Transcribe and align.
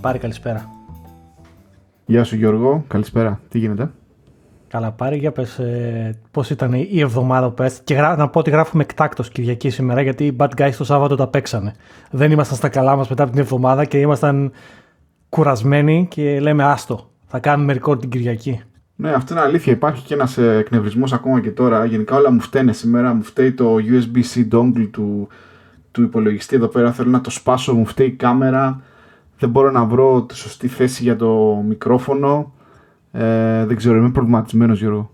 Πάρη, 0.00 0.18
καλησπέρα. 0.18 0.70
Γεια 2.06 2.24
σου 2.24 2.36
Γιώργο, 2.36 2.84
καλησπέρα. 2.88 3.40
Τι 3.48 3.58
γίνεται; 3.58 3.90
Καλά 4.68 4.90
πάρει, 4.90 5.16
για 5.16 5.32
πες 5.32 5.58
ε, 5.58 6.18
πώς 6.30 6.50
ήταν 6.50 6.72
η 6.72 7.00
εβδομάδα 7.00 7.50
πες. 7.50 7.80
Και 7.84 8.00
να 8.00 8.28
πω 8.28 8.38
ότι 8.38 8.50
γράφουμε 8.50 8.82
εκτάκτος 8.82 9.28
Κυριακή 9.28 9.70
σήμερα 9.70 10.00
γιατί 10.00 10.26
οι 10.26 10.36
Bad 10.38 10.48
Guys 10.56 10.72
το 10.78 10.84
Σάββατο 10.84 11.16
τα 11.16 11.26
παίξανε. 11.26 11.74
Δεν 12.10 12.30
ήμασταν 12.30 12.56
στα 12.56 12.68
καλά 12.68 12.96
μας 12.96 13.08
μετά 13.08 13.22
από 13.22 13.32
την 13.32 13.40
εβδομάδα 13.40 13.84
και 13.84 13.98
ήμασταν 13.98 14.52
κουρασμένοι 15.28 16.06
και 16.10 16.40
λέμε 16.40 16.64
άστο, 16.64 17.10
θα 17.26 17.38
κάνουμε 17.38 17.76
record 17.80 18.00
την 18.00 18.10
Κυριακή. 18.10 18.60
Ναι, 18.96 19.10
αυτό 19.10 19.34
είναι 19.34 19.42
αλήθεια. 19.42 19.72
Υπάρχει 19.72 20.04
και 20.04 20.14
ένας 20.14 20.38
ε, 20.38 20.56
εκνευρισμός 20.56 21.12
ακόμα 21.12 21.40
και 21.40 21.50
τώρα. 21.50 21.84
Γενικά 21.84 22.16
όλα 22.16 22.30
μου 22.30 22.40
φταίνε 22.40 22.72
σήμερα. 22.72 23.14
Μου 23.14 23.22
φταίει 23.22 23.52
το 23.52 23.76
USB-C 23.76 24.54
dongle 24.54 24.88
του, 24.90 25.28
του 25.90 26.02
υπολογιστή 26.02 26.56
εδώ 26.56 26.66
πέρα. 26.66 26.92
Θέλω 26.92 27.10
να 27.10 27.20
το 27.20 27.30
σπάσω, 27.30 27.74
μου 27.74 27.86
φταίει 27.86 28.06
η 28.06 28.12
κάμερα. 28.12 28.80
Δεν 29.40 29.50
μπορώ 29.50 29.70
να 29.70 29.84
βρω 29.84 30.22
τη 30.22 30.36
σωστή 30.36 30.68
θέση 30.68 31.02
για 31.02 31.16
το 31.16 31.62
μικρόφωνο. 31.66 32.52
Ε, 33.12 33.64
δεν 33.66 33.76
ξέρω, 33.76 33.96
είμαι 33.96 34.10
προβληματισμένος, 34.10 34.78
Γιώργο. 34.78 35.10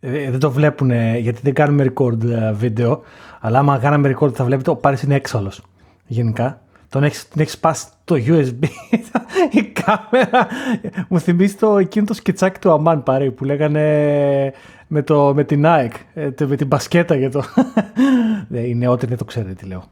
Ε, 0.00 0.30
δεν 0.30 0.40
το 0.40 0.50
βλέπουν 0.50 0.90
γιατί 1.16 1.40
δεν 1.42 1.54
κάνουμε 1.54 1.92
record 1.94 2.24
ε, 2.24 2.52
βίντεο. 2.52 3.02
Αλλά 3.40 3.58
άμα 3.58 3.78
κάναμε 3.78 4.14
record 4.16 4.32
θα 4.32 4.44
βλέπετε 4.44 4.70
ο 4.70 4.76
Πάρης 4.76 5.02
είναι 5.02 5.14
έξαλλος. 5.14 5.62
Γενικά. 6.06 6.60
Τον 6.88 7.04
έχεις 7.04 7.28
την 7.28 7.40
έχεις 7.40 7.52
σπάσει 7.52 7.86
το 8.04 8.14
USB. 8.14 8.64
η 9.58 9.62
κάμερα. 9.62 10.46
Μου 11.08 11.20
θυμίζει 11.20 11.54
το 11.54 11.78
εκείνο 11.78 12.06
το 12.06 12.14
σκετσάκι 12.14 12.58
του 12.60 12.70
Αμάν 12.70 13.02
Πάρη 13.02 13.30
που 13.30 13.44
λέγανε 13.44 14.52
με, 14.86 15.02
το, 15.02 15.34
με 15.34 15.44
την 15.44 15.62
Nike. 15.64 15.96
Ε, 16.14 16.30
με 16.46 16.56
την 16.56 16.66
μπασκέτα 16.66 17.14
για 17.14 17.30
το. 17.30 17.42
οι 18.68 18.74
νεότεροι 18.74 19.08
δεν 19.08 19.18
το 19.18 19.24
ξέρετε 19.24 19.52
τι 19.52 19.66
λέω. 19.66 19.84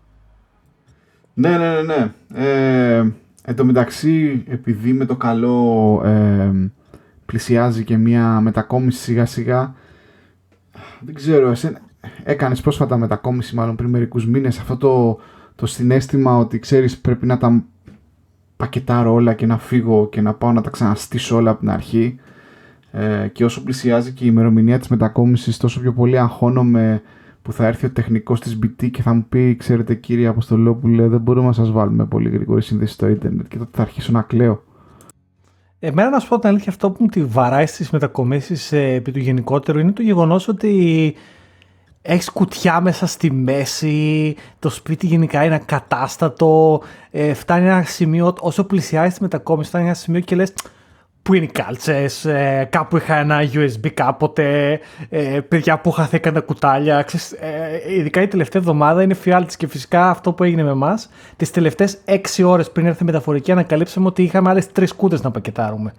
Ναι, 1.35 1.59
ναι, 1.59 1.83
ναι. 1.83 1.83
ναι. 1.83 2.13
Ε, 2.99 3.13
εν 3.47 3.57
τω 3.57 3.65
μεταξύ, 3.65 4.45
επειδή 4.49 4.93
με 4.93 5.05
το 5.05 5.17
καλό 5.17 6.01
ε, 6.05 6.71
πλησιάζει 7.27 7.85
και 7.85 7.97
μια 7.97 8.41
μετακόμιση 8.41 8.99
σιγά 8.99 9.27
σιγά. 9.27 9.75
Δεν 11.01 11.15
ξέρω, 11.15 11.51
εσύ 11.51 11.73
έκανες 12.25 12.61
πρόσφατα 12.61 12.97
μετακόμιση 12.97 13.55
μάλλον 13.55 13.77
πριν 13.77 13.91
μερικούς 13.91 14.27
μήνες 14.27 14.59
αυτό 14.59 14.77
το, 14.77 15.21
το 15.55 15.67
συνέστημα 15.67 16.37
ότι 16.37 16.59
ξέρεις 16.59 16.99
πρέπει 16.99 17.27
να 17.27 17.39
τα 17.39 17.65
πακετάρω 18.57 19.13
όλα 19.13 19.35
και 19.35 19.47
να 19.47 19.59
φύγω 19.59 20.09
και 20.09 20.21
να 20.21 20.35
πάω 20.35 20.53
να 20.53 20.61
τα 20.61 20.71
ξαναστήσω 20.71 21.37
όλα 21.37 21.51
από 21.51 21.61
την 21.61 21.71
αρχή 21.71 22.19
ε, 22.93 23.29
και 23.33 23.45
όσο 23.45 23.63
πλησιάζει 23.63 24.13
και 24.13 24.25
η 24.25 24.29
ημερομηνία 24.31 24.79
της 24.79 24.89
μετακόμισης 24.89 25.57
τόσο 25.57 25.81
πιο 25.81 25.93
πολύ 25.93 26.19
αγχώνομαι 26.19 27.03
που 27.45 27.53
θα 27.53 27.67
έρθει 27.67 27.87
ο 27.87 27.91
τεχνικός 27.91 28.41
της 28.41 28.59
BT 28.63 28.91
και 28.91 29.03
θα 29.03 29.15
μου 29.15 29.27
πει 29.29 29.57
ξέρετε 29.57 29.95
κύριε 29.95 30.27
Αποστολόπουλε 30.27 31.09
δεν 31.09 31.21
μπορούμε 31.21 31.47
να 31.47 31.53
σας 31.53 31.71
βάλουμε 31.71 32.07
πολύ 32.07 32.29
γρήγορη 32.29 32.63
σύνδεση 32.63 32.93
στο 32.93 33.09
ίντερνετ 33.09 33.47
και 33.49 33.59
τότε 33.59 33.71
θα 33.75 33.83
αρχίσω 33.83 34.13
να 34.13 34.23
κλαίω. 34.23 34.63
Εμένα 35.79 36.11
να 36.11 36.19
σου 36.19 36.29
πω 36.29 36.39
την 36.39 36.49
αλήθεια, 36.49 36.69
αυτό 36.69 36.91
που 36.91 36.97
μου 37.01 37.07
τη 37.09 37.25
βαράει 37.25 37.67
στις 37.67 37.91
μετακομίσεις 37.91 38.73
ε, 38.73 38.93
επί 38.93 39.13
του 39.13 39.19
γενικότερου 39.19 39.79
είναι 39.79 39.93
το 39.93 40.03
γεγονός 40.03 40.49
ότι 40.49 41.15
έχεις 42.03 42.31
κουτιά 42.31 42.81
μέσα 42.81 43.07
στη 43.07 43.33
μέση, 43.33 44.37
το 44.59 44.71
σπίτι 44.71 45.07
γενικά 45.07 45.45
είναι 45.45 45.55
ακατάστατο, 45.55 46.83
ε, 47.11 47.35
φτάνει 47.35 47.67
ένα 47.67 47.83
σημείο, 47.83 48.35
όσο 48.41 48.65
πλησιάζεις 48.65 49.15
τη 49.15 49.23
μετακόμιση, 49.23 49.69
φτάνει 49.69 49.85
ένα 49.85 49.95
σημείο 49.95 50.21
και 50.21 50.37
λες 50.37 50.53
Πού 51.25 51.35
είναι 51.35 51.45
οι 51.45 51.49
κάλτσες, 51.49 52.25
ε, 52.25 52.69
κάπου 52.71 52.97
είχα 52.97 53.17
ένα 53.17 53.41
USB 53.53 53.89
κάποτε, 53.95 54.81
ε, 55.09 55.41
παιδιά 55.41 55.79
που 55.79 55.91
χαθήκαν 55.91 56.35
τα 56.35 56.41
κουτάλια. 56.41 57.03
Ξέρεις, 57.03 57.33
ε, 57.33 57.95
ειδικά 57.99 58.23
η 58.23 58.29
τελευταία 58.29 58.63
εβδομάδα 58.63 59.03
είναι 59.03 59.15
φιάλτης 59.15 59.57
και 59.57 59.67
φυσικά 59.67 60.11
αυτό 60.11 60.33
που 60.33 60.45
έγινε 60.45 60.63
με 60.63 60.71
εμάς. 60.71 61.11
Τις 61.37 61.51
τελευταίες 61.51 61.99
6 62.05 62.45
ώρες 62.45 62.71
πριν 62.71 62.87
έρθει 62.87 63.03
η 63.03 63.07
μεταφορική, 63.07 63.53
ανακαλύψαμε 63.53 64.07
ότι 64.07 64.23
είχαμε 64.23 64.51
άλλες 64.51 64.73
τρεις 64.73 64.95
κούτες 64.95 65.23
να 65.23 65.31
πακετάρουμε. 65.31 65.93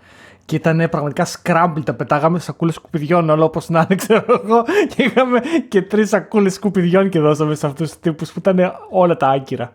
Και 0.45 0.55
ήταν 0.55 0.87
πραγματικά 0.91 1.25
scramble, 1.25 1.81
τα 1.83 1.93
πετάγαμε 1.93 2.39
σακούλες 2.39 2.75
σκουπιδιών, 2.75 3.29
όλο 3.29 3.43
όπως 3.43 3.69
να 3.69 3.79
είναι, 3.79 3.95
ξέρω 4.05 4.41
εγώ. 4.43 4.63
Και 4.95 5.03
είχαμε 5.03 5.41
και 5.67 5.81
τρεις 5.81 6.09
σακούλες 6.09 6.53
σκουπιδιών 6.53 7.09
και 7.09 7.19
δώσαμε 7.19 7.55
σε 7.55 7.65
αυτούς 7.65 7.89
τους 7.89 7.99
τύπους 7.99 8.31
που 8.31 8.39
ήταν 8.39 8.73
όλα 8.89 9.17
τα 9.17 9.27
άκυρα. 9.27 9.73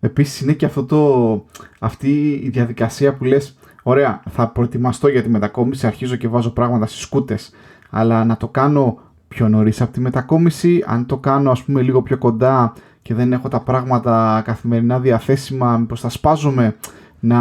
Επίσης 0.00 0.40
είναι 0.40 0.52
και 0.52 0.66
αυτό 0.66 0.84
το, 0.84 1.44
αυτή 1.78 2.40
η 2.44 2.48
διαδικασία 2.48 3.14
που 3.14 3.24
λες 3.24 3.56
Ωραία, 3.88 4.22
θα 4.30 4.48
προετοιμαστώ 4.48 5.08
για 5.08 5.22
τη 5.22 5.28
μετακόμιση, 5.28 5.86
αρχίζω 5.86 6.16
και 6.16 6.28
βάζω 6.28 6.50
πράγματα 6.50 6.86
στις 6.86 7.00
σκούτες. 7.00 7.50
Αλλά 7.90 8.24
να 8.24 8.36
το 8.36 8.48
κάνω 8.48 8.98
πιο 9.28 9.48
νωρίς 9.48 9.80
από 9.80 9.92
τη 9.92 10.00
μετακόμιση, 10.00 10.84
αν 10.86 11.06
το 11.06 11.16
κάνω 11.16 11.50
ας 11.50 11.62
πούμε 11.62 11.82
λίγο 11.82 12.02
πιο 12.02 12.18
κοντά 12.18 12.72
και 13.02 13.14
δεν 13.14 13.32
έχω 13.32 13.48
τα 13.48 13.60
πράγματα 13.60 14.42
καθημερινά 14.44 14.98
διαθέσιμα, 14.98 15.76
μήπως 15.76 16.00
θα 16.00 16.08
σπάζομαι 16.08 16.76
να, 17.20 17.38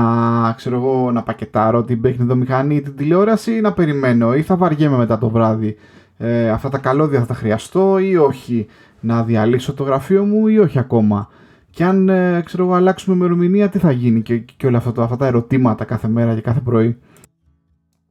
ξέρω 0.55 0.75
εγώ, 0.75 1.11
να 1.11 1.23
πακετάρω 1.23 1.83
την 1.83 2.01
παιχνιδομηχανή 2.01 2.75
ή 2.75 2.81
την 2.81 2.95
τηλεόραση 2.95 3.55
ή 3.55 3.61
να 3.61 3.73
περιμένω 3.73 4.35
ή 4.35 4.41
θα 4.41 4.55
βαριέμαι 4.55 4.97
μετά 4.97 5.17
το 5.17 5.29
βράδυ. 5.29 5.75
Ε, 6.17 6.49
αυτά 6.49 6.69
τα 6.69 6.77
καλώδια 6.77 7.19
θα 7.19 7.25
τα 7.25 7.33
χρειαστώ 7.33 7.97
ή 7.99 8.17
όχι. 8.17 8.67
Να 8.99 9.23
διαλύσω 9.23 9.73
το 9.73 9.83
γραφείο 9.83 10.25
μου 10.25 10.47
ή 10.47 10.59
όχι 10.59 10.79
ακόμα 10.79 11.29
και 11.77 11.83
αν 11.83 12.09
ε, 12.09 12.41
ξέρω, 12.45 12.71
αλλάξουμε 12.71 13.15
ημερομηνία, 13.15 13.69
τι 13.69 13.79
θα 13.79 13.91
γίνει 13.91 14.21
και, 14.21 14.37
και 14.37 14.67
όλα 14.67 14.77
αυτά, 14.77 15.03
αυτά 15.03 15.15
τα 15.15 15.25
ερωτήματα 15.25 15.85
κάθε 15.85 16.07
μέρα 16.07 16.35
και 16.35 16.41
κάθε 16.41 16.59
πρωί; 16.59 16.97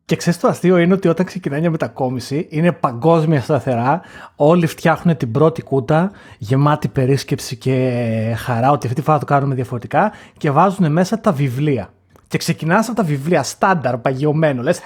Και 0.04 0.16
ξέρεις 0.16 0.40
το 0.40 0.48
αστείο 0.48 0.76
είναι 0.78 0.92
ότι 0.94 1.08
όταν 1.08 1.26
ξεκινάει 1.26 1.60
μια 1.60 1.70
μετακόμιση 1.70 2.46
είναι 2.50 2.72
παγκόσμια 2.72 3.40
σταθερά. 3.40 4.00
Όλοι 4.36 4.66
φτιάχνουν 4.66 5.16
την 5.16 5.30
πρώτη 5.30 5.62
κούτα 5.62 6.10
γεμάτη 6.38 6.88
περίσκεψη 6.88 7.56
και 7.56 8.34
χαρά 8.36 8.70
ότι 8.70 8.86
αυτή 8.86 8.98
τη 8.98 9.06
φορά 9.06 9.18
το 9.18 9.24
κάνουμε 9.24 9.54
διαφορετικά 9.54 10.12
και 10.36 10.50
βάζουν 10.50 10.92
μέσα 10.92 11.20
τα 11.20 11.32
βιβλία. 11.32 11.90
Και 12.28 12.38
ξεκινάς 12.38 12.86
από 12.88 12.96
τα 12.96 13.02
βιβλία 13.02 13.42
στάνταρ, 13.42 13.98
παγιωμένο. 13.98 14.62
Λες, 14.62 14.80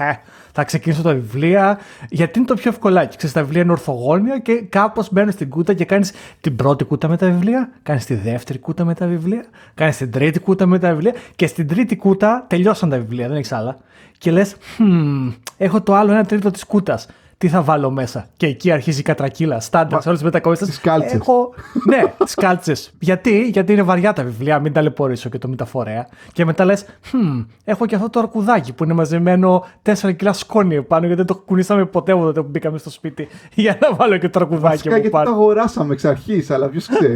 θα 0.52 0.64
ξεκινήσω 0.64 1.02
τα 1.02 1.12
βιβλία, 1.12 1.78
γιατί 2.08 2.38
είναι 2.38 2.48
το 2.48 2.54
πιο 2.54 2.70
ευκολάκι. 2.70 3.16
Ξέρεις, 3.16 3.34
τα 3.34 3.42
βιβλία 3.42 3.62
είναι 3.62 3.72
ορθογόνια 3.72 4.38
και 4.38 4.62
κάπως 4.68 5.12
μπαίνεις 5.12 5.34
στην 5.34 5.48
κούτα 5.48 5.74
και 5.74 5.84
κάνεις 5.84 6.12
την 6.40 6.56
πρώτη 6.56 6.84
κούτα 6.84 7.08
με 7.08 7.16
τα 7.16 7.26
βιβλία, 7.26 7.70
κάνεις 7.82 8.04
τη 8.04 8.14
δεύτερη 8.14 8.58
κούτα 8.58 8.84
με 8.84 8.94
τα 8.94 9.06
βιβλία, 9.06 9.44
κάνεις 9.74 9.96
την 9.96 10.10
τρίτη 10.10 10.38
κούτα 10.38 10.66
με 10.66 10.78
τα 10.78 10.90
βιβλία 10.90 11.14
και 11.36 11.46
στην 11.46 11.68
τρίτη 11.68 11.96
κούτα 11.96 12.44
τελειώσαν 12.48 12.88
τα 12.88 12.96
βιβλία, 12.96 13.28
δεν 13.28 13.36
έχεις 13.36 13.52
άλλα. 13.52 13.76
Και 14.18 14.30
λες, 14.30 14.56
hm, 14.78 15.32
έχω 15.56 15.82
το 15.82 15.94
άλλο 15.94 16.12
ένα 16.12 16.24
τρίτο 16.24 16.50
της 16.50 16.64
κούτας 16.64 17.06
τι 17.40 17.48
θα 17.48 17.62
βάλω 17.62 17.90
μέσα. 17.90 18.26
Και 18.36 18.46
εκεί 18.46 18.70
αρχίζει 18.70 19.00
η 19.00 19.02
κατρακύλα. 19.02 19.60
Στάντα 19.60 20.00
σε 20.00 20.08
όλες 20.08 20.20
τις 20.20 20.22
μετακομίσει. 20.22 20.64
Τις 20.64 20.80
κάλτσες. 20.80 21.12
Έχω... 21.12 21.54
ναι, 21.88 22.02
τις 22.24 22.34
κάλτσες. 22.34 22.92
Γιατί; 22.98 23.48
Γιατί 23.48 23.72
είναι 23.72 23.82
βαριά 23.82 24.12
τα 24.12 24.22
βιβλία, 24.22 24.58
μην 24.58 24.72
ταλαιπωρήσω 24.72 25.28
και 25.28 25.38
το 25.38 25.48
μεταφορέα. 25.48 26.08
Και 26.32 26.44
μετά 26.44 26.64
λες, 26.64 26.84
hm, 26.84 27.46
έχω 27.64 27.86
και 27.86 27.94
αυτό 27.94 28.10
το 28.10 28.18
αρκουδάκι 28.18 28.72
που 28.72 28.84
είναι 28.84 28.92
μαζεμένο 28.92 29.64
4 29.82 30.16
κιλά 30.16 30.32
σκόνη 30.32 30.82
πάνω, 30.82 31.06
γιατί 31.06 31.22
δεν 31.22 31.36
το 31.36 31.42
κουνήσαμε 31.44 31.84
ποτέ 31.84 32.12
τότε 32.12 32.42
που 32.42 32.48
μπήκαμε 32.50 32.78
στο 32.78 32.90
σπίτι. 32.90 33.28
Για 33.54 33.78
να 33.80 33.94
βάλω 33.94 34.16
και 34.16 34.28
το 34.28 34.40
αρκουδάκι 34.40 34.66
Βασικά, 34.66 34.98
γιατί 34.98 35.10
το 35.10 35.30
αγοράσαμε 35.30 35.92
εξ 35.92 36.04
αρχής, 36.04 36.50
αλλά 36.50 36.68
ποιος 36.68 36.86
ξέρει. 36.86 37.14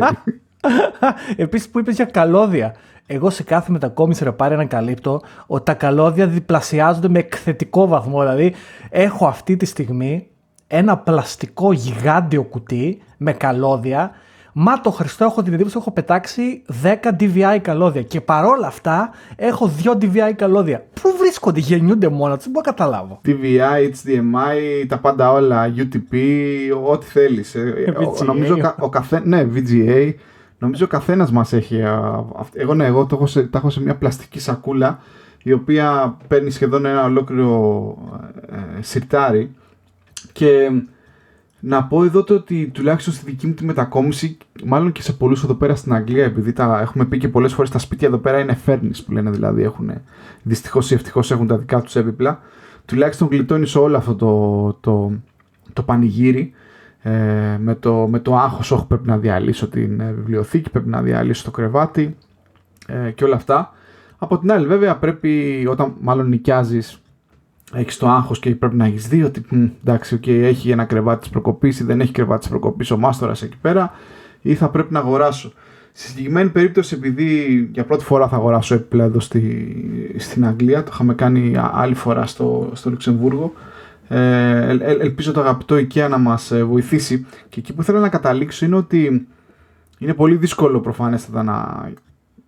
Επίσης 1.37 1.69
που 1.69 1.79
είπες 1.79 1.95
για 1.95 2.05
καλώδια. 2.05 2.75
Εγώ 3.07 3.31
σε 3.31 3.43
κάθε 3.43 3.73
μετακόμιση 3.73 4.25
ρε 4.25 4.33
πάρει 4.33 4.55
ανακαλύπτω 4.55 5.21
ότι 5.47 5.65
τα 5.65 5.75
καλώδια 5.75 6.27
διπλασιάζονται 6.27 7.09
με 7.09 7.19
εκθετικό 7.19 7.87
βαθμό. 7.87 8.21
Δηλαδή, 8.21 8.55
έχω 8.91 9.27
αυτή 9.27 9.57
τη 9.57 9.67
στιγμή 9.67 10.27
ένα 10.67 10.97
πλαστικό 10.97 11.73
γιγάντιο 11.73 12.43
κουτί 12.43 13.03
με 13.17 13.33
καλώδια. 13.33 14.11
Μα 14.53 14.81
το 14.81 14.91
Χριστό 14.91 15.25
έχω 15.25 15.43
την 15.43 15.53
εντύπωση 15.53 15.77
έχω 15.79 15.91
πετάξει 15.91 16.63
10 16.83 16.95
DVI 17.21 17.59
καλώδια 17.63 18.03
και 18.03 18.21
παρόλα 18.21 18.67
αυτά 18.67 19.11
έχω 19.37 19.71
2 19.85 19.91
DVI 19.91 20.33
καλώδια. 20.37 20.87
Πού 21.01 21.15
βρίσκονται, 21.19 21.61
γεννιούνται 21.61 22.09
μόνο 22.09 22.35
τους, 22.35 22.45
δεν 22.45 22.53
μπορώ 22.53 22.67
να 22.67 22.73
καταλάβω. 22.73 23.21
DVI, 23.27 23.91
HDMI, 23.91 24.87
τα 24.89 24.99
πάντα 24.99 25.33
όλα, 25.33 25.75
UTP, 25.77 26.17
ό,τι 26.91 27.07
θέλεις. 27.07 27.55
Ε, 27.55 27.95
νομίζω 28.27 28.75
ο 28.79 28.89
καθένα, 28.89 29.25
ναι, 29.27 29.47
VGA. 29.55 30.15
Νομίζω 30.65 30.85
ο 30.85 30.89
καθένας 30.89 31.31
μας 31.31 31.53
έχει. 31.53 31.83
Εγώ 32.53 32.75
ναι, 32.75 32.87
εγώ 32.87 33.07
το 33.07 33.15
έχω, 33.17 33.27
σε, 33.27 33.43
τα 33.43 33.59
έχω 33.59 33.71
σε 33.71 33.83
μια 33.83 33.95
πλαστική 33.97 34.41
σακούλα 34.41 34.99
η 35.43 35.53
οποία 35.53 36.17
παίρνει 36.29 36.51
σχεδόν 36.51 36.85
ένα 36.85 37.05
ολόκληρο 37.05 37.97
ε, 38.79 38.83
σιρτάρι 38.83 39.55
και 40.33 40.71
να 41.61 41.85
πω 41.85 42.05
εδώ 42.05 42.25
το 42.25 42.35
ότι 42.35 42.71
τουλάχιστον 42.75 43.15
στη 43.15 43.25
δική 43.25 43.47
μου 43.47 43.55
τη 43.55 43.65
μετακόμιση, 43.65 44.39
μάλλον 44.65 44.93
και 44.93 45.03
σε 45.03 45.13
πολλούς 45.13 45.45
εδώ 45.45 45.55
πέρα 45.55 45.75
στην 45.75 45.95
Αγγλία, 45.95 46.25
επειδή 46.25 46.53
τα 46.53 46.81
έχουμε 46.81 47.05
πει 47.05 47.19
και 47.19 47.29
πολλές 47.29 47.53
φορές 47.53 47.71
τα 47.71 47.79
σπίτια 47.79 48.09
εδώ 48.09 48.19
πέρα 48.19 48.39
είναι 48.39 48.59
furnace 48.67 49.05
που 49.07 49.13
λένε 49.13 49.31
δηλαδή, 49.31 49.63
έχουν 49.63 49.91
δυστυχώς 50.43 50.91
ή 50.91 50.95
ευτυχώς 50.95 51.31
έχουν 51.31 51.47
τα 51.47 51.59
δικά 51.59 51.81
τους 51.81 51.97
έπιπλα. 51.97 52.41
Τουλάχιστον 52.85 53.29
γλιτώνεις 53.31 53.75
όλο 53.75 53.97
αυτό 53.97 54.15
το, 54.15 54.73
το, 54.81 55.13
το 55.73 55.83
πανηγύρι 55.83 56.53
ε, 57.07 57.59
με, 57.61 57.75
το, 57.75 57.95
με 57.95 58.19
το 58.19 58.37
άγχος 58.37 58.71
όχι 58.71 58.87
πρέπει 58.87 59.07
να 59.07 59.19
διαλύσω 59.19 59.69
την 59.69 60.01
ε, 60.01 60.13
βιβλιοθήκη, 60.13 60.71
πρέπει 60.71 60.89
να 60.89 61.03
διαλύσω 61.03 61.45
το 61.45 61.51
κρεβάτι 61.51 62.17
ε, 62.87 63.11
και 63.11 63.25
όλα 63.25 63.37
αυτά. 63.37 63.73
Από 64.19 64.39
την 64.39 64.53
άλλη 64.53 64.67
βέβαια 64.67 64.97
πρέπει 64.97 65.65
όταν 65.71 65.95
μάλλον 66.01 66.29
νοικιάζεις 66.29 67.03
έχεις 67.73 67.97
το 67.97 68.09
άγχος 68.09 68.39
και 68.39 68.55
πρέπει 68.55 68.77
να 68.77 68.85
έχεις 68.85 69.09
δει 69.09 69.23
ότι 69.23 69.45
εντάξει, 69.85 70.21
okay, 70.23 70.41
έχει 70.43 70.71
ένα 70.71 70.85
κρεβάτι 70.85 71.21
της 71.21 71.29
προκοπής 71.29 71.81
ή 71.81 71.85
δεν 71.85 72.01
έχει 72.01 72.13
κρεβάτι 72.13 72.41
της 72.41 72.49
προκοπής 72.49 72.91
ο 72.91 72.99
μάστορας 72.99 73.43
εκεί 73.43 73.57
πέρα, 73.61 73.93
ή 74.41 74.55
θα 74.55 74.69
πρέπει 74.69 74.93
να 74.93 74.99
αγοράσω. 74.99 75.53
Στη 75.93 76.09
συγκεκριμένη 76.09 76.49
περίπτωση, 76.49 76.95
επειδή 76.95 77.59
για 77.73 77.85
πρώτη 77.85 78.05
φορά 78.05 78.29
θα 78.29 78.37
αγοράσω 78.37 78.75
έπιπλα 78.75 79.05
εδώ 79.05 79.21
στη, 79.21 80.15
στην 80.19 80.47
Αγγλία, 80.47 80.83
το 80.83 80.91
είχαμε 80.93 81.15
κάνει 81.15 81.55
άλλη 81.73 81.95
φορά 81.95 82.27
στο, 82.27 82.71
στο 82.73 82.91
Λουξεμβούργο, 82.91 83.53
ε, 84.09 84.77
ελπίζω 84.81 85.33
το 85.33 85.41
αγαπητό 85.41 85.77
IKEA 85.77 86.07
να 86.11 86.19
μας 86.19 86.51
ε, 86.51 86.65
βοηθήσει 86.65 87.27
και 87.49 87.61
εκεί 87.61 87.73
που 87.73 87.83
θέλω 87.83 87.99
να 87.99 88.09
καταλήξω 88.09 88.67
είναι 88.67 88.77
ότι 88.77 89.29
είναι 89.99 90.15
πολύ 90.15 90.37
δύσκολο 90.37 90.81
προφανέστατα 90.81 91.43
να 91.43 91.89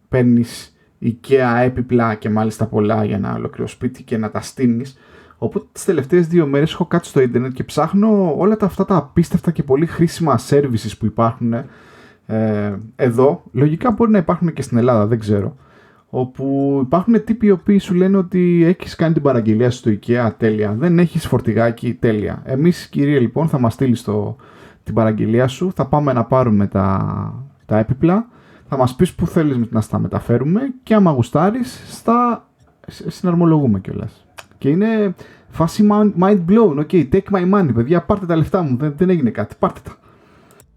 παίρνεις 0.08 0.76
IKEA 1.03 1.62
έπιπλα 1.64 2.14
και 2.14 2.31
μάλιστα 2.31 2.67
πολλά 2.67 3.05
για 3.05 3.17
ένα 3.17 3.35
ολοκληρό 3.35 3.69
σπίτι 3.69 4.03
και 4.03 4.17
να 4.17 4.31
τα 4.31 4.41
στείνεις 4.41 4.97
Οπότε 5.38 5.67
τις 5.73 5.85
τελευταίες 5.85 6.26
δύο 6.26 6.47
μέρες 6.47 6.73
έχω 6.73 6.87
κάτσει 6.87 7.11
στο 7.11 7.20
ίντερνετ 7.20 7.53
και 7.53 7.64
ψάχνω 7.64 8.35
όλα 8.37 8.56
τα, 8.56 8.67
αυτά 8.67 8.85
τα 8.85 8.97
απίστευτα 8.97 9.50
και 9.50 9.62
πολύ 9.62 9.87
χρήσιμα 9.87 10.38
services 10.49 10.93
που 10.99 11.06
υπάρχουν 11.06 11.53
ε, 12.26 12.75
εδώ. 12.97 13.43
Λογικά 13.53 13.91
μπορεί 13.91 14.11
να 14.11 14.19
υπάρχουν 14.19 14.53
και 14.53 14.62
στην 14.62 14.79
Ελλάδα, 14.79 15.06
δεν 15.06 15.19
ξέρω. 15.19 15.56
Όπου 16.19 16.79
υπάρχουν 16.83 17.25
τύποι 17.25 17.47
οι 17.47 17.51
οποίοι 17.51 17.79
σου 17.79 17.95
λένε 17.95 18.17
ότι 18.17 18.65
έχεις 18.65 18.95
κάνει 18.95 19.13
την 19.13 19.23
παραγγελία 19.23 19.71
στο 19.71 19.91
IKEA, 19.91 20.31
τέλεια. 20.37 20.75
Δεν 20.79 20.99
έχεις 20.99 21.27
φορτηγάκι, 21.27 21.95
τέλεια. 21.95 22.43
Εμείς 22.45 22.89
κύριε 22.89 23.19
λοιπόν 23.19 23.49
θα 23.49 23.59
μας 23.59 23.73
στείλεις 23.73 24.09
την 24.83 24.95
παραγγελία 24.95 25.49
σου, 25.49 25.73
θα 25.75 25.87
πάμε 25.87 26.13
να 26.13 26.25
πάρουμε 26.25 26.67
τα, 26.67 27.45
τα 27.67 27.79
έπιπλα, 27.79 28.29
θα 28.69 28.77
μας 28.77 28.95
πεις 28.95 29.15
που 29.15 29.27
θέλεις 29.27 29.59
να 29.71 29.81
στα 29.81 29.99
μεταφέρουμε 29.99 30.61
και 30.83 30.95
άμα 30.95 31.11
γουστάρεις, 31.11 31.85
στα 31.89 32.49
συναρμολογούμε 32.87 33.81
κιόλας. 33.81 34.27
Και 34.59 34.69
είναι 34.69 35.15
φάση 35.49 35.89
mind 36.21 36.41
blown. 36.49 36.79
Ok, 36.79 37.09
take 37.13 37.31
my 37.31 37.55
money, 37.55 37.75
παιδιά, 37.75 38.03
πάρτε 38.03 38.27
τα 38.27 38.37
λεφτά 38.37 38.63
μου. 38.63 38.77
Δεν, 38.77 38.95
δεν 38.97 39.11
έγινε 39.11 39.31
κάτι. 39.31 39.55
Πάρτε 39.59 39.81
τα. 39.85 39.97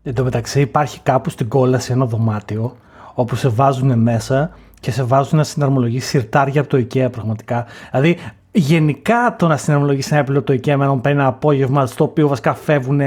Εν 0.03 0.13
τω 0.13 0.23
μεταξύ, 0.23 0.61
υπάρχει 0.61 0.99
κάπου 1.01 1.29
στην 1.29 1.47
κόλαση 1.47 1.91
ένα 1.91 2.05
δωμάτιο 2.05 2.77
όπου 3.13 3.35
σε 3.35 3.49
βάζουν 3.49 3.99
μέσα 3.99 4.51
και 4.79 4.91
σε 4.91 5.03
βάζουν 5.03 5.37
να 5.37 5.43
συναρμολογείς 5.43 6.05
σιρτάρια 6.05 6.61
από 6.61 6.69
το 6.69 6.77
IKEA 6.77 7.11
πραγματικά. 7.11 7.65
Δηλαδή, 7.91 8.17
γενικά 8.51 9.35
το 9.37 9.47
να 9.47 9.57
συναρμολογείς 9.57 10.11
ένα 10.11 10.19
έπλο 10.19 10.37
από 10.37 10.47
το 10.47 10.53
IKEA 10.53 10.75
με 10.75 10.83
έναν 10.83 11.01
ένα 11.03 11.25
απόγευμα 11.25 11.85
στο 11.85 12.03
οποίο 12.03 12.27
βασικά 12.27 12.53
φεύγουν 12.53 13.01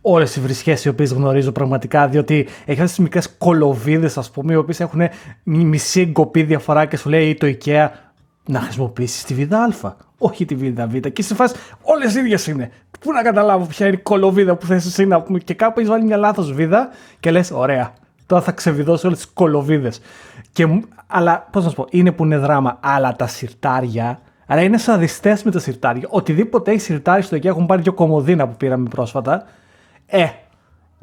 όλες 0.00 0.36
οι 0.36 0.40
βρισχές 0.40 0.84
οι 0.84 0.88
οποίες 0.88 1.12
γνωρίζω 1.12 1.52
πραγματικά, 1.52 2.08
διότι 2.08 2.34
έχει 2.64 2.70
αυτές 2.70 2.88
τις 2.90 2.98
μικρές 2.98 3.36
κολοβίδες, 3.38 4.18
ας 4.18 4.30
πούμε, 4.30 4.52
οι 4.52 4.56
οποίες 4.56 4.80
έχουν 4.80 5.00
μισή 5.42 6.00
εγκοπή 6.00 6.42
διαφορά 6.42 6.84
και 6.84 6.96
σου 6.96 7.08
λέει 7.08 7.34
το 7.34 7.46
IKEA 7.46 7.88
να 8.46 8.60
χρησιμοποιήσεις 8.60 9.24
τη 9.24 9.34
βίδα 9.34 9.58
Α, 9.82 9.92
όχι 10.18 10.44
τη 10.44 10.54
βίδα 10.54 10.86
Β. 10.86 10.96
Και 10.96 11.22
σε 11.22 11.34
φάση 11.34 11.54
όλες 11.82 12.14
οι 12.14 12.18
ίδιες 12.18 12.46
είναι. 12.46 12.70
Πού 13.00 13.12
να 13.12 13.22
καταλάβω 13.22 13.64
ποια 13.64 13.86
είναι 13.86 13.96
η 13.96 14.00
κολοβίδα 14.02 14.56
που 14.56 14.66
θες 14.66 14.86
εσύ 14.86 15.06
να 15.06 15.22
πούμε. 15.22 15.38
Και 15.38 15.54
κάπου 15.54 15.78
έχεις 15.78 15.90
βάλει 15.90 16.04
μια 16.04 16.16
λάθος 16.16 16.52
βίδα 16.52 16.88
και 17.20 17.30
λες: 17.30 17.50
Ωραία, 17.50 17.92
τώρα 18.26 18.42
θα 18.42 18.52
ξεβιδώσει 18.52 19.06
όλες 19.06 19.18
τις 19.18 19.30
κολοβίδες. 19.32 20.00
Αλλά 21.06 21.48
πώς 21.50 21.64
να 21.64 21.70
σου 21.70 21.76
πω, 21.76 21.86
είναι 21.90 22.12
που 22.12 22.24
είναι 22.24 22.38
δράμα. 22.38 22.78
Αλλά 22.80 23.16
τα 23.16 23.26
σιρτάρια. 23.26 24.20
Αλλά 24.46 24.62
είναι 24.62 24.78
σαδιστέ 24.78 25.38
με 25.44 25.50
τα 25.50 25.58
σιρτάρια. 25.58 26.08
Οτιδήποτε 26.10 26.70
έχει 26.70 26.80
σιρτάρι 26.80 27.22
στο 27.22 27.34
εκεί 27.34 27.46
έχουν 27.46 27.66
πάρει 27.66 27.82
δύο 27.82 27.92
κομμωδίνα 27.92 28.48
που 28.48 28.56
πήραμε 28.56 28.88
πρόσφατα. 28.88 29.44
Ε, 30.06 30.24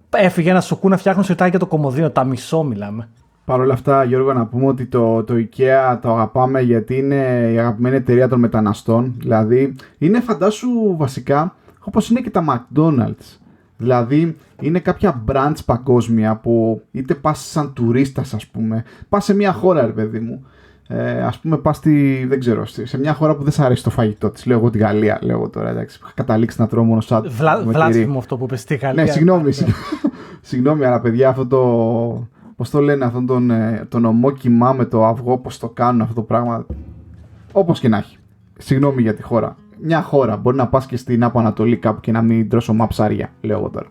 έφυγε 0.09 0.49
ένα 0.49 0.61
σοκού 0.61 0.89
να 0.89 0.97
φτιάχνουν 0.97 1.23
σιρτάρια 1.23 1.59
το 1.59 1.65
κομμωδίνο. 1.65 2.09
Τα 2.09 2.23
μισό 2.23 2.63
μιλάμε. 2.63 3.09
Παρ' 3.45 3.59
όλα 3.59 3.73
αυτά, 3.73 4.03
Γιώργο, 4.03 4.33
να 4.33 4.45
πούμε 4.45 4.67
ότι 4.67 4.85
το, 4.85 5.23
το 5.23 5.33
IKEA 5.33 5.97
το 6.01 6.11
αγαπάμε 6.11 6.61
γιατί 6.61 6.97
είναι 6.97 7.49
η 7.53 7.59
αγαπημένη 7.59 7.95
εταιρεία 7.95 8.27
των 8.27 8.39
μεταναστών. 8.39 9.13
Δηλαδή, 9.17 9.75
είναι 9.97 10.19
φαντάσου 10.19 10.97
βασικά 10.97 11.55
όπως 11.79 12.09
είναι 12.09 12.21
και 12.21 12.29
τα 12.29 12.43
McDonald's. 12.49 13.37
Δηλαδή, 13.83 14.37
είναι 14.61 14.79
κάποια 14.79 15.23
branch 15.27 15.57
παγκόσμια 15.65 16.35
που 16.35 16.81
είτε 16.91 17.13
πας 17.13 17.39
σαν 17.39 17.73
τουρίστας, 17.73 18.33
ας 18.33 18.47
πούμε, 18.47 18.83
πας 19.09 19.23
σε 19.23 19.35
μια 19.35 19.53
χώρα, 19.53 19.85
ρε 19.85 19.91
παιδί 19.91 20.19
μου. 20.19 20.45
Ε, 20.87 21.23
ας 21.23 21.39
πούμε, 21.39 21.57
πας 21.57 21.77
στη, 21.77 22.25
δεν 22.29 22.39
ξέρω, 22.39 22.65
σε 22.65 22.99
μια 22.99 23.13
χώρα 23.13 23.35
που 23.35 23.43
δεν 23.43 23.51
σ' 23.51 23.59
αρέσει 23.59 23.83
το 23.83 23.89
φαγητό 23.89 24.29
της. 24.29 24.45
Λέω 24.45 24.57
εγώ 24.57 24.69
τη 24.69 24.77
Γαλλία, 24.77 25.19
λέω 25.21 25.37
εγώ 25.37 25.49
τώρα, 25.49 25.69
εντάξει. 25.69 25.99
Είχα 26.01 26.11
καταλήξει 26.15 26.61
να 26.61 26.67
τρώω 26.67 26.83
μόνο 26.83 27.01
σαν... 27.01 27.29
Βλά, 27.29 27.63
αυτό 28.17 28.37
που 28.37 28.43
είπες 28.43 28.59
στη 28.59 28.75
Γαλλία. 28.75 29.03
Ναι, 29.03 29.09
συγγνώμη, 29.09 29.51
συγγνώμη, 30.41 30.85
αλλά 30.85 30.99
παιδιά, 30.99 31.29
αυτό 31.29 31.47
το 31.47 32.27
Πώς 32.55 32.69
το 32.69 32.79
λένε 32.79 33.05
αυτόν 33.05 33.25
τον, 33.25 33.51
ε, 33.51 33.85
τον 33.89 34.05
ομό 34.05 34.31
κοιμά 34.31 34.73
με 34.73 34.85
το 34.85 35.05
αυγό, 35.05 35.37
πώς 35.37 35.59
το 35.59 35.69
κάνουν 35.69 36.01
αυτό 36.01 36.13
το 36.13 36.21
πράγμα. 36.21 36.65
Όπως 37.51 37.79
και 37.79 37.87
να 37.87 37.97
έχει. 37.97 38.17
Συγγνώμη 38.57 39.01
για 39.01 39.13
τη 39.13 39.21
χώρα. 39.21 39.55
Μια 39.85 40.01
χώρα. 40.01 40.37
Μπορεί 40.37 40.57
να 40.57 40.67
πας 40.67 40.85
και 40.85 40.97
στην 40.97 41.23
Άπο 41.23 41.39
Ανατολή 41.39 41.77
κάπου 41.77 41.99
και 41.99 42.11
να 42.11 42.21
μην 42.21 42.49
τρώσω 42.49 42.73
μα 42.73 42.87
ψάρια, 42.87 43.29
λέω 43.41 43.57
εγώ 43.57 43.69
τώρα. 43.69 43.87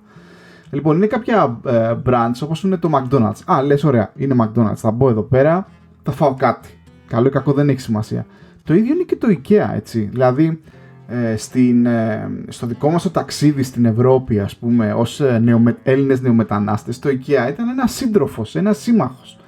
Λοιπόν, 0.70 0.96
είναι 0.96 1.06
κάποια 1.06 1.60
ε, 1.66 1.94
brands 2.06 2.40
όπως 2.42 2.62
είναι 2.62 2.76
το 2.76 2.90
McDonald's. 2.92 3.40
Α, 3.44 3.62
λες, 3.62 3.84
ωραία, 3.84 4.12
είναι 4.16 4.34
McDonald's. 4.38 4.76
Θα 4.76 4.90
μπω 4.90 5.08
εδώ 5.08 5.22
πέρα, 5.22 5.68
θα 6.02 6.12
φάω 6.12 6.34
κάτι. 6.34 6.68
Καλό 7.06 7.26
ή 7.26 7.30
κακό 7.30 7.52
δεν 7.52 7.68
έχει 7.68 7.80
σημασία. 7.80 8.26
Το 8.64 8.74
ίδιο 8.74 8.94
είναι 8.94 9.02
και 9.02 9.16
το 9.16 9.28
IKEA, 9.30 9.74
έτσι. 9.74 10.08
Δηλαδή, 10.12 10.60
ε, 11.06 11.36
στην, 11.36 11.86
ε, 11.86 12.30
στο 12.48 12.66
δικό 12.66 12.90
μας 12.90 13.02
το 13.02 13.10
ταξίδι 13.10 13.62
στην 13.62 13.84
Ευρώπη 13.84 14.40
ας 14.40 14.56
πούμε 14.56 14.92
ως 14.92 15.20
ε, 15.20 15.38
νεομε, 15.38 15.76
Έλληνες 15.82 16.20
νεομετανάστες 16.20 16.98
το 16.98 17.08
IKEA 17.08 17.50
ήταν 17.50 17.68
ένας 17.68 17.92
σύντροφος, 17.92 18.56
ένας 18.56 18.78
σύμμαχος. 18.78 19.38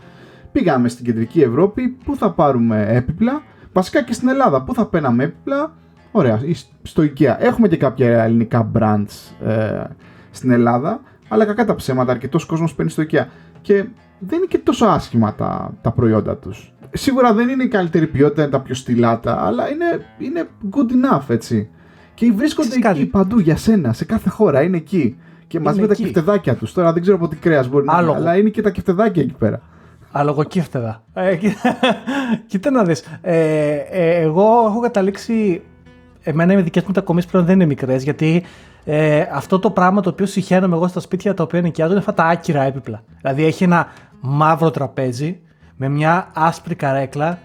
Πήγαμε 0.52 0.88
στην 0.88 1.04
κεντρική 1.04 1.40
Ευρώπη, 1.40 1.96
πού 2.04 2.16
θα 2.16 2.30
πάρουμε 2.30 2.86
έπιπλα, 2.88 3.42
βασικά 3.72 4.02
και 4.02 4.12
στην 4.12 4.28
Ελλάδα, 4.28 4.62
πού 4.62 4.74
θα 4.74 4.86
παίρναμε 4.86 5.24
έπιπλα, 5.24 5.72
ωραία, 6.16 6.40
στο 6.82 7.02
IKEA. 7.02 7.36
Έχουμε 7.38 7.68
και 7.68 7.76
κάποια 7.76 8.22
ελληνικά 8.22 8.70
brands 8.78 9.46
ε, 9.46 9.84
στην 10.30 10.50
Ελλάδα, 10.50 11.00
αλλά 11.28 11.44
κακά 11.44 11.64
τα 11.64 11.74
ψέματα, 11.74 12.12
αρκετός 12.12 12.44
κόσμος 12.44 12.74
παίρνει 12.74 12.90
στο 12.90 13.02
IKEA. 13.02 13.24
Και 13.60 13.74
δεν 14.18 14.38
είναι 14.38 14.46
και 14.48 14.58
τόσο 14.58 14.86
άσχημα 14.86 15.34
τα, 15.34 15.74
τα 15.80 15.90
προϊόντα 15.90 16.36
τους 16.36 16.74
σίγουρα 16.94 17.32
δεν 17.32 17.48
είναι 17.48 17.62
η 17.62 17.68
καλύτερη 17.68 18.06
ποιότητα, 18.06 18.42
είναι 18.42 18.50
τα 18.50 18.60
πιο 18.60 18.74
στυλάτα, 18.74 19.46
αλλά 19.46 19.70
είναι, 19.70 19.84
είναι 20.18 20.48
good 20.70 20.90
enough, 20.90 21.24
έτσι. 21.28 21.68
Και 22.14 22.32
βρίσκονται 22.32 22.90
εκεί 22.90 23.06
παντού 23.06 23.38
για 23.38 23.56
σένα, 23.56 23.92
σε 23.92 24.04
κάθε 24.04 24.28
χώρα, 24.28 24.62
είναι 24.62 24.76
εκεί. 24.76 25.18
Και 25.46 25.60
μαζί 25.60 25.80
με 25.80 25.86
τα 25.86 25.94
κεφτεδάκια 25.94 26.54
τους. 26.54 26.72
Τώρα 26.72 26.92
δεν 26.92 27.02
ξέρω 27.02 27.16
από 27.16 27.28
τι 27.28 27.36
κρέας 27.36 27.68
μπορεί 27.68 27.84
να 27.84 28.00
είναι, 28.00 28.12
αλλά 28.14 28.36
είναι 28.36 28.48
και 28.48 28.62
τα 28.62 28.70
κεφτεδάκια 28.70 29.22
εκεί 29.22 29.34
πέρα. 29.38 29.60
Αλογοκύφτεδα. 30.12 31.04
Ε, 31.12 31.36
κοίτα 32.46 32.70
να 32.70 32.84
δεις. 32.84 33.04
Ε, 33.20 33.76
ε, 33.90 34.20
εγώ 34.20 34.64
έχω 34.66 34.80
καταλήξει. 34.80 35.62
Εμένα 36.24 36.52
οι 36.52 36.62
δικές 36.62 36.82
μου 36.82 36.88
μετακομίσεις 36.88 37.30
πλέον 37.30 37.44
δεν 37.46 37.54
είναι 37.54 37.66
μικρές, 37.66 38.02
γιατί 38.02 38.42
ε, 38.84 39.24
αυτό 39.32 39.58
το 39.58 39.70
πράγμα 39.70 40.00
το 40.00 40.10
οποίο 40.10 40.26
συχαίνομαι 40.26 40.76
εγώ 40.76 40.88
στα 40.88 41.00
σπίτια 41.00 41.34
τα 41.34 41.42
οποία 41.42 41.60
νοικιάζω 41.60 41.90
είναι 41.90 42.00
αυτά 42.00 42.14
τα 42.14 42.24
άκυρα 42.24 42.62
έπιπλα. 42.62 43.02
Δηλαδή 43.20 43.44
έχει 43.44 43.64
ένα 43.64 43.86
μαύρο 44.20 44.70
τραπέζι 44.70 45.40
με 45.76 45.88
μια 45.88 46.28
άσπρη 46.34 46.74
καρέκλα 46.74 47.38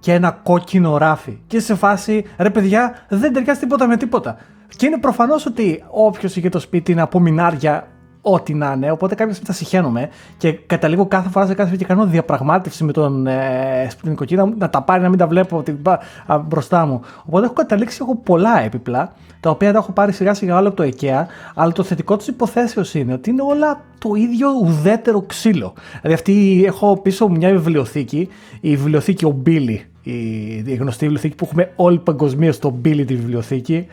και 0.00 0.12
ένα 0.12 0.30
κόκκινο 0.30 0.96
ράφι. 0.96 1.38
Και 1.46 1.60
σε 1.60 1.74
φάση, 1.74 2.24
ρε 2.38 2.50
παιδιά, 2.50 2.94
δεν 3.08 3.32
ταιριάζει 3.32 3.60
τίποτα 3.60 3.86
με 3.86 3.96
τίποτα. 3.96 4.36
Και 4.76 4.86
είναι 4.86 4.98
προφανώς 4.98 5.46
ότι 5.46 5.84
όποιος 5.88 6.36
είχε 6.36 6.48
το 6.48 6.58
σπίτι 6.58 6.92
είναι 6.92 7.00
από 7.00 7.20
μινάρια, 7.20 7.88
ό,τι 8.28 8.54
να 8.54 8.72
είναι. 8.72 8.90
Οπότε 8.90 9.14
κάποια 9.14 9.34
στιγμή 9.34 9.48
τα 9.48 9.56
συχαίνομαι 9.64 10.08
και 10.36 10.52
καταλήγω 10.52 11.06
κάθε 11.06 11.28
φορά 11.28 11.46
σε 11.46 11.54
κάθε 11.54 11.68
σπίτι 11.68 11.84
και 11.84 11.88
κάνω 11.94 12.06
διαπραγμάτευση 12.06 12.84
με 12.84 12.92
τον 12.92 13.26
ε, 13.26 13.90
νοικοκύρα 14.02 14.54
να 14.58 14.70
τα 14.70 14.82
πάρει, 14.82 15.02
να 15.02 15.08
μην 15.08 15.18
τα 15.18 15.26
βλέπω 15.26 15.62
την, 15.62 15.78
α, 16.26 16.38
μπροστά 16.38 16.86
μου. 16.86 17.00
Οπότε 17.24 17.44
έχω 17.44 17.54
καταλήξει, 17.54 17.98
έχω 18.00 18.16
πολλά 18.16 18.60
έπιπλα, 18.60 19.12
τα 19.40 19.50
οποία 19.50 19.72
τα 19.72 19.78
έχω 19.78 19.92
πάρει 19.92 20.12
σιγά 20.12 20.34
σιγά 20.34 20.58
όλα 20.58 20.68
από 20.68 20.76
το 20.76 20.88
IKEA, 20.92 21.24
αλλά 21.54 21.72
το 21.72 21.82
θετικό 21.82 22.16
της 22.16 22.26
υποθέσεως 22.26 22.94
είναι 22.94 23.12
ότι 23.12 23.30
είναι 23.30 23.42
όλα 23.42 23.80
το 23.98 24.14
ίδιο 24.14 24.48
ουδέτερο 24.62 25.22
ξύλο. 25.26 25.72
Δηλαδή, 25.90 26.14
αυτή 26.14 26.64
έχω 26.66 26.96
πίσω 26.96 27.28
μου 27.28 27.36
μια 27.36 27.50
βιβλιοθήκη, 27.50 28.28
η 28.60 28.76
βιβλιοθήκη 28.76 29.24
ο 29.24 29.42
Billy, 29.46 29.78
η, 30.02 30.74
γνωστή 30.74 31.04
βιβλιοθήκη 31.04 31.34
που 31.34 31.44
έχουμε 31.44 31.72
όλοι 31.76 31.98
παγκοσμίως 31.98 32.54
στο 32.54 32.74
Billy 32.84 33.04
τη 33.06 33.14
βιβλιοθήκη. 33.14 33.86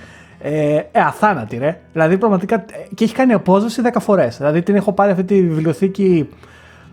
Ε, 0.46 0.76
ε, 0.76 1.02
αθάνατη, 1.02 1.58
ρε. 1.58 1.80
Δηλαδή, 1.94 2.18
πραγματικά. 2.18 2.56
Ε, 2.56 2.64
και 2.96 3.04
έχει 3.04 3.14
κάνει 3.14 3.34
απόσβεση 3.34 3.82
10 3.94 4.00
φορές. 4.00 4.38
Δηλαδή, 4.38 4.62
την 4.62 4.76
έχω 4.76 4.94
πάρει 4.94 5.12
αυτή 5.12 5.24
τη 5.24 5.42
βιβλιοθήκη. 5.42 6.30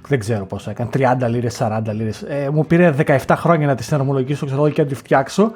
Δεν 0.08 0.18
ξέρω 0.18 0.46
πόσο 0.46 0.70
έκανε. 0.70 0.90
30 0.92 1.28
λίρες, 1.28 1.62
40 1.62 1.92
λίρες. 1.92 2.22
Ε, 2.22 2.48
μου 2.52 2.66
πήρε 2.66 2.94
17 3.06 3.16
χρόνια 3.36 3.66
να 3.66 3.74
τη 3.74 3.82
συναρμολογήσω 3.82 4.46
ξέρω, 4.46 4.68
και 4.68 4.82
να 4.82 4.88
τη 4.88 4.94
φτιάξω. 4.94 5.52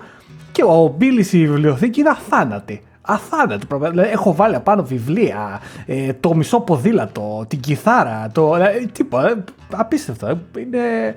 Και 0.53 0.63
ο 0.63 0.95
Μπίλι 0.97 1.29
η 1.33 1.47
βιβλιοθήκη 1.47 2.01
είναι 2.01 2.09
αθάνατη. 2.09 2.83
Αθάνατη. 3.01 3.67
Δηλαδή, 3.91 4.11
έχω 4.11 4.35
βάλει 4.35 4.55
απάνω 4.55 4.83
βιβλία, 4.83 5.61
ε, 5.87 6.13
το 6.13 6.35
μισό 6.35 6.61
ποδήλατο, 6.61 7.45
την 7.49 7.61
κιθάρα. 7.61 8.29
Το, 8.33 8.57
ε, 8.57 8.87
τίποτα. 8.93 9.31
Ε, 9.31 9.45
απίστευτο. 9.73 10.27
Ε, 10.27 10.37
είναι... 10.59 11.15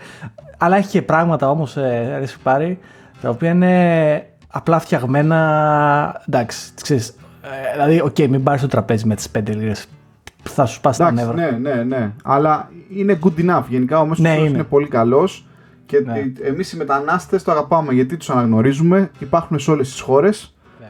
Αλλά 0.57 0.77
έχει 0.77 0.89
και 0.89 1.01
πράγματα 1.01 1.49
όμως, 1.49 1.77
ε, 1.77 2.11
αρέσει 2.15 2.37
πάρει, 2.43 2.79
τα 3.21 3.29
οποία 3.29 3.49
είναι 3.49 4.36
απλά 4.47 4.79
φτιαγμένα. 4.79 6.21
Εντάξει, 6.27 6.71
ξέρεις, 6.81 7.07
ε, 7.41 7.71
δηλαδή, 7.73 8.01
ok, 8.01 8.15
okay, 8.15 8.27
μην 8.27 8.43
πάρεις 8.43 8.61
το 8.61 8.67
τραπέζι 8.67 9.05
με 9.05 9.15
τις 9.15 9.29
5 9.31 9.55
λίρες. 9.55 9.87
Θα 10.43 10.65
σου 10.65 10.75
σπάσει 10.75 10.99
τα 10.99 11.11
νεύρα. 11.11 11.33
Ναι, 11.33 11.51
ναι, 11.51 11.83
ναι. 11.83 12.11
Αλλά 12.23 12.69
είναι 12.89 13.19
good 13.23 13.49
enough. 13.49 13.63
Γενικά 13.67 13.99
ο 13.99 14.05
μέσος 14.05 14.19
ναι, 14.19 14.37
είναι. 14.37 14.47
είναι 14.47 14.63
πολύ 14.63 14.87
καλός. 14.87 15.45
Και 15.85 15.99
ναι. 15.99 16.31
εμείς 16.41 16.71
οι 16.71 16.77
μετανάστες 16.77 17.43
το 17.43 17.51
αγαπάμε 17.51 17.93
γιατί 17.93 18.17
τους 18.17 18.29
αναγνωρίζουμε. 18.29 19.11
Υπάρχουν 19.19 19.59
σε 19.59 19.71
όλες 19.71 19.91
τις 19.91 19.99
χώρες. 19.99 20.55
Ναι. 20.79 20.87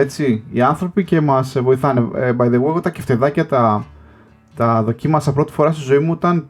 Έτσι, 0.00 0.44
οι 0.52 0.62
άνθρωποι 0.62 1.04
και 1.04 1.20
μας 1.20 1.56
βοηθάνε. 1.62 2.08
Ε, 2.14 2.32
by 2.38 2.44
the 2.44 2.48
way, 2.48 2.52
εγώ 2.52 2.80
τα 2.80 2.90
κεφτεδάκια 2.90 3.46
τα, 3.46 3.84
τα 4.56 4.82
δοκίμασα 4.82 5.32
πρώτη 5.32 5.52
φορά 5.52 5.72
στη 5.72 5.82
ζωή 5.82 5.98
μου 5.98 6.12
ήταν 6.12 6.48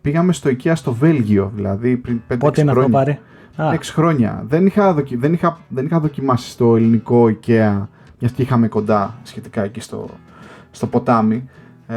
πήγαμε 0.00 0.32
στο 0.32 0.50
IKEA 0.50 0.72
στο 0.74 0.92
Βέλγιο, 0.92 1.52
δηλαδή 1.54 1.96
πριν 1.96 2.20
5-6 2.32 2.36
Πότε 2.38 2.60
είναι 2.60 2.70
αυτό 2.70 2.82
χρόνια. 2.82 2.98
πάρει; 2.98 3.20
6 3.56 3.76
χρόνια. 3.82 4.44
Δεν 4.46 4.66
είχα, 4.66 4.94
δοκι... 4.94 5.16
δεν, 5.16 5.32
είχα... 5.32 5.58
δεν 5.68 5.84
είχα 5.84 6.00
δοκιμάσει 6.00 6.50
στο 6.50 6.76
ελληνικό 6.76 7.24
IKEA, 7.24 7.86
γιατί 8.18 8.42
είχαμε 8.42 8.68
κοντά 8.68 9.14
σχετικά 9.22 9.62
εκεί 9.62 9.80
στο, 9.80 10.08
στο 10.70 10.86
ποτάμι. 10.86 11.48
Ε, 11.86 11.96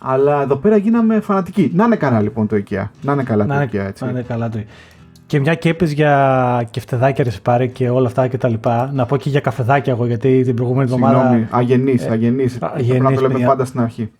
αλλά 0.00 0.42
εδώ 0.42 0.56
πέρα 0.56 0.76
γίναμε 0.76 1.20
φανατικοί. 1.20 1.70
Να 1.74 1.84
είναι 1.84 1.96
καλά 1.96 2.20
λοιπόν 2.20 2.46
το 2.46 2.56
IKEA. 2.56 2.88
Να 3.02 3.12
είναι 3.12 3.22
καλά 3.22 3.44
να 3.44 3.54
το 3.54 3.60
είναι, 3.60 3.70
IKEA, 3.72 3.86
έτσι. 3.86 4.04
Να 4.04 4.10
είναι 4.10 4.22
καλά 4.22 4.48
το 4.48 4.58
και 5.28 5.40
μια 5.40 5.54
και 5.54 5.68
είπες 5.68 5.92
για 5.92 6.68
κεφτεδάκια 6.70 7.24
ρεσιπάρι 7.24 7.68
και 7.68 7.88
όλα 7.88 8.06
αυτά 8.06 8.28
και 8.28 8.38
τα 8.38 8.48
λοιπά, 8.48 8.90
να 8.92 9.06
πω 9.06 9.16
και 9.16 9.28
για 9.28 9.40
καφεδάκια 9.40 9.92
εγώ, 9.92 10.06
γιατί 10.06 10.42
την 10.42 10.54
προηγούμενη 10.54 10.90
εβδομάδα... 10.90 11.20
Συγγνώμη, 11.20 11.46
αγενής, 11.50 12.04
ε, 12.06 12.10
αγενής. 12.10 12.58
Πρέπει 12.58 13.00
να 13.00 13.12
το 13.12 13.20
λέμε 13.20 13.46
πάντα 13.46 13.64
στην 13.64 13.80
αρχή. 13.80 14.10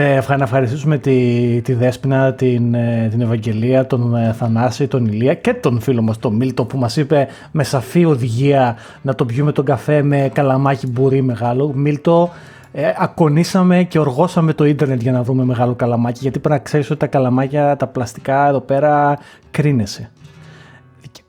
Να 0.00 0.42
ευχαριστήσουμε 0.42 0.98
τη, 0.98 1.60
τη 1.64 1.74
Δέσποινα, 1.74 2.34
την, 2.34 2.74
ε, 2.74 3.08
την 3.10 3.20
Ευαγγελία, 3.20 3.86
τον 3.86 4.16
ε, 4.16 4.32
Θανάση, 4.32 4.86
τον 4.86 5.06
Ηλία 5.06 5.34
και 5.34 5.54
τον 5.54 5.80
φίλο 5.80 6.02
μας 6.02 6.18
τον 6.18 6.34
Μίλτο 6.34 6.64
που 6.64 6.78
μας 6.78 6.96
είπε 6.96 7.28
με 7.50 7.64
σαφή 7.64 8.04
οδηγία 8.04 8.76
να 9.02 9.14
το 9.14 9.24
πιούμε 9.24 9.52
τον 9.52 9.64
καφέ 9.64 10.02
με 10.02 10.30
καλαμάκι 10.32 10.86
μπουρί 10.86 11.22
μεγάλο. 11.22 11.72
Μίλτο, 11.74 12.30
ε, 12.72 12.92
ακονίσαμε 12.98 13.82
και 13.82 13.98
οργώσαμε 13.98 14.52
το 14.52 14.64
ίντερνετ 14.64 15.02
για 15.02 15.12
να 15.12 15.22
βρούμε 15.22 15.44
μεγάλο 15.44 15.74
καλαμάκι 15.74 16.18
γιατί 16.22 16.38
πρέπει 16.38 16.54
να 16.54 16.64
ξέρεις 16.64 16.90
ότι 16.90 16.98
τα 16.98 17.06
καλαμάκια, 17.06 17.76
τα 17.76 17.86
πλαστικά 17.86 18.48
εδώ 18.48 18.60
πέρα 18.60 19.18
κρίνεσαι. 19.50 20.10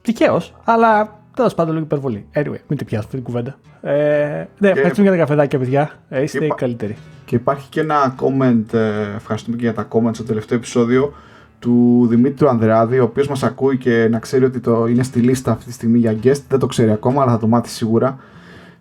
Δικαίως, 0.01 0.53
αλλά 0.63 1.20
τέλος 1.35 1.53
πάντων 1.53 1.73
λίγο 1.73 1.85
υπερβολή. 1.85 2.25
Anyway, 2.33 2.59
μην 2.67 2.77
την 2.77 2.85
πιάσουμε 2.85 3.13
την 3.13 3.23
κουβέντα. 3.23 3.57
Ε, 3.81 4.47
ναι, 4.57 4.69
ευχαριστούμε 4.69 5.07
για 5.07 5.11
τα 5.11 5.17
καφεδάκια, 5.17 5.59
παιδιά. 5.59 5.91
Ε, 6.09 6.21
είστε 6.21 6.45
οι 6.45 6.53
καλύτεροι. 6.55 6.97
Και 7.25 7.35
υπάρχει 7.35 7.69
και 7.69 7.79
ένα 7.79 8.15
comment, 8.21 8.73
ε, 8.73 9.15
ευχαριστούμε 9.15 9.55
και 9.55 9.63
για 9.63 9.73
τα 9.73 9.87
comments 9.89 10.13
στο 10.13 10.23
τελευταίο 10.23 10.57
επεισόδιο 10.57 11.13
του 11.59 12.05
Δημήτρου 12.09 12.49
Ανδρεάδη, 12.49 12.99
ο 12.99 13.03
οποίος 13.03 13.27
μας 13.27 13.43
ακούει 13.43 13.77
και 13.77 14.07
να 14.11 14.19
ξέρει 14.19 14.45
ότι 14.45 14.59
το 14.59 14.85
είναι 14.85 15.03
στη 15.03 15.19
λίστα 15.19 15.51
αυτή 15.51 15.65
τη 15.65 15.73
στιγμή 15.73 15.97
για 15.97 16.15
guest. 16.23 16.41
Δεν 16.49 16.59
το 16.59 16.65
ξέρει 16.65 16.91
ακόμα, 16.91 17.21
αλλά 17.21 17.31
θα 17.31 17.37
το 17.37 17.47
μάθει 17.47 17.69
σίγουρα. 17.69 18.17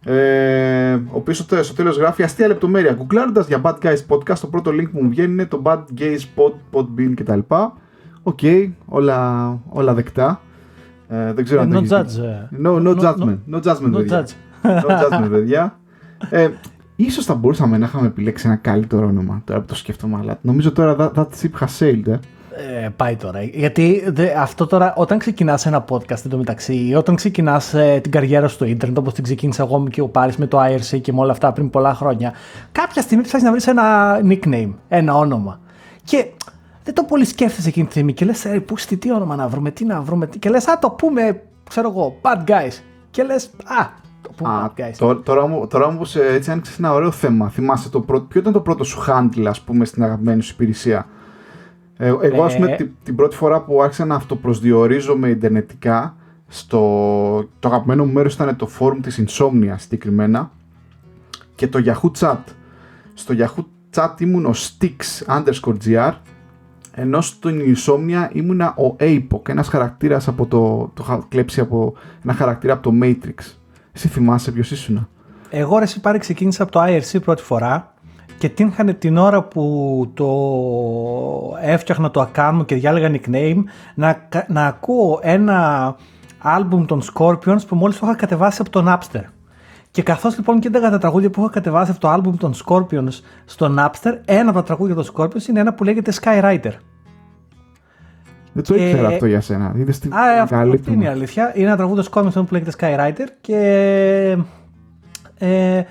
Ε, 0.04 0.94
ο 0.94 1.00
οποίος 1.12 1.36
στο 1.36 1.74
τέλος 1.74 1.90
γράφει 1.90 2.22
αστεία 2.22 2.46
λεπτομέρεια. 2.46 2.92
Γκουγκλάροντας 2.92 3.46
για 3.46 3.60
Bad 3.64 3.74
Guys 3.82 3.98
Podcast, 4.08 4.38
το 4.38 4.46
πρώτο 4.46 4.70
link 4.70 4.90
που 4.92 5.02
μου 5.02 5.08
βγαίνει 5.08 5.32
είναι 5.32 5.46
το 5.46 5.62
Bad 5.64 5.82
Guys 5.98 6.20
Pod, 6.36 6.52
Podbean 6.72 7.12
κτλ. 7.14 7.38
Ok, 8.22 8.38
okay, 8.42 8.70
όλα, 8.86 9.58
όλα 9.68 9.94
δεκτά. 9.94 10.40
Ε, 11.10 11.32
δεν 11.32 11.44
ξέρω 11.44 11.60
ε, 11.60 11.64
αν 11.64 11.78
no 11.78 11.88
το 11.88 11.96
judge. 11.96 12.64
No, 12.64 12.82
no, 12.82 12.96
no 12.96 13.00
judgment. 13.00 13.38
No, 13.50 13.56
no 13.56 13.62
judgment, 13.62 13.92
no 13.92 13.96
παιδιά. 13.96 14.26
Judge. 14.26 14.32
no 14.62 14.88
judgment, 14.88 15.30
παιδιά. 15.36 15.78
Ε, 16.30 16.48
ίσως 16.96 17.24
θα 17.24 17.34
μπορούσαμε 17.34 17.78
να 17.78 17.86
είχαμε 17.86 18.06
επιλέξει 18.06 18.46
ένα 18.46 18.56
καλύτερο 18.56 19.06
όνομα, 19.06 19.42
τώρα 19.44 19.60
που 19.60 19.66
το 19.66 19.74
σκέφτομαι, 19.74 20.18
αλλά 20.20 20.38
νομίζω 20.40 20.72
τώρα 20.72 20.96
that, 20.98 21.18
that 21.18 21.26
ship 21.26 21.64
has 21.64 21.78
sailed, 21.78 22.06
ε. 22.06 22.18
Ε, 22.84 22.88
πάει 22.96 23.16
τώρα. 23.16 23.42
Γιατί 23.42 24.04
δε, 24.06 24.32
αυτό 24.36 24.66
τώρα, 24.66 24.94
όταν 24.96 25.18
ξεκινάς 25.18 25.66
ένα 25.66 25.84
podcast 25.88 26.24
εντωμεταξύ, 26.24 26.74
ή 26.74 26.94
όταν 26.94 27.14
ξεκινάς 27.14 27.74
ε, 27.74 27.98
την 28.02 28.12
καριέρα 28.12 28.48
στο 28.48 28.64
Ιντερνετ, 28.64 28.98
όπως 28.98 29.14
την 29.14 29.24
ξεκίνησα 29.24 29.62
εγώ 29.62 29.88
και 29.90 30.00
ο 30.00 30.08
Πάρης 30.08 30.36
με 30.36 30.46
το 30.46 30.60
IRC 30.60 31.00
και 31.00 31.12
με 31.12 31.20
όλα 31.20 31.32
αυτά 31.32 31.52
πριν 31.52 31.70
πολλά 31.70 31.94
χρόνια, 31.94 32.32
κάποια 32.72 33.02
στιγμή 33.02 33.22
ψάχνεις 33.22 33.44
να 33.44 33.50
βρεις 33.50 33.66
ένα 33.66 34.18
nickname, 34.28 34.72
ένα 34.88 35.16
όνομα. 35.16 35.60
Και 36.04 36.26
δεν 36.84 36.94
το 36.94 37.04
πολύ 37.04 37.24
σκέφτεσαι 37.24 37.68
εκείνη 37.68 37.84
τη 37.86 37.90
στιγμή 37.90 38.12
και 38.12 38.24
λες, 38.24 38.44
ε, 38.44 38.60
πού 38.60 38.74
τι 38.98 39.12
όνομα 39.12 39.36
να 39.36 39.48
βρούμε, 39.48 39.70
τι 39.70 39.84
να 39.84 40.00
βρούμε. 40.00 40.26
Και 40.38 40.48
λες, 40.48 40.68
Α, 40.68 40.78
το 40.78 40.90
πούμε, 40.90 41.42
ξέρω 41.68 41.88
εγώ, 41.88 42.16
bad 42.22 42.50
guys. 42.50 42.82
Και 43.10 43.22
λες, 43.22 43.46
Α, 43.46 43.86
το 44.22 44.30
πούμε 44.36 44.50
α, 44.50 44.72
bad 44.76 44.80
guys. 44.80 44.94
Τώρα, 44.98 45.20
τώρα, 45.20 45.66
τώρα 45.66 45.86
όμω 45.86 46.02
έτσι 46.32 46.50
άνοιξε 46.50 46.74
ένα 46.78 46.92
ωραίο 46.92 47.10
θέμα. 47.10 47.48
Θυμάσαι 47.48 47.90
το 47.90 48.00
πρώτο, 48.00 48.24
ποιο 48.24 48.40
ήταν 48.40 48.52
το 48.52 48.60
πρώτο 48.60 48.84
σου 48.84 49.04
handle, 49.08 49.44
ας 49.46 49.60
πούμε, 49.60 49.84
στην 49.84 50.02
αγαπημένη 50.02 50.42
σου 50.42 50.52
υπηρεσία; 50.54 51.06
Ε, 51.96 52.06
εγώ, 52.20 52.44
ας 52.44 52.54
πούμε, 52.54 52.76
την, 52.76 52.90
την, 53.02 53.14
πρώτη 53.14 53.36
φορά 53.36 53.60
που 53.60 53.82
άρχισα 53.82 54.04
να 54.04 54.14
αυτοπροσδιορίζομαι 54.14 55.28
ιντερνετικά, 55.28 56.14
στο, 56.46 56.78
το 57.58 57.68
αγαπημένο 57.68 58.04
μου 58.04 58.12
μέρος 58.12 58.34
ήταν 58.34 58.56
το 58.56 58.68
forum 58.78 58.98
της 59.02 59.24
Insomnia 59.26 59.74
συγκεκριμένα 59.76 60.50
και 61.54 61.68
το 61.68 61.82
Yahoo 61.84 62.10
Chat. 62.20 62.38
Στο 63.14 63.34
Yahoo 63.38 63.64
Chat 63.94 64.20
ήμουν 64.20 64.46
ο 64.46 64.52
Stix 64.54 65.26
underscore 65.36 65.76
gr 65.86 66.12
ενώ 66.94 67.20
στην 67.20 67.60
Insomnia 67.60 68.28
ήμουνα 68.32 68.74
ο 68.76 68.96
Apoc, 69.00 69.48
ένας 69.48 69.68
χαρακτήρας 69.68 70.28
από 70.28 70.46
το, 70.46 70.90
το 70.94 71.02
είχα 71.02 71.24
κλέψει 71.28 71.60
από 71.60 71.94
ένα 72.24 72.32
χαρακτήρα 72.32 72.72
από 72.72 72.82
το 72.82 72.98
Matrix. 73.02 73.54
Εσύ 73.92 74.08
θυμάσαι 74.08 74.52
ποιος 74.52 74.70
ήσουν; 74.70 75.08
Εγώ 75.50 75.78
ρε 75.78 75.86
πάρει 76.00 76.18
ξεκίνησα 76.18 76.62
από 76.62 76.72
το 76.72 76.80
IRC 76.82 77.20
πρώτη 77.22 77.42
φορά 77.42 77.94
και 78.38 78.48
τύχανε 78.48 78.92
την 78.92 79.16
ώρα 79.16 79.42
που 79.42 80.10
το 80.14 80.28
έφτιαχνα 81.62 82.10
το 82.10 82.28
account 82.32 82.50
μου 82.54 82.64
και 82.64 82.74
διάλεγα 82.74 83.10
nickname 83.12 83.62
να, 83.94 84.28
να 84.48 84.66
ακούω 84.66 85.18
ένα 85.22 85.96
άλμπουμ 86.38 86.84
των 86.84 87.02
Scorpions 87.02 87.66
που 87.66 87.76
μόλις 87.76 87.98
το 87.98 88.06
είχα 88.06 88.16
κατεβάσει 88.16 88.58
από 88.60 88.70
τον 88.70 88.86
Napster. 88.88 89.22
Και 89.90 90.02
καθώς 90.02 90.36
λοιπόν 90.36 90.60
και 90.60 90.70
τα 90.70 90.98
τραγούδια 90.98 91.30
που 91.30 91.40
είχα 91.40 91.50
κατεβάσει 91.50 91.90
από 91.90 92.00
το 92.00 92.12
album 92.14 92.34
των 92.38 92.54
Scorpions 92.64 93.20
στο 93.44 93.74
Napster, 93.78 94.18
ένα 94.24 94.50
από 94.50 94.58
τα 94.58 94.62
τραγούδια 94.62 94.94
των 94.94 95.04
Scorpions 95.14 95.48
είναι 95.48 95.60
ένα 95.60 95.74
που 95.74 95.84
λέγεται 95.84 96.12
Skywriter. 96.22 96.72
Δεν 98.52 98.64
το 98.64 98.74
ήξερα 98.74 99.08
αυτό 99.08 99.26
για 99.26 99.40
σένα. 99.40 99.72
Είδες 99.76 99.98
τι 99.98 100.08
Α, 100.08 100.42
αυτό 100.42 100.92
είναι 100.92 101.04
η 101.04 101.06
αλήθεια. 101.06 101.52
Είναι 101.54 101.66
ένα 101.66 101.76
τραγούδι 101.76 102.08
των 102.08 102.12
Scorpions 102.12 102.46
που 102.46 102.54
λέγεται 102.54 102.72
Skywriter 102.78 103.26
και 103.40 103.58
ε, 105.38 105.82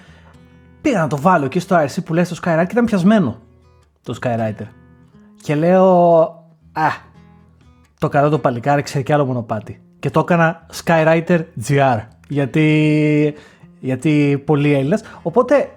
πήγα 0.81 0.99
να 0.99 1.07
το 1.07 1.17
βάλω 1.17 1.47
και 1.47 1.59
στο 1.59 1.75
IRC 1.75 1.97
που 2.05 2.13
λέει 2.13 2.23
στο 2.23 2.35
Skywriter 2.35 2.63
και 2.65 2.71
ήταν 2.71 2.85
πιασμένο 2.85 3.39
το 4.03 4.17
Skywriter. 4.21 4.67
Και 5.41 5.55
λέω, 5.55 6.25
α, 6.71 6.87
το 7.99 8.07
καλό 8.07 8.29
το 8.29 8.39
παλικάρι 8.39 8.81
ξέρει 8.81 9.03
κι 9.03 9.13
άλλο 9.13 9.25
μονοπάτι. 9.25 9.81
Και 9.99 10.09
το 10.09 10.19
έκανα 10.19 10.65
Skywriter 10.83 11.43
GR. 11.67 11.99
Γιατί 12.27 13.33
γιατί 13.79 14.41
πολλοί 14.45 14.73
Έλληνες. 14.73 15.03
Οπότε 15.21 15.69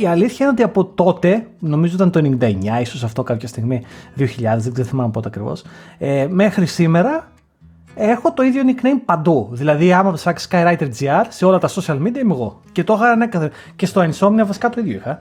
η 0.00 0.06
αλήθεια 0.06 0.36
είναι 0.40 0.48
ότι 0.54 0.62
από 0.62 0.84
τότε, 0.84 1.46
νομίζω 1.58 1.94
ήταν 1.94 2.10
το 2.10 2.36
99, 2.40 2.80
ίσως 2.80 3.04
αυτό 3.04 3.22
κάποια 3.22 3.48
στιγμή, 3.48 3.82
2000, 4.16 4.24
δεν 4.58 4.72
ξέρω 4.72 4.88
θυμάμαι 4.88 5.10
πότε 5.10 5.28
ακριβώς, 5.28 5.64
ε, 5.98 6.26
μέχρι 6.30 6.66
σήμερα 6.66 7.32
έχω 7.94 8.32
το 8.32 8.42
ίδιο 8.42 8.62
nickname 8.66 9.02
παντού. 9.04 9.48
Δηλαδή, 9.52 9.92
άμα 9.92 10.12
ψάξεις 10.12 10.48
Skywriter 10.50 10.88
GR 11.00 11.24
σε 11.28 11.44
όλα 11.44 11.58
τα 11.58 11.68
social 11.68 12.02
media 12.02 12.18
είμαι 12.18 12.32
εγώ. 12.32 12.60
Και 12.72 12.84
το 12.84 12.94
είχα 12.94 13.10
ανέκαθεν. 13.10 13.50
Και 13.76 13.86
στο 13.86 14.02
Insomnia 14.02 14.46
βασικά 14.46 14.68
το 14.68 14.80
ίδιο 14.80 14.94
είχα. 14.96 15.18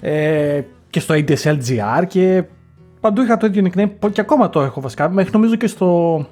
Ε, 0.00 0.60
και 0.90 1.00
στο 1.00 1.14
ADSL 1.14 1.58
GR 1.68 2.06
και 2.08 2.44
παντού 3.00 3.22
είχα 3.22 3.36
το 3.36 3.46
ίδιο 3.46 3.66
nickname 3.66 4.10
και 4.12 4.20
ακόμα 4.20 4.50
το 4.50 4.60
έχω 4.60 4.80
βασικά. 4.80 5.08
Μέχρι 5.08 5.32
νομίζω 5.32 5.54
και 5.54 5.66
στο, 5.66 6.26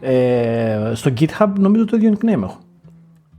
ε, 0.00 0.92
στο 0.94 1.12
GitHub 1.20 1.48
νομίζω 1.58 1.84
το 1.84 1.96
ίδιο 1.96 2.16
nickname 2.18 2.42
έχω. 2.42 2.58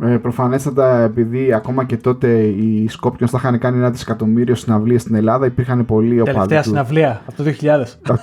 Ε, 0.03 0.17
προφανέστατα, 0.17 0.97
επειδή 1.01 1.53
ακόμα 1.53 1.85
και 1.85 1.97
τότε 1.97 2.27
οι 2.37 2.87
Σκόπιον 2.89 3.29
θα 3.29 3.37
είχαν 3.37 3.59
κάνει 3.59 3.77
ένα 3.77 3.89
δισεκατομμύριο 3.89 4.55
συναυλίες 4.55 5.01
στην 5.01 5.15
Ελλάδα, 5.15 5.45
υπήρχαν 5.45 5.85
πολλοί 5.85 6.21
οπαδοί. 6.21 6.33
Τελευταία 6.33 6.63
συναυλία 6.63 7.21
από 7.27 7.43
το 7.43 7.51
2000. 7.61 8.17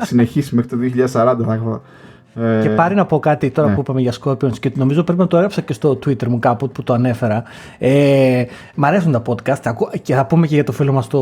Συνεχίσει 0.02 0.54
μέχρι 0.54 0.70
το 0.70 0.76
2040 1.04 1.36
θα 1.46 1.54
έχω. 1.54 1.82
Ε, 2.40 2.62
και 2.62 2.68
πάρει 2.68 2.94
να 2.94 3.06
πω 3.06 3.18
κάτι 3.18 3.50
τώρα 3.50 3.68
ναι. 3.68 3.74
που 3.74 3.80
είπαμε 3.80 4.00
για 4.00 4.12
Scorpions 4.22 4.58
και 4.58 4.72
νομίζω 4.74 5.02
πρέπει 5.02 5.20
να 5.20 5.26
το 5.26 5.36
έγραψα 5.36 5.60
και 5.60 5.72
στο 5.72 5.90
Twitter 5.90 6.26
μου 6.26 6.38
κάπου 6.38 6.68
που 6.68 6.82
το 6.82 6.92
ανέφερα. 6.92 7.42
Ε, 7.78 8.44
μ' 8.74 8.84
αρέσουν 8.84 9.12
τα 9.12 9.22
podcast 9.26 9.72
και 10.02 10.14
θα 10.14 10.26
πούμε 10.26 10.46
και 10.46 10.54
για 10.54 10.64
το 10.64 10.72
φίλο 10.72 10.92
μας 10.92 11.06
το... 11.06 11.20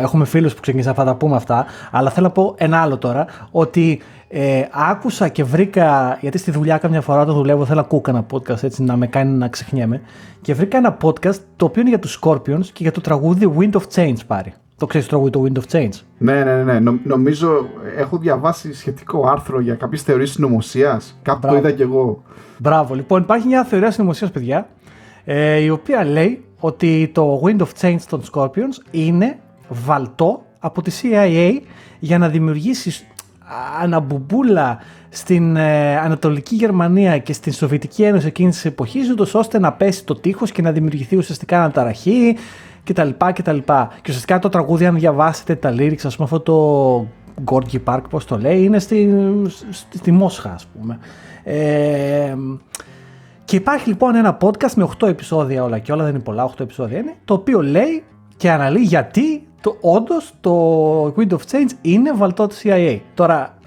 Έχουμε 0.00 0.24
φίλους 0.24 0.54
που 0.54 0.60
ξεκίνησαν, 0.60 0.94
θα 0.94 1.04
τα 1.04 1.14
πούμε 1.14 1.36
αυτά. 1.36 1.66
Αλλά 1.90 2.10
θέλω 2.10 2.26
να 2.26 2.32
πω 2.32 2.54
ένα 2.58 2.80
άλλο 2.80 2.96
τώρα, 2.96 3.26
ότι 3.50 4.00
ε, 4.28 4.62
άκουσα 4.70 5.28
και 5.28 5.44
βρήκα, 5.44 6.18
γιατί 6.20 6.38
στη 6.38 6.50
δουλειά 6.50 6.78
καμιά 6.78 7.00
φορά 7.00 7.24
το 7.24 7.32
δουλεύω, 7.32 7.64
θέλω 7.64 7.80
να 7.80 7.84
ακούω 7.84 8.02
ένα 8.06 8.26
podcast 8.30 8.62
έτσι 8.62 8.82
να 8.82 8.96
με 8.96 9.06
κάνει 9.06 9.36
να 9.36 9.48
ξεχνιέμαι. 9.48 10.00
Και 10.40 10.54
βρήκα 10.54 10.76
ένα 10.76 10.96
podcast 11.02 11.36
το 11.56 11.64
οποίο 11.64 11.80
είναι 11.80 11.90
για 11.90 11.98
τους 11.98 12.20
Scorpions 12.22 12.66
και 12.72 12.82
για 12.82 12.92
το 12.92 13.00
τραγούδι 13.00 13.52
Wind 13.58 13.72
of 13.72 13.82
Change 13.94 14.16
πάρει. 14.26 14.54
Το 14.76 14.86
ξέρεις 14.86 15.06
το 15.06 15.12
τραγούδι 15.28 15.50
το 15.50 15.62
Wind 15.62 15.62
of 15.64 15.76
Change; 15.76 16.00
Ναι, 16.18 16.44
ναι, 16.44 16.62
ναι. 16.62 16.78
Νο, 16.78 16.98
νομίζω 17.04 17.66
έχω 17.96 18.18
διαβάσει 18.18 18.74
σχετικό 18.74 19.28
άρθρο 19.28 19.60
για 19.60 19.74
κάποιες 19.74 20.02
θεωρίες 20.02 20.30
συνωμοσίας. 20.30 21.18
Κάπου 21.22 21.46
το 21.46 21.56
είδα 21.56 21.70
κι 21.70 21.82
εγώ. 21.82 22.22
Μπράβο. 22.58 22.94
Λοιπόν, 22.94 23.22
υπάρχει 23.22 23.46
μια 23.46 23.64
θεωρία 23.64 23.90
συνωμοσίας, 23.90 24.30
παιδιά, 24.30 24.68
ε, 25.24 25.56
η 25.56 25.68
οποία 25.68 26.04
λέει 26.04 26.44
ότι 26.60 27.10
το 27.14 27.42
Wind 27.44 27.58
of 27.58 27.68
Change 27.80 28.00
των 28.08 28.22
Scorpions 28.32 28.88
είναι 28.90 29.38
βαλτό 29.68 30.42
από 30.58 30.82
τη 30.82 30.90
CIA 31.02 31.60
για 31.98 32.18
να 32.18 32.28
δημιουργήσεις 32.28 33.06
αναμπουμπούλα 33.82 34.78
στην 35.08 35.56
ε, 35.56 35.98
Ανατολική 35.98 36.54
Γερμανία 36.54 37.18
και 37.18 37.32
στην 37.32 37.52
Σοβιετική 37.52 38.02
Ένωση 38.02 38.26
εκείνης 38.26 38.54
της 38.54 38.64
εποχής, 38.64 39.14
ώστε 39.32 39.58
να 39.58 39.72
πέσει 39.72 40.04
το 40.04 40.14
τείχος 40.14 40.52
και 40.52 40.62
να 40.62 40.72
δημιουργηθεί 40.72 41.16
ουσιαστικά 41.16 41.58
αναταραχή 41.58 42.36
κτλ. 42.84 43.08
κτλ. 43.32 43.58
Και 43.66 44.08
ουσιαστικά 44.08 44.38
το 44.38 44.48
τραγούδι, 44.48 44.86
αν 44.86 44.94
διαβάσετε 44.94 45.54
τα 45.54 45.74
lyrics, 45.78 46.04
ας 46.04 46.16
πούμε, 46.16 46.28
αυτό 46.32 46.40
το 46.40 47.06
Gorky 47.44 47.78
Park, 47.84 48.02
πώς 48.10 48.24
το 48.24 48.38
λέει, 48.38 48.62
είναι 48.62 48.78
στη, 48.78 49.10
στη, 49.70 49.98
στη 49.98 50.12
Μόσχα, 50.12 50.50
ας 50.50 50.66
πούμε. 50.66 50.98
Ε, 51.44 52.34
και 53.44 53.56
υπάρχει 53.56 53.88
λοιπόν 53.88 54.14
ένα 54.14 54.36
podcast 54.40 54.72
με 54.74 54.88
8 55.00 55.08
επεισόδια 55.08 55.64
όλα 55.64 55.78
και 55.78 55.92
όλα, 55.92 56.04
δεν 56.04 56.14
είναι 56.14 56.22
πολλά, 56.22 56.50
8 56.50 56.60
επεισόδια 56.60 56.98
είναι, 56.98 57.14
το 57.24 57.34
οποίο 57.34 57.62
λέει 57.62 58.04
και 58.36 58.50
αναλύει 58.50 58.84
γιατί 58.84 59.47
το, 59.60 59.76
όντως 59.80 60.32
το 60.40 61.04
Wind 61.06 61.30
of 61.30 61.38
Change 61.50 61.70
είναι 61.82 62.12
βαλτό 62.12 62.46
του 62.46 62.54
CIA. 62.62 63.00
Τώρα 63.14 63.58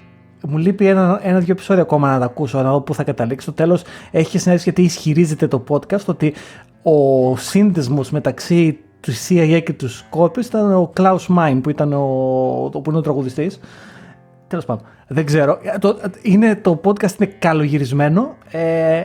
μου 0.48 0.58
λείπει 0.58 0.86
ένα, 0.86 1.20
ένα-δύο 1.22 1.52
επεισόδια 1.52 1.82
ακόμα 1.82 2.10
να 2.10 2.18
τα 2.18 2.24
ακούσω, 2.24 2.62
να 2.62 2.70
δω 2.70 2.80
πού 2.80 2.94
θα 2.94 3.04
καταλήξει. 3.04 3.46
Στο 3.46 3.52
τέλος 3.52 3.82
έχει 4.10 4.38
συνέντευξη 4.38 4.70
γιατί 4.70 4.82
ισχυρίζεται 4.82 5.46
το 5.48 5.64
podcast 5.68 6.04
ότι 6.06 6.34
ο 6.82 7.36
σύνδεσμος 7.36 8.10
μεταξύ 8.10 8.78
του 9.00 9.12
CIA 9.28 9.60
και 9.64 9.72
του 9.72 9.88
Scorpions 9.90 10.44
ήταν 10.44 10.74
ο 10.74 10.92
Klaus 10.96 11.26
Mein 11.38 11.58
που, 11.62 11.70
ήταν 11.70 11.92
ο, 11.92 12.70
που 12.72 12.82
είναι 12.86 12.98
ο 12.98 13.00
τραγουδιστής. 13.00 13.60
Τέλος 14.46 14.64
πάντων. 14.64 14.84
Δεν 15.06 15.24
ξέρω. 15.24 15.58
Το, 15.78 15.98
είναι, 16.22 16.56
το 16.56 16.80
podcast 16.84 17.20
είναι 17.20 17.32
καλογυρισμένο. 17.38 18.36
Ε, 18.50 19.04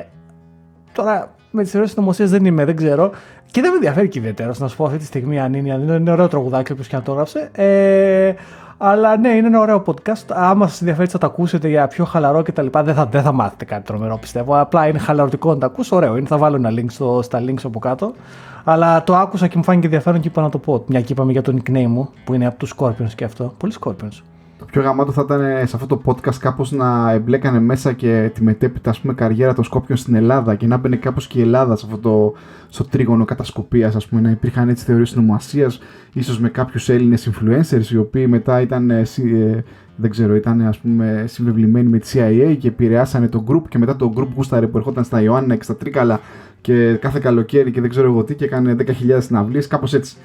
τώρα 0.94 1.36
με 1.58 1.64
τις 1.64 1.72
θεωρίε 1.72 1.90
συνωμοσίες 1.90 2.30
δεν 2.32 2.46
είμαι, 2.46 2.66
δεν 2.66 2.76
ξέρω. 2.76 3.12
Και 3.52 3.62
δεν 3.62 3.70
με 3.70 3.76
ενδιαφέρει 3.76 4.08
και 4.08 4.20
ιδιαίτερο 4.20 4.54
να 4.58 4.68
σου 4.68 4.76
πω 4.76 4.86
αυτή 4.86 4.98
τη 4.98 5.06
στιγμή 5.06 5.40
αν 5.40 5.54
είναι, 5.54 5.74
αν 5.74 5.82
είναι, 5.82 5.94
είναι 5.94 6.12
ωραίο 6.12 6.28
τραγουδάκι 6.28 6.72
όπω 6.72 6.82
και 6.82 6.96
να 6.96 7.02
το 7.02 7.12
έγραψε. 7.12 7.50
Ε, 7.52 8.34
αλλά 8.78 9.18
ναι, 9.18 9.30
είναι 9.30 9.48
ένα 9.48 9.60
ωραίο 9.60 9.84
podcast. 9.86 10.26
Άμα 10.28 10.68
σας 10.68 10.80
ενδιαφέρει 10.82 11.10
θα 11.10 11.18
το 11.18 11.26
ακούσετε 11.26 11.68
για 11.68 11.88
πιο 11.88 12.06
χαλαρό 12.06 12.42
κτλ. 12.42 12.68
Δεν 12.72 12.94
θα, 12.94 13.06
δεν 13.06 13.22
θα 13.22 13.32
μάθετε 13.32 13.66
κάτι 13.66 13.84
τρομερό 13.84 14.18
πιστεύω. 14.18 14.60
Απλά 14.60 14.88
είναι 14.88 14.98
χαλαρωτικό 14.98 15.50
να 15.54 15.58
το 15.58 15.66
ακούσω. 15.66 15.96
Ωραίο 15.96 16.18
είναι. 16.18 16.28
Θα 16.28 16.38
βάλω 16.38 16.56
ένα 16.56 16.70
link 16.70 16.90
στο, 16.90 17.20
στα 17.24 17.42
links 17.48 17.64
από 17.64 17.80
κάτω. 17.80 18.14
Αλλά 18.64 19.04
το 19.04 19.16
άκουσα 19.16 19.48
και 19.48 19.58
μου 19.58 19.64
φάνηκε 19.64 19.86
ενδιαφέρον 19.86 20.20
και 20.20 20.28
είπα 20.28 20.42
να 20.42 20.50
το 20.50 20.58
πω. 20.58 20.84
Μια 20.88 21.02
και 21.02 21.14
είπαμε 21.14 21.32
για 21.32 21.42
το 21.42 21.54
nickname 21.58 21.88
μου 21.88 22.10
που 22.26 22.34
είναι 22.34 22.46
από 22.46 22.58
τους 22.58 22.74
Scorpions 22.78 23.14
και 23.16 23.24
αυτό. 23.24 23.54
Πολύ 23.58 23.74
Scorpions. 23.80 24.37
Το 24.68 24.74
πιο 24.74 24.82
γαμάτο 24.82 25.12
θα 25.12 25.22
ήταν 25.26 25.42
σε 25.68 25.76
αυτό 25.76 25.86
το 25.86 26.02
podcast 26.06 26.36
κάπως 26.40 26.72
να 26.72 27.12
εμπλέκανε 27.12 27.60
μέσα 27.60 27.94
και 27.94 28.32
τη 28.34 28.44
μετέπειτα 28.44 28.90
ας 28.90 29.00
πούμε, 29.00 29.14
καριέρα 29.14 29.54
των 29.54 29.64
Σκόπιων 29.64 29.98
στην 29.98 30.16
Ελλάδα 30.16 30.56
και 30.56 30.68
να 30.68 30.78
μπαινε 30.78 30.96
κάπως 30.96 31.28
και 31.28 31.40
η 31.40 31.42
Ελλάδα 31.42 31.76
σε 31.76 31.86
αυτό 31.86 31.98
το 31.98 32.34
στο 32.70 32.84
τρίγωνο 32.84 33.26
κατασκοπίας, 33.26 33.96
ας 33.96 34.08
πούμε, 34.08 34.22
να 34.22 34.30
υπήρχαν 34.30 34.70
έτσι 34.70 34.86
θεωρίες 34.86 35.16
νομασία, 35.16 35.72
ίσως 36.14 36.40
με 36.40 36.50
κάποιους 36.50 36.90
Έλληνες 36.90 37.30
influencers 37.30 37.92
οι 37.92 37.98
οποίοι 37.98 38.26
μετά 38.30 38.62
ήταν. 38.62 38.90
Ε, 38.90 39.00
ε, 39.00 39.64
δεν 40.00 40.10
ξέρω, 40.10 40.36
ήταν 40.36 40.62
ας 40.62 40.78
πούμε 40.78 41.24
συμβεβλημένοι 41.28 41.90
με 41.90 41.98
τη 41.98 42.10
CIA 42.14 42.56
και 42.60 42.68
επηρεάσανε 42.68 43.28
το 43.28 43.44
group 43.48 43.62
και 43.70 43.78
μετά 43.78 43.96
το 43.96 44.14
group 44.18 44.28
γούσταρε 44.36 44.68
που 44.68 44.78
ερχόταν 44.78 45.04
στα 45.04 45.22
Ιωάννα 45.22 45.56
και 45.56 45.64
στα 45.64 45.76
Τρίκαλα 45.76 46.20
και 46.62 46.94
κάθε 46.94 47.20
καλοκαίρι 47.20 47.72
και 47.72 47.82
δεν 47.82 47.90
ξέρω 47.90 48.08
εγώ 48.08 48.24
τι 48.24 48.36
και 48.36 48.46
έκανε 48.46 48.76
10.000 48.80 49.18
συναυλίες, 49.20 49.68
κάπως 49.68 49.94
έτσι. 49.94 50.16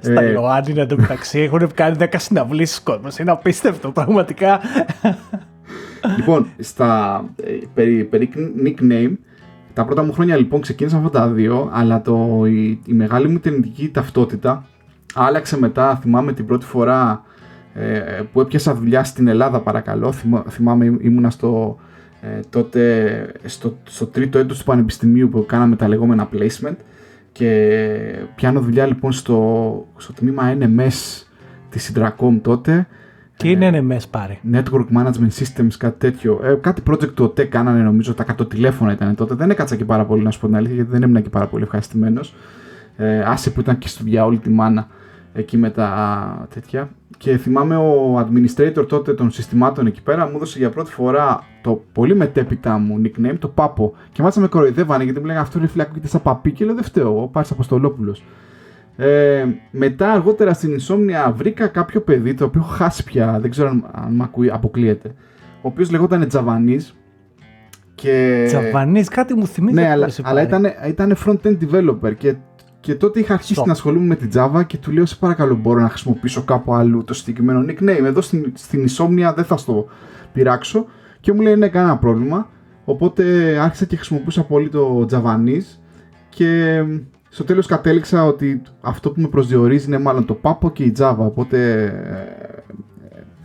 Στα 0.00 0.22
ε, 0.22 0.30
Ιωάννη 0.30 0.80
εντωμεταξύ 0.80 1.38
έχουν 1.40 1.74
κάνει 1.74 1.96
10 2.00 2.06
συναυλίες 2.16 2.80
κόσμος. 2.80 3.18
Είναι 3.18 3.30
απίστευτο 3.30 3.90
πραγματικά. 3.90 4.60
Λοιπόν, 6.16 6.46
στα, 6.58 7.24
ε, 7.44 7.50
περί, 7.74 8.04
περί 8.04 8.30
nickname, 8.64 9.12
τα 9.72 9.84
πρώτα 9.84 10.02
μου 10.02 10.12
χρόνια 10.12 10.36
λοιπόν 10.36 10.60
ξεκίνησαν 10.60 11.04
αυτά 11.04 11.20
τα 11.20 11.28
δύο, 11.28 11.70
αλλά 11.72 12.02
το, 12.02 12.42
η, 12.46 12.80
η 12.86 12.92
μεγάλη 12.92 13.28
μου 13.28 13.38
ταινιτική 13.38 13.88
ταυτότητα 13.88 14.66
άλλαξε 15.14 15.58
μετά, 15.58 15.96
θυμάμαι 15.96 16.32
την 16.32 16.46
πρώτη 16.46 16.66
φορά 16.66 17.24
ε, 17.74 18.22
που 18.32 18.40
έπιασα 18.40 18.74
δουλειά 18.74 19.04
στην 19.04 19.28
Ελλάδα 19.28 19.60
παρακαλώ, 19.60 20.14
θυμάμαι 20.48 20.84
ήμουνα 21.00 21.30
στο, 21.30 21.78
ε, 22.20 22.40
τότε 22.50 23.32
στο, 23.44 23.76
στο 23.84 24.06
τρίτο 24.06 24.38
έτος 24.38 24.58
του 24.58 24.64
πανεπιστημίου 24.64 25.28
που 25.28 25.46
κάναμε 25.46 25.76
τα 25.76 25.88
λεγόμενα 25.88 26.28
placement 26.32 26.76
και 27.32 28.26
πιάνω 28.34 28.60
δουλειά 28.60 28.86
λοιπόν 28.86 29.12
στο, 29.12 29.86
στο 29.96 30.12
τμήμα 30.12 30.56
NMS 30.58 31.24
της 31.70 31.92
Intracom 31.94 32.38
τότε. 32.42 32.86
Τι 33.36 33.50
είναι 33.50 33.66
ε, 33.66 33.80
NMS 33.80 34.02
πάρει. 34.10 34.40
Network 34.52 34.86
Management 34.96 35.30
Systems, 35.38 35.72
κάτι 35.78 35.98
τέτοιο. 35.98 36.40
Ε, 36.42 36.54
κάτι 36.54 36.82
project 36.90 37.12
του 37.14 37.24
ΟΤΕ 37.24 37.44
κάνανε 37.44 37.82
νομίζω, 37.82 38.14
τα 38.14 38.46
τηλέφωνα 38.46 38.92
ήταν 38.92 39.14
τότε. 39.14 39.34
Δεν 39.34 39.50
έκατσα 39.50 39.76
και 39.76 39.84
πάρα 39.84 40.04
πολύ 40.04 40.22
να 40.22 40.30
σου 40.30 40.40
πω 40.40 40.46
την 40.46 40.56
αλήθεια 40.56 40.74
γιατί 40.74 40.90
δεν 40.90 41.02
ήμουν 41.02 41.22
και 41.22 41.28
πάρα 41.28 41.46
πολύ 41.46 41.62
ευχαριστημένος. 41.62 42.34
Ε, 42.96 43.20
άσε 43.20 43.50
που 43.50 43.60
ήταν 43.60 43.78
και 43.78 43.88
στο 43.88 44.04
όλη 44.24 44.38
τη 44.38 44.50
μάνα 44.50 44.86
εκεί 45.32 45.56
με 45.56 45.70
τα 45.70 46.48
τέτοια. 46.54 46.90
Και 47.18 47.36
θυμάμαι 47.36 47.76
ο 47.76 48.18
administrator 48.18 48.84
τότε 48.88 49.14
των 49.14 49.30
συστημάτων 49.30 49.86
εκεί 49.86 50.02
πέρα 50.02 50.26
μου 50.26 50.32
έδωσε 50.34 50.58
για 50.58 50.70
πρώτη 50.70 50.90
φορά 50.90 51.44
το 51.62 51.84
πολύ 51.92 52.16
μετέπειτα 52.16 52.78
μου 52.78 53.00
nickname, 53.04 53.36
το 53.38 53.48
Πάπο. 53.48 53.94
Και 54.12 54.20
μάλιστα 54.20 54.40
με 54.40 54.48
κοροϊδεύανε 54.48 55.04
γιατί 55.04 55.18
μου 55.18 55.26
λέγανε 55.26 55.44
αυτό 55.44 55.58
είναι 55.58 55.68
φυλακό 55.68 55.98
και 56.00 56.06
σαν 56.06 56.22
παπί 56.22 56.52
και 56.52 56.64
λέω 56.64 56.74
δεν 56.74 56.84
φταίω, 56.84 57.22
ο 57.22 57.26
Πάρης 57.26 57.50
Αποστολόπουλος. 57.50 58.24
Ε, 58.96 59.44
μετά 59.70 60.12
αργότερα 60.12 60.52
στην 60.52 60.74
Ισόμνια 60.74 61.32
βρήκα 61.36 61.66
κάποιο 61.66 62.00
παιδί 62.00 62.34
το 62.34 62.44
οποίο 62.44 62.60
έχω 62.64 62.72
χάσει 62.72 63.04
πια, 63.04 63.38
δεν 63.40 63.50
ξέρω 63.50 63.68
αν, 63.68 63.90
αν 63.92 64.14
με 64.14 64.22
ακούει, 64.22 64.50
αποκλείεται. 64.50 65.14
Ο 65.56 65.68
οποίος 65.68 65.90
λεγόταν 65.90 66.28
Τζαβανής 66.28 66.96
και... 67.94 68.44
Τζαβανής, 68.46 69.08
κάτι 69.08 69.34
μου 69.34 69.46
θυμίζει. 69.46 69.74
Ναι, 69.74 69.90
αλλά, 69.90 70.08
αλλά 70.22 70.42
ήταν, 70.42 70.66
ήταν 70.88 71.16
front-end 71.24 71.56
developer 71.60 72.14
και 72.18 72.34
και 72.82 72.94
τότε 72.94 73.20
είχα 73.20 73.34
αρχίσει 73.34 73.62
να 73.66 73.72
ασχολούμαι 73.72 74.06
με 74.06 74.16
την 74.16 74.30
Java 74.34 74.62
και 74.66 74.78
του 74.78 74.90
λέω: 74.90 75.06
Σε 75.06 75.16
παρακαλώ, 75.16 75.54
μπορώ 75.54 75.80
να 75.80 75.88
χρησιμοποιήσω 75.88 76.42
κάπου 76.42 76.74
αλλού 76.74 77.04
το 77.04 77.14
συγκεκριμένο 77.14 77.64
nickname. 77.68 78.04
Εδώ 78.04 78.20
στην, 78.20 78.52
στην 78.56 78.84
Ισόμνια 78.84 79.32
δεν 79.32 79.44
θα 79.44 79.56
στο 79.56 79.86
πειράξω. 80.32 80.86
Και 81.20 81.32
μου 81.32 81.40
λέει: 81.40 81.56
Ναι, 81.56 81.68
κανένα 81.68 81.98
πρόβλημα. 81.98 82.48
Οπότε 82.84 83.56
άρχισα 83.58 83.84
και 83.84 83.96
χρησιμοποιούσα 83.96 84.42
πολύ 84.42 84.68
το 84.68 85.06
Javanese. 85.10 85.78
Και 86.28 86.82
στο 87.28 87.44
τέλος 87.44 87.66
κατέληξα 87.66 88.24
ότι 88.24 88.62
αυτό 88.80 89.10
που 89.10 89.20
με 89.20 89.28
προσδιορίζει 89.28 89.86
είναι 89.86 89.98
μάλλον 89.98 90.24
το 90.24 90.38
Papo 90.42 90.72
και 90.72 90.84
η 90.84 90.94
Java. 90.98 91.16
Οπότε 91.18 91.84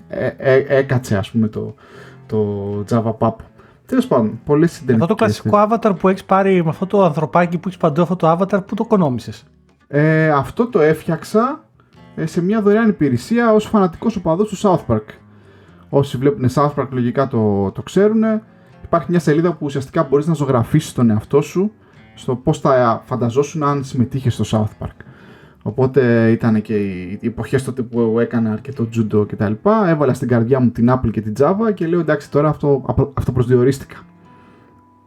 ε, 0.08 0.26
ε, 0.28 0.56
ε, 0.56 0.66
έκατσε 0.68 1.18
ας 1.18 1.32
πούμε 1.32 1.48
το, 1.48 1.76
το 2.26 2.86
Java 2.90 3.18
Papo. 3.18 3.46
Τέλος 3.88 4.08
πάντων, 4.08 4.40
πολλέ 4.46 4.68
συντελεστικέ. 4.68 4.94
Αυτό 4.94 5.08
το 5.08 5.16
κλασικό 5.16 5.68
avatar 5.70 6.00
που 6.00 6.08
έχεις 6.08 6.24
πάρει 6.24 6.64
με 6.64 6.70
αυτό 6.70 6.86
το 6.86 7.04
ανθρωπάκι 7.04 7.58
που 7.58 7.68
έχεις 7.68 7.80
παντού 7.80 8.02
αυτό 8.02 8.16
το 8.16 8.32
avatar, 8.32 8.66
πού 8.68 8.76
το 8.76 8.84
οικονόμησε. 8.86 9.32
Ε, 9.88 10.30
αυτό 10.30 10.68
το 10.68 10.82
έφτιαξα 10.82 11.64
ε, 12.16 12.26
σε 12.26 12.42
μια 12.42 12.62
δωρεάν 12.62 12.90
υπηρεσία 12.90 13.54
ως 13.54 13.66
φανατικός 13.66 14.16
οπαδός 14.16 14.50
του 14.50 14.58
South 14.58 14.94
Park. 14.94 15.06
Όσοι 15.90 16.18
βλέπουν 16.18 16.50
South 16.54 16.74
Park 16.74 16.88
λογικά 16.90 17.28
το, 17.28 17.72
το 17.72 17.82
ξέρουν. 17.82 18.24
Υπάρχει 18.84 19.08
μια 19.10 19.20
σελίδα 19.20 19.52
που 19.52 19.66
ουσιαστικά 19.66 20.04
μπορείς 20.04 20.28
να 20.28 20.34
ζωγραφίσεις 20.34 20.94
τον 20.94 21.10
εαυτό 21.10 21.42
σου 21.42 21.72
στο 22.16 22.36
πώς 22.36 22.60
θα 22.60 23.02
φανταζόσουν 23.06 23.64
αν 23.64 23.84
συμμετείχες 23.84 24.34
στο 24.34 24.44
South 24.52 24.86
Park. 24.86 25.06
Οπότε 25.68 26.32
ήταν 26.32 26.62
και 26.62 26.76
οι 26.76 27.20
εποχές 27.22 27.64
τότε 27.64 27.82
που 27.82 28.20
έκανα 28.20 28.52
αρκετό 28.52 28.88
τζούντο 28.88 29.26
κτλ. 29.26 29.54
Έβαλα 29.88 30.14
στην 30.14 30.28
καρδιά 30.28 30.60
μου 30.60 30.70
την 30.70 30.92
Apple 30.92 31.12
και 31.12 31.22
την 31.22 31.34
Java 31.40 31.74
και 31.74 31.88
λέω 31.88 32.00
εντάξει 32.00 32.32
τώρα 32.32 32.50
αυτό, 32.50 32.84
αυτό 33.14 33.32
προσδιορίστηκα. 33.32 33.96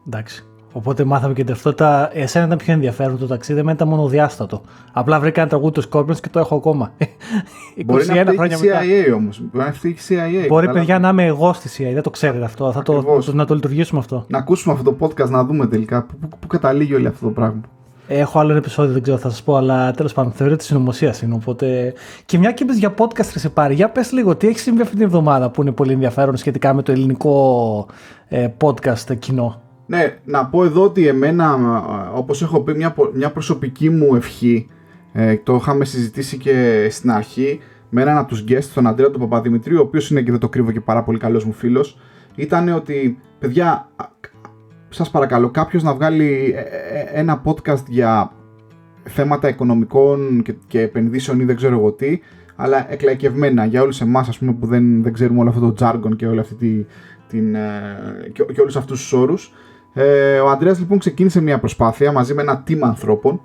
Εντάξει. 0.06 0.44
Οπότε 0.72 1.04
μάθαμε 1.04 1.34
και 1.34 1.44
ταυτότητα. 1.44 2.10
Εσένα 2.12 2.46
ήταν 2.46 2.58
πιο 2.58 2.72
ενδιαφέρον 2.72 3.18
το 3.18 3.26
ταξίδι, 3.26 3.58
εμένα 3.58 3.74
ήταν 3.76 3.88
μονοδιάστατο. 3.88 4.62
Απλά 4.92 5.20
βρήκα 5.20 5.40
ένα 5.40 5.50
τραγούδι 5.50 5.80
του 5.80 5.88
Scorpions 5.88 6.20
και 6.20 6.28
το 6.28 6.38
έχω 6.38 6.56
ακόμα. 6.56 6.92
Μπορεί 7.86 8.06
να 8.06 8.14
χρόνια 8.14 8.58
CIA 8.58 9.14
όμως. 9.14 9.40
Μπορεί 9.52 9.64
να 9.64 9.72
φτύχει 9.72 10.14
CIA. 10.14 10.46
Μπορεί 10.48 10.72
παιδιά 10.72 10.98
να 10.98 11.08
είμαι 11.08 11.24
εγώ 11.24 11.52
στη 11.52 11.68
CIA, 11.84 11.92
δεν 11.92 12.02
το 12.02 12.10
ξέρετε 12.10 12.44
αυτό. 12.44 12.72
Θα 12.72 12.82
το, 12.82 13.22
να 13.32 13.44
το 13.44 13.54
λειτουργήσουμε 13.54 14.00
αυτό. 14.00 14.24
Να 14.28 14.38
ακούσουμε 14.38 14.74
αυτό 14.74 14.92
το 14.92 15.06
podcast 15.06 15.28
να 15.28 15.44
δούμε 15.44 15.66
τελικά 15.66 16.02
πού, 16.02 16.28
πού 16.40 16.46
καταλήγει 16.46 16.94
όλο 16.94 17.08
αυτό 17.08 17.26
το 17.26 17.32
πράγμα. 17.32 17.60
Έχω 18.12 18.38
άλλο 18.38 18.48
ένα 18.50 18.58
επεισόδιο, 18.58 18.92
δεν 18.92 19.02
ξέρω, 19.02 19.18
θα 19.18 19.30
σας 19.30 19.42
πω, 19.42 19.56
αλλά 19.56 19.90
τέλος 19.90 20.12
πάντων 20.12 20.32
θεωρείται 20.32 20.56
τη 20.56 20.64
συνωμοσία 20.64 21.14
είναι. 21.22 21.34
Οπότε... 21.34 21.94
Και 22.26 22.38
μια 22.38 22.52
και 22.52 22.64
για 22.72 22.94
podcast 22.98 23.24
σε 23.24 23.48
πάρει, 23.48 23.74
για 23.74 23.90
πες 23.90 24.12
λίγο, 24.12 24.36
τι 24.36 24.48
έχει 24.48 24.58
συμβεί 24.58 24.82
αυτή 24.82 24.94
την 24.94 25.04
εβδομάδα 25.04 25.50
που 25.50 25.62
είναι 25.62 25.72
πολύ 25.72 25.92
ενδιαφέρον 25.92 26.36
σχετικά 26.36 26.74
με 26.74 26.82
το 26.82 26.92
ελληνικό 26.92 27.86
ε, 28.28 28.48
podcast 28.60 29.18
κοινό; 29.18 29.62
Ναι, 29.86 30.18
να 30.24 30.46
πω 30.46 30.64
εδώ 30.64 30.82
ότι 30.82 31.06
εμένα, 31.06 31.58
όπως 32.14 32.42
έχω 32.42 32.60
πει, 32.60 32.74
μια, 32.74 32.94
μια 33.14 33.30
προσωπική 33.30 33.90
μου 33.90 34.14
ευχή, 34.14 34.68
ε, 35.12 35.36
το 35.36 35.54
είχαμε 35.54 35.84
συζητήσει 35.84 36.36
και 36.36 36.86
στην 36.90 37.10
αρχή, 37.10 37.60
με 37.88 38.02
έναν 38.02 38.18
από 38.18 38.28
τους 38.28 38.44
guests, 38.48 38.70
τον 38.74 38.86
Αντρέα 38.86 39.10
του 39.10 39.18
Παπαδημητρίου, 39.18 39.78
ο 39.78 39.82
οποίος 39.82 40.10
είναι 40.10 40.20
και 40.20 40.30
δεν 40.30 40.40
το 40.40 40.48
κρύβω 40.48 40.70
και 40.70 40.80
πάρα 40.80 41.02
πολύ 41.02 41.18
καλός 41.18 41.44
μου 41.44 41.52
φίλος, 41.52 41.98
ήταν 42.34 42.68
ότι, 42.68 43.18
παιδιά, 43.38 43.88
σας 44.90 45.10
παρακαλώ 45.10 45.50
κάποιος 45.50 45.82
να 45.82 45.94
βγάλει 45.94 46.54
ε, 46.56 46.60
ε, 46.98 47.20
ένα 47.20 47.42
podcast 47.44 47.84
για 47.86 48.32
θέματα 49.02 49.48
οικονομικών 49.48 50.42
και, 50.42 50.54
και 50.66 50.80
επενδύσεων 50.80 51.40
ή 51.40 51.44
δεν 51.44 51.56
ξέρω 51.56 51.74
εγώ 51.78 51.92
τι, 51.92 52.18
αλλά 52.56 52.92
εκλαϊκευμένα 52.92 53.64
για 53.64 53.82
όλους 53.82 54.00
εμάς 54.00 54.28
ας 54.28 54.38
πούμε 54.38 54.52
που 54.52 54.66
δεν, 54.66 55.02
δεν 55.02 55.12
ξέρουμε 55.12 55.40
όλο 55.40 55.48
αυτό 55.48 55.72
το 55.72 55.86
jargon 55.86 56.16
και 56.16 56.26
όλη 56.26 56.38
αυτή 56.38 56.54
τη, 56.54 56.86
την, 57.28 57.54
ε, 57.54 58.30
και, 58.32 58.44
και 58.44 58.60
όλους 58.60 58.76
αυτούς 58.76 59.00
τους 59.00 59.12
όρους. 59.12 59.52
Ε, 59.92 60.38
ο 60.38 60.48
Ανδρέας 60.48 60.78
λοιπόν 60.78 60.98
ξεκίνησε 60.98 61.40
μια 61.40 61.58
προσπάθεια 61.58 62.12
μαζί 62.12 62.34
με 62.34 62.42
ένα 62.42 62.64
team 62.68 62.78
ανθρώπων 62.80 63.40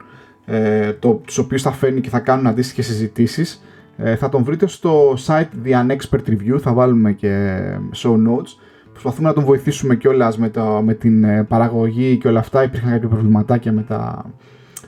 ε, 0.46 0.94
το, 0.94 1.22
τους 1.26 1.38
οποίους 1.38 1.62
θα 1.62 1.72
φέρνει 1.72 2.02
και 2.02 2.10
θα 2.10 2.20
κάνουν 2.20 2.48
αντίστοιχες 2.48 2.86
συζητήσεις. 2.86 3.64
Ε, 3.98 4.16
θα 4.16 4.30
τον 4.30 4.44
βρείτε 4.44 4.68
στο 4.68 5.14
site 5.26 5.50
The 5.66 5.72
Unexpert 5.72 6.30
Review, 6.30 6.58
θα 6.60 6.74
βάλουμε 6.74 7.12
και 7.12 7.60
show 7.96 8.12
notes 8.12 8.65
προσπαθούμε 8.96 9.28
να 9.28 9.34
τον 9.34 9.44
βοηθήσουμε 9.44 9.96
κιόλας 9.96 10.38
με, 10.38 10.52
με 10.84 10.94
την 10.94 11.24
ε, 11.24 11.44
παραγωγή 11.44 12.18
και 12.18 12.28
όλα 12.28 12.40
αυτά. 12.40 12.64
Υπήρχαν 12.64 12.92
κάποια 12.92 13.08
προβληματάκια 13.08 13.72
με 13.72 13.82
τα, 13.82 14.26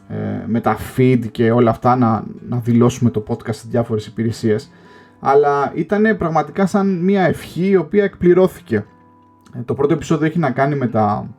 ε, 0.07 0.15
με 0.45 0.59
τα 0.59 0.77
feed 0.95 1.19
και 1.31 1.51
όλα 1.51 1.69
αυτά 1.69 1.95
να, 1.95 2.23
να 2.49 2.57
δηλώσουμε 2.57 3.09
το 3.09 3.23
podcast 3.27 3.53
σε 3.53 3.65
διάφορες 3.69 4.05
υπηρεσίες. 4.05 4.71
Αλλά 5.19 5.71
ήταν 5.75 6.17
πραγματικά 6.17 6.65
σαν 6.65 6.99
μια 6.99 7.21
ευχή 7.21 7.67
η 7.67 7.75
οποία 7.75 8.03
εκπληρώθηκε. 8.03 8.85
Ε, 9.55 9.61
το 9.65 9.73
πρώτο 9.73 9.93
επεισόδιο 9.93 10.27
έχει 10.27 10.39
να 10.39 10.51
κάνει 10.51 10.75
με 10.75 10.87
τα 10.87 11.29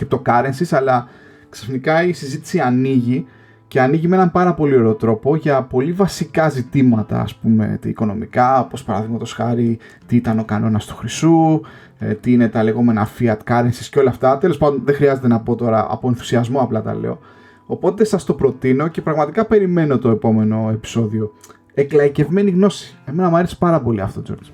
cryptocurrencies 0.00 0.68
αλλά 0.70 1.08
ξαφνικά 1.48 2.04
η 2.04 2.12
συζήτηση 2.12 2.58
ανοίγει 2.58 3.26
και 3.70 3.80
ανοίγει 3.80 4.08
με 4.08 4.16
έναν 4.16 4.30
πάρα 4.30 4.54
πολύ 4.54 4.76
ωραίο 4.76 4.94
τρόπο 4.94 5.36
για 5.36 5.62
πολύ 5.62 5.92
βασικά 5.92 6.48
ζητήματα, 6.48 7.20
ας 7.20 7.34
πούμε, 7.34 7.78
οικονομικά, 7.84 8.60
όπως 8.60 8.84
παραδείγματος 8.84 9.32
χάρη 9.32 9.78
τι 10.06 10.16
ήταν 10.16 10.38
ο 10.38 10.44
κανόνας 10.44 10.86
του 10.86 10.96
χρυσού, 10.96 11.60
ε, 11.62 11.89
τι 12.20 12.32
είναι 12.32 12.48
τα 12.48 12.62
λεγόμενα 12.62 13.08
fiat 13.18 13.36
currencies 13.48 13.88
και 13.90 13.98
όλα 13.98 14.10
αυτά. 14.10 14.38
Τέλος 14.38 14.56
πάντων 14.56 14.82
δεν 14.84 14.94
χρειάζεται 14.94 15.28
να 15.28 15.40
πω 15.40 15.54
τώρα 15.54 15.86
από 15.90 16.08
ενθουσιασμό 16.08 16.60
απλά 16.60 16.82
τα 16.82 16.94
λέω. 16.94 17.18
Οπότε 17.66 18.04
σας 18.04 18.24
το 18.24 18.34
προτείνω 18.34 18.88
και 18.88 19.02
πραγματικά 19.02 19.44
περιμένω 19.46 19.98
το 19.98 20.10
επόμενο 20.10 20.70
επεισόδιο. 20.72 21.32
Εκλαϊκευμένη 21.74 22.50
γνώση. 22.50 22.98
Εμένα 23.04 23.28
μου 23.28 23.36
αρέσει 23.36 23.58
πάρα 23.58 23.80
πολύ 23.80 24.00
αυτό, 24.00 24.22
George. 24.28 24.50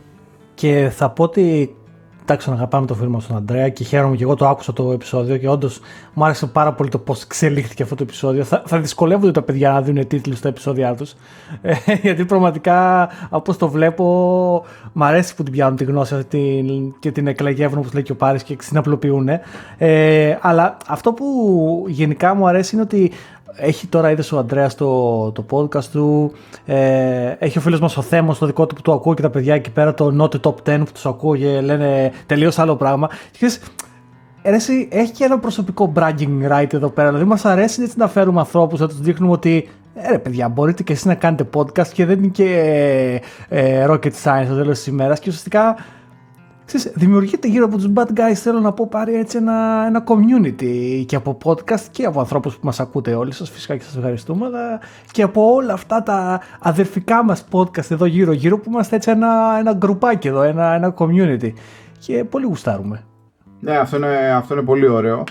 Και 0.55 0.89
θα 0.93 1.11
πω 1.11 1.23
ότι 1.23 1.77
εντάξει, 2.29 2.49
να 2.49 2.55
αγαπάμε 2.55 2.87
το 2.87 2.95
φίλο 2.95 3.11
μα 3.11 3.21
τον 3.29 3.37
Αντρέα 3.37 3.69
και 3.69 3.85
χαίρομαι 3.85 4.17
και 4.17 4.23
εγώ 4.23 4.35
το 4.35 4.49
άκουσα 4.49 4.73
το 4.73 4.93
επεισόδιο 4.93 5.37
και 5.37 5.49
όντως 5.49 5.81
μου 6.15 6.25
άρεσε 6.25 6.47
πάρα 6.47 6.73
πολύ 6.73 6.91
το 6.91 6.99
πώς 6.99 7.23
εξελίχθηκε 7.23 7.83
αυτό 7.83 7.95
το 7.95 8.03
επεισόδιο. 8.03 8.45
Θα, 8.45 8.63
θα 8.67 8.79
δυσκολεύονται 8.79 9.33
τα 9.33 9.43
παιδιά 9.43 9.73
να 9.73 9.83
δίνουν 9.83 10.07
τίτλους 10.07 10.39
στα 10.39 10.49
επεισόδια 10.49 10.95
τους. 10.95 11.15
Ε, 11.63 11.75
γιατί 12.03 12.25
πραγματικά 12.25 13.09
όπω 13.31 13.57
το 13.57 13.69
βλέπω, 13.69 14.05
μου 14.93 15.05
αρέσει 15.05 15.35
που 15.35 15.43
την 15.43 15.53
πιάνουν 15.53 15.77
τη 15.77 15.85
γνώση 15.85 16.25
την, 16.25 16.95
και 16.99 17.11
την 17.11 17.27
εκλεγεύουν 17.27 17.79
όπως 17.79 17.93
λέει 17.93 18.03
και 18.03 18.13
ο 18.13 18.17
Πάρης 18.17 18.43
και 18.43 18.57
την 18.57 18.77
απλοποιούν. 18.77 19.29
Ε, 19.79 20.39
αλλά 20.41 20.77
αυτό 20.87 21.13
που 21.13 21.85
γενικά 21.89 22.35
μου 22.35 22.49
αρέσει 22.49 22.75
είναι 22.75 22.85
ότι 22.85 23.13
έχει 23.57 23.87
τώρα 23.87 24.11
είδες 24.11 24.33
ο 24.33 24.39
Αντρέα 24.39 24.69
το, 24.69 25.33
το 25.33 25.45
podcast 25.51 25.85
του. 25.85 26.33
Ε, 26.65 27.35
έχει 27.39 27.59
ο 27.59 27.61
φίλος 27.61 27.81
μας 27.81 27.97
ο 27.97 28.03
Θέμος 28.03 28.39
το 28.39 28.47
δικό 28.47 28.67
του 28.67 28.75
που 28.75 28.83
το 28.83 28.93
ακούω 28.93 29.15
και 29.15 29.23
τα 29.23 29.31
παιδιά 29.31 29.55
εκεί 29.55 29.71
πέρα 29.71 29.95
το 29.95 30.17
Not 30.21 30.41
Top 30.41 30.55
10 30.75 30.79
που 30.85 30.93
τους 30.93 31.07
ακούω 31.07 31.37
και 31.37 31.61
λένε 31.61 32.13
τελείως 32.27 32.59
άλλο 32.59 32.77
πράγμα. 32.77 33.09
Και 33.39 33.51
αρέσει, 34.43 34.89
έχει 34.91 35.13
και 35.13 35.25
ένα 35.25 35.39
προσωπικό 35.39 35.93
bragging 35.97 36.51
right 36.51 36.73
εδώ 36.73 36.89
πέρα. 36.89 37.09
Δηλαδή, 37.09 37.25
μας 37.25 37.45
αρέσει 37.45 37.83
έτσι 37.83 37.99
να 37.99 38.09
φέρουμε 38.09 38.41
ανθρώπους, 38.41 38.81
να 38.81 38.89
τους 38.89 39.01
δείχνουμε 39.01 39.33
ότι 39.33 39.69
ε, 39.95 40.11
ρε 40.11 40.19
παιδιά, 40.19 40.49
μπορείτε 40.49 40.83
και 40.83 40.93
εσείς 40.93 41.05
να 41.05 41.15
κάνετε 41.15 41.49
podcast 41.55 41.89
και 41.89 42.07
δεν 42.07 42.19
είναι 42.19 42.27
και 42.27 43.21
ε, 43.49 43.81
ε 43.81 43.87
rocket 43.89 44.13
science 44.23 44.45
στο 44.45 44.55
τέλος 44.55 44.77
της 44.77 44.87
ημέρας. 44.87 45.19
Και 45.19 45.29
ουσιαστικά 45.29 45.77
Ξέρεις, 46.67 46.93
δημιουργείται 46.95 47.49
γύρω 47.49 47.65
από 47.65 47.77
τους 47.77 47.89
bad 47.95 48.09
guys, 48.09 48.35
θέλω 48.35 48.61
να 48.61 48.73
πω, 48.73 48.87
πάρει 48.87 49.15
έτσι 49.15 49.37
ένα, 49.37 49.85
ένα 49.87 50.05
community 50.07 51.05
και 51.07 51.17
από 51.17 51.39
podcast 51.45 51.85
και 51.91 52.05
από 52.05 52.21
ανθρώπους 52.21 52.55
που 52.55 52.67
μας 52.67 52.81
ακούτε 52.81 53.15
όλοι 53.15 53.33
σας, 53.33 53.51
φυσικά 53.51 53.77
και 53.77 53.83
σας 53.83 53.97
ευχαριστούμε, 53.97 54.47
αλλά 54.47 54.81
και 55.11 55.23
από 55.23 55.53
όλα 55.55 55.73
αυτά 55.73 56.03
τα 56.03 56.41
αδερφικά 56.61 57.25
μας 57.25 57.45
podcast 57.51 57.91
εδώ 57.91 58.05
γύρω 58.05 58.33
γύρω 58.33 58.59
που 58.59 58.71
είμαστε 58.71 58.97
έτσι 58.97 59.11
ένα, 59.11 59.57
ένα 59.59 59.73
γκρουπάκι 59.73 60.29
εδώ, 60.29 60.43
ένα, 60.43 60.75
ένα 60.75 60.95
community 60.99 61.53
και 61.99 62.25
πολύ 62.25 62.47
γουστάρουμε. 62.47 63.05
Ναι, 63.61 63.77
αυτό 63.77 63.97
είναι, 63.97 64.33
αυτό 64.35 64.55
είναι 64.55 64.63
πολύ 64.63 64.89
ωραίο. 64.89 65.25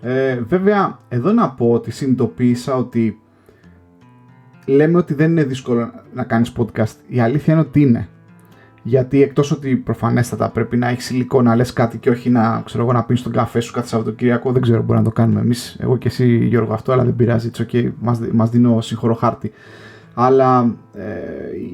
Ε, 0.00 0.40
βέβαια, 0.40 0.98
εδώ 1.08 1.32
να 1.32 1.50
πω 1.50 1.72
ότι 1.72 1.90
συνειδητοποίησα 1.90 2.76
ότι 2.76 3.20
λέμε 4.66 4.98
ότι 4.98 5.14
δεν 5.14 5.30
είναι 5.30 5.44
δύσκολο 5.44 5.92
να 6.12 6.24
κάνεις 6.24 6.52
podcast. 6.56 6.94
Η 7.06 7.20
αλήθεια 7.20 7.52
είναι 7.52 7.62
ότι 7.62 7.80
είναι. 7.80 8.08
Γιατί 8.82 9.22
εκτός 9.22 9.50
ότι 9.50 9.76
προφανέστατα 9.76 10.48
πρέπει 10.48 10.76
να 10.76 10.88
έχεις 10.88 11.10
υλικό 11.10 11.42
να 11.42 11.56
λες 11.56 11.72
κάτι 11.72 11.98
και 11.98 12.10
όχι 12.10 12.30
να, 12.30 12.62
ξέρω 12.64 12.82
εγώ, 12.82 12.92
να 12.92 13.04
πίνεις 13.04 13.22
τον 13.22 13.32
καφέ 13.32 13.60
σου 13.60 13.72
κάθε 13.72 13.86
Σαββατοκύριακο, 13.86 14.52
δεν 14.52 14.62
ξέρω, 14.62 14.82
μπορεί 14.82 14.98
να 14.98 15.04
το 15.04 15.10
κάνουμε 15.10 15.40
εμείς, 15.40 15.76
εγώ 15.80 15.96
και 15.96 16.08
εσύ 16.08 16.46
Γιώργο 16.46 16.72
αυτό, 16.72 16.92
αλλά 16.92 17.04
δεν 17.04 17.16
πειράζει, 17.16 17.50
it's 17.54 17.62
okay, 17.62 17.90
μας, 18.00 18.20
μας 18.32 18.50
δίνω 18.50 18.80
σύγχρονο 18.80 19.14
χάρτη. 19.14 19.52
Αλλά 20.14 20.74
ε, 20.94 21.02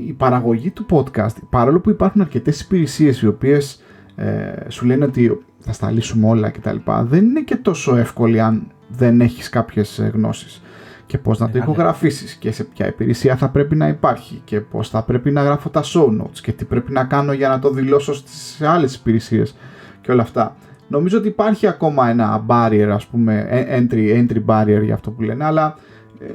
η 0.07 0.13
παραγωγή 0.13 0.71
του 0.71 0.87
podcast, 0.91 1.35
παρόλο 1.51 1.81
που 1.81 1.91
υπάρχουν 1.91 2.21
αρκετές 2.21 2.61
υπηρεσίες 2.61 3.21
οι 3.21 3.27
οποίες 3.27 3.83
ε, 4.17 4.53
σου 4.69 4.87
λένε 4.87 5.05
ότι 5.05 5.45
θα 5.59 5.73
στα 5.73 5.91
λύσουμε 5.91 6.29
όλα 6.29 6.51
κτλ., 6.51 6.77
δεν 7.03 7.25
είναι 7.25 7.41
και 7.41 7.57
τόσο 7.57 7.97
εύκολη 7.97 8.41
αν 8.41 8.67
δεν 8.89 9.21
έχεις 9.21 9.49
κάποιες 9.49 10.11
γνώσεις 10.15 10.63
και 11.09 11.19
πώς 11.19 11.39
να 11.39 11.51
το 11.51 11.59
ηχογραφήσεις 11.59 12.35
και 12.35 12.53
σε 12.53 12.65
ποια 12.65 12.87
υπηρεσία 12.87 13.37
θα 13.37 13.49
πρέπει 13.49 13.77
να 13.77 13.89
υπάρχει 13.89 14.41
και 14.45 14.61
πώς 14.61 14.89
θα 14.89 15.03
πρέπει 15.03 15.31
να 15.31 15.43
γράφω 15.43 15.69
τα 15.69 15.83
show 15.85 16.07
notes 16.07 16.39
και 16.43 16.53
τι 16.53 16.65
πρέπει 16.65 16.93
να 16.93 17.05
κάνω 17.05 17.33
για 17.33 17.49
να 17.49 17.59
το 17.59 17.71
δηλώσω 17.71 18.15
στις 18.15 18.63
άλλες 18.63 18.95
υπηρεσίες 18.95 19.57
και 20.01 20.13
όλα 20.13 20.23
αυτά. 20.23 20.57
Νομίζω 20.89 21.19
ότι 21.19 21.29
υπάρχει 21.29 21.67
ακόμα 21.67 22.09
ένα 22.09 22.45
barrier, 22.49 22.89
ας 22.93 23.07
πούμε, 23.07 23.49
entry, 23.71 24.27
entry 24.27 24.45
barrier 24.47 24.81
για 24.83 24.95
αυτό 24.95 25.11
που 25.11 25.23
λένε, 25.23 25.45
αλλά 25.45 25.77
ε, 26.19 26.27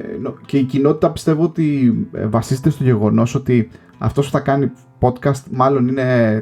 και 0.46 0.58
η 0.58 0.62
κοινότητα 0.62 1.10
πιστεύω 1.10 1.42
ότι 1.42 1.94
ε, 2.12 2.26
βασίζεται 2.26 2.70
στο 2.70 2.84
γεγονός 2.84 3.34
ότι 3.34 3.70
αυτός 3.98 4.26
που 4.26 4.32
θα 4.32 4.40
κάνει 4.40 4.72
podcast 5.00 5.42
μάλλον 5.50 5.88
είναι 5.88 6.34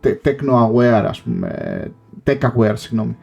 ε, 0.00 0.14
techno 0.24 0.70
aware, 0.70 1.04
ας 1.08 1.22
πούμε, 1.22 1.50
tech 2.24 2.38
aware, 2.38 2.72
συγγνώμη, 2.74 3.16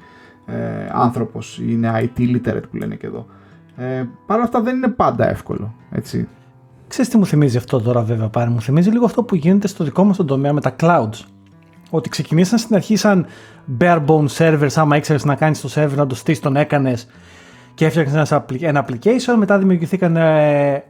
άνθρωπος, 0.91 1.61
είναι 1.67 1.91
IT 2.17 2.19
literate 2.19 2.63
που 2.71 2.77
λένε 2.77 2.95
και 2.95 3.07
εδώ. 3.07 3.25
Ε, 3.75 4.03
Παρ' 4.25 4.35
όλα 4.35 4.45
αυτά 4.45 4.61
δεν 4.61 4.75
είναι 4.75 4.87
πάντα 4.87 5.29
εύκολο. 5.29 5.73
Έτσι. 5.91 6.27
Ξέρεις 6.87 7.11
τι 7.11 7.17
μου 7.17 7.25
θυμίζει 7.25 7.57
αυτό 7.57 7.81
τώρα 7.81 8.01
βέβαια 8.01 8.27
πάρει. 8.29 8.49
Μου 8.49 8.61
θυμίζει 8.61 8.89
λίγο 8.89 9.05
αυτό 9.05 9.23
που 9.23 9.35
γίνεται 9.35 9.67
στο 9.67 9.83
δικό 9.83 10.03
μας 10.03 10.17
τον 10.17 10.27
τομέα 10.27 10.53
με 10.53 10.61
τα 10.61 10.75
clouds. 10.79 11.25
Ότι 11.89 12.09
ξεκινήσαν 12.09 12.59
στην 12.59 12.75
αρχή 12.75 12.95
σαν 12.95 13.25
bare 13.79 14.05
bone 14.05 14.27
servers, 14.27 14.73
άμα 14.75 14.95
ήξερες 14.97 15.25
να 15.25 15.35
κάνεις 15.35 15.61
το 15.61 15.69
server, 15.75 15.95
να 15.95 16.07
το 16.07 16.15
στήσεις, 16.15 16.41
τον 16.41 16.55
έκανες 16.55 17.07
και 17.73 17.85
έφτιαξες 17.85 18.13
ένας 18.13 18.31
application. 18.63 19.35
Μετά 19.37 19.57
δημιουργηθήκαν 19.57 20.15
ε, 20.15 20.83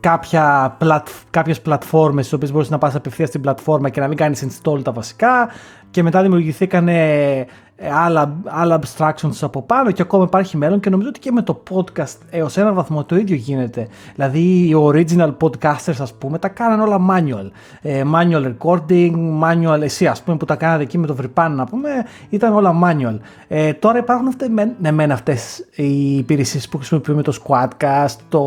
κάποια 0.00 0.76
πλατ, 0.78 1.08
κάποιες 1.30 1.60
πλατφόρμες 1.60 2.24
στις 2.24 2.36
οποίες 2.36 2.52
μπορείς 2.52 2.70
να 2.70 2.78
πας 2.78 2.94
απευθείας 2.94 3.28
στην 3.28 3.40
πλατφόρμα 3.40 3.88
και 3.88 4.00
να 4.00 4.08
μην 4.08 4.16
κάνεις 4.16 4.46
install 4.46 4.82
τα 4.82 4.92
βασικά 4.92 5.48
και 5.90 6.02
μετά 6.02 6.22
δημιουργηθήκαν 6.22 6.88
ε, 6.88 7.38
ε, 7.38 7.46
άλλα, 7.88 8.36
άλλα 8.44 8.80
abstractions 8.80 9.38
από 9.40 9.62
πάνω 9.62 9.90
και 9.90 10.02
ακόμα 10.02 10.24
υπάρχει 10.24 10.56
μέλλον 10.56 10.80
και 10.80 10.90
νομίζω 10.90 11.08
ότι 11.08 11.20
και 11.20 11.32
με 11.32 11.42
το 11.42 11.62
podcast 11.70 12.16
έως 12.30 12.56
έναν 12.56 12.74
βαθμό 12.74 13.04
το 13.04 13.16
ίδιο 13.16 13.36
γίνεται. 13.36 13.88
Δηλαδή 14.14 14.38
οι 14.38 14.74
original 14.76 15.36
podcasters 15.40 16.00
ας 16.00 16.14
πούμε 16.14 16.38
τα 16.38 16.48
κάνανε 16.48 16.82
όλα 16.82 17.00
manual. 17.10 17.50
Ε, 17.82 18.02
manual 18.14 18.52
recording, 18.52 19.12
manual 19.42 19.80
εσύ 19.80 20.06
ας 20.06 20.22
πούμε 20.22 20.36
που 20.36 20.44
τα 20.44 20.56
κάνατε 20.56 20.82
εκεί 20.82 20.98
με 20.98 21.06
το 21.06 21.14
Βρυπάν 21.14 21.54
να 21.54 21.64
πούμε 21.64 21.88
ήταν 22.28 22.54
όλα 22.54 22.74
manual. 22.84 23.18
Ε, 23.48 23.72
τώρα 23.72 23.98
υπάρχουν 23.98 24.28
αυτές, 24.28 24.48
ναι, 24.80 24.90
μεν 24.90 25.12
αυτές 25.12 25.66
οι 25.74 26.16
υπηρεσίες 26.16 26.68
που 26.68 26.76
χρησιμοποιούμε 26.76 27.22
το 27.22 27.38
Squadcast, 27.44 28.16
το, 28.28 28.42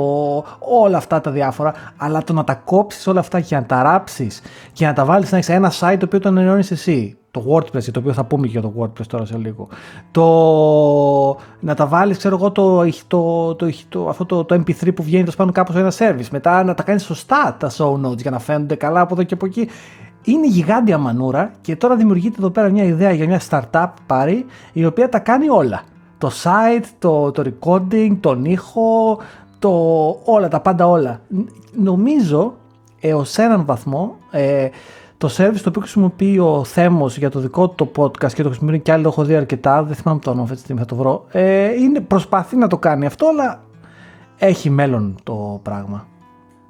όλα 0.59 0.97
αυτά 0.97 1.21
τα 1.21 1.31
διάφορα 1.31 1.73
αλλά 1.97 2.23
το 2.23 2.33
να 2.33 2.43
τα 2.43 2.53
κόψεις 2.53 3.07
όλα 3.07 3.19
αυτά 3.19 3.39
και 3.39 3.55
να 3.55 3.63
τα 3.63 3.81
ράψεις 3.81 4.41
και 4.71 4.85
να 4.85 4.93
τα 4.93 5.05
βάλεις 5.05 5.31
να 5.31 5.37
έχεις 5.37 5.49
ένα 5.49 5.71
site 5.79 5.95
το 5.99 6.05
οποίο 6.05 6.19
το 6.19 6.27
ενώνεις 6.27 6.71
εσύ 6.71 7.17
το 7.33 7.45
WordPress, 7.49 7.83
το 7.91 7.99
οποίο 7.99 8.13
θα 8.13 8.23
πούμε 8.23 8.45
και 8.47 8.51
για 8.51 8.61
το 8.61 8.73
WordPress 8.79 9.05
τώρα 9.07 9.25
σε 9.25 9.37
λίγο. 9.37 9.67
Το 10.11 10.25
να 11.59 11.73
τα 11.75 11.87
βάλεις, 11.87 12.17
ξέρω 12.17 12.35
εγώ, 12.35 12.51
το, 12.51 12.85
το, 13.07 13.55
το, 13.55 13.71
το, 13.89 14.07
αυτό 14.09 14.25
το, 14.25 14.43
το 14.43 14.55
MP3 14.55 14.95
που 14.95 15.03
βγαίνει 15.03 15.31
πάνω 15.37 15.51
κάπως 15.51 15.75
ένα 15.75 15.91
service. 15.97 16.27
Μετά 16.31 16.63
να 16.63 16.73
τα 16.73 16.83
κάνεις 16.83 17.03
σωστά 17.03 17.55
τα 17.59 17.71
show 17.77 18.05
notes 18.05 18.17
για 18.17 18.31
να 18.31 18.39
φαίνονται 18.39 18.75
καλά 18.75 18.99
από 18.99 19.13
εδώ 19.13 19.23
και 19.23 19.33
από 19.33 19.45
εκεί. 19.45 19.69
Είναι 20.23 20.47
γιγάντια 20.47 20.97
μανούρα 20.97 21.51
και 21.61 21.75
τώρα 21.75 21.95
δημιουργείται 21.95 22.35
εδώ 22.39 22.49
πέρα 22.49 22.69
μια 22.69 22.83
ιδέα 22.83 23.11
για 23.11 23.27
μια 23.27 23.41
startup 23.49 23.89
πάρει 24.07 24.45
η 24.73 24.85
οποία 24.85 25.09
τα 25.09 25.19
κάνει 25.19 25.49
όλα. 25.49 25.81
Το 26.17 26.31
site, 26.43 26.85
το, 26.99 27.31
το 27.31 27.43
recording, 27.45 28.17
τον 28.19 28.45
ήχο, 28.45 29.19
το, 29.59 29.69
όλα, 30.23 30.47
τα 30.47 30.59
πάντα 30.59 30.87
όλα. 30.87 31.19
Νομίζω 31.73 32.53
έως 32.99 33.37
έναν 33.37 33.65
βαθμό 33.65 34.15
ε, 34.31 34.67
το 35.17 35.27
service 35.37 35.59
το 35.63 35.69
οποίο 35.69 35.81
χρησιμοποιεί 35.81 36.39
ο 36.39 36.63
Θέμος 36.63 37.17
για 37.17 37.29
το 37.29 37.39
δικό 37.39 37.69
του 37.69 37.91
το 37.93 38.03
podcast 38.03 38.33
και 38.33 38.43
το 38.43 38.49
χρησιμοποιεί 38.49 38.79
και 38.79 38.91
άλλοι 38.91 39.03
το 39.03 39.09
έχω 39.09 39.23
δει 39.23 39.35
αρκετά, 39.35 39.83
δεν 39.83 39.95
θυμάμαι 39.95 40.19
το 40.19 40.29
όνομα 40.29 40.43
αυτή 40.43 40.55
τη 40.55 40.61
στιγμή, 40.61 40.81
θα 40.81 40.87
το 40.87 40.95
βρω. 40.95 41.25
Ε, 41.31 41.73
είναι, 41.73 41.99
προσπαθεί 41.99 42.55
να 42.55 42.67
το 42.67 42.77
κάνει 42.77 43.05
αυτό, 43.05 43.27
αλλά 43.27 43.63
έχει 44.37 44.69
μέλλον 44.69 45.15
το 45.23 45.59
πράγμα. 45.63 46.07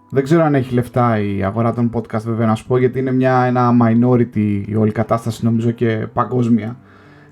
Δεν 0.09 0.23
ξέρω 0.23 0.43
αν 0.43 0.55
έχει 0.55 0.73
λεφτά 0.73 1.19
η 1.19 1.43
αγορά 1.43 1.73
των 1.73 1.91
podcast 1.93 2.21
βέβαια 2.21 2.47
να 2.47 2.55
σου 2.55 2.67
πω 2.67 2.77
γιατί 2.77 2.99
είναι 2.99 3.11
μια, 3.11 3.43
ένα 3.43 3.71
minority 3.81 4.63
η 4.65 4.75
όλη 4.75 4.91
κατάσταση 4.91 5.45
νομίζω 5.45 5.71
και 5.71 6.07
παγκόσμια. 6.13 6.77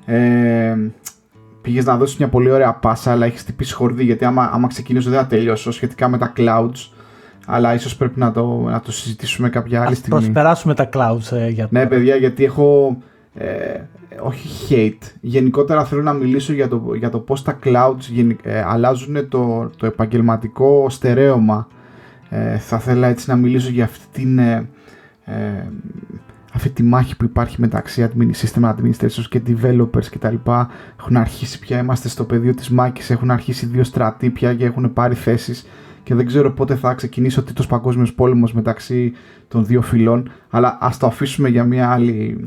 Ε, 0.05 0.75
πήγες 1.61 1.85
να 1.85 1.97
δώσεις 1.97 2.17
μια 2.17 2.27
πολύ 2.27 2.51
ωραία 2.51 2.73
πάσα 2.73 3.11
αλλά 3.11 3.25
έχεις 3.25 3.43
τυπήσει 3.43 3.73
χορδί 3.73 4.03
γιατί 4.03 4.25
άμα, 4.25 4.49
άμα 4.53 4.67
ξεκινήσω 4.67 5.09
δεν 5.09 5.19
θα 5.19 5.27
τελειώσω 5.27 5.71
σχετικά 5.71 6.07
με 6.07 6.17
τα 6.17 6.33
clouds 6.37 6.89
αλλά 7.51 7.73
ίσως 7.73 7.95
πρέπει 7.95 8.19
να 8.19 8.31
το, 8.31 8.45
να 8.69 8.79
το 8.79 8.91
συζητήσουμε 8.91 9.49
κάποια 9.49 9.81
άλλη 9.81 9.91
Ας 9.91 9.97
στιγμή. 9.97 10.19
προσπεράσουμε 10.19 10.73
τα 10.73 10.89
clouds 10.93 11.31
ε, 11.31 11.47
για 11.47 11.67
Ναι, 11.71 11.85
παιδιά, 11.85 12.15
γιατί 12.15 12.43
έχω. 12.43 12.97
Ε, 13.33 13.79
όχι 14.21 14.47
hate. 14.69 15.07
Γενικότερα 15.21 15.85
θέλω 15.85 16.01
να 16.01 16.13
μιλήσω 16.13 16.53
για 16.53 16.67
το, 16.67 16.93
για 16.97 17.09
το 17.09 17.19
πώς 17.19 17.43
τα 17.43 17.59
clouds 17.63 18.35
ε, 18.43 18.61
αλλάζουν 18.61 19.29
το, 19.29 19.69
το 19.77 19.85
επαγγελματικό 19.85 20.89
στερέωμα. 20.89 21.67
Ε, 22.29 22.57
θα 22.57 22.75
ήθελα 22.75 23.07
έτσι 23.07 23.29
να 23.29 23.35
μιλήσω 23.35 23.69
για 23.69 23.83
αυτή 23.83 24.05
την, 24.11 24.39
ε, 24.39 24.69
ε 25.25 25.33
αυτή 26.53 26.69
τη 26.69 26.83
μάχη 26.83 27.17
που 27.17 27.23
υπάρχει 27.23 27.55
μεταξύ 27.59 28.09
system 28.41 28.63
administrators 28.63 29.25
και 29.29 29.41
developers 29.47 30.05
κτλ. 30.11 30.35
Έχουν 30.99 31.17
αρχίσει 31.17 31.59
πια, 31.59 31.79
είμαστε 31.79 32.07
στο 32.07 32.23
πεδίο 32.23 32.53
της 32.53 32.69
μάχης, 32.69 33.09
έχουν 33.09 33.31
αρχίσει 33.31 33.65
δύο 33.65 33.83
στρατοί 33.83 34.29
πια 34.29 34.53
και 34.53 34.65
έχουν 34.65 34.93
πάρει 34.93 35.15
θέσεις 35.15 35.65
και 36.03 36.15
δεν 36.15 36.25
ξέρω 36.25 36.51
πότε 36.51 36.75
θα 36.75 36.93
ξεκινήσει 36.93 37.39
ο 37.39 37.43
τρίτος 37.43 37.67
παγκόσμιος 37.67 38.13
πόλεμος 38.13 38.53
μεταξύ 38.53 39.13
των 39.47 39.65
δύο 39.65 39.81
φυλών 39.81 40.31
αλλά 40.49 40.77
ας 40.81 40.97
το 40.97 41.07
αφήσουμε 41.07 41.49
για 41.49 41.63
μια 41.63 41.91
άλλη, 41.91 42.37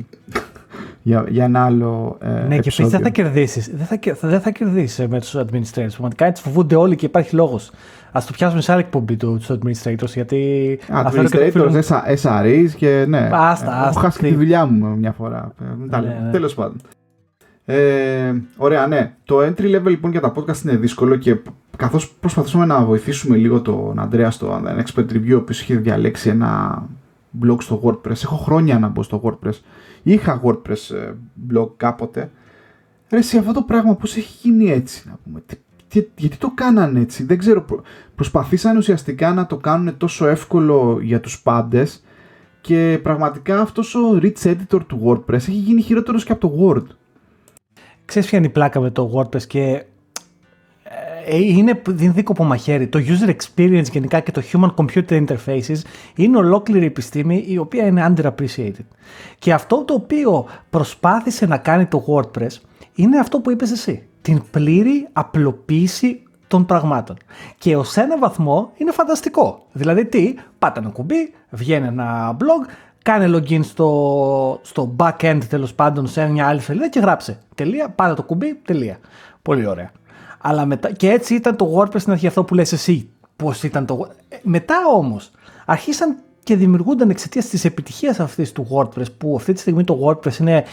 για, 1.02 1.24
για 1.28 1.44
ένα 1.44 1.64
άλλο 1.64 2.18
ε, 2.20 2.28
Ναι, 2.28 2.58
και 2.58 2.68
επίση 2.68 2.84
δεν 2.84 3.00
θα 3.00 3.08
κερδίσεις. 3.08 3.70
Δεν 3.74 3.86
θα, 3.86 4.28
δεν 4.28 4.40
θα 4.40 4.50
κερδίσεις 4.50 5.08
με 5.08 5.20
τους 5.20 5.36
administrators. 5.36 5.88
Πραγματικά 5.90 6.26
έτσι 6.26 6.42
φοβούνται 6.42 6.74
όλοι 6.74 6.96
και 6.96 7.06
υπάρχει 7.06 7.34
λόγος. 7.34 7.70
Α 8.12 8.20
το 8.26 8.32
πιάσουμε 8.32 8.60
σε 8.60 8.72
άλλη 8.72 8.80
εκπομπή 8.80 9.16
τους 9.16 9.50
administrators. 9.50 10.12
Γιατί. 10.14 10.78
Administrators, 10.88 11.82
SREs 12.22 12.68
και 12.76 13.04
ναι. 13.08 13.28
Άστα, 13.32 13.86
Έχω 13.88 13.98
χάσει 13.98 14.18
και 14.18 14.26
τη 14.26 14.34
δουλειά 14.34 14.66
μου 14.66 14.96
μια 14.96 15.12
φορά. 15.12 15.52
Ναι, 15.78 15.98
ναι. 15.98 16.28
Τέλος 16.32 16.54
πάντων. 16.54 16.76
Ε, 17.64 18.34
ωραία, 18.56 18.86
ναι. 18.86 19.14
Το 19.24 19.38
entry 19.38 19.76
level 19.76 19.86
λοιπόν 19.86 20.10
για 20.10 20.20
τα 20.20 20.32
podcast 20.36 20.64
είναι 20.64 20.76
δύσκολο 20.76 21.16
και 21.16 21.36
καθώς 21.76 22.10
προσπαθούσαμε 22.10 22.66
να 22.66 22.84
βοηθήσουμε 22.84 23.36
λίγο 23.36 23.60
τον 23.60 23.98
Αντρέα 23.98 24.30
στο 24.30 24.62
Expert 24.64 25.12
Review, 25.12 25.32
ο 25.32 25.36
οποίος 25.36 25.60
είχε 25.60 25.76
διαλέξει 25.76 26.28
ένα 26.28 26.82
blog 27.42 27.56
στο 27.58 27.80
WordPress. 27.84 28.22
Έχω 28.22 28.36
χρόνια 28.36 28.78
να 28.78 28.88
μπω 28.88 29.02
στο 29.02 29.22
WordPress. 29.24 29.60
Είχα 30.02 30.40
WordPress 30.44 30.94
ε, 30.94 31.12
blog 31.52 31.68
κάποτε. 31.76 32.30
Ρε, 33.10 33.22
σε 33.22 33.38
αυτό 33.38 33.52
το 33.52 33.62
πράγμα 33.62 33.94
πώς 33.94 34.16
έχει 34.16 34.48
γίνει 34.48 34.70
έτσι, 34.70 35.08
να 35.08 35.18
πούμε; 35.24 35.42
γιατί 36.16 36.36
το 36.36 36.52
κάνανε 36.54 37.00
έτσι, 37.00 37.24
δεν 37.24 37.38
ξέρω. 37.38 37.64
Προσπαθήσαν 38.14 38.76
ουσιαστικά 38.76 39.32
να 39.32 39.46
το 39.46 39.56
κάνουν 39.56 39.96
τόσο 39.96 40.26
εύκολο 40.26 40.98
για 41.02 41.20
τους 41.20 41.42
πάντες 41.42 42.04
και 42.60 43.00
πραγματικά 43.02 43.60
αυτός 43.60 43.94
ο 43.94 44.18
rich 44.22 44.42
editor 44.42 44.80
του 44.86 45.02
WordPress 45.04 45.34
έχει 45.34 45.52
γίνει 45.52 45.82
χειρότερος 45.82 46.24
και 46.24 46.32
από 46.32 46.48
το 46.48 46.54
Word. 46.60 46.96
Ξέρεις 48.04 48.28
ποια 48.28 48.38
είναι 48.38 48.46
η 48.46 48.50
πλάκα 48.50 48.80
με 48.80 48.90
το 48.90 49.10
WordPress 49.14 49.42
και 49.42 49.84
ε, 51.26 51.36
είναι, 51.36 51.82
είναι 52.00 52.12
δίκοπο 52.12 52.44
μαχαίρι. 52.44 52.86
Το 52.86 52.98
user 52.98 53.34
experience 53.34 53.90
γενικά 53.90 54.20
και 54.20 54.30
το 54.30 54.42
human 54.52 54.74
computer 54.74 55.26
interfaces 55.26 55.80
είναι 56.14 56.36
ολόκληρη 56.36 56.86
επιστήμη 56.86 57.44
η 57.48 57.58
οποία 57.58 57.86
είναι 57.86 58.14
underappreciated. 58.14 58.86
Και 59.38 59.52
αυτό 59.52 59.84
το 59.84 59.94
οποίο 59.94 60.46
προσπάθησε 60.70 61.46
να 61.46 61.58
κάνει 61.58 61.86
το 61.86 62.04
WordPress 62.08 62.60
είναι 62.94 63.18
αυτό 63.18 63.40
που 63.40 63.50
είπες 63.50 63.70
εσύ. 63.70 64.06
Την 64.22 64.42
πλήρη 64.50 65.08
απλοποίηση 65.12 66.22
των 66.48 66.66
πραγμάτων. 66.66 67.16
Και 67.58 67.76
ως 67.76 67.96
ένα 67.96 68.18
βαθμό 68.18 68.72
είναι 68.76 68.90
φανταστικό. 68.90 69.66
Δηλαδή 69.72 70.04
τι, 70.04 70.34
πάτε 70.58 70.80
ένα 70.80 70.88
κουμπί, 70.88 71.32
βγαίνει 71.50 71.86
ένα 71.86 72.36
blog, 72.40 72.68
κάνε 73.04 73.36
login 73.36 73.64
στο, 73.64 74.60
στο 74.62 74.96
back-end 74.98 75.40
τέλος 75.48 75.74
πάντων 75.74 76.06
σε 76.06 76.28
μια 76.28 76.46
άλλη 76.46 76.60
σελίδα 76.60 76.88
και 76.88 77.00
γράψε. 77.00 77.38
Τελεία, 77.54 77.88
πάτε 77.88 78.14
το 78.14 78.22
κουμπί, 78.22 78.54
τελεία. 78.64 78.98
Πολύ 79.42 79.66
ωραία. 79.66 79.90
Αλλά 80.40 80.66
μετά, 80.66 80.92
και 80.92 81.10
έτσι 81.10 81.34
ήταν 81.34 81.56
το 81.56 81.74
WordPress 81.76 82.00
στην 82.00 82.12
αρχή 82.12 82.26
αυτό 82.26 82.44
που 82.44 82.54
λες 82.54 82.72
εσύ. 82.72 83.08
Πώς 83.36 83.62
ήταν 83.62 83.86
το 83.86 84.08
ε, 84.28 84.36
Μετά 84.42 84.76
όμως 84.94 85.30
αρχίσαν 85.64 86.16
και 86.42 86.56
δημιουργούνταν 86.56 87.10
εξαιτίας 87.10 87.48
της 87.48 87.64
επιτυχίας 87.64 88.20
αυτής 88.20 88.52
του 88.52 88.66
WordPress, 88.70 89.06
που 89.18 89.34
αυτή 89.36 89.52
τη 89.52 89.60
στιγμή 89.60 89.84
το 89.84 89.98
WordPress 90.04 90.38
είναι 90.40 90.64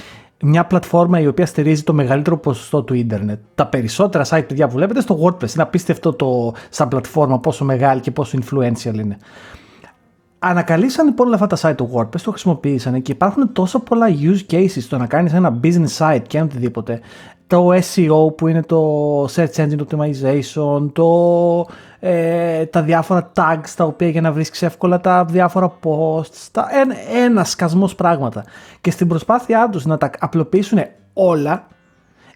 μια 0.44 0.66
πλατφόρμα 0.66 1.20
η 1.20 1.28
οποία 1.28 1.46
στηρίζει 1.46 1.84
το 1.84 1.94
μεγαλύτερο 1.94 2.38
ποσοστό 2.38 2.84
του 2.84 2.94
ίντερνετ. 2.94 3.40
Τα 3.56 3.68
περισσότερα 3.68 4.26
site, 4.30 4.48
παιδιά, 4.48 4.68
που 4.68 4.74
βλέπετε 4.76 5.02
στο 5.02 5.20
WordPress. 5.24 5.54
Είναι 5.54 5.64
απίστευτο 5.64 6.14
το, 6.14 6.54
σαν 6.70 6.88
πλατφόρμα 6.88 7.40
πόσο 7.40 7.66
μεγάλη 7.66 8.02
και 8.02 8.12
πόσο 8.12 8.40
influential 8.42 8.96
είναι. 8.96 9.18
Ανακαλύψαν 10.44 11.06
λοιπόν 11.06 11.28
όλα 11.28 11.36
αυτά 11.36 11.48
τα 11.48 11.58
site 11.70 11.76
του 11.76 11.92
WordPress, 11.94 12.22
το 12.22 12.30
χρησιμοποίησαν 12.32 13.02
και 13.02 13.12
υπάρχουν 13.12 13.52
τόσο 13.54 13.80
πολλά 13.80 14.08
use 14.10 14.54
cases 14.54 14.82
στο 14.82 14.98
να 14.98 15.06
κάνεις 15.06 15.34
ένα 15.34 15.60
business 15.64 15.98
site 15.98 16.22
και 16.28 16.42
οτιδήποτε 16.42 17.00
το 17.48 17.70
SEO 17.74 18.38
που 18.38 18.48
είναι 18.48 18.64
το 18.64 19.24
Search 19.26 19.56
Engine 19.56 19.78
Optimization, 19.78 20.90
το, 20.94 21.68
ε, 22.00 22.66
τα 22.66 22.82
διάφορα 22.82 23.32
tags 23.36 23.70
τα 23.76 23.84
οποία 23.86 24.10
για 24.10 24.22
να 24.22 24.32
βρίσκεις 24.32 24.62
εύκολα 24.62 25.00
τα 25.00 25.26
διάφορα 25.26 25.74
posts, 25.84 26.48
τα, 26.52 26.68
ένα, 26.72 26.96
ένα 27.24 27.44
σκασμός 27.44 27.96
πράγματα. 27.96 28.46
Και 28.82 28.92
στην 28.92 29.08
προσπάθειά 29.08 29.70
τους 29.70 29.86
να 29.86 29.98
τα 29.98 30.10
απλοποιήσουν 30.20 30.80
όλα, 31.14 31.68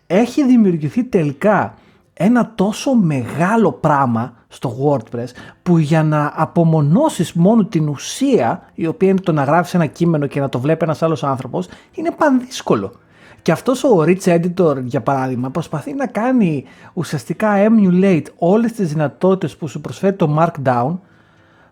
έχει 0.07 0.45
δημιουργηθεί 0.45 1.03
τελικά 1.03 1.73
ένα 2.17 2.51
τόσο 2.55 2.93
μεγάλο 2.93 3.71
πράγμα 3.71 4.33
στο 4.47 4.75
WordPress 4.83 5.27
που 5.63 5.77
για 5.77 6.03
να 6.03 6.33
απομονώσεις 6.35 7.33
μόνο 7.33 7.65
την 7.65 7.87
ουσία 7.87 8.61
η 8.73 8.87
οποία 8.87 9.09
είναι 9.09 9.19
το 9.19 9.31
να 9.31 9.43
γράφεις 9.43 9.73
ένα 9.73 9.85
κείμενο 9.85 10.27
και 10.27 10.39
να 10.39 10.49
το 10.49 10.59
βλέπει 10.59 10.83
ένας 10.83 11.01
άλλος 11.01 11.23
άνθρωπος 11.23 11.67
είναι 11.91 12.11
πανδύσκολο. 12.11 12.91
Και 13.41 13.51
αυτός 13.51 13.83
ο 13.83 14.03
Rich 14.05 14.23
Editor 14.23 14.81
για 14.83 15.01
παράδειγμα 15.01 15.49
προσπαθεί 15.49 15.93
να 15.93 16.07
κάνει 16.07 16.63
ουσιαστικά 16.93 17.53
emulate 17.55 18.25
όλες 18.37 18.71
τις 18.71 18.89
δυνατότητες 18.89 19.55
που 19.57 19.67
σου 19.67 19.81
προσφέρει 19.81 20.15
το 20.15 20.35
Markdown 20.39 20.97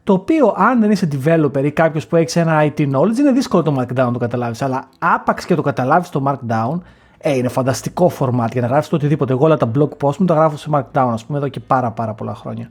το 0.03 0.13
οποίο 0.13 0.53
αν 0.57 0.79
δεν 0.79 0.91
είσαι 0.91 1.07
developer 1.11 1.63
ή 1.63 1.71
κάποιος 1.71 2.07
που 2.07 2.15
έχει 2.15 2.39
ένα 2.39 2.61
IT 2.61 2.79
knowledge 2.79 3.17
είναι 3.19 3.31
δύσκολο 3.31 3.63
το 3.63 3.75
Markdown 3.79 3.95
να 3.95 4.11
το 4.11 4.19
καταλάβεις 4.19 4.61
αλλά 4.61 4.89
άπαξ 4.99 5.45
και 5.45 5.55
το 5.55 5.61
καταλάβεις 5.61 6.09
το 6.09 6.23
Markdown 6.27 6.79
ε, 7.25 7.37
είναι 7.37 7.47
φανταστικό 7.47 8.11
format 8.19 8.47
για 8.51 8.61
να 8.61 8.67
γράφεις 8.67 8.89
το 8.89 8.95
οτιδήποτε. 8.95 9.33
Εγώ 9.33 9.45
όλα 9.45 9.57
τα 9.57 9.71
blog 9.75 9.89
post 10.01 10.17
μου 10.17 10.25
τα 10.25 10.33
γράφω 10.33 10.57
σε 10.57 10.69
Markdown 10.73 11.09
ας 11.11 11.25
πούμε 11.25 11.37
εδώ 11.37 11.47
και 11.47 11.59
πάρα 11.59 11.91
πάρα 11.91 12.13
πολλά 12.13 12.35
χρόνια. 12.35 12.69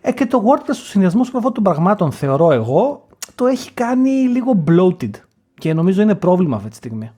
Ε, 0.00 0.12
και 0.12 0.26
το 0.26 0.42
WordPress 0.46 0.70
ο 0.70 0.72
συνδυασμό 0.72 1.20
αυτών 1.22 1.52
των 1.52 1.62
πραγμάτων 1.62 2.12
θεωρώ 2.12 2.52
εγώ 2.52 3.06
το 3.34 3.46
έχει 3.46 3.72
κάνει 3.72 4.10
λίγο 4.10 4.64
bloated 4.68 5.10
και 5.54 5.74
νομίζω 5.74 6.02
είναι 6.02 6.14
πρόβλημα 6.14 6.56
αυτή 6.56 6.68
τη 6.68 6.76
στιγμή. 6.76 7.10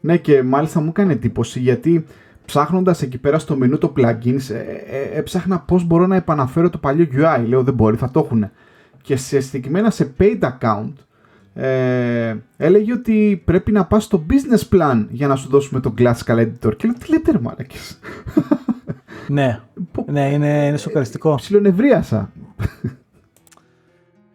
Ναι, 0.00 0.16
και 0.16 0.42
μάλιστα 0.42 0.80
μου 0.80 0.88
έκανε 0.88 1.12
εντύπωση 1.12 1.60
γιατί 1.60 2.06
ψάχνοντας 2.44 3.02
εκεί 3.02 3.18
πέρα 3.18 3.38
στο 3.38 3.56
μενού 3.56 3.78
το 3.78 3.92
plugins, 3.96 4.50
ε, 4.50 4.58
ε, 4.96 5.18
έψαχνα 5.18 5.60
πώς 5.60 5.84
μπορώ 5.84 6.06
να 6.06 6.16
επαναφέρω 6.16 6.70
το 6.70 6.78
παλιό 6.78 7.06
UI. 7.12 7.44
Λέω 7.46 7.62
δεν 7.62 7.74
μπορεί, 7.74 7.96
θα 7.96 8.10
το 8.10 8.20
έχουν. 8.24 8.50
Και 9.02 9.16
σε 9.16 9.40
συγκεκριμένα 9.40 9.90
σε 9.90 10.14
paid 10.18 10.38
account, 10.40 10.92
ε, 11.54 12.36
έλεγε 12.56 12.92
ότι 12.92 13.42
πρέπει 13.44 13.72
να 13.72 13.86
πας 13.86 14.04
στο 14.04 14.26
business 14.30 14.76
plan 14.76 15.06
για 15.10 15.26
να 15.26 15.36
σου 15.36 15.48
δώσουμε 15.48 15.80
το 15.80 15.94
classical 15.98 16.38
editor. 16.38 16.76
Και 16.76 16.86
λέω 16.86 16.96
τι 16.98 17.10
λέτε 17.10 17.30
ρε 17.30 17.38
μάλακες. 17.40 17.98
ναι, 19.28 19.60
ναι 20.06 20.32
είναι, 20.32 20.66
είναι 20.66 20.76
σοκαριστικό. 20.76 21.34
Ψιλονευρίασα. 21.34 22.32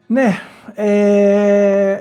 ναι, 0.08 0.36
ε, 0.76 2.00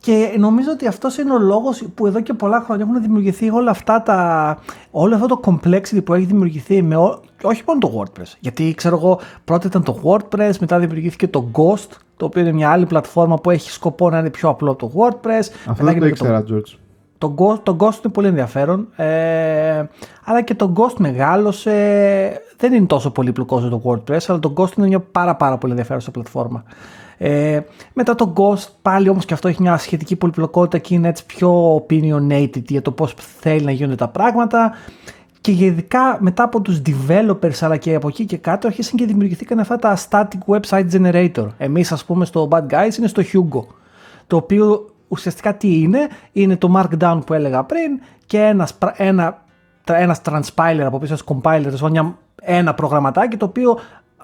και 0.00 0.34
νομίζω 0.38 0.70
ότι 0.70 0.86
αυτός 0.86 1.18
είναι 1.18 1.32
ο 1.32 1.38
λόγος 1.38 1.82
που 1.94 2.06
εδώ 2.06 2.20
και 2.20 2.32
πολλά 2.32 2.60
χρόνια 2.60 2.86
έχουν 2.88 3.02
δημιουργηθεί 3.02 3.50
όλα 3.50 3.70
αυτά 3.70 4.02
τα. 4.02 4.58
όλο 4.90 5.14
αυτό 5.14 5.26
το 5.26 5.40
complexity 5.44 6.04
που 6.04 6.14
έχει 6.14 6.24
δημιουργηθεί 6.24 6.82
με. 6.82 6.96
όχι 7.42 7.62
μόνο 7.66 7.80
το 7.80 7.92
WordPress. 7.96 8.32
Γιατί 8.40 8.74
ξέρω 8.74 8.96
εγώ, 8.96 9.20
πρώτα 9.44 9.66
ήταν 9.66 9.82
το 9.82 10.00
WordPress, 10.02 10.52
μετά 10.60 10.78
δημιουργήθηκε 10.78 11.28
το 11.28 11.50
Ghost, 11.52 11.88
το 12.16 12.24
οποίο 12.24 12.40
είναι 12.40 12.52
μια 12.52 12.70
άλλη 12.70 12.86
πλατφόρμα 12.86 13.36
που 13.36 13.50
έχει 13.50 13.70
σκοπό 13.70 14.10
να 14.10 14.18
είναι 14.18 14.30
πιο 14.30 14.48
απλό 14.48 14.74
το 14.74 14.92
WordPress. 14.94 15.68
Αυτό 15.68 15.84
δεν 15.84 16.00
το 16.00 16.06
ήξερα, 16.06 16.44
George. 16.50 16.78
Το 17.18 17.34
Ghost, 17.38 17.58
το 17.62 17.76
Ghost 17.80 18.04
είναι 18.04 18.12
πολύ 18.12 18.26
ενδιαφέρον. 18.26 18.88
Ε, 18.96 19.84
αλλά 20.24 20.42
και 20.42 20.54
το 20.54 20.72
Ghost 20.76 20.94
μεγάλωσε. 20.98 21.72
Δεν 22.56 22.72
είναι 22.72 22.86
τόσο 22.86 23.10
πολύπλοκο 23.10 23.60
το 23.60 23.82
WordPress, 23.84 24.24
αλλά 24.26 24.38
το 24.38 24.52
Ghost 24.56 24.76
είναι 24.76 24.86
μια 24.86 25.00
πάρα, 25.00 25.36
πάρα 25.36 25.58
πολύ 25.58 25.72
ενδιαφέρουσα 25.72 26.10
πλατφόρμα. 26.10 26.64
Ε, 27.18 27.60
μετά 27.92 28.14
το 28.14 28.32
Ghost 28.36 28.66
πάλι 28.82 29.08
όμως 29.08 29.24
και 29.24 29.34
αυτό 29.34 29.48
έχει 29.48 29.62
μια 29.62 29.76
σχετική 29.76 30.16
πολυπλοκότητα 30.16 30.78
και 30.78 30.94
είναι 30.94 31.08
έτσι 31.08 31.26
πιο 31.26 31.76
opinionated 31.76 32.64
για 32.68 32.82
το 32.82 32.90
πώς 32.90 33.14
θέλει 33.40 33.64
να 33.64 33.70
γίνονται 33.70 33.96
τα 33.96 34.08
πράγματα 34.08 34.72
και 35.40 35.50
ειδικά 35.50 36.16
μετά 36.20 36.42
από 36.42 36.60
τους 36.60 36.82
developers 36.86 37.58
αλλά 37.60 37.76
και 37.76 37.94
από 37.94 38.08
εκεί 38.08 38.24
και 38.24 38.36
κάτω 38.36 38.66
αρχίσαν 38.66 38.98
και 38.98 39.06
δημιουργηθήκαν 39.06 39.58
αυτά 39.58 39.76
τα 39.76 39.98
static 40.08 40.54
website 40.54 40.86
generator. 40.92 41.46
Εμείς 41.58 41.92
ας 41.92 42.04
πούμε 42.04 42.24
στο 42.24 42.48
Bad 42.50 42.66
Guys 42.70 42.98
είναι 42.98 43.06
στο 43.06 43.22
Hugo 43.32 43.66
το 44.26 44.36
οποίο 44.36 44.90
ουσιαστικά 45.08 45.54
τι 45.54 45.80
είναι, 45.80 46.08
είναι 46.32 46.56
το 46.56 46.72
markdown 46.76 47.20
που 47.26 47.34
έλεγα 47.34 47.64
πριν 47.64 48.00
και 48.26 48.40
ένας, 48.40 48.78
ένα, 48.96 49.42
ένας 49.84 50.20
transpiler 50.24 50.82
από 50.84 50.98
πίσω, 50.98 51.16
compiler, 51.24 52.12
ένα 52.42 52.74
προγραμματάκι 52.74 53.36
το 53.36 53.44
οποίο 53.44 53.78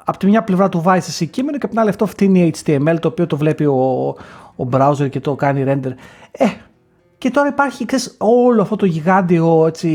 από 0.05 0.19
τη 0.19 0.27
μια 0.27 0.43
πλευρά 0.43 0.69
του 0.69 0.81
βάζει 0.81 1.07
εσύ 1.09 1.27
κείμενο 1.27 1.59
και 1.59 1.65
από 1.65 1.75
την 1.75 1.81
άλλη 1.81 1.91
αυτό 1.91 2.07
φτύνει 2.07 2.53
HTML 2.65 2.97
το 3.01 3.09
οποίο 3.09 3.27
το 3.27 3.37
βλέπει 3.37 3.65
ο, 3.65 4.17
ο 4.57 4.69
browser 4.71 5.11
και 5.11 5.21
το 5.21 5.35
κάνει 5.35 5.65
render. 5.67 5.93
Ε, 6.31 6.47
και 7.19 7.31
τώρα 7.31 7.49
υπάρχει 7.49 7.85
ξέρεις, 7.85 8.17
όλο 8.19 8.63
αυτό 8.63 8.77
το 8.77 8.87
γιγάντιο 8.87 9.67
έτσι, 9.67 9.89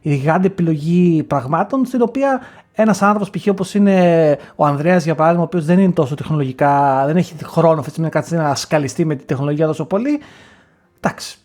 η 0.00 0.14
γιγάντια 0.14 0.50
επιλογή 0.50 1.22
πραγμάτων 1.22 1.84
στην 1.84 2.02
οποία 2.02 2.40
ένας 2.72 3.02
άνθρωπος, 3.02 3.30
π.χ. 3.30 3.46
όπως 3.50 3.74
είναι 3.74 4.38
ο 4.56 4.64
Ανδρέας 4.66 5.04
για 5.04 5.14
παράδειγμα, 5.14 5.42
ο 5.42 5.46
οποίος 5.46 5.64
δεν 5.64 5.78
είναι 5.78 5.92
τόσο 5.92 6.14
τεχνολογικά, 6.14 7.02
δεν 7.06 7.16
έχει 7.16 7.34
χρόνο 7.44 7.80
αυτή 7.80 8.00
να 8.00 8.08
κάτσει 8.08 8.34
να 8.34 8.54
σκαλιστεί 8.54 9.04
με 9.04 9.14
τη 9.14 9.24
τεχνολογία 9.24 9.66
τόσο 9.66 9.84
πολύ. 9.84 10.20
Εντάξει, 11.00 11.38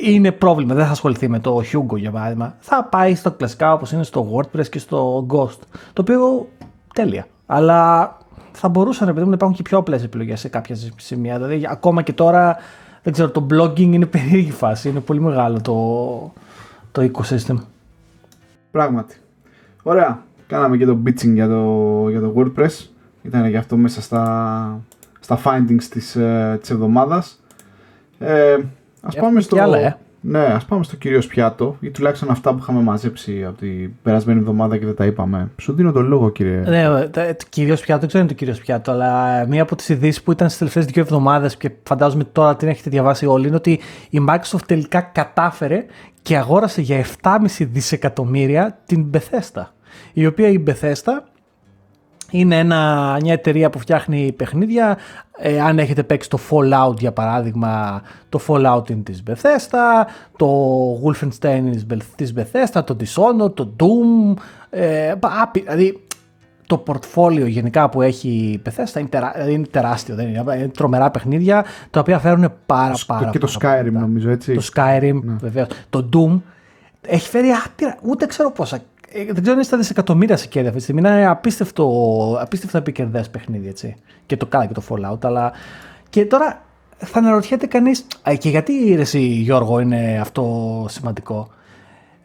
είναι 0.00 0.32
πρόβλημα, 0.32 0.74
δεν 0.74 0.84
θα 0.84 0.90
ασχοληθεί 0.90 1.28
με 1.28 1.38
το 1.38 1.62
Hugo 1.72 1.96
για 1.96 2.10
παράδειγμα. 2.10 2.54
Θα 2.58 2.84
πάει 2.84 3.14
στο 3.14 3.30
κλασικά 3.30 3.72
όπως 3.72 3.92
είναι 3.92 4.02
στο 4.02 4.26
WordPress 4.34 4.68
και 4.68 4.78
στο 4.78 5.26
Ghost. 5.30 5.58
Το 5.92 6.02
οποίο 6.02 6.48
τέλεια. 6.94 7.26
Αλλά 7.46 8.16
θα 8.52 8.68
μπορούσαν 8.68 9.08
επειδή 9.08 9.26
να 9.26 9.34
υπάρχουν 9.34 9.56
και 9.56 9.62
πιο 9.62 9.78
απλές 9.78 10.02
επιλογές 10.04 10.40
σε 10.40 10.48
κάποια 10.48 10.76
σημεία. 10.96 11.36
Δηλαδή, 11.36 11.66
ακόμα 11.70 12.02
και 12.02 12.12
τώρα, 12.12 12.56
δεν 13.02 13.12
ξέρω, 13.12 13.30
το 13.30 13.46
blogging 13.50 13.78
είναι 13.78 14.06
περίεργη 14.06 14.50
φάση. 14.50 14.88
Είναι 14.88 15.00
πολύ 15.00 15.20
μεγάλο 15.20 15.60
το, 15.60 16.32
το 16.92 17.10
ecosystem. 17.12 17.56
Πράγματι. 18.70 19.16
Ωραία. 19.82 20.22
Κάναμε 20.46 20.76
και 20.76 20.86
το 20.86 20.98
bitching 21.06 21.32
για 21.32 21.48
το, 21.48 22.06
για 22.08 22.20
το 22.20 22.34
WordPress. 22.36 22.86
Ήταν 23.22 23.46
γι' 23.46 23.56
αυτό 23.56 23.76
μέσα 23.76 24.00
στα, 24.00 24.80
στα 25.20 25.40
findings 25.44 25.82
της, 25.90 26.16
ε, 26.16 26.58
της 26.60 26.70
εβδομάδας. 26.70 27.40
Ε, 28.18 28.56
ας 29.02 29.16
πάμε 29.16 29.40
στο... 29.40 29.60
άλλα, 29.60 29.78
ε. 29.78 29.98
Ναι, 30.20 30.38
ας 30.38 30.64
πάμε 30.64 30.84
στο 30.84 30.96
κυρίως 30.96 31.26
πιάτο 31.26 31.76
ή 31.80 31.90
τουλάχιστον 31.90 32.30
αυτά 32.30 32.50
που 32.50 32.58
είχαμε 32.60 32.80
μαζέψει 32.80 33.44
από 33.44 33.58
την 33.58 33.92
περασμένη 34.02 34.38
εβδομάδα 34.38 34.76
και 34.76 34.84
δεν 34.84 34.94
τα 34.94 35.04
είπαμε. 35.04 35.50
Σου 35.56 35.72
δίνω 35.72 35.92
τον 35.92 36.06
λόγο, 36.06 36.30
κύριε. 36.30 36.60
Ναι, 36.66 37.08
το 37.08 37.20
κυρίως 37.48 37.80
πιάτο, 37.80 38.00
δεν 38.00 38.08
ξέρω 38.08 38.22
αν 38.22 38.28
είναι 38.28 38.28
το 38.28 38.34
κυρίως 38.34 38.58
πιάτο, 38.58 38.90
αλλά 38.90 39.46
μία 39.46 39.62
από 39.62 39.76
τις 39.76 39.88
ειδήσεις 39.88 40.22
που 40.22 40.32
ήταν 40.32 40.46
στις 40.46 40.58
τελευταίες 40.58 40.84
δύο 40.84 41.02
εβδομάδες 41.02 41.56
και 41.56 41.70
φαντάζομαι 41.82 42.24
τώρα 42.24 42.56
την 42.56 42.68
έχετε 42.68 42.90
διαβάσει 42.90 43.26
όλοι 43.26 43.46
είναι 43.46 43.56
ότι 43.56 43.80
η 44.10 44.20
Microsoft 44.28 44.62
τελικά 44.66 45.00
κατάφερε 45.00 45.84
και 46.22 46.36
αγόρασε 46.36 46.80
για 46.80 47.04
7,5 47.22 47.38
δισεκατομμύρια 47.58 48.78
την 48.86 49.10
Bethesda. 49.12 49.62
Η 50.12 50.26
οποία 50.26 50.48
η 50.48 50.62
Bethesda 50.66 51.22
είναι 52.30 52.58
ένα, 52.58 53.16
μια 53.20 53.32
εταιρεία 53.32 53.70
που 53.70 53.78
φτιάχνει 53.78 54.32
παιχνίδια. 54.32 54.98
Ε, 55.38 55.60
αν 55.60 55.78
έχετε 55.78 56.02
παίξει 56.02 56.28
το 56.28 56.38
Fallout 56.50 56.98
για 56.98 57.12
παράδειγμα, 57.12 58.02
το 58.28 58.40
Fallout 58.46 58.90
είναι 58.90 59.02
της 59.02 59.22
Bethesda, 59.30 60.06
το 60.36 60.48
Wolfenstein 61.04 61.56
είναι 61.56 61.82
της 62.16 62.34
Bethesda, 62.36 62.84
το 62.84 62.96
Dishonored, 63.00 63.54
το 63.54 63.74
Doom, 63.80 64.40
ε, 64.70 65.14
δηλαδή 65.52 66.02
το 66.66 66.82
portfolio 66.86 67.46
γενικά 67.46 67.88
που 67.88 68.02
έχει 68.02 68.28
η 68.28 68.62
Bethesda 68.66 68.98
είναι, 68.98 69.08
τερά, 69.08 69.48
είναι 69.48 69.66
τεράστιο, 69.70 70.14
δεν 70.14 70.28
είναι, 70.28 70.56
είναι 70.56 70.68
τρομερά 70.68 71.10
παιχνίδια 71.10 71.64
τα 71.90 72.00
οποία 72.00 72.18
φέρουν 72.18 72.52
πάρα 72.66 72.94
πάρα 73.06 73.30
Και 73.30 73.38
το 73.38 73.56
Skyrim 73.60 73.92
νομίζω 73.92 74.30
έτσι. 74.30 74.54
Το 74.54 74.68
Skyrim 74.74 75.20
ναι. 75.22 75.36
βεβαίως. 75.40 75.68
Το 75.90 76.08
Doom 76.12 76.40
έχει 77.00 77.28
φέρει 77.28 77.48
άπειρα, 77.50 77.96
ούτε 78.02 78.26
ξέρω 78.26 78.50
πόσα 78.50 78.76
ε, 78.76 78.80
δεν 79.12 79.26
ξέρω 79.26 79.46
αν 79.46 79.52
είναι 79.52 79.62
στα 79.62 79.76
δισεκατομμύρια 79.76 80.36
σε 80.36 80.46
κέρδη 80.46 80.68
αυτή 80.68 80.78
τη 80.78 80.84
στιγμή. 80.84 81.08
Είναι 81.08 81.26
απίστευτο, 81.26 81.86
απίστευτα 82.40 82.78
επικερδές 82.78 83.30
παιχνίδι 83.30 83.68
έτσι. 83.68 83.96
Και 84.26 84.36
το 84.36 84.46
καλά 84.46 84.66
και 84.66 84.72
το 84.72 84.82
Fallout. 84.88 85.24
Αλλά 85.24 85.52
και 86.10 86.24
τώρα 86.24 86.62
θα 86.96 87.18
αναρωτιέται 87.18 87.66
κανείς. 87.66 88.06
Και 88.38 88.48
γιατί 88.48 88.72
ρε, 88.94 89.00
εσύ, 89.00 89.20
Γιώργο 89.20 89.80
είναι 89.80 90.18
αυτό 90.20 90.86
σημαντικό; 90.88 91.48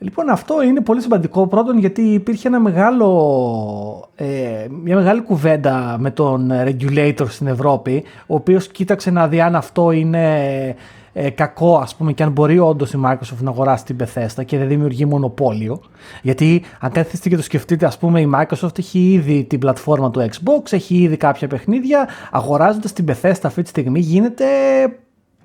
Λοιπόν, 0.04 0.30
αυτό 0.30 0.62
είναι 0.64 0.82
πολύ 0.82 1.02
σημαντικό. 1.02 1.48
Πρώτον, 1.48 1.78
γιατί 1.78 2.02
υπήρχε 2.02 2.48
ένα 2.48 2.60
μεγάλο, 2.60 4.10
ε, 4.16 4.68
μια 4.84 4.96
μεγάλη 4.96 5.22
κουβέντα 5.22 5.96
με 6.00 6.12
τον 6.12 6.52
regulator 6.52 7.26
στην 7.28 7.48
Ευρώπη, 7.48 8.04
ο 8.28 8.36
οποίος 8.36 8.68
κοίταξε 8.68 9.12
να 9.12 9.28
δει 9.28 9.42
αν 9.42 9.56
αυτό 9.56 9.92
είναι 9.92 10.76
ε, 11.14 11.30
κακό 11.30 11.78
ας 11.78 11.96
πούμε 11.96 12.14
και 12.14 12.24
αν 12.24 12.32
μπορεί 12.32 12.60
όντως 12.60 12.94
η 12.94 13.00
Microsoft 13.06 13.42
να 13.42 13.50
αγοράσει 13.50 13.86
την 13.86 13.98
Bethesda 14.00 14.46
και 14.46 14.58
δεν 14.58 14.68
δημιουργεί 14.68 15.06
μονοπόλιο. 15.06 15.82
Γιατί 16.22 16.64
αν 16.80 16.92
καθίσετε 16.92 17.30
και 17.30 17.36
το 17.36 17.42
σκεφτείτε 17.42 17.86
ας 17.86 17.98
πούμε 17.98 18.22
η 18.22 18.32
Microsoft 18.36 18.80
έχει 18.80 19.12
ήδη 19.12 19.44
την 19.44 19.60
πλατφόρμα 19.60 20.12
του 20.12 20.20
Xbox, 20.20 20.74
έχει 20.74 20.96
ήδη 20.96 21.18
κάποια 21.18 21.48
παιχνίδια, 21.48 22.08
αγοράζοντας 22.32 22.94
την 22.94 23.06
Bethesda 23.08 23.42
αυτή 23.44 23.62
τη 23.62 23.70
στιγμή 23.70 24.00
γίνεται, 24.00 24.46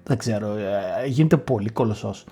δεν 0.04 0.18
ξέρω, 0.18 0.46
ε, 0.46 1.06
γίνεται 1.06 1.36
πολύ 1.36 1.70
κολοσσός. 1.70 2.24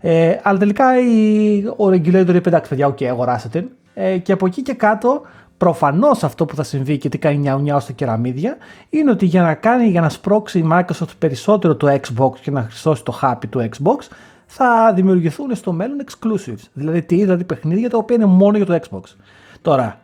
Ε, 0.00 0.36
αλλά 0.42 0.58
τελικά 0.58 1.00
η, 1.00 1.62
ο 1.76 1.86
regulator 1.88 2.34
είπε 2.34 2.48
εντάξει 2.48 2.68
παιδιά, 2.68 2.86
ok, 2.86 2.96
okay, 2.96 3.04
αγοράσετε. 3.04 3.66
Ε, 3.94 4.18
και 4.18 4.32
από 4.32 4.46
εκεί 4.46 4.62
και 4.62 4.74
κάτω 4.74 5.22
Προφανώς 5.58 6.24
αυτό 6.24 6.44
που 6.44 6.54
θα 6.54 6.62
συμβεί 6.62 6.98
και 6.98 7.08
τι 7.08 7.18
κάνει 7.18 7.38
νιάου 7.38 7.60
νιάου 7.60 7.80
στα 7.80 7.92
κεραμίδια 7.92 8.56
είναι 8.90 9.10
ότι 9.10 9.26
για 9.26 9.42
να 9.42 9.54
κάνει, 9.54 9.86
για 9.86 10.00
να 10.00 10.08
σπρώξει 10.08 10.58
η 10.58 10.68
Microsoft 10.72 11.16
περισσότερο 11.18 11.76
το 11.76 11.98
Xbox 12.00 12.38
και 12.40 12.50
να 12.50 12.62
χρυσώσει 12.62 13.04
το 13.04 13.18
χάπι 13.22 13.48
του 13.50 13.68
Xbox, 13.70 14.08
θα 14.46 14.92
δημιουργηθούν 14.94 15.54
στο 15.54 15.72
μέλλον 15.72 16.04
exclusives. 16.04 16.64
Δηλαδή 16.72 17.02
τι, 17.02 17.16
δηλαδή 17.16 17.44
παιχνίδια 17.44 17.90
τα 17.90 17.98
οποία 17.98 18.16
είναι 18.16 18.24
μόνο 18.24 18.56
για 18.56 18.66
το 18.66 18.78
Xbox. 18.82 19.02
Τώρα, 19.62 20.00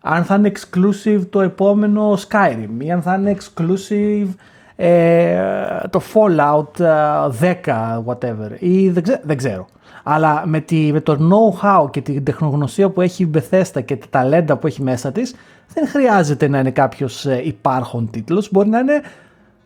αν 0.00 0.24
θα 0.24 0.34
είναι 0.34 0.52
exclusive 0.54 1.26
το 1.30 1.40
επόμενο 1.40 2.18
Skyrim 2.28 2.82
ή 2.84 2.90
αν 2.90 3.02
θα 3.02 3.14
είναι 3.14 3.36
exclusive 3.38 4.28
ε, 4.76 5.38
το 5.90 6.00
Fallout 6.14 6.80
10, 6.80 6.82
ε, 6.82 7.62
whatever, 8.06 8.50
ή 8.58 8.90
δεν, 8.90 9.02
δεν 9.22 9.36
ξέρω. 9.36 9.66
Αλλά 10.08 10.42
με, 10.46 10.60
τη, 10.60 10.92
με 10.92 11.00
το 11.00 11.18
know-how 11.30 11.90
και 11.90 12.00
την 12.00 12.24
τεχνογνωσία 12.24 12.90
που 12.90 13.00
έχει 13.00 13.22
η 13.22 13.30
Bethesda 13.34 13.84
και 13.84 13.96
τα 13.96 14.06
ταλέντα 14.10 14.56
που 14.56 14.66
έχει 14.66 14.82
μέσα 14.82 15.12
της, 15.12 15.34
δεν 15.74 15.88
χρειάζεται 15.88 16.48
να 16.48 16.58
είναι 16.58 16.70
κάποιος 16.70 17.26
ε, 17.26 17.40
υπάρχον 17.44 18.10
τίτλος, 18.10 18.48
μπορεί 18.52 18.68
να 18.68 18.78
είναι 18.78 19.00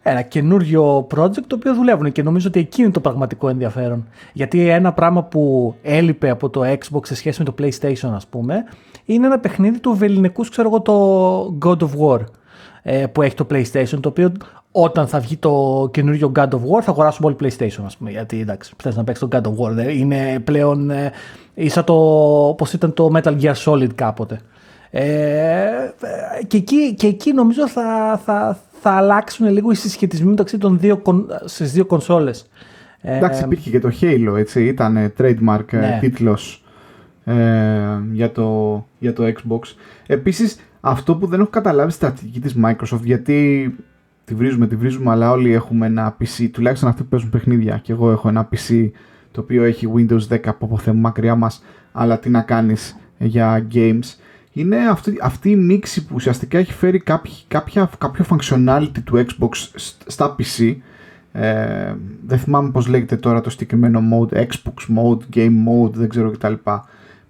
ένα 0.03 0.23
καινούριο 0.23 1.07
project 1.15 1.43
το 1.47 1.55
οποίο 1.55 1.75
δουλεύουν 1.75 2.13
και 2.13 2.23
νομίζω 2.23 2.49
ότι 2.49 2.61
εκεί 2.61 2.83
είναι 2.83 2.91
το 2.91 3.01
πραγματικό 3.01 3.49
ενδιαφέρον. 3.49 4.09
Γιατί 4.33 4.69
ένα 4.69 4.93
πράγμα 4.93 5.23
που 5.25 5.75
έλειπε 5.83 6.31
από 6.31 6.51
το 6.51 6.61
Xbox 6.65 7.07
σε 7.07 7.15
σχέση 7.15 7.43
με 7.43 7.53
το 7.53 7.55
PlayStation 7.59 8.11
ας 8.15 8.27
πούμε, 8.27 8.65
είναι 9.05 9.27
ένα 9.27 9.39
παιχνίδι 9.39 9.81
του 9.81 9.95
βεληνικούς, 9.95 10.49
ξέρω 10.49 10.69
εγώ, 10.69 10.81
το 10.81 11.59
God 11.65 11.79
of 11.79 11.91
War 12.01 12.25
ε, 12.83 13.07
που 13.07 13.23
έχει 13.23 13.35
το 13.35 13.47
PlayStation, 13.51 13.99
το 14.01 14.09
οποίο 14.09 14.33
όταν 14.73 15.07
θα 15.07 15.21
βγει 15.21 15.37
το 15.37 15.89
καινούριο 15.93 16.33
God 16.35 16.49
of 16.49 16.59
War 16.59 16.83
θα 16.83 16.91
αγοράσουμε 16.91 17.27
όλοι 17.27 17.37
PlayStation 17.41 17.83
ας 17.85 17.97
πούμε 17.97 18.11
γιατί 18.11 18.41
εντάξει 18.41 18.75
θες 18.83 18.97
να 18.97 19.05
παίξεις 19.05 19.29
το 19.29 19.39
God 19.39 19.47
of 19.47 19.83
War 19.83 19.95
είναι 19.97 20.41
πλέον 20.45 20.91
ε, 20.91 21.13
ίσα 21.55 21.85
το 21.85 21.95
όπως 22.49 22.73
ήταν 22.73 22.93
το 22.93 23.11
Metal 23.15 23.41
Gear 23.41 23.55
Solid 23.65 23.95
κάποτε. 23.95 24.41
Ε, 24.91 25.69
και, 26.47 26.57
εκεί, 26.57 26.95
και 26.95 27.07
εκεί 27.07 27.33
νομίζω 27.33 27.69
θα, 27.69 28.21
θα, 28.25 28.59
θα 28.81 28.91
αλλάξουν 28.91 29.49
λίγο 29.49 29.71
οι 29.71 29.75
συσχετισμοί 29.75 30.31
μεταξύ 30.31 30.59
των 30.59 30.79
δύο, 30.79 31.03
στις 31.45 31.73
δύο 31.73 31.87
κονσόλες. 31.87 32.49
Εντάξει 33.03 33.45
υπήρχε 33.45 33.71
και 33.71 33.81
το 33.81 33.91
Halo 34.01 34.35
έτσι 34.37 34.65
ήταν 34.65 35.13
trademark 35.19 35.73
ε, 35.73 35.77
ναι. 35.77 35.99
τίτλος 36.01 36.65
ε, 37.25 37.35
για, 38.13 38.33
το, 38.33 38.87
για 38.99 39.13
το 39.13 39.25
Xbox. 39.27 39.61
Επίσης 40.07 40.57
αυτό 40.81 41.17
που 41.17 41.27
δεν 41.27 41.41
έχω 41.41 41.51
καταλάβει 41.51 41.93
στρατηγική 41.93 42.41
της 42.41 42.57
Microsoft 42.65 43.03
γιατί 43.03 43.75
τη 44.31 44.37
βρίζουμε, 44.37 44.67
τη 44.67 44.77
βρίζουμε, 44.77 45.11
αλλά 45.11 45.31
όλοι 45.31 45.53
έχουμε 45.53 45.87
ένα 45.87 46.17
PC, 46.21 46.49
τουλάχιστον 46.53 46.89
αυτοί 46.89 47.03
που 47.03 47.09
παίζουν 47.09 47.31
παιχνίδια. 47.31 47.81
Και 47.83 47.93
εγώ 47.93 48.11
έχω 48.11 48.29
ένα 48.29 48.49
PC 48.53 48.91
το 49.31 49.41
οποίο 49.41 49.63
έχει 49.63 49.89
Windows 49.97 50.29
10 50.29 50.39
από 50.45 50.65
αποθέμου 50.65 51.01
μακριά 51.01 51.35
μας, 51.35 51.63
αλλά 51.93 52.19
τι 52.19 52.29
να 52.29 52.41
κάνεις 52.41 52.97
για 53.19 53.67
games. 53.75 54.15
Είναι 54.53 54.77
αυτή, 54.89 55.19
αυτή 55.23 55.51
η 55.51 55.57
μίξη 55.57 56.07
που 56.07 56.15
ουσιαστικά 56.15 56.59
έχει 56.59 56.73
φέρει 56.73 56.99
κάποιο, 56.99 57.33
κάποια, 57.49 57.91
κάποιο 57.99 58.25
functionality 58.31 59.03
του 59.05 59.25
Xbox 59.27 59.51
στα 60.07 60.37
PC. 60.39 60.77
Ε, 61.33 61.95
δεν 62.27 62.39
θυμάμαι 62.39 62.71
πώς 62.71 62.87
λέγεται 62.87 63.17
τώρα 63.17 63.41
το 63.41 63.51
συγκεκριμένο 63.51 64.01
mode, 64.13 64.37
Xbox 64.37 64.97
mode, 64.99 65.37
game 65.37 65.55
mode, 65.69 65.93
δεν 65.93 66.09
ξέρω 66.09 66.31
κτλ. 66.31 66.55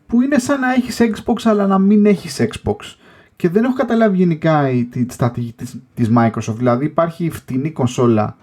Που 0.07 0.23
είναι 0.23 0.39
σαν 0.39 0.61
να 0.61 0.73
έχεις 0.73 1.01
Xbox 1.01 1.41
αλλά 1.45 1.67
να 1.67 1.79
μην 1.79 2.07
έχεις 2.07 2.41
Xbox 2.41 2.77
και 3.41 3.49
δεν 3.49 3.65
έχω 3.65 3.73
καταλάβει 3.73 4.17
γενικά 4.17 4.65
τη 4.91 5.07
στρατηγική 5.09 5.53
της, 5.53 5.77
της 5.95 6.11
Microsoft. 6.17 6.55
Δηλαδή 6.57 6.85
υπάρχει 6.85 7.31
φτηνή 7.31 7.71
κονσόλα 7.71 8.37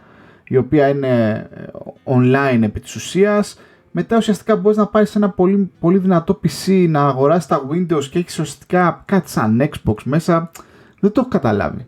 η 0.47 0.57
οποία 0.57 0.88
είναι 0.88 1.47
ε, 1.53 1.63
online 2.03 2.62
επί 2.62 2.79
της 2.79 2.95
ουσίας. 2.95 3.60
Μετά 3.91 4.17
ουσιαστικά 4.17 4.55
μπορείς 4.55 4.77
να 4.77 4.88
πάρεις 4.88 5.15
ένα 5.15 5.29
πολύ, 5.29 5.71
πολύ 5.79 5.97
δυνατό 5.97 6.39
PC 6.43 6.86
να 6.89 7.07
αγοράσεις 7.07 7.47
τα 7.47 7.62
Windows 7.71 8.03
και 8.03 8.19
έχεις 8.19 8.39
ουσιαστικά 8.39 9.03
κάτι 9.05 9.29
σαν 9.29 9.62
Xbox 9.62 9.95
μέσα. 10.03 10.51
Δεν 10.99 11.12
το 11.12 11.19
έχω 11.19 11.29
καταλάβει. 11.29 11.86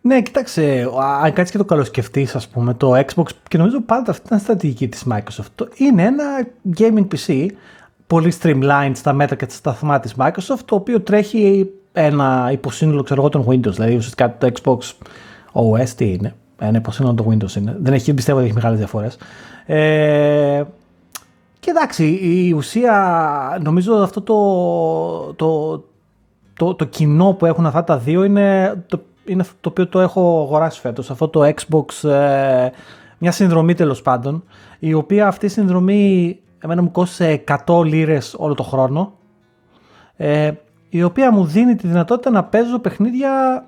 Ναι, 0.00 0.22
κοίταξε, 0.22 0.88
αν 1.22 1.32
κάτσεις 1.32 1.50
και 1.50 1.58
το 1.58 1.64
καλοσκεφτείς, 1.64 2.34
ας 2.34 2.48
πούμε, 2.48 2.74
το 2.74 2.92
Xbox 2.96 3.26
και 3.48 3.58
νομίζω 3.58 3.80
πάντα 3.80 4.10
αυτή 4.10 4.26
ήταν 4.26 4.38
στρατηγική 4.38 4.88
της 4.88 5.04
Microsoft. 5.10 5.66
Είναι 5.76 6.02
ένα 6.02 6.24
gaming 6.78 7.06
PC 7.14 7.46
πολύ 8.06 8.32
streamlined 8.42 8.92
στα 8.94 9.12
μέτρα 9.12 9.36
και 9.36 9.44
στα 9.44 9.54
σταθμά 9.54 10.00
της 10.00 10.14
Microsoft, 10.18 10.60
το 10.64 10.74
οποίο 10.74 11.00
τρέχει 11.00 11.70
ένα 11.98 12.48
υποσύνολο 12.52 13.02
ξέρω 13.02 13.20
εγώ 13.20 13.28
των 13.28 13.44
Windows. 13.48 13.72
Δηλαδή 13.72 13.96
ουσιαστικά 13.96 14.36
το 14.38 14.50
Xbox 14.54 14.78
OS 15.52 15.88
τι 15.88 16.12
είναι. 16.12 16.34
Ένα 16.58 16.78
υποσύνολο 16.78 17.14
των 17.14 17.26
Windows 17.26 17.56
είναι. 17.56 17.76
Δεν 17.80 17.92
έχει, 17.92 18.14
πιστεύω 18.14 18.38
ότι 18.38 18.46
έχει 18.46 18.56
μεγάλες 18.56 18.78
διαφορές. 18.78 19.18
Ε, 19.66 20.62
και 21.60 21.70
εντάξει, 21.70 22.04
η 22.22 22.52
ουσία 22.52 23.58
νομίζω 23.62 23.94
αυτό 23.94 24.20
το, 24.20 25.34
το, 25.36 25.84
το, 26.54 26.74
το 26.74 26.84
κοινό 26.84 27.32
που 27.32 27.46
έχουν 27.46 27.66
αυτά 27.66 27.84
τα 27.84 27.98
δύο 27.98 28.24
είναι 28.24 28.74
το, 28.86 29.00
είναι 29.24 29.44
το 29.60 29.68
οποίο 29.68 29.86
το 29.86 30.00
έχω 30.00 30.42
αγοράσει 30.42 30.80
φέτος. 30.80 31.10
Αυτό 31.10 31.28
το 31.28 31.40
Xbox, 31.44 32.08
ε, 32.08 32.68
μια 33.18 33.32
συνδρομή 33.32 33.74
τέλος 33.74 34.02
πάντων, 34.02 34.44
η 34.78 34.92
οποία 34.92 35.26
αυτή 35.26 35.46
η 35.46 35.48
συνδρομή 35.48 36.38
εμένα 36.58 36.82
μου 36.82 36.90
κόστησε 36.90 37.44
100 37.66 37.84
λίρες 37.84 38.34
όλο 38.38 38.54
το 38.54 38.62
χρόνο. 38.62 39.12
Ε, 40.16 40.50
η 40.88 41.02
οποία 41.02 41.32
μου 41.32 41.44
δίνει 41.44 41.74
τη 41.74 41.86
δυνατότητα 41.86 42.30
να 42.30 42.44
παίζω 42.44 42.78
παιχνίδια 42.78 43.64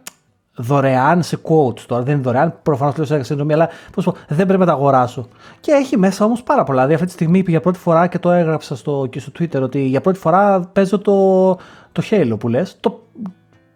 δωρεάν 0.55 1.23
σε 1.23 1.39
quotes. 1.43 1.81
Τώρα 1.81 2.03
δεν 2.03 2.15
είναι 2.15 2.23
δωρεάν, 2.23 2.55
προφανώς 2.63 2.97
λέω 2.97 3.07
σε 3.07 3.23
συνδρομή, 3.23 3.53
αλλά 3.53 3.69
πώς 3.93 4.05
πω, 4.05 4.15
δεν 4.29 4.47
πρέπει 4.47 4.61
να 4.61 4.67
τα 4.67 4.73
αγοράσω. 4.73 5.29
Και 5.61 5.73
έχει 5.73 5.99
μέσα 5.99 6.25
όμως 6.25 6.43
πάρα 6.43 6.65
πολλά. 6.65 6.77
Δηλαδή 6.77 6.95
αυτή 6.95 7.07
τη 7.07 7.13
στιγμή 7.13 7.45
για 7.47 7.61
πρώτη 7.61 7.79
φορά 7.79 8.07
και 8.07 8.19
το 8.19 8.31
έγραψα 8.31 8.77
στο, 8.77 9.07
και 9.11 9.21
στο 9.21 9.33
Twitter 9.39 9.63
ότι 9.63 9.81
για 9.81 10.01
πρώτη 10.01 10.19
φορά 10.19 10.61
παίζω 10.61 10.99
το, 10.99 11.51
το 11.93 12.03
Halo 12.11 12.37
που 12.39 12.49
λες. 12.49 12.77
Το, 12.81 13.03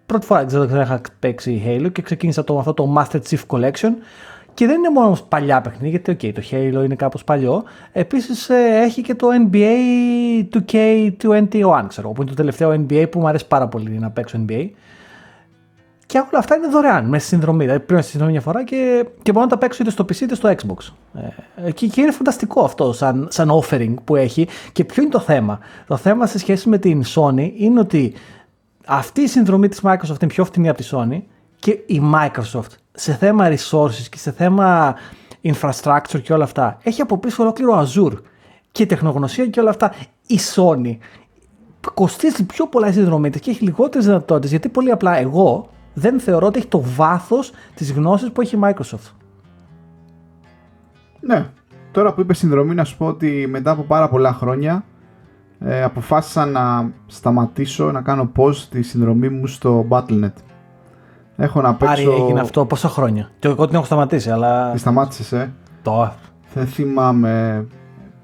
πρώτη 0.06 0.26
φορά 0.26 0.44
δεν 0.44 0.80
είχα 0.80 1.00
παίξει 1.18 1.62
Halo 1.66 1.92
και 1.92 2.02
ξεκίνησα 2.02 2.44
το, 2.44 2.58
αυτό 2.58 2.74
το 2.74 2.94
Master 2.96 3.20
Chief 3.28 3.40
Collection 3.46 3.90
και 4.54 4.66
δεν 4.66 4.78
είναι 4.78 4.90
μόνο 4.90 5.16
παλιά 5.28 5.60
παιχνίδια, 5.60 6.00
γιατί 6.04 6.12
okay, 6.12 6.32
το 6.34 6.42
Halo 6.50 6.84
είναι 6.84 6.94
κάπως 6.94 7.24
παλιό. 7.24 7.64
Επίσης 7.92 8.48
ε, 8.48 8.80
έχει 8.82 9.02
και 9.02 9.14
το 9.14 9.28
NBA 9.50 9.66
2K21, 10.52 11.84
ξέρω 11.88 12.08
που 12.08 12.22
είναι 12.22 12.30
το 12.30 12.36
τελευταίο 12.36 12.70
NBA 12.70 13.06
που 13.10 13.18
μου 13.18 13.28
αρέσει 13.28 13.46
πάρα 13.46 13.68
πολύ 13.68 13.90
να 13.90 14.10
παίξω 14.10 14.44
NBA. 14.48 14.68
Και 16.06 16.18
όλα 16.18 16.38
αυτά 16.38 16.56
είναι 16.56 16.68
δωρεάν 16.68 17.04
μέσα 17.04 17.24
στη 17.24 17.34
συνδρομή. 17.34 17.64
Δηλαδή 17.64 17.78
πρέπει 17.78 17.94
να 17.94 18.02
συνδρομή 18.02 18.32
μια 18.32 18.40
φορά 18.40 18.64
και, 18.64 19.06
και 19.22 19.32
μπορώ 19.32 19.44
να 19.44 19.50
τα 19.50 19.58
παίξω 19.58 19.82
είτε 19.82 19.90
στο 19.90 20.04
PC 20.04 20.20
είτε 20.20 20.34
στο 20.34 20.48
Xbox. 20.48 20.92
Ε, 21.64 21.70
και, 21.70 21.86
και 21.86 22.00
είναι 22.00 22.10
φανταστικό 22.10 22.64
αυτό 22.64 22.92
σαν, 22.92 23.28
σαν 23.30 23.50
offering 23.50 23.94
που 24.04 24.16
έχει. 24.16 24.48
Και 24.72 24.84
ποιο 24.84 25.02
είναι 25.02 25.12
το 25.12 25.20
θέμα; 25.20 25.58
Το 25.86 25.96
θέμα 25.96 26.26
σε 26.26 26.38
σχέση 26.38 26.68
με 26.68 26.78
την 26.78 27.02
Sony 27.14 27.50
είναι 27.56 27.80
ότι 27.80 28.14
αυτή 28.86 29.20
η 29.20 29.26
συνδρομή 29.26 29.68
της 29.68 29.80
Microsoft 29.82 30.22
είναι 30.22 30.32
πιο 30.32 30.44
φτηνή 30.44 30.68
από 30.68 30.78
τη 30.78 30.88
Sony 30.90 31.22
και 31.58 31.70
η 31.86 32.02
Microsoft 32.14 32.83
σε 32.94 33.14
θέμα 33.14 33.48
resources 33.48 34.06
και 34.10 34.18
σε 34.18 34.32
θέμα 34.32 34.94
infrastructure 35.42 36.20
και 36.22 36.32
όλα 36.32 36.44
αυτά 36.44 36.78
έχει 36.82 37.00
από 37.00 37.18
πίσω 37.18 37.42
ολόκληρο 37.42 37.86
Azure 37.86 38.18
και 38.72 38.86
τεχνογνωσία 38.86 39.46
και 39.46 39.60
όλα 39.60 39.70
αυτά. 39.70 39.92
Η 40.26 40.38
Sony 40.54 40.96
κοστίζει 41.94 42.46
πιο 42.46 42.66
πολλά 42.66 42.92
συνδρομή 42.92 43.30
και 43.30 43.50
έχει 43.50 43.64
λιγότερες 43.64 44.06
δυνατότητες 44.06 44.50
γιατί 44.50 44.68
πολύ 44.68 44.90
απλά 44.90 45.18
εγώ 45.18 45.68
δεν 45.94 46.20
θεωρώ 46.20 46.46
ότι 46.46 46.58
έχει 46.58 46.68
το 46.68 46.82
βάθος 46.96 47.52
της 47.74 47.92
γνώσης 47.92 48.30
που 48.30 48.40
έχει 48.40 48.56
η 48.56 48.58
Microsoft. 48.62 49.10
Ναι. 51.20 51.50
Τώρα 51.90 52.14
που 52.14 52.20
είπες 52.20 52.38
συνδρομή, 52.38 52.74
να 52.74 52.84
σου 52.84 52.96
πω 52.96 53.06
ότι 53.06 53.46
μετά 53.48 53.70
από 53.70 53.82
πάρα 53.82 54.08
πολλά 54.08 54.32
χρόνια 54.32 54.84
ε, 55.58 55.82
αποφάσισα 55.82 56.46
να 56.46 56.92
σταματήσω 57.06 57.92
να 57.92 58.02
κάνω 58.02 58.32
pause 58.36 58.56
τη 58.56 58.82
συνδρομή 58.82 59.28
μου 59.28 59.46
στο 59.46 59.86
Battle.net. 59.90 60.32
Έχω 61.36 61.60
να 61.60 61.74
παίξω... 61.74 61.92
Άρη 61.92 62.22
έγινε 62.22 62.40
αυτό 62.40 62.64
πόσα 62.64 62.88
χρόνια; 62.88 63.30
Και 63.38 63.48
εγώ 63.48 63.66
την 63.66 63.74
έχω 63.74 63.84
σταματήσει, 63.84 64.30
αλλά... 64.30 64.70
Τη 64.72 64.78
σταμάτησες, 64.78 65.32
ε; 65.32 65.52
Το. 65.82 66.12
Δεν 66.54 66.66
θυμάμαι. 66.66 67.66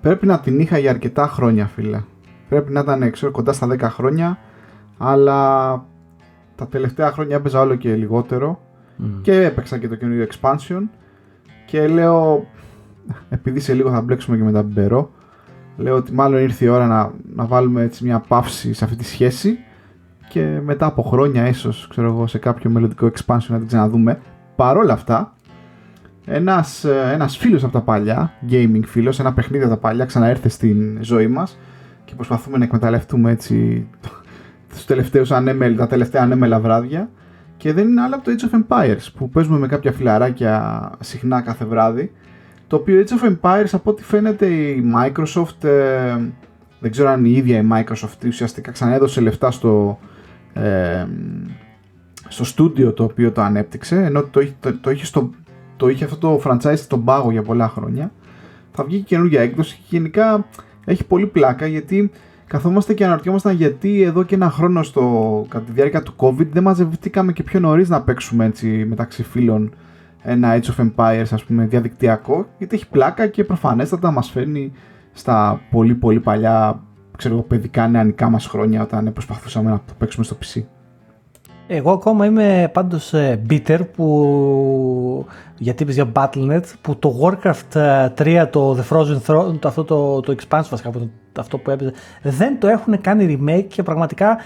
Πρέπει 0.00 0.26
να 0.26 0.40
την 0.40 0.61
είχα 0.61 0.78
για 0.78 0.90
αρκετά 0.90 1.26
χρόνια, 1.26 1.66
φίλε. 1.66 2.02
Πρέπει 2.48 2.72
να 2.72 2.80
ήταν, 2.80 3.11
ξέρω, 3.11 3.32
κοντά 3.32 3.52
στα 3.52 3.66
10 3.70 3.78
χρόνια. 3.80 4.38
Αλλά 4.98 5.70
τα 6.54 6.66
τελευταία 6.66 7.12
χρόνια 7.12 7.36
έπαιζα 7.36 7.61
όλο 7.61 7.74
και 7.74 7.94
λιγότερο. 7.94 8.61
Και 9.22 9.44
έπαιξα 9.44 9.78
και 9.78 9.88
το 9.88 9.94
καινούριο 9.94 10.26
expansion. 10.30 10.82
Και 11.66 11.86
λέω, 11.86 12.46
επειδή 13.28 13.61
σε 13.61 13.74
λίγο 13.74 13.90
θα 13.90 14.00
μπλέξουμε 14.00 14.36
και 14.36 14.42
με 14.42 14.52
τα 14.52 14.62
μπερό, 14.62 15.11
λέω 15.76 15.96
ότι 15.96 16.12
μάλλον 16.12 16.40
ήρθε 16.40 16.64
η 16.64 16.68
ώρα 16.68 16.86
να, 16.86 17.12
να 17.34 17.44
βάλουμε 17.44 17.82
έτσι 17.82 18.04
μια 18.04 18.18
παύση 18.28 18.72
σε 18.72 18.84
αυτή 18.84 18.96
τη 18.96 19.04
σχέση 19.04 19.58
και 20.31 20.61
μετά 20.64 20.87
από 20.87 21.03
χρόνια 21.03 21.49
ίσως 21.49 21.87
ξέρω 21.91 22.07
εγώ 22.07 22.26
σε 22.26 22.39
κάποιο 22.39 22.70
μελλοντικό 22.70 23.07
expansion 23.07 23.47
να 23.49 23.59
την 23.59 23.66
ξαναδούμε. 23.66 24.20
Παρόλα 24.57 24.93
αυτά, 24.93 25.35
ένας, 26.26 26.85
ε, 26.85 27.11
ένας 27.12 27.37
φίλος 27.37 27.64
από 27.64 27.72
τα 27.72 27.81
παλιά, 27.81 28.33
gaming 28.51 28.83
φίλος, 28.87 29.20
ένα 29.20 29.33
παιχνίδι 29.33 29.64
από 29.64 29.72
τα 29.72 29.78
παλιά 29.78 30.05
ξαναέρθε 30.05 30.49
στην 30.49 30.99
ζωή 31.01 31.26
μας 31.26 31.59
και 32.05 32.14
προσπαθούμε 32.14 32.59
να 32.59 32.64
εκμεταλλευτούμε 32.64 33.31
έτσι 33.31 33.87
τους 34.72 34.85
τελευταίους 34.85 35.31
ανέμελ, 35.31 35.76
τα 35.76 35.87
τελευταία 35.87 36.22
ανέμελα 36.22 36.61
βράδια 36.61 37.11
και 37.57 37.72
δεν 37.72 37.89
είναι 37.89 38.01
άλλο 38.01 38.14
από 38.14 38.24
το 38.24 38.31
Age 38.37 38.51
of 38.51 38.61
Empires 38.61 39.07
που 39.16 39.28
παίζουμε 39.28 39.59
με 39.59 39.66
κάποια 39.66 39.93
φιλαράκια 39.93 40.91
συχνά 41.01 41.41
κάθε 41.41 41.64
βράδυ 41.64 42.12
το 42.66 42.76
οποίο 42.76 43.05
Age 43.05 43.22
of 43.22 43.33
Empires 43.33 43.70
από 43.72 43.91
ό,τι 43.91 44.03
φαίνεται 44.03 44.47
η 44.47 44.93
Microsoft 44.97 45.64
ε, 45.64 46.16
δεν 46.81 46.91
ξέρω 46.91 47.09
αν 47.09 47.24
η 47.24 47.31
ίδια 47.31 47.59
η 47.59 47.66
Microsoft 47.72 48.26
ουσιαστικά 48.26 48.70
ξανέδωσε 48.70 49.20
λεφτά 49.20 49.51
στο 49.51 49.99
ε, 50.53 51.07
στο 52.28 52.44
στούντιο 52.44 52.92
το 52.92 53.05
οποίο 53.05 53.32
το 53.32 53.40
ανέπτυξε 53.42 54.05
ενώ 54.05 54.22
το, 54.22 54.40
το, 54.61 54.78
το, 54.78 54.90
είχε 54.90 55.05
στο, 55.05 55.30
το 55.76 55.88
είχε 55.88 56.05
αυτό 56.05 56.16
το 56.16 56.40
franchise 56.44 56.76
στον 56.76 57.05
πάγο 57.05 57.30
για 57.30 57.42
πολλά 57.42 57.68
χρόνια 57.68 58.12
θα 58.72 58.84
βγει 58.84 58.96
και 58.96 59.05
καινούργια 59.05 59.40
έκδοση 59.40 59.76
και 59.76 59.82
γενικά 59.88 60.46
έχει 60.84 61.05
πολύ 61.05 61.26
πλάκα 61.26 61.66
γιατί 61.66 62.11
καθόμαστε 62.46 62.94
και 62.94 63.05
αναρωτιόμασταν 63.05 63.55
γιατί 63.55 64.03
εδώ 64.03 64.22
και 64.22 64.34
ένα 64.34 64.51
χρόνο 64.51 64.82
στο, 64.82 65.46
κατά 65.48 65.64
τη 65.64 65.72
διάρκεια 65.72 66.03
του 66.03 66.14
COVID 66.16 66.46
δεν 66.53 66.62
μαζευτήκαμε 66.62 67.32
και 67.32 67.42
πιο 67.42 67.61
νωρίς 67.61 67.88
να 67.88 68.03
παίξουμε 68.03 68.44
έτσι 68.44 68.84
μεταξύ 68.88 69.22
φίλων 69.22 69.74
ένα 70.22 70.59
Age 70.61 70.76
of 70.76 70.90
Empires 70.90 71.26
ας 71.30 71.44
πούμε 71.44 71.66
διαδικτυακό 71.66 72.46
γιατί 72.59 72.74
έχει 72.74 72.88
πλάκα 72.88 73.26
και 73.26 73.44
προφανέστατα 73.44 74.11
μας 74.11 74.30
φέρνει 74.30 74.72
στα 75.12 75.61
πολύ 75.70 75.94
πολύ 75.94 76.20
παλιά 76.20 76.82
ξέρω 77.20 77.34
εγώ, 77.34 77.42
παιδικά 77.42 77.88
νεανικά 77.88 78.30
μας 78.30 78.46
χρόνια 78.46 78.82
όταν 78.82 79.12
προσπαθούσαμε 79.12 79.70
να 79.70 79.76
το 79.76 79.92
παίξουμε 79.98 80.24
στο 80.24 80.36
PC. 80.42 80.62
Εγώ 81.66 81.92
ακόμα 81.92 82.26
είμαι 82.26 82.70
πάντως 82.72 83.12
ε, 83.14 83.42
bitter 83.50 83.80
που, 83.92 85.26
γιατί 85.58 85.82
είπες 85.82 85.94
για 85.94 86.12
Battle.net, 86.12 86.62
που 86.80 86.96
το 86.96 87.20
Warcraft 87.22 88.08
3, 88.16 88.26
ε, 88.26 88.46
το 88.46 88.76
The 88.78 88.94
Frozen 88.94 89.20
Throne, 89.26 89.58
το, 89.58 89.68
αυτό 89.68 89.84
το, 89.84 90.20
το 90.20 90.34
expansion 90.38 90.66
βασικά, 90.70 90.90
αυτό 91.38 91.58
που 91.58 91.70
έπαιζε, 91.70 91.92
δεν 92.22 92.60
το 92.60 92.68
έχουν 92.68 93.00
κάνει 93.00 93.38
remake 93.40 93.66
και 93.68 93.82
πραγματικά 93.82 94.38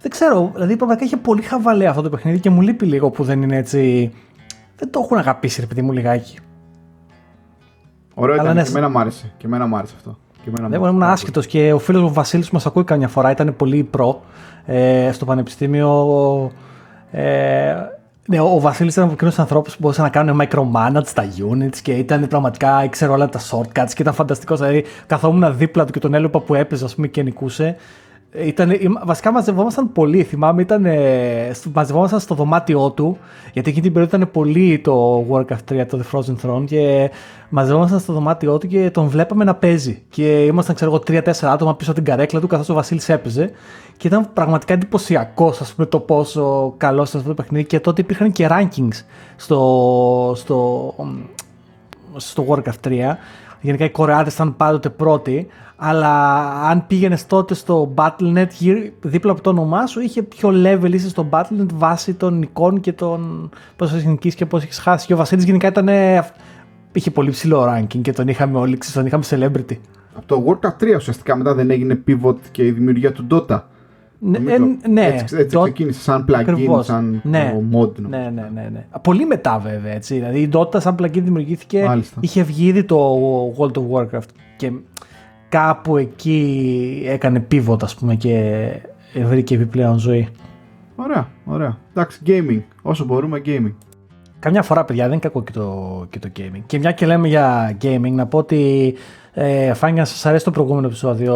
δεν 0.00 0.10
ξέρω, 0.10 0.50
δηλαδή 0.54 0.76
πραγματικά 0.76 1.04
είχε 1.04 1.16
πολύ 1.16 1.42
χαβαλέ 1.42 1.86
αυτό 1.86 2.02
το 2.02 2.08
παιχνίδι 2.08 2.40
και 2.40 2.50
μου 2.50 2.60
λείπει 2.60 2.86
λίγο 2.86 3.10
που 3.10 3.24
δεν 3.24 3.42
είναι 3.42 3.56
έτσι, 3.56 4.12
δεν 4.76 4.90
το 4.90 5.00
έχουν 5.04 5.18
αγαπήσει 5.18 5.60
ρε 5.60 5.66
παιδί 5.66 5.82
μου 5.82 5.92
λιγάκι. 5.92 6.38
Ωραίο 8.14 8.34
ήταν, 8.34 8.54
ναι, 8.54 8.62
και 8.62 8.68
εμένα 8.68 8.88
μου 8.88 8.98
άρεσε, 8.98 9.32
και 9.36 9.46
εμένα 9.46 9.66
μου 9.66 9.76
άρεσε 9.76 9.94
αυτό. 9.96 10.18
Δεν 10.68 10.72
ήμουν 10.72 11.02
άσχετος 11.02 11.46
και 11.46 11.72
ο 11.72 11.78
φίλος 11.78 12.02
μου 12.02 12.12
Βασίλης 12.12 12.50
μας 12.50 12.66
ακούει 12.66 12.84
καμιά 12.84 13.08
φορά, 13.08 13.30
ήταν 13.30 13.56
πολύ 13.56 13.82
προ 13.82 14.22
ε, 14.66 15.10
στο 15.12 15.24
πανεπιστήμιο. 15.24 16.50
Ε, 17.10 17.74
ναι, 18.26 18.40
ο 18.40 18.60
Βασίλης 18.60 18.92
ήταν 18.92 19.04
από 19.04 19.12
εκείνους 19.12 19.38
ανθρώπους 19.38 19.72
που 19.72 19.78
μπορούσαν 19.80 20.04
να 20.04 20.10
κάνουν 20.10 20.40
micromanage 20.42 21.04
στα 21.04 21.24
units 21.50 21.76
και 21.82 21.92
ήταν 21.92 22.28
πραγματικά, 22.28 22.84
ήξερε 22.84 23.12
όλα 23.12 23.28
τα 23.28 23.40
shortcuts 23.40 23.90
και 23.94 24.02
ήταν 24.02 24.14
φανταστικός. 24.14 24.58
Δηλαδή, 24.58 24.84
καθόμουν 25.06 25.56
δίπλα 25.56 25.84
του 25.84 25.92
και 25.92 25.98
τον 25.98 26.14
έλεπα 26.14 26.40
που 26.40 26.54
έπαιζε, 26.54 26.84
ας 26.84 26.94
πούμε, 26.94 27.06
και 27.06 27.22
νικούσε. 27.22 27.76
Ήταν, 28.32 28.70
βασικά 29.04 29.32
μαζευόμασταν 29.32 29.92
πολύ. 29.92 30.22
Θυμάμαι, 30.22 30.62
ήταν, 30.62 30.86
μαζευόμασταν 31.72 32.20
στο 32.20 32.34
δωμάτιό 32.34 32.90
του, 32.90 33.18
γιατί 33.52 33.68
εκείνη 33.70 33.84
την 33.84 33.92
περίοδο 33.92 34.16
ήταν 34.16 34.30
πολύ 34.30 34.78
το 34.78 35.26
Warcraft 35.30 35.80
3, 35.80 35.86
το 35.88 36.00
The 36.02 36.18
Frozen 36.18 36.34
Throne 36.42 36.64
και 36.64 37.10
μαζευόμασταν 37.48 38.00
στο 38.00 38.12
δωμάτιό 38.12 38.58
του 38.58 38.66
και 38.66 38.90
τον 38.90 39.06
βλέπαμε 39.06 39.44
να 39.44 39.54
παίζει. 39.54 40.02
Και 40.08 40.44
ήμασταν, 40.44 40.74
ξέρω 40.74 40.90
εγώ, 40.90 41.00
τρία-τέσσερα 41.00 41.52
άτομα 41.52 41.74
πίσω 41.74 41.90
από 41.90 42.00
την 42.00 42.10
καρέκλα 42.10 42.40
του, 42.40 42.46
καθώς 42.46 42.68
ο 42.68 42.74
Βασίλης 42.74 43.08
έπαιζε. 43.08 43.50
Και 43.96 44.06
ήταν 44.06 44.28
πραγματικά 44.32 44.72
εντυπωσιακός, 44.72 45.60
ας 45.60 45.74
πούμε, 45.74 45.86
το 45.86 46.00
πόσο 46.00 46.74
καλό 46.76 47.02
ήταν 47.02 47.20
αυτό 47.20 47.34
το 47.34 47.42
παιχνίδι. 47.42 47.64
Και 47.64 47.80
τότε 47.80 48.00
υπήρχαν 48.00 48.32
και 48.32 48.48
rankings 48.50 49.04
στο, 49.36 50.32
στο, 50.36 50.94
στο 52.16 52.46
Warcraft 52.48 52.88
3. 52.88 53.16
Γενικά 53.60 53.84
οι 53.84 53.90
Κορεάτες 53.90 54.34
ήταν 54.34 54.56
πάντοτε 54.56 54.88
πρώτοι, 54.88 55.46
αλλά 55.82 56.44
αν 56.68 56.86
πήγαινες 56.86 57.26
τότε 57.26 57.54
στο 57.54 57.94
Battle.net 57.96 58.46
δίπλα 59.00 59.32
από 59.32 59.40
το 59.40 59.50
όνομά 59.50 59.86
σου, 59.86 60.00
είχε 60.00 60.22
πιο 60.22 60.50
level 60.64 60.92
είσαι 60.92 61.08
στο 61.08 61.28
Battle.net 61.30 61.72
βάσει 61.74 62.14
των 62.14 62.42
εικόνων 62.42 62.80
και 62.80 62.92
των 62.92 63.50
πόσο 63.76 63.96
έχει 63.96 64.08
νικήσει 64.08 64.36
και 64.36 64.46
πώς 64.46 64.62
έχεις 64.62 64.78
χάσει. 64.78 65.06
Και 65.06 65.12
ο 65.12 65.16
Βασίλης 65.16 65.44
γενικά 65.44 65.68
ήταν. 65.68 65.88
είχε 66.92 67.10
πολύ 67.10 67.30
ψηλό 67.30 67.64
ranking 67.68 68.00
και 68.02 68.12
τον 68.12 68.28
είχαμε 68.28 68.58
όλοι, 68.58 68.78
τον 68.92 69.06
είχαμε 69.06 69.24
celebrity. 69.30 69.76
Από 70.14 70.26
το 70.26 70.44
Warcraft 70.46 70.84
3 70.84 70.96
ουσιαστικά 70.96 71.36
μετά 71.36 71.54
δεν 71.54 71.70
έγινε 71.70 72.02
pivot 72.06 72.36
και 72.50 72.66
η 72.66 72.70
δημιουργία 72.70 73.12
του 73.12 73.26
Dota. 73.30 73.60
Ναι, 74.18 74.38
ε, 74.52 74.58
ναι, 74.88 75.06
έτσι, 75.06 75.36
έτσι 75.36 75.56
το... 75.56 75.62
ξεκίνησε 75.62 76.00
σαν 76.00 76.24
plugin, 76.28 76.34
Ακριβώς. 76.34 76.86
σαν 76.86 77.20
ναι, 77.24 77.54
mod. 77.72 77.92
Ναι, 77.96 78.30
ναι, 78.34 78.50
ναι, 78.54 78.68
ναι. 78.72 78.86
Πολύ 79.02 79.26
μετά 79.26 79.58
βέβαια. 79.58 79.92
Έτσι. 79.92 80.14
Δηλαδή 80.14 80.40
η 80.40 80.50
Dota 80.52 80.80
σαν 80.80 80.94
plugin 80.98 81.22
δημιουργήθηκε, 81.22 81.84
Μάλιστα. 81.84 82.20
είχε 82.20 82.42
βγει 82.42 82.66
ήδη 82.66 82.84
το 82.84 83.16
World 83.58 83.72
of 83.72 83.82
Warcraft 83.92 84.28
και 84.56 84.72
κάπου 85.50 85.96
εκεί 85.96 87.02
έκανε 87.06 87.46
pivot 87.50 87.82
ας 87.82 87.94
πούμε 87.94 88.14
και 88.14 88.64
βρήκε 89.24 89.54
επιπλέον 89.54 89.98
ζωή. 89.98 90.28
Ωραία, 90.96 91.28
ωραία. 91.44 91.76
Εντάξει, 91.90 92.20
gaming. 92.26 92.62
Όσο 92.82 93.04
μπορούμε, 93.04 93.42
gaming. 93.44 93.74
Καμιά 94.38 94.62
φορά, 94.62 94.84
παιδιά, 94.84 95.02
δεν 95.04 95.12
είναι 95.12 95.20
κακό 95.20 95.42
και 95.42 95.52
το, 95.52 96.06
και 96.10 96.18
το 96.18 96.28
gaming. 96.36 96.62
Και 96.66 96.78
μια 96.78 96.92
και 96.92 97.06
λέμε 97.06 97.28
για 97.28 97.76
gaming, 97.82 98.10
να 98.10 98.26
πω 98.26 98.38
ότι 98.38 98.94
ε, 99.32 99.74
φάνηκε 99.74 100.00
να 100.00 100.06
σας 100.06 100.26
αρέσει 100.26 100.44
το 100.44 100.50
προηγούμενο 100.50 100.86
επεισόδιο 100.86 101.34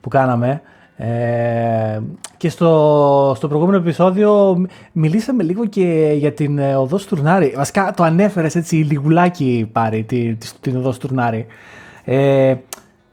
που 0.00 0.08
κάναμε. 0.08 0.62
Ε, 0.96 2.00
και 2.36 2.48
στο, 2.48 3.32
στο 3.36 3.48
προηγούμενο 3.48 3.78
επεισόδιο 3.78 4.56
μιλήσαμε 4.92 5.42
λίγο 5.42 5.66
και 5.66 6.14
για 6.18 6.32
την 6.32 6.58
ε, 6.58 6.74
οδό 6.76 6.98
Στουρνάρη. 6.98 7.54
Βασικά 7.56 7.92
το 7.96 8.02
ανέφερες 8.02 8.56
έτσι 8.56 8.74
λιγουλάκι 8.76 9.68
πάρει 9.72 10.04
την, 10.04 10.38
την 10.60 10.76
οδό 10.76 10.92
Στουρνάρη. 10.92 11.46
Ε, 12.04 12.54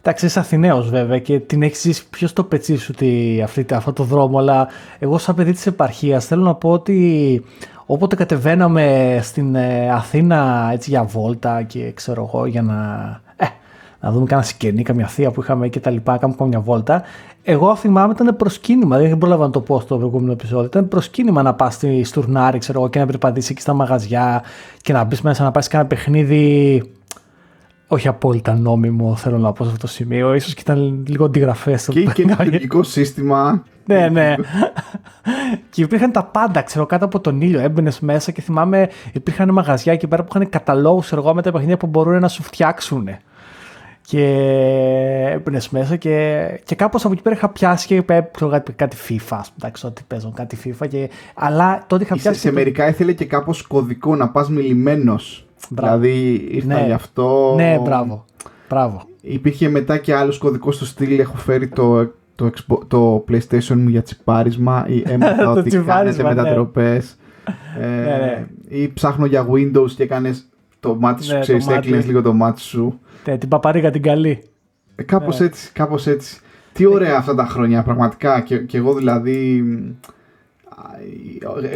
Εντάξει, 0.02 0.26
είσαι 0.26 0.40
Αθηναίος 0.40 0.90
βέβαια 0.90 1.20
και 1.20 1.40
την 1.40 1.64
έχεις 1.64 1.82
ζήσει 1.82 2.10
πιο 2.10 2.28
στο 2.28 2.44
πετσί 2.44 2.76
σου 2.76 2.94
τη, 2.94 3.42
αυτή, 3.42 3.66
αυτό 3.70 3.94
το 3.94 4.04
δρόμο. 4.04 4.38
Αλλά 4.38 4.68
εγώ, 5.00 5.18
σαν 5.18 5.36
παιδί 5.36 5.52
της 5.52 5.66
επαρχίας, 5.66 6.26
θέλω 6.26 6.44
να 6.44 6.56
πω 6.56 6.70
ότι 6.70 7.44
όποτε 7.86 8.16
κατεβαίναμε 8.16 9.20
στην 9.22 9.56
ε, 9.56 9.92
Αθήνα 9.92 10.70
έτσι 10.74 10.90
για 10.90 11.04
βόλτα 11.04 11.64
και 11.64 11.92
ξέρω 11.92 12.30
εγώ 12.34 12.46
για 12.46 12.62
να, 12.62 12.76
ε, 13.36 13.46
να 14.00 14.12
δούμε 14.12 14.26
κανένα 14.26 14.48
σκηνή, 14.48 14.84
καμιά 14.84 15.08
θεία 15.08 15.32
που 15.32 15.42
είχαμε 15.42 15.68
και 15.68 15.80
τα 15.80 15.90
λοιπά, 15.90 16.18
κάνουμε 16.18 16.38
καμιά 16.40 16.60
βόλτα. 16.60 17.04
Εγώ 17.44 17.76
θυμάμαι 17.76 18.14
ήταν 18.14 18.36
προσκύνημα, 18.36 18.98
δεν 18.98 19.18
πρόλαβα 19.18 19.46
να 19.46 19.52
το 19.52 19.62
πω 19.62 19.80
στο 19.80 19.98
προηγούμενο 19.98 20.32
επεισόδιο. 20.32 20.66
Ήταν 20.66 20.88
προσκύνημα 20.88 21.42
να 21.42 21.54
πας 21.54 21.74
στη 21.74 22.04
Στουρνάρη, 22.04 22.58
ξέρω 22.58 22.80
εγώ, 22.80 22.90
και 22.90 23.00
να 23.00 23.06
περπατήσεις 23.06 23.50
εκεί 23.50 23.62
στα 23.62 23.74
μαγαζιά 23.74 24.44
και 24.82 24.94
να 24.94 25.04
μπεις 25.04 25.22
μέσα 25.22 25.44
να 25.44 25.52
πάρεις 25.52 25.68
κανένα 25.68 25.90
παιχνίδι 25.90 26.84
όχι 27.92 28.08
απόλυτα 28.08 28.54
νόμιμο, 28.56 29.16
θέλω 29.16 29.38
να 29.38 29.52
πω 29.52 29.64
σε 29.64 29.70
αυτό 29.70 29.82
το 29.82 29.88
σημείο. 29.88 30.34
Ίσως 30.34 30.54
και 30.54 30.62
ήταν 30.62 31.04
λίγο 31.08 31.26
αντιγραφές. 31.26 31.88
Και, 31.92 32.04
και 32.04 32.22
ένα 32.22 32.44
λειτουργικό 32.44 32.84
σύστημα 32.84 33.64
ναι, 33.90 34.10
ναι. 34.10 34.36
και 35.70 35.82
υπήρχαν 35.82 36.12
τα 36.12 36.24
πάντα, 36.24 36.62
ξέρω, 36.62 36.86
κάτω 36.86 37.06
από 37.06 37.20
τον 37.20 37.42
ήλιο. 37.42 37.60
Έμπαινες 37.60 38.00
μέσα 38.00 38.32
και 38.32 38.42
θυμάμαι 38.42 38.90
υπήρχαν 39.14 39.52
μαγαζιά 39.52 39.94
εκεί 39.94 40.08
πέρα 40.08 40.24
που 40.24 40.30
είχαν 40.36 40.50
καταλόγους 40.50 41.12
εγώ 41.12 41.34
με 41.34 41.42
τα 41.42 41.52
παιχνίδια 41.52 41.78
που 41.78 41.88
μπορούν 41.88 42.20
να 42.20 42.28
σου 42.28 42.44
φτιάξουν. 42.44 43.08
Και 44.02 44.26
έμπαινες 45.30 45.70
μέσα 45.70 45.96
και, 45.96 46.46
και 46.64 46.76
κάπως 46.76 47.06
από 47.06 47.14
εκεί 47.14 47.22
πέρα 47.22 47.36
είχα 47.36 47.50
πιάσει 47.50 47.88
και 47.88 47.96
έπαιξα 47.96 48.64
κάτι 48.76 48.98
FIFA. 49.10 49.40
Εντάξει, 49.58 49.86
ότι 49.86 50.02
παίζω 50.08 50.32
κάτι 50.36 50.58
FIFA. 50.64 50.88
Και, 50.90 51.10
αλλά 51.36 51.84
τότε 51.88 52.04
είχα 52.04 52.16
πιάσει. 52.16 52.40
Σε, 52.40 52.52
μερικά 52.52 52.88
ήθελε 52.88 53.14
και 53.14 53.26
κάπως 53.26 53.62
κωδικό 53.62 54.16
να 54.16 54.30
πας 54.30 54.50
μιλημένος. 54.50 55.49
Δηλαδή 55.70 56.48
ήρθα 56.52 56.80
ναι. 56.80 56.86
γι' 56.86 56.92
αυτό. 56.92 57.54
Ναι, 57.56 57.80
μπράβο. 57.84 58.26
μπράβο. 58.70 59.02
Υπήρχε 59.22 59.70
μετά 59.70 59.98
και 59.98 60.16
άλλος 60.16 60.38
κωδικός 60.38 60.76
στο 60.76 60.86
στυλ. 60.86 61.20
Έχω 61.20 61.38
φέρει 61.38 61.68
το, 61.68 62.12
το, 62.36 62.52
το 62.88 63.26
PlayStation 63.30 63.76
μου 63.76 63.90
για 63.90 64.02
τσιπάρισμα 64.02 64.86
ή 64.88 65.04
έμαθα 65.14 65.52
ότι 65.52 65.78
κάνετε 65.78 66.24
ναι. 66.24 66.30
μετατροπές. 66.30 67.18
ε, 67.80 67.86
ναι, 67.86 68.18
ναι. 68.18 68.48
Ή 68.68 68.92
ψάχνω 68.94 69.26
για 69.26 69.48
Windows 69.52 69.92
και 69.96 70.04
έκανες 70.04 70.48
το 70.80 70.96
μάτι 70.96 71.24
σου, 71.24 71.34
ναι, 71.34 71.40
ξέρεις, 71.40 71.68
έκλεινες 71.68 72.06
λίγο 72.06 72.22
το 72.22 72.34
μάτι 72.34 72.62
σου. 72.62 73.00
Ναι, 73.26 73.38
την 73.38 73.50
παπαρίγα 73.50 73.92
την 73.92 74.02
καλή. 74.02 74.44
Ε, 74.96 75.04
κάπως 75.04 75.40
ναι. 75.40 75.46
έτσι, 75.46 75.72
κάπως 75.72 76.08
έτσι. 76.08 76.40
Τι 76.74 76.86
ωραία 76.86 77.18
αυτά 77.18 77.36
τα 77.36 77.46
χρόνια, 77.46 77.84
πραγματικά. 77.84 78.42
Και, 78.42 78.58
και 78.58 78.78
εγώ 78.78 78.94
δηλαδή 78.94 79.64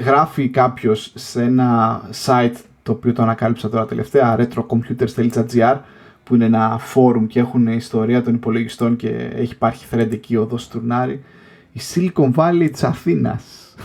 γράφει 0.06 0.50
κάποιος 0.50 1.12
σε 1.16 1.42
ένα 1.42 2.02
site 2.26 2.56
το 2.84 2.92
οποίο 2.92 3.14
το 3.14 3.22
ανακάλυψα 3.22 3.70
τώρα 3.70 3.86
τελευταία, 3.86 4.36
retrocomputers.gr 4.40 5.78
που 6.24 6.36
είναι 6.36 6.46
ένα 6.46 6.78
φόρουμ 6.80 7.26
και 7.28 7.40
έχουν 7.40 7.68
ιστορία 7.68 8.24
των 8.24 8.34
υπολογιστών 8.34 8.96
και 8.96 9.10
έχει 9.36 9.52
υπάρχει 9.52 9.86
thread 9.92 10.12
εκεί 10.12 10.36
ο 10.36 10.48
Τουρνάρη. 10.72 11.24
Η 11.72 11.82
Silicon 11.94 12.34
Valley 12.36 12.70
της 12.72 12.84
Αθήνας. 12.84 13.76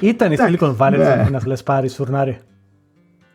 Ήταν 0.00 0.32
η 0.32 0.36
Silicon 0.38 0.76
Valley 0.76 0.90
της 0.90 0.98
ναι. 0.98 1.06
Αθήνας, 1.06 1.46
λες 1.46 1.62
πάρει 1.62 1.90
Τουρνάρη. 1.90 2.38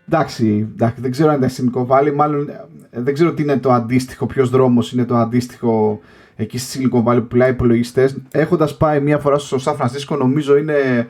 Εντάξει, 0.07 0.67
εντάξει, 0.73 1.01
δεν 1.01 1.11
ξέρω 1.11 1.31
αν 1.31 1.41
ήταν 1.41 1.49
Silicon 1.49 1.88
Valley, 1.88 2.13
μάλλον 2.15 2.49
δεν 2.91 3.13
ξέρω 3.13 3.34
τι 3.34 3.41
είναι 3.41 3.57
το 3.57 3.71
αντίστοιχο, 3.71 4.25
ποιος 4.25 4.49
δρόμος 4.49 4.91
είναι 4.91 5.05
το 5.05 5.15
αντίστοιχο 5.15 5.99
εκεί 6.43 6.57
στη 6.57 6.89
Silicon 6.91 7.03
Valley 7.03 7.17
που 7.19 7.27
πουλάει 7.27 7.49
υπολογιστές. 7.49 8.17
Έχοντας 8.31 8.77
πάει 8.77 8.99
μία 8.99 9.19
φορά 9.19 9.37
στο 9.37 9.57
Σαν 9.57 9.75
Φρανσίσκο, 9.75 10.15
νομίζω 10.15 10.57
είναι 10.57 11.07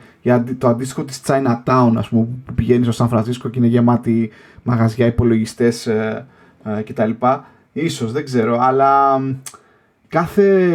το 0.58 0.68
αντίστοιχο 0.68 1.04
της 1.04 1.20
Chinatown, 1.26 1.92
ας 1.96 2.08
πούμε, 2.08 2.26
που 2.44 2.54
πηγαίνει 2.54 2.82
στο 2.82 2.92
Σαν 2.92 3.08
Φρανσίσκο 3.08 3.48
και 3.48 3.58
είναι 3.58 3.68
γεμάτη 3.68 4.30
μαγαζιά 4.62 5.06
υπολογιστές 5.06 5.86
ε, 5.86 6.26
ε, 6.64 6.82
κτλ. 6.82 7.10
Ίσως, 7.72 8.12
δεν 8.12 8.24
ξέρω, 8.24 8.58
αλλά 8.60 9.20
κάθε, 10.08 10.72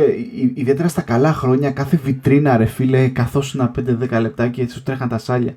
ιδιαίτερα 0.53 0.87
στα 0.87 1.01
καλά 1.01 1.33
χρόνια, 1.33 1.71
κάθε 1.71 1.99
βιτρίνα 2.03 2.57
ρε 2.57 2.65
φίλε, 2.65 3.07
καθόσουν 3.07 3.71
5-10 4.11 4.21
λεπτά 4.21 4.47
και 4.47 4.69
σου 4.69 4.83
τρέχαν 4.83 5.09
τα 5.09 5.17
σάλια. 5.17 5.55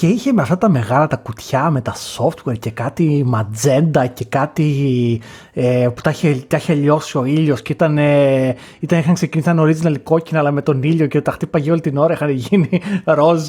Και 0.00 0.06
είχε 0.06 0.32
με 0.32 0.42
αυτά 0.42 0.58
τα 0.58 0.68
μεγάλα 0.68 1.06
τα 1.06 1.16
κουτιά 1.16 1.70
με 1.70 1.80
τα 1.80 1.94
software 1.94 2.58
και 2.58 2.70
κάτι 2.70 3.22
ματζέντα 3.26 4.06
και 4.06 4.24
κάτι 4.24 5.20
ε, 5.52 5.88
που 5.94 6.00
τα 6.00 6.10
είχε, 6.10 6.44
τα 6.46 6.56
είχε 6.56 6.74
λιώσει 6.74 7.18
ο 7.18 7.24
ήλιος 7.24 7.62
και 7.62 7.72
ήταν, 7.72 7.98
ε, 7.98 8.54
ήταν, 8.80 8.98
είχαν 8.98 9.14
ξεκινήσει 9.14 9.50
ήταν 9.50 9.66
original 9.66 10.02
κόκκινα 10.02 10.38
αλλά 10.38 10.50
με 10.50 10.62
τον 10.62 10.82
ήλιο 10.82 11.06
και 11.06 11.20
τα 11.20 11.32
χτύπαγε 11.32 11.70
όλη 11.70 11.80
την 11.80 11.96
ώρα, 11.96 12.12
είχαν 12.12 12.30
γίνει 12.30 12.80
ροζ. 13.04 13.48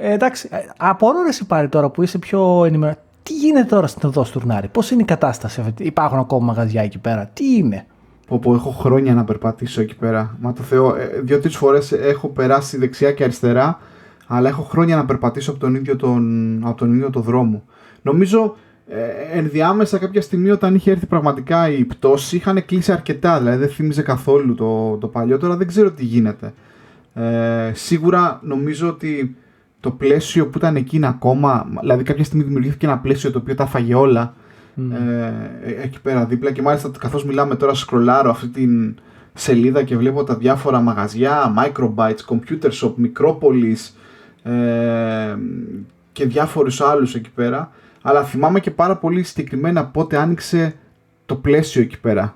Ε, 0.00 0.12
εντάξει, 0.12 0.48
ε, 0.52 0.56
απορώ 0.76 1.22
ρε 1.22 1.44
πάρει 1.46 1.68
τώρα 1.68 1.90
που 1.90 2.02
είσαι 2.02 2.18
πιο 2.18 2.64
ενημερωμένο. 2.64 2.96
Τι 3.22 3.34
γίνεται 3.34 3.68
τώρα 3.68 3.86
στην 3.86 4.08
οδό 4.08 4.24
Στουρνάρη, 4.24 4.68
πώς 4.68 4.90
είναι 4.90 5.02
η 5.02 5.04
κατάσταση 5.04 5.60
αυτή, 5.60 5.84
υπάρχουν 5.84 6.18
ακόμα 6.18 6.44
μαγαζιά 6.44 6.82
εκεί 6.82 6.98
πέρα, 6.98 7.30
τι 7.32 7.56
είναι; 7.56 7.86
Όπου 8.28 8.54
έχω 8.54 8.70
χρόνια 8.70 9.14
να 9.14 9.24
περπατήσω 9.24 9.80
εκεί 9.80 9.96
πέρα. 9.96 10.36
Μα 10.40 10.52
το 10.52 10.62
Θεό, 10.62 10.94
ε, 10.96 11.20
δύο-τρει 11.22 11.50
φορές 11.50 11.92
έχω 11.92 12.28
περάσει 12.28 12.78
δεξιά 12.78 13.12
και 13.12 13.24
αριστερά, 13.24 13.78
αλλά 14.32 14.48
έχω 14.48 14.62
χρόνια 14.62 14.96
να 14.96 15.04
περπατήσω 15.04 15.50
από 15.50 15.60
τον 15.60 15.74
ίδιο 15.74 15.96
τον, 15.96 16.60
από 16.64 16.76
τον 16.76 16.94
ίδιο 16.94 17.10
το 17.10 17.20
δρόμο. 17.20 17.64
Νομίζω 18.02 18.56
ε, 18.88 19.38
ενδιάμεσα 19.38 19.98
κάποια 19.98 20.22
στιγμή 20.22 20.50
όταν 20.50 20.74
είχε 20.74 20.90
έρθει 20.90 21.06
πραγματικά 21.06 21.70
η 21.70 21.84
πτώση 21.84 22.36
είχαν 22.36 22.64
κλείσει 22.64 22.92
αρκετά, 22.92 23.38
δηλαδή 23.38 23.58
δεν 23.58 23.68
θύμιζε 23.68 24.02
καθόλου 24.02 24.54
το, 24.54 24.96
το 24.96 25.08
παλιό, 25.08 25.38
τώρα 25.38 25.56
δεν 25.56 25.66
ξέρω 25.66 25.90
τι 25.90 26.04
γίνεται. 26.04 26.52
Ε, 27.14 27.70
σίγουρα 27.74 28.40
νομίζω 28.42 28.88
ότι 28.88 29.36
το 29.80 29.90
πλαίσιο 29.90 30.46
που 30.46 30.58
ήταν 30.58 30.76
εκείνα 30.76 31.08
ακόμα, 31.08 31.66
δηλαδή 31.80 32.02
κάποια 32.02 32.24
στιγμή 32.24 32.44
δημιουργήθηκε 32.44 32.86
ένα 32.86 32.98
πλαίσιο 32.98 33.30
το 33.30 33.38
οποίο 33.38 33.54
τα 33.54 33.66
φάγε 33.66 33.94
όλα 33.94 34.34
ε, 34.76 35.82
εκεί 35.82 36.00
πέρα 36.00 36.24
δίπλα 36.24 36.50
και 36.50 36.62
μάλιστα 36.62 36.90
καθώς 36.98 37.24
μιλάμε 37.24 37.54
τώρα 37.54 37.74
σκρολάρω 37.74 38.30
αυτή 38.30 38.48
την 38.48 38.94
σελίδα 39.34 39.82
και 39.82 39.96
βλέπω 39.96 40.24
τα 40.24 40.36
διάφορα 40.36 40.80
μαγαζιά, 40.80 41.54
Microbytes, 41.58 42.24
Computer 42.28 42.70
Shop, 42.70 42.92
Micropolis 43.04 43.99
ε, 44.42 45.36
και 46.12 46.26
διάφορους 46.26 46.80
άλλους 46.80 47.14
εκεί 47.14 47.30
πέρα 47.30 47.70
αλλά 48.02 48.24
θυμάμαι 48.24 48.60
και 48.60 48.70
πάρα 48.70 48.96
πολύ 48.96 49.22
συγκεκριμένα 49.22 49.86
πότε 49.86 50.16
άνοιξε 50.16 50.74
το 51.26 51.34
πλαίσιο 51.34 51.82
εκεί 51.82 52.00
πέρα 52.00 52.34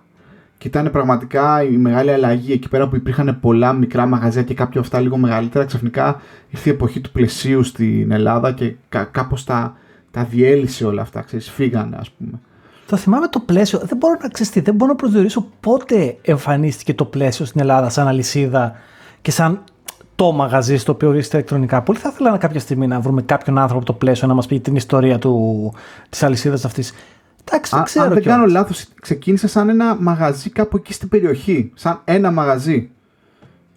και 0.59 0.71
ήταν 0.71 0.91
πραγματικά 0.91 1.63
η 1.63 1.77
μεγάλη 1.77 2.11
αλλαγή 2.11 2.53
εκεί 2.53 2.69
πέρα 2.69 2.89
που 2.89 2.97
υπήρχαν 2.97 3.39
πολλά 3.41 3.73
μικρά 3.73 4.07
μαγαζιά 4.07 4.43
και 4.43 4.55
κάποια 4.55 4.81
αυτά 4.81 5.01
λίγο 5.01 5.17
μεγαλύτερα. 5.17 5.65
Ξαφνικά 5.65 6.21
ήρθε 6.51 6.71
η 6.71 6.73
εποχή 6.73 7.01
του 7.01 7.11
πλαισίου 7.11 7.63
στην 7.63 8.11
Ελλάδα 8.11 8.53
και 8.53 8.75
κά- 8.89 9.11
κάπως 9.11 9.45
τα, 9.45 9.77
τα 10.11 10.25
διέλυσε 10.25 10.87
όλα 10.87 11.03
αυτά. 11.03 11.23
Ξέρεις, 11.23 11.51
φύγανε 11.51 11.97
ας 12.01 12.11
πούμε. 12.11 12.41
Το 12.87 12.97
θυμάμαι 12.97 13.29
το 13.29 13.41
πλαίσιο. 13.41 13.79
Δεν 13.79 13.97
μπορώ 13.97 14.19
να 14.23 14.29
ξεστεί, 14.29 14.61
δεν 14.61 14.75
μπορώ 14.75 14.91
να 14.91 14.97
προσδιορίσω 14.97 15.47
πότε 15.61 16.17
εμφανίστηκε 16.23 16.95
το 16.95 17.05
πλαίσιο 17.05 17.45
στην 17.45 17.61
Ελλάδα 17.61 17.89
σαν 17.89 18.09
αλυσίδα 18.09 18.73
και 19.23 19.31
σαν 19.31 19.63
το 20.15 20.33
μαγαζί 20.33 20.77
στο 20.77 20.93
οποίο 20.93 21.11
βρίσκεται 21.11 21.37
ηλεκτρονικά. 21.37 21.83
Πολύ 21.83 21.99
θα 21.99 22.11
ήθελα 22.13 22.37
κάποια 22.37 22.61
στιγμή 22.61 22.87
να 22.87 23.01
βρούμε 23.01 23.23
κάποιον 23.23 23.59
άνθρωπο 23.59 23.83
από 23.83 23.87
το 23.87 23.93
πλαίσιο 23.93 24.29
να 24.29 24.35
μας 24.35 24.47
πει 24.47 24.61
την 24.61 24.77
ιστορία 24.77 25.19
του, 25.19 25.73
της 26.09 26.23
αλυσίδας 26.23 26.65
αυτής. 26.65 26.93
Εντάξει, 27.45 27.75
δεν 27.75 27.85
ξέρω. 27.85 28.07
Αν 28.07 28.13
δεν 28.13 28.23
κάνω 28.23 28.47
λάθος, 28.47 28.87
ξεκίνησε 29.01 29.49
σαν 29.49 29.69
ένα 29.69 29.97
μαγαζί 30.01 30.51
κάπου 30.51 30.77
εκεί 30.77 30.93
στην 30.93 31.09
περιοχή. 31.09 31.73
Σαν 31.75 32.01
ένα 32.05 32.31
μαγαζί. 32.31 32.91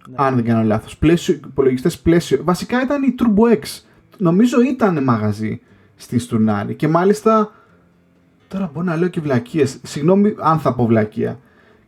Ναι. 0.08 0.14
Αν 0.16 0.34
δεν 0.34 0.44
κάνω 0.44 0.62
λάθος. 0.62 0.98
Υπολογιστές 1.28 1.98
πλαίσιο. 1.98 2.40
Βασικά 2.44 2.82
ήταν 2.82 3.02
η 3.02 3.14
Turbo 3.18 3.52
X. 3.52 3.82
Νομίζω 4.18 4.60
ήταν 4.60 5.04
μαγαζί 5.04 5.60
στη 5.96 6.18
Στουρνάρη. 6.18 6.74
Και 6.74 6.88
μάλιστα. 6.88 7.52
Τώρα 8.48 8.70
μπορώ 8.74 8.86
να 8.86 8.96
λέω 8.96 9.08
και 9.08 9.20
βλακίες. 9.20 9.78
Συγγνώμη 9.82 10.34
αν 10.40 10.58
θα 10.58 10.74
πω 10.74 10.86
βλακεία. 10.86 11.38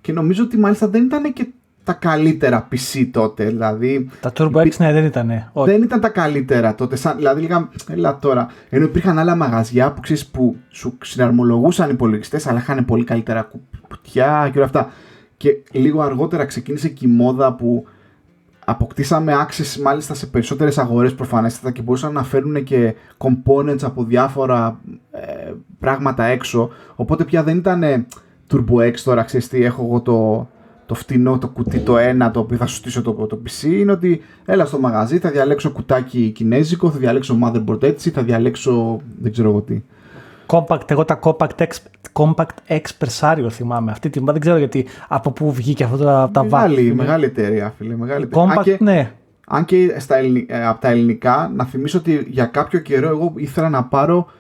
Και 0.01 0.12
νομίζω 0.12 0.42
ότι 0.42 0.59
μάλιστα 0.59 0.88
δεν 0.88 1.05
ήταν 1.05 1.32
και 1.32 1.48
τα 1.91 1.99
καλύτερα 1.99 2.68
PC 2.72 3.09
τότε. 3.12 3.45
Δηλαδή, 3.45 4.11
τα 4.20 4.32
Turbo 4.36 4.57
X 4.57 4.76
ναι, 4.78 4.93
δεν 4.93 5.05
ήταν. 5.05 5.51
Δεν 5.55 5.82
ήταν 5.82 6.01
τα 6.01 6.09
καλύτερα 6.09 6.74
τότε. 6.74 6.97
Σαν, 6.97 7.16
δηλαδή, 7.16 7.41
λίγα, 7.41 7.68
έλα 7.88 8.18
τώρα. 8.18 8.49
Ενώ 8.68 8.84
υπήρχαν 8.84 9.18
άλλα 9.18 9.34
μαγαζιά 9.34 9.93
που 9.93 10.01
ξέρεις 10.01 10.26
που 10.26 10.57
σου 10.68 10.99
συναρμολογούσαν 11.03 11.91
υπολογιστές, 11.91 12.47
αλλά 12.47 12.59
είχαν 12.59 12.84
πολύ 12.84 13.05
καλύτερα 13.05 13.51
κουτιά 13.88 14.49
και 14.53 14.59
όλα 14.59 14.66
αυτά. 14.66 14.91
Και 15.36 15.62
λίγο 15.72 16.01
αργότερα 16.01 16.45
ξεκίνησε 16.45 16.88
και 16.88 17.07
η 17.07 17.11
μόδα 17.11 17.55
που 17.55 17.86
αποκτήσαμε 18.64 19.32
access 19.47 19.80
μάλιστα 19.82 20.14
σε 20.14 20.26
περισσότερες 20.26 20.78
αγορές 20.78 21.14
προφανέστατα 21.14 21.70
και 21.70 21.82
μπορούσαν 21.82 22.12
να 22.12 22.22
φέρουν 22.22 22.64
και 22.64 22.95
components 23.18 23.82
από 23.82 24.05
διάφορα 24.05 24.80
ε, 25.11 25.53
πράγματα 25.78 26.24
έξω 26.24 26.70
οπότε 26.95 27.24
πια 27.24 27.43
δεν 27.43 27.57
ήταν 27.57 28.07
Turbo 28.51 28.74
X 28.74 28.95
τώρα 29.05 29.22
ξέρεις 29.22 29.49
τι 29.49 29.64
έχω 29.64 29.82
εγώ 29.82 30.01
το, 30.01 30.49
το 30.91 30.97
φτηνό, 30.97 31.38
το 31.38 31.49
κουτί 31.49 31.78
το 31.78 31.99
ένα 31.99 32.30
το 32.30 32.41
οποίο 32.41 32.57
θα 32.57 32.66
σου 32.66 32.74
στήσω 32.74 33.03
το, 33.03 33.12
το 33.12 33.43
PC 33.47 33.64
είναι 33.64 33.93
ότι 33.93 34.20
έλα 34.45 34.64
στο 34.64 34.78
μαγαζί, 34.78 35.18
θα 35.18 35.30
διαλέξω 35.30 35.70
κουτάκι 35.70 36.30
κινέζικο, 36.30 36.91
θα 36.91 36.99
διαλέξω 36.99 37.38
motherboard 37.45 37.82
έτσι, 37.82 38.11
θα 38.11 38.22
διαλέξω 38.22 39.01
δεν 39.20 39.32
ξέρω 39.32 39.49
εγώ 39.49 39.61
τι. 39.61 39.82
Compact, 40.47 40.91
εγώ 40.91 41.05
τα 41.05 41.18
Compact 41.22 41.57
X, 41.57 41.68
Compact 42.12 42.57
X 42.68 42.80
Persario 42.99 43.47
θυμάμαι. 43.51 43.91
Αυτή 43.91 44.11
την 44.11 44.24
δεν 44.24 44.41
ξέρω 44.41 44.57
γιατί 44.57 44.86
από 45.09 45.30
πού 45.30 45.53
βγήκε 45.53 45.84
αυτό 45.84 45.97
τα, 45.97 46.30
τα 46.32 46.43
Μεγάλη, 46.45 46.95
μεγάλη 46.95 47.24
εταιρεία, 47.24 47.74
φίλε. 47.78 47.97
Μεγάλη 47.97 48.24
εταιρεία. 48.24 48.45
Compact, 48.45 48.57
αν 48.57 48.62
και, 48.62 48.76
ναι. 48.80 49.12
Αν 49.47 49.64
και 49.64 49.97
στα 49.99 50.16
ε, 50.47 50.66
από 50.66 50.80
τα 50.80 50.88
ελληνικά, 50.88 51.53
να 51.55 51.64
θυμίσω 51.64 51.99
ότι 51.99 52.26
για 52.30 52.45
κάποιο 52.45 52.78
καιρό 52.78 53.09
εγώ 53.09 53.32
ήθελα 53.36 53.68
να 53.68 53.84
πάρω 53.84 54.30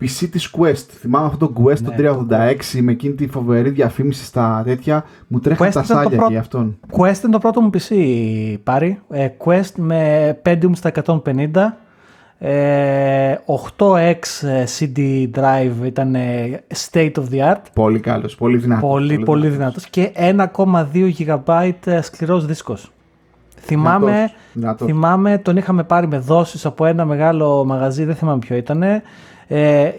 PC 0.00 0.28
της 0.30 0.54
Quest. 0.58 0.86
Θυμάμαι 0.98 1.26
αυτό 1.26 1.46
το 1.46 1.62
Quest 1.62 1.80
ναι, 1.80 2.02
το 2.02 2.26
386 2.30 2.80
με 2.80 2.92
εκείνη 2.92 3.14
τη 3.14 3.28
φοβερή 3.28 3.70
διαφήμιση 3.70 4.24
στα 4.24 4.62
τέτοια. 4.64 5.04
Μου 5.26 5.38
τρέχαν 5.38 5.70
τα 5.70 5.82
σάλια 5.82 6.08
πρώτο... 6.08 6.30
για 6.30 6.40
αυτόν. 6.40 6.78
Quest 6.90 7.22
είναι 7.22 7.32
το 7.32 7.38
πρώτο 7.38 7.60
μου 7.60 7.70
PC, 7.72 7.94
πάρει. 8.64 9.00
Ε, 9.10 9.28
Quest 9.44 9.72
με 9.76 10.40
Pentium 10.44 10.70
στα 10.72 10.92
150. 11.04 11.22
Ε, 12.42 13.34
8X 13.76 14.48
ε, 14.48 14.64
CD 14.78 15.28
drive 15.34 15.84
ήταν 15.84 16.14
ε, 16.14 16.62
state 16.90 17.12
of 17.12 17.24
the 17.32 17.52
art. 17.52 17.62
Πολύ 17.74 18.00
καλός, 18.00 18.34
πολύ 18.34 18.56
δυνατός. 18.56 18.90
Πολύ, 18.90 19.14
πολύ, 19.14 19.24
πολύ 19.24 19.48
δυνατός. 19.48 19.86
Και 19.86 20.12
1,2 20.14 21.10
GB 21.18 21.72
σκληρός 22.02 22.46
δίσκος. 22.46 22.92
Θυμάμαι, 23.60 24.30
δυνατός, 24.52 24.86
θυμάμαι, 24.86 25.38
τον 25.38 25.56
είχαμε 25.56 25.84
πάρει 25.84 26.06
με 26.06 26.18
δόσεις 26.18 26.66
από 26.66 26.84
ένα 26.84 27.04
μεγάλο 27.04 27.64
μαγαζί, 27.64 28.04
δεν 28.04 28.14
θυμάμαι 28.14 28.38
ποιο 28.38 28.56
ήταν. 28.56 28.82
Ε, 29.52 29.90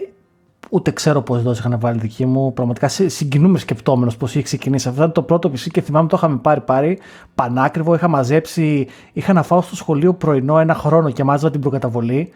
ούτε 0.70 0.90
ξέρω 0.90 1.22
πώ 1.22 1.38
δόση 1.38 1.60
είχαν 1.60 1.80
βάλει 1.80 1.98
δική 1.98 2.26
μου. 2.26 2.52
Πραγματικά 2.52 2.88
συγκινούμε 2.88 3.58
σκεπτόμενος 3.58 4.16
πώ 4.16 4.26
είχε 4.26 4.42
ξεκινήσει. 4.42 4.88
Αυτό 4.88 5.00
ήταν 5.00 5.12
το 5.12 5.22
πρώτο 5.22 5.48
PC 5.48 5.66
και 5.70 5.80
θυμάμαι 5.80 6.08
το 6.08 6.16
είχαμε 6.16 6.36
πάρει 6.36 6.60
πάρει 6.60 6.98
πανάκριβο. 7.34 7.94
Είχα 7.94 8.08
μαζέψει, 8.08 8.86
είχα 9.12 9.32
να 9.32 9.42
φάω 9.42 9.62
στο 9.62 9.76
σχολείο 9.76 10.14
πρωινό 10.14 10.58
ένα 10.58 10.74
χρόνο 10.74 11.10
και 11.10 11.24
μάζευα 11.24 11.50
την 11.50 11.60
προκαταβολή. 11.60 12.30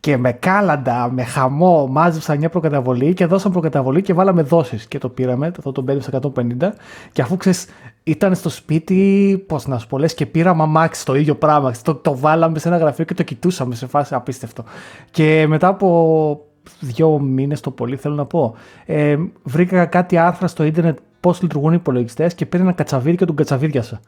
Και 0.00 0.16
με 0.16 0.32
κάλαντα, 0.32 1.10
με 1.12 1.22
χαμό, 1.24 1.86
μάζεψα 1.86 2.36
μια 2.36 2.48
προκαταβολή 2.48 3.14
και 3.14 3.26
δώσαμε 3.26 3.52
προκαταβολή 3.52 4.02
και 4.02 4.12
βάλαμε 4.12 4.42
δόσεις. 4.42 4.86
Και 4.86 4.98
το 4.98 5.08
πήραμε, 5.08 5.46
αυτό 5.46 5.72
το 5.72 5.84
5 5.88 5.98
150. 6.00 6.72
Και 7.12 7.22
αφού 7.22 7.36
ξέρεις, 7.36 7.66
ήταν 8.02 8.34
στο 8.34 8.48
σπίτι, 8.48 9.44
πώς 9.46 9.66
να 9.66 9.78
σου 9.78 9.86
πω, 9.86 9.98
λες, 9.98 10.14
και 10.14 10.26
πήραμε 10.26 10.62
αμάξι 10.62 11.04
το 11.04 11.14
ίδιο 11.14 11.34
πράγμα. 11.34 11.72
Το, 11.82 11.94
το 11.94 12.16
βάλαμε 12.16 12.58
σε 12.58 12.68
ένα 12.68 12.76
γραφείο 12.76 13.04
και 13.04 13.14
το 13.14 13.22
κοιτούσαμε 13.22 13.74
σε 13.74 13.86
φάση 13.86 14.14
απίστευτο. 14.14 14.64
Και 15.10 15.46
μετά 15.48 15.68
από 15.68 16.45
δύο 16.80 17.18
μήνες 17.18 17.60
το 17.60 17.70
πολύ, 17.70 17.96
θέλω 17.96 18.14
να 18.14 18.24
πω, 18.24 18.54
ε, 18.86 19.16
βρήκα 19.42 19.86
κάτι 19.86 20.16
άρθρα 20.16 20.46
στο 20.46 20.64
ίντερνετ 20.64 20.98
πώς 21.20 21.42
λειτουργούν 21.42 21.72
οι 21.72 21.76
υπολογιστές 21.80 22.34
και 22.34 22.46
πήρε 22.46 22.62
ένα 22.62 22.72
κατσαβίδι 22.72 23.16
και 23.16 23.24
τον 23.24 23.36
κατσαβίδιασα. 23.36 24.00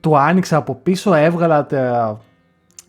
Του 0.00 0.18
άνοιξα 0.18 0.56
από 0.56 0.74
πίσω, 0.74 1.14
έβγαλα 1.14 1.66
τα, 1.66 2.20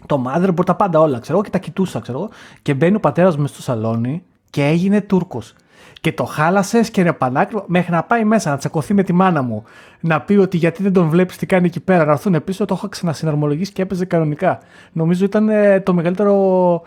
το 0.05 0.23
motherboard, 0.27 0.65
τα 0.65 0.75
πάντα 0.75 0.99
όλα, 0.99 1.19
ξέρω 1.19 1.41
και 1.41 1.49
τα 1.49 1.57
κοιτούσα, 1.57 1.99
ξέρω 1.99 2.29
Και 2.61 2.73
μπαίνει 2.73 2.95
ο 2.95 2.99
πατέρας 2.99 3.37
μου 3.37 3.47
στο 3.47 3.61
σαλόνι 3.61 4.23
και 4.49 4.65
έγινε 4.65 5.01
Τούρκος. 5.01 5.53
Και 6.01 6.13
το 6.13 6.23
χάλασες 6.23 6.89
και 6.89 7.01
είναι 7.01 7.13
πανάκριβο 7.13 7.63
μέχρι 7.67 7.91
να 7.91 8.03
πάει 8.03 8.23
μέσα 8.23 8.49
να 8.49 8.57
τσακωθεί 8.57 8.93
με 8.93 9.03
τη 9.03 9.13
μάνα 9.13 9.41
μου. 9.41 9.63
Να 9.99 10.21
πει 10.21 10.33
ότι 10.33 10.57
γιατί 10.57 10.83
δεν 10.83 10.93
τον 10.93 11.09
βλέπεις 11.09 11.37
τι 11.37 11.45
κάνει 11.45 11.65
εκεί 11.65 11.79
πέρα. 11.79 12.05
Να 12.05 12.11
έρθουν 12.11 12.43
πίσω, 12.43 12.65
το 12.65 12.73
έχω 12.73 12.89
ξανασυναρμολογήσει 12.89 13.71
και 13.71 13.81
έπαιζε 13.81 14.05
κανονικά. 14.05 14.59
Νομίζω 14.91 15.25
ήταν 15.25 15.49
ε, 15.49 15.79
το 15.79 15.93
μεγαλύτερο, 15.93 16.81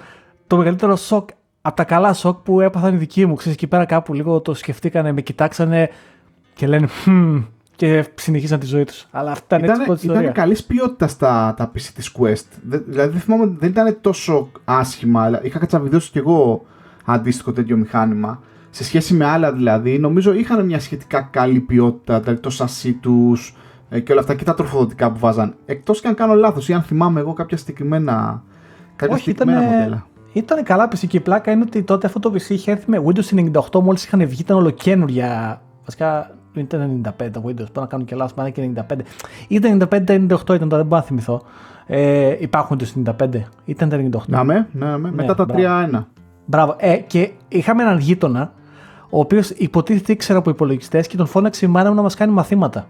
το 0.46 0.56
μεγαλύτερο 0.56 0.96
σοκ 0.96 1.28
από 1.62 1.76
τα 1.76 1.84
καλά 1.84 2.12
σοκ 2.12 2.38
που 2.38 2.60
έπαθαν 2.60 2.94
οι 2.94 2.96
δικοί 2.96 3.26
μου. 3.26 3.34
Ξέρεις, 3.34 3.56
εκεί 3.56 3.66
πέρα 3.66 3.84
κάπου 3.84 4.14
λίγο 4.14 4.40
το 4.40 4.54
σκεφτήκανε, 4.54 5.12
με 5.12 5.20
κοιτάξανε 5.20 5.90
και 6.54 6.66
λένε 6.66 6.88
hm, 7.06 7.42
και 7.76 8.06
συνεχίσαν 8.14 8.58
τη 8.58 8.66
ζωή 8.66 8.84
τους. 8.84 9.06
Αλλά 9.10 9.30
αυτά 9.30 9.58
ήταν, 9.58 9.74
ήταν 9.80 9.92
έτσι 9.92 10.06
Ήταν 10.06 10.32
καλής 10.32 10.64
ποιότητας 10.64 11.16
τα, 11.16 11.54
τα 11.56 11.70
PC 11.74 11.80
της 11.94 12.12
Quest. 12.18 12.46
Δηλαδή 12.62 13.12
δεν 13.12 13.20
θυμάμαι, 13.20 13.52
δεν 13.58 13.70
ήταν 13.70 13.98
τόσο 14.00 14.50
άσχημα. 14.64 15.40
Είχα 15.42 15.58
κατσαβιδώσει 15.58 16.10
κι 16.10 16.18
εγώ 16.18 16.66
αντίστοιχο 17.04 17.52
τέτοιο 17.52 17.76
μηχάνημα. 17.76 18.42
Σε 18.70 18.84
σχέση 18.84 19.14
με 19.14 19.24
άλλα 19.24 19.52
δηλαδή, 19.52 19.98
νομίζω 19.98 20.32
είχαν 20.32 20.66
μια 20.66 20.80
σχετικά 20.80 21.20
καλή 21.20 21.60
ποιότητα. 21.60 22.20
Δηλαδή 22.20 22.40
το 22.40 22.50
σασί 22.50 22.92
τους 22.92 23.56
ε, 23.88 24.00
και 24.00 24.12
όλα 24.12 24.20
αυτά 24.20 24.34
και 24.34 24.44
τα 24.44 24.54
τροφοδοτικά 24.54 25.12
που 25.12 25.18
βάζαν. 25.18 25.54
Εκτός 25.66 26.00
και 26.00 26.08
αν 26.08 26.14
κάνω 26.14 26.34
λάθος 26.34 26.68
ή 26.68 26.72
αν 26.72 26.82
θυμάμαι 26.82 27.20
εγώ 27.20 27.32
κάποια 27.32 27.56
συγκεκριμένα, 27.56 28.42
κάποια 28.96 29.14
Όχι, 29.14 29.24
συγκεκριμένα 29.24 29.62
ήταν, 29.62 29.74
μοντέλα. 29.74 30.06
Ήταν 30.32 30.62
καλά 30.62 30.88
PC 30.88 31.06
και 31.06 31.16
η 31.16 31.20
πλάκα 31.20 31.50
είναι 31.50 31.62
ότι 31.66 31.82
τότε 31.82 32.06
αυτό 32.06 32.18
το 32.18 32.32
PC 32.34 32.50
είχε 32.50 32.70
έρθει 32.70 32.90
με 32.90 33.02
Windows 33.06 33.52
98 33.72 33.82
μόλις 33.82 34.04
είχαν 34.04 34.26
βγει, 34.26 34.40
ήταν 34.40 34.56
ολοκένουργια. 34.56 35.60
Βασικά 35.84 36.30
ήταν 36.54 37.02
95 37.20 37.28
το 37.32 37.42
Windows, 37.46 37.72
πάω 37.72 37.84
να 37.84 37.86
κάνω 37.86 38.04
και 38.04 38.14
λάθος, 38.14 38.34
πάνε 38.34 38.50
και 38.50 38.70
95. 38.76 38.82
Ήταν 39.48 39.88
95 39.90 39.94
98 39.94 40.54
ήταν 40.54 40.68
το, 40.68 40.76
δεν 40.76 40.86
μπορώ 40.86 40.86
να 40.88 41.02
θυμηθώ. 41.02 41.42
Ε, 41.86 42.36
υπάρχουν 42.38 42.78
το 42.78 42.86
95, 43.20 43.28
ήταν 43.64 43.88
τα 43.88 43.96
98. 43.96 44.26
Να 44.26 44.44
με, 44.44 44.68
ναι, 44.72 44.98
με. 44.98 45.12
μετά 45.12 45.34
τα 45.34 45.46
3-1. 45.48 46.04
Μπράβο. 46.44 46.74
Ε, 46.78 46.96
και 46.96 47.30
είχαμε 47.48 47.82
έναν 47.82 47.98
γείτονα, 47.98 48.52
ο 49.10 49.18
οποίος 49.18 49.50
υποτίθεται 49.50 50.12
ήξερε 50.12 50.38
από 50.38 50.50
υπολογιστές 50.50 51.06
και 51.06 51.16
τον 51.16 51.26
φώναξε 51.26 51.64
η 51.64 51.68
μάνα 51.68 51.88
μου 51.88 51.94
να 51.94 52.02
μας 52.02 52.14
κάνει 52.14 52.32
μαθήματα. 52.32 52.86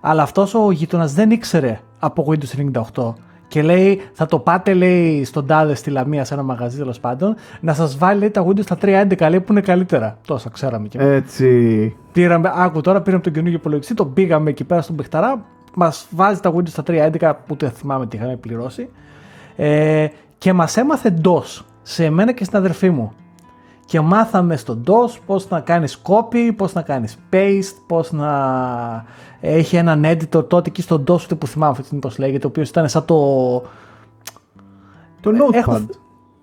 Αλλά 0.00 0.22
αυτός 0.22 0.54
ο 0.54 0.70
γείτονας 0.70 1.14
δεν 1.14 1.30
ήξερε 1.30 1.80
από 1.98 2.26
Windows 2.28 2.80
98 2.94 3.12
και 3.52 3.62
λέει, 3.62 4.00
θα 4.12 4.26
το 4.26 4.38
πάτε 4.38 4.74
λέει 4.74 5.24
στον 5.24 5.46
τάδε 5.46 5.74
στη 5.74 5.90
Λαμία 5.90 6.24
σε 6.24 6.34
ένα 6.34 6.42
μαγαζί 6.42 6.78
τέλος 6.78 7.00
πάντων, 7.00 7.34
να 7.60 7.74
σας 7.74 7.98
βάλει 7.98 8.20
λέει, 8.20 8.30
τα 8.30 8.46
Windows 8.46 8.62
στα 8.62 8.76
3.11 8.82 9.28
λέει 9.30 9.40
που 9.40 9.52
είναι 9.52 9.60
καλύτερα. 9.60 10.18
Τόσα 10.26 10.50
ξέραμε 10.50 10.88
και 10.88 10.98
Έτσι. 10.98 11.96
Πήραμε, 12.12 12.52
άκου 12.54 12.80
τώρα, 12.80 13.00
πήραμε 13.00 13.22
τον 13.22 13.32
καινούργιο 13.32 13.58
υπολογιστή, 13.58 13.94
τον 13.94 14.12
πήγαμε 14.12 14.50
εκεί 14.50 14.64
πέρα 14.64 14.82
στον 14.82 14.96
Πεχταρά, 14.96 15.44
μας 15.74 16.06
βάζει 16.10 16.40
τα 16.40 16.54
Windows 16.54 16.68
στα 16.68 16.82
3.11 16.86 17.32
που 17.46 17.56
δεν 17.56 17.70
θυμάμαι 17.70 18.06
τι 18.06 18.16
είχαμε 18.16 18.36
πληρώσει. 18.36 18.88
Ε, 19.56 20.06
και 20.38 20.52
μας 20.52 20.76
έμαθε 20.76 21.14
DOS 21.24 21.62
σε 21.82 22.10
μένα 22.10 22.32
και 22.32 22.44
στην 22.44 22.58
αδερφή 22.58 22.90
μου. 22.90 23.12
Και 23.92 24.00
μάθαμε 24.00 24.56
στο 24.56 24.80
DOS 24.86 25.18
πώς 25.26 25.48
να 25.48 25.60
κάνεις 25.60 26.02
copy, 26.02 26.50
πώς 26.56 26.72
να 26.72 26.82
κάνεις 26.82 27.18
paste, 27.32 27.74
πώς 27.86 28.12
να 28.12 28.30
έχει 29.40 29.76
έναν 29.76 30.04
editor 30.04 30.48
τότε 30.48 30.68
εκεί 30.68 30.82
στο 30.82 31.04
DOS 31.08 31.38
που 31.38 31.46
θυμάμαι 31.46 31.76
αυτή 31.78 31.96
πώς 31.96 32.18
λέγεται, 32.18 32.46
ο 32.46 32.48
οποίος 32.48 32.68
ήταν 32.68 32.88
σαν 32.88 33.04
το... 33.04 33.16
Το 35.20 35.30
Notepad. 35.30 35.54
Έχω... 35.54 35.86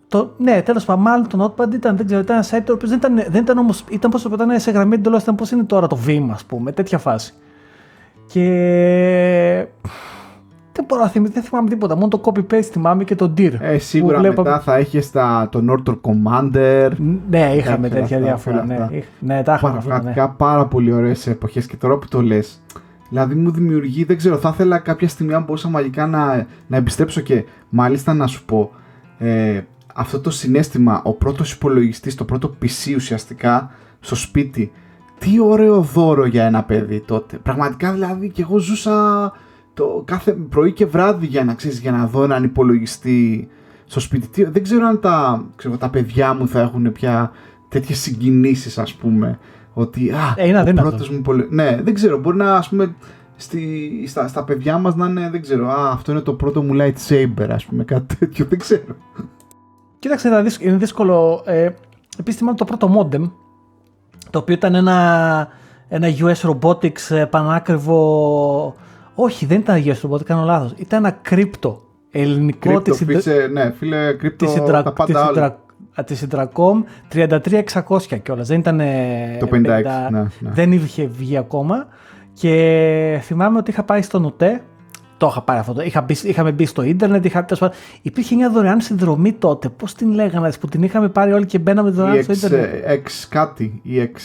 Το, 0.08 0.34
ναι, 0.38 0.62
τέλος 0.62 0.86
πάντων, 0.86 1.04
μάλλον 1.04 1.28
το 1.28 1.44
Notepad 1.44 1.74
ήταν, 1.74 1.98
δεν 1.98 2.06
ξέρω, 2.06 2.22
ήταν 2.22 2.36
ένα 2.36 2.46
site 2.46 2.64
το 2.66 2.74
οποίο 2.74 2.88
δεν 2.88 2.98
ήταν, 2.98 3.16
δεν 3.16 3.42
ήταν 3.42 3.58
όμω, 3.58 3.74
ήταν 3.90 4.12
πώς 4.12 4.24
ήταν 4.24 4.60
σε 4.60 4.72
γραμμή 4.72 4.96
εντελώς, 4.96 5.22
ήταν 5.22 5.36
πώς 5.36 5.52
είναι 5.52 5.64
τώρα 5.64 5.88
το 5.88 6.00
Vim, 6.08 6.28
ας 6.32 6.44
πούμε, 6.44 6.72
τέτοια 6.72 6.98
φάση. 6.98 7.34
Και 8.28 9.68
δεν 10.72 10.86
μπορώ 10.88 11.02
να 11.02 11.10
θυμάμαι, 11.10 11.30
δεν 11.34 11.44
θυμάμαι 11.44 11.70
τίποτα. 11.70 11.96
Μόνο 11.96 12.08
το 12.08 12.22
copy-paste 12.24 12.62
θυμάμαι 12.62 13.04
και 13.04 13.16
το 13.16 13.34
dir. 13.38 13.54
Ε, 13.60 13.78
σίγουρα 13.78 14.20
βλέπω... 14.20 14.42
μετά 14.42 14.60
θα 14.60 14.76
έχεις 14.76 15.12
το 15.50 15.64
Norton 15.70 15.98
Commander. 16.02 16.90
Ναι, 17.30 17.54
είχαμε 17.56 17.90
τέτοια 17.90 18.20
διάφορα. 18.20 18.66
Ναι, 18.66 18.90
ναι, 19.20 19.44
τα 19.44 19.54
είχαμε 19.54 19.78
αυτά. 19.78 20.04
Ναι. 20.04 20.14
πάρα 20.38 20.66
πολύ 20.66 20.92
ωραίες 20.92 21.28
εποχές 21.28 21.66
και 21.66 21.76
τώρα 21.76 21.98
που 21.98 22.08
το 22.08 22.22
λες. 22.22 22.62
Δηλαδή 23.10 23.36
μου 23.36 23.52
δημιουργεί, 23.52 24.04
δεν 24.04 24.18
ξέρω, 24.18 24.38
θα 24.38 24.50
ήθελα 24.54 24.80
κάποια 24.80 25.08
στιγμή 25.08 25.34
αν 25.34 25.44
μπορούσα 25.44 25.70
μαγικά 25.70 26.08
να, 26.08 26.46
να 26.68 26.78
επιστρέψω 26.78 27.22
και 27.22 27.46
μάλιστα 27.70 28.14
να 28.14 28.28
σου 28.28 28.46
πω 28.46 28.72
ε, 29.18 29.62
αυτό 29.94 30.20
το 30.20 30.30
συνέστημα, 30.30 31.02
ο 31.04 31.14
πρώτος 31.14 31.52
υπολογιστής, 31.52 32.16
το 32.16 32.24
πρώτο 32.26 32.56
PC 32.62 32.94
ουσιαστικά 32.96 33.72
στο 34.00 34.16
σπίτι, 34.16 34.72
τι 35.20 35.40
ωραίο 35.40 35.82
δώρο 35.82 36.26
για 36.26 36.46
ένα 36.46 36.64
παιδί 36.64 37.00
τότε. 37.00 37.38
Πραγματικά 37.38 37.92
δηλαδή 37.92 38.30
και 38.30 38.42
εγώ 38.42 38.58
ζούσα 38.58 39.32
το 39.80 40.04
κάθε 40.06 40.32
πρωί 40.32 40.74
και 40.74 40.86
βράδυ 40.86 41.26
για 41.26 41.44
να 41.44 41.54
ξέρεις, 41.54 41.80
για 41.80 41.92
να 41.92 42.06
δω 42.06 42.24
έναν 42.24 42.44
υπολογιστή 42.44 43.48
στο 43.86 44.00
σπίτι. 44.00 44.44
Δεν 44.44 44.64
ξέρω 44.64 44.88
αν 44.88 45.00
τα, 45.00 45.46
ξέρω, 45.56 45.78
τα 45.78 45.90
παιδιά 45.90 46.34
μου 46.34 46.48
θα 46.48 46.60
έχουν 46.60 46.92
πια 46.92 47.32
τέτοιες 47.70 48.00
συγκινήσεις 48.00 48.78
ας 48.78 48.94
πούμε. 48.94 49.40
Ότι 49.74 50.12
α, 50.12 50.34
ε, 50.36 50.48
είναι 50.48 50.60
ο 50.60 50.74
πρώτος 50.74 51.10
μου 51.10 51.18
υπολογιστής. 51.18 51.58
Ναι, 51.58 51.82
δεν 51.82 51.94
ξέρω, 51.94 52.20
μπορεί 52.20 52.38
να 52.38 52.56
ας 52.56 52.70
πούμε 52.70 52.96
στη, 53.36 54.04
στα, 54.08 54.28
στα 54.28 54.44
παιδιά 54.44 54.78
μας 54.78 54.96
να 54.96 55.08
είναι, 55.08 55.30
δεν 55.32 55.42
ξέρω, 55.42 55.68
α, 55.70 55.92
αυτό 55.92 56.12
είναι 56.12 56.22
το 56.22 56.34
πρώτο 56.34 56.62
μου 56.64 56.74
lightsaber 56.76 57.48
ας 57.50 57.66
πούμε, 57.66 57.84
κάτι 57.84 58.16
τέτοιο, 58.16 58.46
δεν 58.50 58.60
ξέρω. 58.60 58.96
Κοίταξε, 60.00 60.44
είναι 60.60 60.78
δύσκολο. 60.78 61.42
Ε, 61.46 61.70
Επίσης 62.20 62.40
θυμάμαι 62.40 62.58
το 62.58 62.66
πρώτο 62.66 62.98
modem, 62.98 63.32
το 64.30 64.40
οποίο 64.40 64.54
ήταν 64.54 64.76
ένα, 64.76 65.48
ένα 65.88 66.08
US 66.18 66.50
Robotics 66.50 67.10
ε, 67.16 67.26
πανάκριβο 67.26 68.76
όχι, 69.22 69.46
δεν 69.46 69.60
ήταν 69.60 69.76
Αγίας 69.76 70.04
Robotics, 70.06 70.24
κάνω 70.24 70.44
λάθος. 70.44 70.74
Ήταν 70.78 71.06
ένα 71.06 71.18
κρύπτο 71.22 71.82
ελληνικό 72.12 72.82
κρύπτο, 72.82 73.06
της, 73.06 73.26
ναι, 73.52 73.74
φίλε, 73.78 74.14
κρύπτο 74.14 74.46
της, 74.46 74.54
τα 74.54 74.94
πάντα 74.94 75.60
της, 76.06 76.20
της 76.20 76.28
Intracom 76.30 76.84
33600 77.10 78.20
κιόλας. 78.24 78.48
Δεν 78.48 78.60
ήταν. 78.60 78.82
Το 79.40 79.48
56. 79.52 79.56
50, 79.56 80.10
ναι, 80.12 80.20
ναι. 80.20 80.30
Δεν 80.40 80.72
είχε 80.72 81.08
βγει 81.08 81.38
ακόμα. 81.38 81.88
Και 82.34 83.20
θυμάμαι 83.22 83.58
ότι 83.58 83.72
είχα 83.72 83.84
πάει 83.84 84.02
στο 84.02 84.20
ΝΟΤΕ. 84.20 84.62
Το 85.18 85.28
είχα 85.28 85.42
πάρει 85.42 85.60
αυτό. 85.60 85.82
Είχα 85.82 86.02
μπει, 86.02 86.16
είχαμε 86.24 86.52
μπει 86.52 86.66
στο 86.66 86.82
ίντερνετ. 86.82 87.26
Είχα, 87.26 87.46
υπήρχε 88.02 88.36
μια 88.36 88.50
δωρεάν 88.50 88.82
συνδρομή 88.82 89.34
τότε. 89.34 89.70
Πώς 89.70 89.94
την 89.94 90.12
λέγανε, 90.12 90.52
που 90.60 90.68
την 90.68 90.84
είχαμε 90.84 91.10
πάρει 91.10 91.34
όλοι 91.34 91.46
και 91.46 91.60
μπαίναμε 91.60 91.90
δωρεάν 91.90 92.24
στο 92.24 92.34
ίντερνετ. 92.34 92.70
X 92.88 93.10
κάτι. 93.30 93.80
Η 93.84 94.12
X 94.14 94.20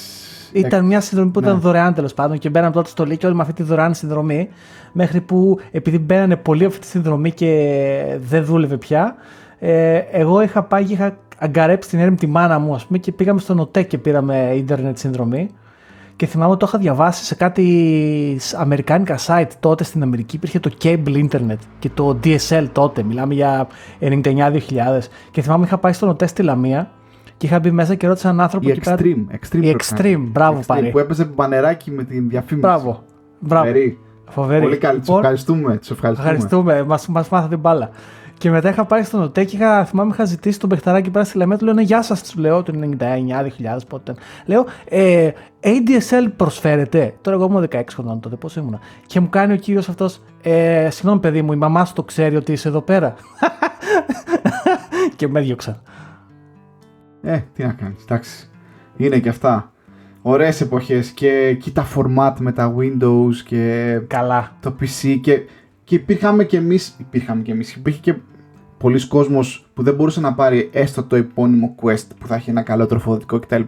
ήταν 0.54 0.84
μια 0.84 1.00
συνδρομή 1.00 1.30
που 1.30 1.40
ήταν 1.40 1.54
ναι. 1.54 1.60
δωρεάν 1.60 1.94
τέλος 1.94 2.14
πάντων 2.14 2.38
και 2.38 2.50
μπαίναμε 2.50 2.72
τότε 2.72 2.88
στο 2.88 3.04
Λύκειο 3.04 3.28
όλοι 3.28 3.36
με 3.36 3.42
αυτή 3.42 3.54
τη 3.54 3.62
δωρεάν 3.62 3.94
συνδρομή. 3.94 4.48
Μέχρι 4.92 5.20
που 5.20 5.58
επειδή 5.70 5.98
μπαίνανε 5.98 6.36
πολύ 6.36 6.64
αυτή 6.64 6.78
τη 6.78 6.86
συνδρομή 6.86 7.30
και 7.32 8.18
δεν 8.20 8.44
δούλευε 8.44 8.76
πια, 8.76 9.14
ε, 9.58 9.96
εγώ 9.96 10.42
είχα 10.42 10.62
πάει 10.62 10.84
και 10.84 10.92
είχα 10.92 11.16
αγκαρέψει 11.38 11.88
την 11.88 11.98
έρημη 11.98 12.16
τη 12.16 12.26
μάνα 12.26 12.58
μου, 12.58 12.74
ας 12.74 12.86
πούμε, 12.86 12.98
και 12.98 13.12
πήγαμε 13.12 13.40
στο 13.40 13.54
ΝΟΤΕ 13.54 13.82
και 13.82 13.98
πήραμε 13.98 14.52
ίντερνετ 14.56 14.98
συνδρομή. 14.98 15.50
Και 16.16 16.26
θυμάμαι 16.26 16.50
ότι 16.50 16.60
το 16.60 16.66
είχα 16.68 16.78
διαβάσει 16.78 17.24
σε 17.24 17.34
κάτι 17.34 18.40
αμερικάνικα 18.56 19.18
site 19.26 19.48
τότε 19.60 19.84
στην 19.84 20.02
Αμερική. 20.02 20.36
Υπήρχε 20.36 20.60
το 20.60 20.70
cable 20.82 21.28
internet 21.28 21.58
και 21.78 21.90
το 21.94 22.18
DSL 22.24 22.66
τότε. 22.72 23.02
Μιλάμε 23.02 23.34
για 23.34 23.66
99-2000. 24.00 24.58
Και 25.30 25.42
θυμάμαι 25.42 25.64
είχα 25.64 25.78
πάει 25.78 25.92
στο 25.92 26.06
ΝΟΤΕ 26.06 26.26
στη 26.26 26.42
Λαμία 26.42 26.90
και 27.44 27.50
είχα 27.50 27.58
μπει 27.58 27.70
μέσα 27.70 27.94
και 27.94 28.06
ρώτησα 28.06 28.28
έναν 28.28 28.40
άνθρωπο. 28.40 28.68
Η 28.68 28.80
Extreme. 28.84 29.34
Extreme, 29.34 29.62
η 29.62 29.76
Extreme, 29.78 30.24
μπράβο 30.28 30.60
extreme, 30.66 30.88
Που 30.92 30.98
έπαιζε 30.98 31.24
μπανεράκι 31.24 31.90
με 31.90 32.04
την 32.04 32.28
διαφήμιση. 32.28 32.66
Μπράβο. 32.66 33.04
μπράβο. 33.38 33.66
Φοβερή. 33.66 33.98
Φοβερή. 34.28 34.62
Πολύ 34.62 34.76
καλή. 34.76 34.98
Τους 34.98 35.08
ευχαριστούμε. 35.08 35.76
Τους 35.76 35.90
ευχαριστούμε. 35.90 36.30
ευχαριστούμε. 36.30 36.82
Μας, 36.82 37.06
μας 37.06 37.28
μάθατε 37.28 37.56
μπάλα. 37.56 37.90
Και 38.38 38.50
μετά 38.50 38.68
είχα 38.68 38.84
πάει 38.84 39.02
στον 39.02 39.22
ΟΤΕ 39.22 39.44
και 39.44 39.56
είχα, 39.56 39.84
θυμάμαι 39.84 40.10
είχα 40.12 40.24
ζητήσει 40.24 40.58
τον 40.58 40.68
παιχταράκι 40.68 41.10
πέρα 41.10 41.24
στη 41.24 41.36
Λεμέ, 41.36 41.56
του 41.56 41.64
λέω 41.64 41.74
«Ναι, 41.74 41.82
Γεια 41.82 42.02
σας, 42.02 42.22
τους 42.22 42.34
λέω, 42.34 42.62
το 42.62 42.72
99, 42.72 43.42
2000 43.42 43.86
πότε. 43.88 44.14
Λέω 44.46 44.66
ε, 44.84 45.30
ADSL 45.60 46.30
προσφέρεται. 46.36 47.14
Τώρα 47.20 47.36
εγώ 47.36 47.46
ήμουν 47.46 47.68
16 47.70 47.82
χρονών 47.94 48.20
τότε, 48.20 48.36
πώ 48.36 48.48
ήμουνα. 48.56 48.78
Και 49.06 49.20
μου 49.20 49.28
κάνει 49.28 49.52
ο 49.52 49.56
κύριος 49.56 49.88
αυτός, 49.88 50.22
ε, 50.42 50.88
συγγνώμη 50.90 51.20
παιδί 51.20 51.42
μου, 51.42 51.52
η 51.52 51.56
μαμά 51.56 51.84
σου 51.84 51.92
το 51.92 52.02
ξέρει 52.02 52.36
ότι 52.36 52.52
είσαι 52.52 52.68
εδώ 52.68 52.80
πέρα. 52.80 53.14
και 55.16 55.28
με 55.28 55.40
έδιωξα. 55.40 55.82
Ε, 57.24 57.44
τι 57.54 57.62
να 57.62 57.72
κάνεις, 57.72 58.02
εντάξει. 58.02 58.48
Είναι 58.96 59.18
και 59.18 59.28
αυτά. 59.28 59.72
Ωραίες 60.22 60.60
εποχές 60.60 61.10
και 61.10 61.56
κοίτα 61.60 61.86
format 61.94 62.34
με 62.38 62.52
τα 62.52 62.74
Windows 62.78 63.34
και 63.44 64.00
Καλά. 64.06 64.56
το 64.60 64.76
PC 64.80 65.18
και, 65.20 65.40
και 65.84 65.94
υπήρχαμε 65.94 66.44
και 66.44 66.56
εμείς, 66.56 66.96
υπήρχαμε 66.98 67.42
και 67.42 67.52
εμείς, 67.52 67.74
υπήρχε 67.74 68.00
και 68.00 68.14
πολλοί 68.78 69.06
κόσμος 69.06 69.66
που 69.74 69.82
δεν 69.82 69.94
μπορούσε 69.94 70.20
να 70.20 70.34
πάρει 70.34 70.70
έστω 70.72 71.02
το 71.02 71.16
επώνυμο 71.16 71.74
Quest 71.82 72.06
που 72.18 72.26
θα 72.26 72.34
έχει 72.34 72.50
ένα 72.50 72.62
καλό 72.62 72.86
τροφοδοτικό 72.86 73.38
κτλ. 73.38 73.62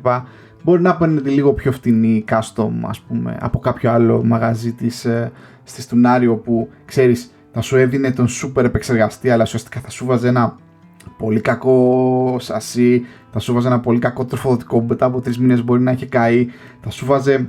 Μπορεί 0.64 0.82
να 0.82 0.96
παίρνει 0.96 1.20
λίγο 1.20 1.52
πιο 1.52 1.72
φτηνή 1.72 2.24
custom 2.28 2.70
ας 2.82 3.00
πούμε 3.00 3.36
από 3.40 3.58
κάποιο 3.58 3.90
άλλο 3.90 4.24
μαγαζί 4.24 4.72
της, 4.72 5.04
ε, 5.04 5.32
στη 5.64 5.82
Στουνάριο 5.82 6.36
που 6.36 6.68
ξέρεις 6.84 7.30
θα 7.52 7.60
σου 7.60 7.76
έδινε 7.76 8.10
τον 8.10 8.26
super 8.28 8.64
επεξεργαστή 8.64 9.30
αλλά 9.30 9.42
ουσιαστικά 9.42 9.80
θα 9.80 9.90
σου 9.90 10.06
βάζει 10.06 10.26
ένα 10.26 10.56
πολύ 11.18 11.40
κακό 11.40 12.36
σασί, 12.40 13.04
θα 13.32 13.38
σου 13.38 13.52
βάζει 13.52 13.66
ένα 13.66 13.80
πολύ 13.80 13.98
κακό 13.98 14.24
τροφοδοτικό 14.24 14.80
που 14.80 14.86
μετά 14.88 15.06
από 15.06 15.20
τρεις 15.20 15.38
μήνες 15.38 15.64
μπορεί 15.64 15.80
να 15.80 15.90
έχει 15.90 16.06
καεί, 16.06 16.46
θα 16.80 16.90
σου 16.90 17.06
βάζε, 17.06 17.48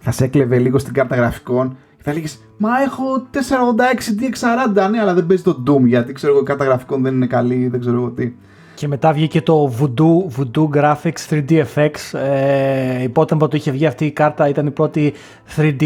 θα 0.00 0.10
σε 0.10 0.24
έκλεβε 0.24 0.58
λίγο 0.58 0.78
στην 0.78 0.92
κάρτα 0.92 1.16
γραφικών 1.16 1.76
και 1.96 2.02
θα 2.02 2.12
λέγε 2.12 2.26
Μα 2.58 2.82
έχω 2.82 3.26
486 3.32 4.84
DX40, 4.84 4.90
ναι, 4.90 5.00
αλλά 5.00 5.14
δεν 5.14 5.26
παίζει 5.26 5.42
το 5.42 5.62
Doom 5.66 5.84
γιατί 5.84 6.12
ξέρω 6.12 6.32
εγώ 6.32 6.40
η 6.40 6.44
κάρτα 6.44 6.64
γραφικών 6.64 7.02
δεν 7.02 7.14
είναι 7.14 7.26
καλή, 7.26 7.68
δεν 7.68 7.80
ξέρω 7.80 7.96
εγώ 7.96 8.10
τι. 8.10 8.32
Και 8.74 8.88
μετά 8.88 9.12
βγήκε 9.12 9.42
το 9.42 9.72
Voodoo, 9.80 10.38
Voodoo 10.38 10.68
Graphics 10.76 11.28
3D 11.30 11.64
FX. 11.74 12.18
Ε, 12.18 13.02
υπότιτλοι 13.02 13.48
που 13.48 13.56
είχε 13.56 13.70
βγει 13.70 13.86
αυτή 13.86 14.04
η 14.04 14.10
κάρτα 14.10 14.48
ήταν 14.48 14.66
η 14.66 14.70
πρώτη 14.70 15.12
3D 15.56 15.82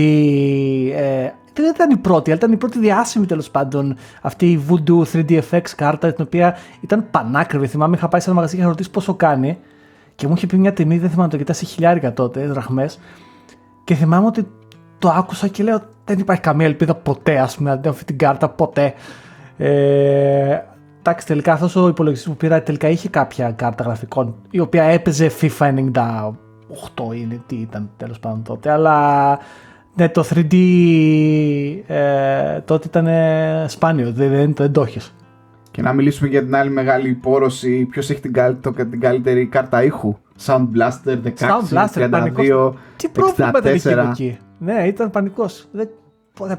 ε, 0.95 1.29
δεν 1.61 1.71
ήταν 1.75 1.91
η 1.91 1.97
πρώτη, 1.97 2.31
αλλά 2.31 2.39
ήταν 2.39 2.53
η 2.53 2.57
πρώτη 2.57 2.79
διάσημη 2.79 3.27
τέλος 3.27 3.51
πάντων 3.51 3.97
αυτή 4.23 4.51
η 4.51 4.65
Voodoo 4.69 5.03
3D 5.13 5.41
FX 5.51 5.63
κάρτα, 5.77 6.13
την 6.13 6.25
οποία 6.25 6.57
ήταν 6.81 7.07
πανάκριβη. 7.11 7.67
Θυμάμαι, 7.67 7.97
είχα 7.97 8.09
πάει 8.09 8.21
σε 8.21 8.27
ένα 8.27 8.35
μαγαζί 8.35 8.55
και 8.55 8.61
είχα 8.61 8.71
ρωτήσει 8.71 8.91
πόσο 8.91 9.15
κάνει 9.15 9.59
και 10.15 10.27
μου 10.27 10.35
είχε 10.37 10.47
πει 10.47 10.57
μια 10.57 10.73
τιμή, 10.73 10.99
δεν 10.99 11.11
θυμάμαι 11.11 11.29
το 11.29 11.37
κοιτάσει 11.37 11.65
χιλιάρικα 11.65 12.13
τότε, 12.13 12.47
δραχμές. 12.47 12.99
Και 13.85 13.95
θυμάμαι 13.95 14.27
ότι 14.27 14.47
το 14.99 15.09
άκουσα 15.09 15.49
και 15.49 15.63
λέω: 15.63 15.81
Δεν 16.05 16.19
υπάρχει 16.19 16.43
καμία 16.43 16.67
ελπίδα 16.67 16.95
ποτέ, 16.95 17.39
ας 17.39 17.57
πούμε, 17.57 17.81
να 17.85 17.91
αυτή 17.91 18.05
την 18.05 18.19
κάρτα, 18.19 18.49
ποτέ. 18.49 18.95
Ε, 19.57 20.59
εντάξει, 20.99 21.27
τελικά 21.27 21.53
αυτός 21.53 21.77
ο 21.77 21.89
υπολογιστής 21.89 22.29
που 22.29 22.37
πήρα 22.37 22.63
τελικά 22.63 22.89
είχε 22.89 23.09
κάποια 23.09 23.51
κάρτα 23.51 23.85
γραφικών, 23.85 24.35
η 24.51 24.61
οποία 24.61 24.83
έπαιζε 24.83 25.31
FIFA 25.41 25.75
98 25.75 27.15
είναι 27.15 27.43
τι 27.47 27.57
ήταν 27.57 27.91
τέλος 27.97 28.19
πάντων 28.19 28.43
τότε, 28.43 28.71
αλλά 28.71 29.39
ναι, 29.95 30.09
το 30.09 30.25
3D 30.31 30.55
ε, 31.87 32.61
τότε 32.61 32.87
ήταν 32.87 33.09
σπάνιο, 33.69 34.13
δεν, 34.13 34.31
δεν, 34.31 34.55
δεν 34.55 34.73
το 34.73 34.83
έχεις. 34.83 35.15
Και 35.71 35.83
να 35.83 35.93
μιλήσουμε 35.93 36.29
για 36.29 36.43
την 36.45 36.55
άλλη 36.55 36.71
μεγάλη 36.71 37.09
υπόρωση, 37.09 37.85
ποιος 37.85 38.11
έχει 38.11 38.21
την, 38.21 38.33
το, 38.61 38.73
την 38.73 39.01
καλύτερη 39.01 39.47
κάρτα 39.47 39.83
ήχου; 39.83 40.17
Sound 40.47 40.69
Blaster 40.77 41.19
16, 41.25 41.33
Sound 41.39 41.75
Blaster, 41.75 42.11
32, 42.11 42.73
Τι 42.97 43.09
πρόβλημα 43.09 43.53
ήταν 43.75 44.09
εκεί. 44.11 44.39
Ναι, 44.59 44.87
ήταν 44.87 45.11
πανικός. 45.11 45.69
Δεν 45.73 45.89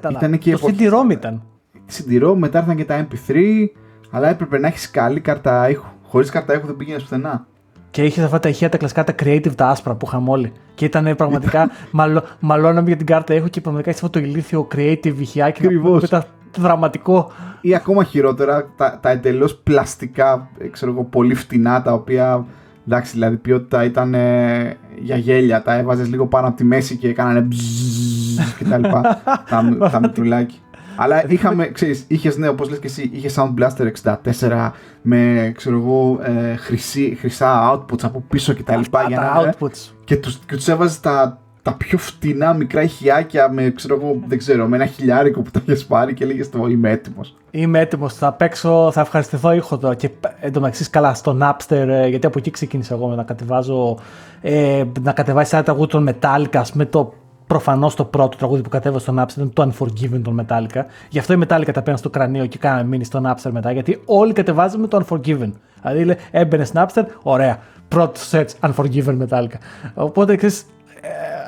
Ήταν 0.10 0.38
και 0.38 0.52
το 0.52 0.68
CD-ROM 0.68 1.12
ήταν. 1.12 1.44
CD-ROM, 1.92 2.36
μετά 2.36 2.60
ήρθαν 2.60 2.76
και 2.76 2.86
τα 2.86 3.08
MP3, 3.08 3.66
αλλά 4.12 4.30
έπρεπε 4.30 4.60
να 4.60 4.68
έχεις 4.68 4.92
καλή 4.92 5.20
κάρτα 5.20 5.70
ήχου. 5.70 5.88
Χωρίς 6.04 6.30
κάρτα 6.30 6.54
ήχου 6.54 6.66
δεν 6.66 6.76
πήγαινες 6.76 7.02
πουθενά. 7.02 7.48
Και 7.92 8.04
είχε 8.04 8.24
αυτά 8.24 8.39
τα 8.39 8.50
ηχεία 8.50 8.70
τα 8.70 8.78
κλασικά, 8.78 9.04
τα 9.04 9.16
creative, 9.24 9.56
τα 9.56 9.68
άσπρα 9.68 9.96
που 9.96 10.06
είχαμε 10.06 10.30
όλοι. 10.30 10.52
Και 10.76 10.86
ήταν 10.86 11.16
πραγματικά. 11.16 11.72
μαλώ, 11.92 12.24
μαλώναμε 12.39 12.88
για 12.88 12.98
την 12.98 13.06
κάρτα 13.06 13.34
έχω 13.34 13.48
και 13.48 13.62
πραγματικά 13.62 13.92
είχε 13.92 14.06
αυτό 14.06 14.20
το 14.20 14.26
ηλίθιο 14.26 14.68
creative 14.76 15.16
ηχιάκι. 15.18 15.66
Ακριβώς. 15.66 16.04
Ήταν 16.04 16.24
δραματικό. 16.58 17.32
Ή 17.62 17.76
ακόμα 17.76 18.04
χειρότερα, 18.04 18.72
τα, 18.76 19.00
τα 19.02 19.10
εντελώς 19.10 19.56
πλαστικά, 19.56 20.50
ξέρω 20.72 20.92
εγώ, 20.92 21.04
πολύ 21.04 21.34
φτηνά, 21.36 21.82
τα 21.82 21.94
οποία. 21.94 22.46
Εντάξει, 22.88 23.12
δηλαδή 23.12 23.36
ποιότητα 23.36 23.84
ήταν 23.84 24.14
ε, 24.14 24.78
για 25.00 25.16
γέλια. 25.16 25.62
Τα 25.62 25.74
έβαζες 25.74 26.10
λίγο 26.10 26.28
πάνω 26.28 26.48
από 26.48 26.58
τη 26.58 26.64
μέση 26.64 26.98
και 26.98 27.08
έκανανε 27.08 27.39
μπζζζ 27.42 28.39
και 28.58 28.66
τα 28.66 28.78
λοιπά. 28.78 29.22
τα, 29.50 29.89
τα 29.92 30.00
μητρουλάκι. 30.00 30.62
Αλλά 31.04 31.24
είχαμε, 31.28 31.68
ξέρεις, 31.68 32.06
είχες 32.08 32.38
ναι, 32.38 32.47
όπως 32.47 32.70
λες 32.70 32.80
και 32.80 32.88
εσύ, 32.88 33.10
είχες 33.14 33.36
Sound 33.38 33.54
Blaster 33.60 33.91
64 34.39 34.72
με, 35.02 35.52
ξέρω 35.56 35.78
εγώ, 35.78 36.20
ε, 36.24 36.56
χρυσή, 36.56 37.18
χρυσά 37.20 37.72
outputs 37.72 38.04
από 38.04 38.24
πίσω 38.30 38.54
και 38.54 38.64
τα 38.64 38.78
λοιπά. 38.78 39.06
Για 39.08 39.20
να, 39.20 39.52
outputs. 39.52 39.91
Και 40.04 40.16
τους, 40.16 40.39
και 40.45 40.56
τους 40.56 40.68
έβαζες 40.68 40.99
τα, 40.99 41.39
τα 41.62 41.74
πιο 41.74 41.97
φτηνά 41.97 42.54
μικρά 42.54 42.82
ηχιάκια 42.82 43.52
με, 43.52 43.72
ξέρω 43.76 43.95
εγώ, 43.95 44.20
δεν 44.28 44.38
ξέρω, 44.38 44.68
με 44.68 44.76
ένα 44.76 44.86
χιλιάρικο 44.86 45.41
που 45.41 45.52
τα 45.52 45.60
είχες 45.64 45.86
πάρει 45.86 46.14
και 46.14 46.26
λέγε 46.26 46.45
το 46.45 46.68
είμαι 46.68 46.89
έτοιμος. 46.89 47.36
Είμαι 47.52 47.80
έτοιμος. 47.80 48.14
Θα 48.14 48.34
παίξω, 48.34 48.91
θα 48.91 49.02
ευχαριστηθώ 49.02 49.52
ήχο 49.54 49.78
τώρα. 49.78 49.95
Και 49.95 50.10
εντωμεταξύ 50.39 50.89
καλά 50.89 51.14
στο 51.14 51.38
Napster, 51.41 51.88
ε, 51.88 52.08
γιατί 52.08 52.26
από 52.26 52.39
εκεί 52.39 52.52
ξεκίνησα 52.52 52.93
εγώ 52.93 53.08
με 53.08 53.16
να 53.16 53.24
κατεβάζω. 53.24 53.97
Ε, 54.41 54.84
να 55.02 55.12
κατεβάσει 55.12 55.56
ένα 55.56 55.64
τραγούδι 55.64 55.88
των 55.88 56.10
Metallica 56.10 56.62
με 56.74 56.86
το 56.86 57.14
Προφανώς 57.52 57.95
το 57.95 58.06
πρώτο 58.06 58.38
τραγούδι 58.38 58.62
που 58.62 58.70
κατέβασε 58.70 59.04
στο 59.04 59.22
Napster 59.22 59.36
ήταν 59.36 59.54
το 59.54 59.72
Unforgiven 59.72 60.22
των 60.24 60.45
Metallica. 60.45 60.82
Γι' 61.10 61.20
αυτό 61.20 61.34
η 61.34 61.39
Metallica 61.47 61.70
τα 61.74 61.82
παίρνει 61.82 61.99
στο 61.99 62.10
κρανίο 62.10 62.45
και 62.45 62.58
κάναμε 62.58 62.84
μείνει 62.84 63.04
στο 63.04 63.22
Napster 63.26 63.52
μετά. 63.52 63.72
Γιατί 63.72 64.02
όλοι 64.06 64.34
κατεβάζαμε 64.34 64.88
το 64.88 65.06
Unforgiven. 65.06 65.52
Δηλαδή 65.84 66.18
έμπαινε 66.32 66.66
στο 66.66 66.86
Napster, 66.86 67.04
ωραία. 67.22 67.60
Πρώτο 67.88 68.20
search 68.32 68.47
Unforgiven 68.60 69.18
Metallica. 69.28 69.56
Οπότε 69.93 70.36
ξέρεις. 70.36 70.66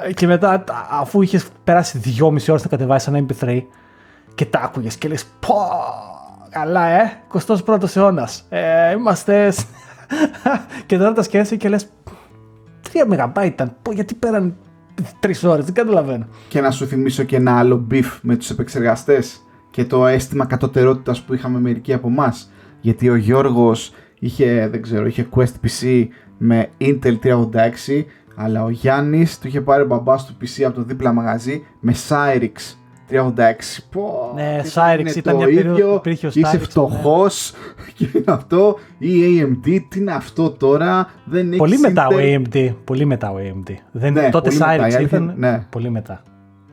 Ε, 0.07 0.13
και 0.13 0.27
μετά, 0.27 0.63
αφού 0.91 1.21
είχες 1.21 1.45
περάσει 1.63 1.97
δυόμιση 1.97 2.51
ώρες 2.51 2.63
να 2.63 2.69
κατεβάσεις 2.69 3.07
ένα 3.07 3.25
MP3 3.25 3.61
και 4.35 4.45
τα 4.45 4.59
άκουγες 4.59 4.95
και 4.95 5.07
λες, 5.07 5.25
Πω, 5.39 5.55
καλά, 6.49 6.87
ε, 6.87 7.11
21ο 7.65 7.95
αιώνας. 7.95 8.45
Ε, 8.49 8.91
είμαστε. 8.91 9.53
και 10.85 10.97
τώρα 10.97 11.13
τα 11.13 11.23
σκέφτεσαι 11.23 11.55
και 11.55 11.69
λες, 11.69 11.87
3 12.93 13.31
MB 13.33 13.45
ήταν. 13.45 13.75
Γιατί 13.93 14.13
πέραν 14.13 14.55
τρεις 15.19 15.43
ώρες, 15.43 15.65
δεν 15.65 15.73
καταλαβαίνω. 15.73 16.27
Και 16.47 16.61
να 16.61 16.71
σου 16.71 16.85
θυμίσω 16.85 17.23
και 17.23 17.35
ένα 17.35 17.57
άλλο 17.57 17.87
beef 17.91 18.19
με 18.21 18.35
τους 18.35 18.49
επεξεργαστές 18.49 19.41
και 19.71 19.85
το 19.85 20.07
αίσθημα 20.07 20.45
κατωτερότητας 20.45 21.21
που 21.21 21.33
είχαμε 21.33 21.59
μερικοί 21.59 21.93
από 21.93 22.07
εμάς. 22.07 22.51
Γιατί 22.81 23.09
ο 23.09 23.15
Γιώργος 23.15 23.93
είχε, 24.19 24.67
δεν 24.71 24.81
ξέρω, 24.81 25.05
είχε 25.05 25.27
Quest 25.35 25.53
PC 25.65 26.07
με 26.37 26.69
Intel 26.79 27.17
386, 27.23 28.05
αλλά 28.35 28.63
ο 28.63 28.69
Γιάννης 28.69 29.39
του 29.39 29.47
είχε 29.47 29.61
πάρει 29.61 29.81
ο 29.81 29.85
μπαμπάς 29.85 30.25
του 30.25 30.37
PC 30.41 30.63
από 30.63 30.75
το 30.75 30.83
δίπλα 30.83 31.13
μαγαζί 31.13 31.65
με 31.79 31.93
Cyrix 32.09 32.75
386. 33.13 33.83
Πω, 33.91 34.31
ναι, 34.35 34.61
Cyrix 34.73 35.15
ήταν 35.15 35.39
το 35.39 35.47
ίδιο, 35.47 36.01
είσαι 36.33 36.57
φτωχός 36.57 37.53
ναι. 37.77 37.83
και 38.07 38.17
είναι 38.17 38.31
αυτό. 38.31 38.79
Ή 38.97 39.09
AMD, 39.41 39.79
τι 39.89 39.99
είναι 39.99 40.11
αυτό 40.11 40.49
τώρα; 40.49 41.09
Δεν 41.25 41.55
πολύ 41.57 41.77
μετά 41.77 42.07
ο 42.07 42.15
AMD. 42.17 42.75
Πολύ 42.83 43.05
μετά 43.05 43.31
ο 43.31 43.35
AMD. 43.37 43.73
Δεν, 43.91 44.13
ναι, 44.13 44.29
τότε 44.29 44.51
Cyrix 44.59 45.01
ήταν. 45.01 45.33
Ναι. 45.37 45.65
Πολύ 45.69 45.89
μετά. 45.89 46.21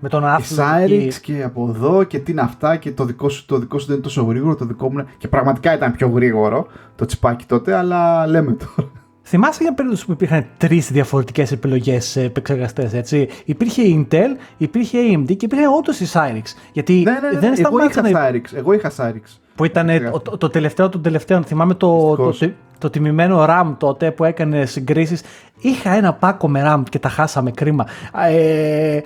Με 0.00 0.08
τον 0.08 0.24
Athlon. 0.24 0.86
Cyrix 0.88 1.12
και... 1.22 1.42
από 1.42 1.68
εδώ 1.68 2.04
και 2.04 2.18
τι 2.18 2.30
είναι 2.30 2.40
αυτά 2.40 2.76
και 2.76 2.92
το 2.92 3.04
δικό 3.04 3.28
σου, 3.28 3.46
το 3.46 3.58
δικό 3.58 3.78
σου 3.78 3.86
δεν 3.86 3.94
είναι 3.94 4.04
τόσο 4.04 4.22
γρήγορο. 4.22 4.54
Το 4.54 4.64
δικό 4.64 4.92
μου 4.92 5.04
Και 5.18 5.28
πραγματικά 5.28 5.74
ήταν 5.74 5.92
πιο 5.92 6.08
γρήγορο 6.08 6.66
το 6.96 7.04
τσιπάκι 7.04 7.44
τότε, 7.46 7.74
αλλά 7.74 8.26
λέμε 8.26 8.52
τώρα. 8.52 8.90
Θυμάσαι 9.30 9.62
για 9.62 9.74
περίπτωση 9.74 10.06
που 10.06 10.12
υπήρχαν 10.12 10.46
τρεις 10.58 10.90
διαφορετικές 10.90 11.52
επιλογές 11.52 12.16
επεξεργαστές, 12.16 12.94
έτσι; 12.94 13.28
Υπήρχε 13.44 13.82
η 13.82 14.06
Intel, 14.10 14.36
υπήρχε 14.56 14.98
η 14.98 15.16
AMD 15.16 15.36
και 15.36 15.44
υπήρχε 15.44 15.66
όντως 15.78 16.00
η 16.00 16.06
Cyrix. 16.12 16.42
Γιατί 16.72 16.92
ναι, 16.92 17.10
ναι, 17.10 17.30
ναι, 17.32 17.38
δεν 17.38 17.54
εγώ 17.66 17.84
είχα 17.84 18.02
να... 18.02 18.10
Cyrix. 18.10 18.56
Εγώ 18.56 18.72
είχα 18.72 18.92
Cyrix. 18.96 19.38
Που 19.54 19.64
ήταν 19.64 19.88
το, 20.22 20.36
το, 20.36 20.48
τελευταίο 20.48 20.88
των 20.88 21.02
τελευταίων. 21.02 21.44
Θυμάμαι 21.44 21.74
το, 21.74 22.16
το, 22.16 22.32
το, 22.38 22.52
το, 22.78 22.90
τιμημένο 22.90 23.44
RAM 23.48 23.74
τότε 23.78 24.10
που 24.10 24.24
έκανε 24.24 24.66
συγκρίσεις. 24.66 25.22
Είχα 25.60 25.90
ένα 25.90 26.12
πάκο 26.12 26.48
με 26.48 26.62
RAM 26.66 26.82
και 26.88 26.98
τα 26.98 27.08
χάσαμε 27.08 27.50
κρίμα. 27.50 27.86
Ε, 28.28 29.00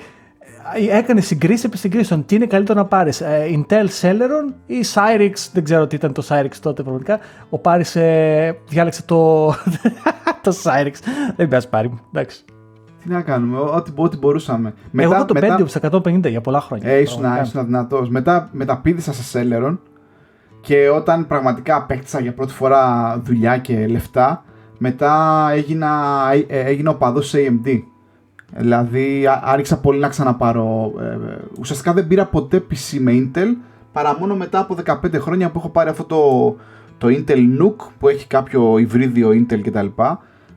έκανε 0.91 1.21
συγκρίσει 1.21 1.67
επί 1.67 1.77
συγκρίσεων. 1.77 2.25
Τι 2.25 2.35
είναι 2.35 2.47
καλύτερο 2.47 2.79
να 2.79 2.87
πάρεις, 2.87 3.21
ε, 3.21 3.45
Intel 3.51 3.87
Celeron 4.01 4.55
ή 4.67 4.85
Cyrix, 4.95 5.33
δεν 5.53 5.65
ξέρω 5.65 5.87
τι 5.87 5.97
ήταν 5.97 6.13
το 6.13 6.25
Cyrix 6.29 6.53
τότε 6.61 6.83
πραγματικά. 6.83 7.19
Ο 7.51 7.59
Πάρης 7.59 7.97
ε, 7.97 8.59
διάλεξε 8.69 9.03
το, 9.03 9.47
το 10.45 10.57
Cyrix. 10.63 10.95
Δεν 11.37 11.49
πειράζει 11.49 11.69
πάρει 11.69 11.89
μου, 11.89 12.01
εντάξει. 12.13 12.45
Τι 13.03 13.11
να 13.11 13.23
κάνουμε, 13.23 13.59
ό,τι, 13.59 13.91
ό,τι 13.95 14.17
μπορούσαμε. 14.17 14.75
Μετά, 14.91 15.15
Εγώ 15.15 15.25
το 15.25 15.35
μετά... 15.35 15.67
σε 15.67 15.81
150 15.91 16.29
για 16.29 16.41
πολλά 16.41 16.61
χρόνια. 16.61 16.91
Ε, 16.91 17.01
ήσουν, 17.01 17.25
ήσουν 17.43 17.65
δυνατό. 17.65 18.07
Μετά 18.09 18.49
μεταπίδησα 18.53 19.13
σε 19.13 19.39
Celeron 19.39 19.79
και 20.61 20.89
όταν 20.89 21.27
πραγματικά 21.27 21.77
απέκτησα 21.77 22.21
για 22.21 22.33
πρώτη 22.35 22.53
φορά 22.53 23.15
δουλειά 23.25 23.59
και 23.59 23.87
λεφτά, 23.87 24.45
μετά 24.79 25.47
έγινα, 25.53 25.91
ε, 26.47 26.61
έγινα 26.61 26.91
οπαδός 26.91 27.35
AMD. 27.37 27.83
Δηλαδή 28.57 29.25
άρχισα 29.43 29.81
πολύ 29.81 29.99
να 29.99 30.09
ξαναπάρω. 30.09 30.93
Ε, 31.01 31.37
ουσιαστικά 31.61 31.93
δεν 31.93 32.07
πήρα 32.07 32.27
ποτέ 32.27 32.65
PC 32.71 32.99
με 33.01 33.13
Intel 33.13 33.49
παρά 33.93 34.19
μόνο 34.19 34.37
μετά 34.37 34.59
από 34.59 34.77
15 34.87 35.15
χρόνια 35.15 35.51
που 35.51 35.59
έχω 35.59 35.69
πάρει 35.69 35.89
αυτό 35.91 36.05
το, 36.05 36.57
το 36.99 37.09
Intel 37.09 37.63
NUC 37.63 37.75
που 37.99 38.09
έχει 38.09 38.27
κάποιο 38.27 38.79
υβρίδιο 38.79 39.29
Intel 39.29 39.61
κτλ. 39.63 39.87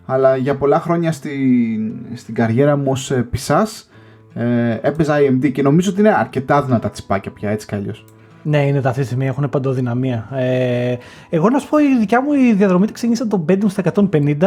Αλλά 0.05 0.35
για 0.35 0.55
πολλά 0.55 0.79
χρόνια 0.79 1.11
στην, 1.11 1.95
στην 2.13 2.33
καριέρα 2.35 2.75
μου 2.75 2.91
ως 2.91 3.13
πισάς 3.29 3.89
ες, 4.33 4.79
έπαιζα 4.81 5.15
AMD 5.17 5.51
και 5.51 5.61
νομίζω 5.61 5.91
ότι 5.91 5.99
είναι 5.99 6.13
αρκετά 6.13 6.63
δυνατά 6.63 6.89
τσιπάκια 6.89 7.31
πια 7.31 7.49
έτσι 7.49 7.67
κι 7.67 7.75
αλλιώς. 7.75 8.05
Ναι, 8.49 8.65
είναι 8.65 8.81
τα 8.81 8.89
αυτή 8.89 9.01
τη 9.01 9.05
στιγμή, 9.05 9.27
έχουν 9.27 9.49
παντοδυναμία. 9.49 10.27
Ε, 10.31 10.95
εγώ 11.29 11.49
να 11.49 11.59
σου 11.59 11.69
πω, 11.69 11.77
η 11.77 11.97
δικιά 11.99 12.21
μου 12.21 12.33
η 12.33 12.53
διαδρομή 12.53 12.85
τη 12.85 12.93
ξεκίνησε 12.93 13.25
το 13.25 13.45
Pentium 13.49 13.67
στα 13.67 13.83
150. 13.93 14.37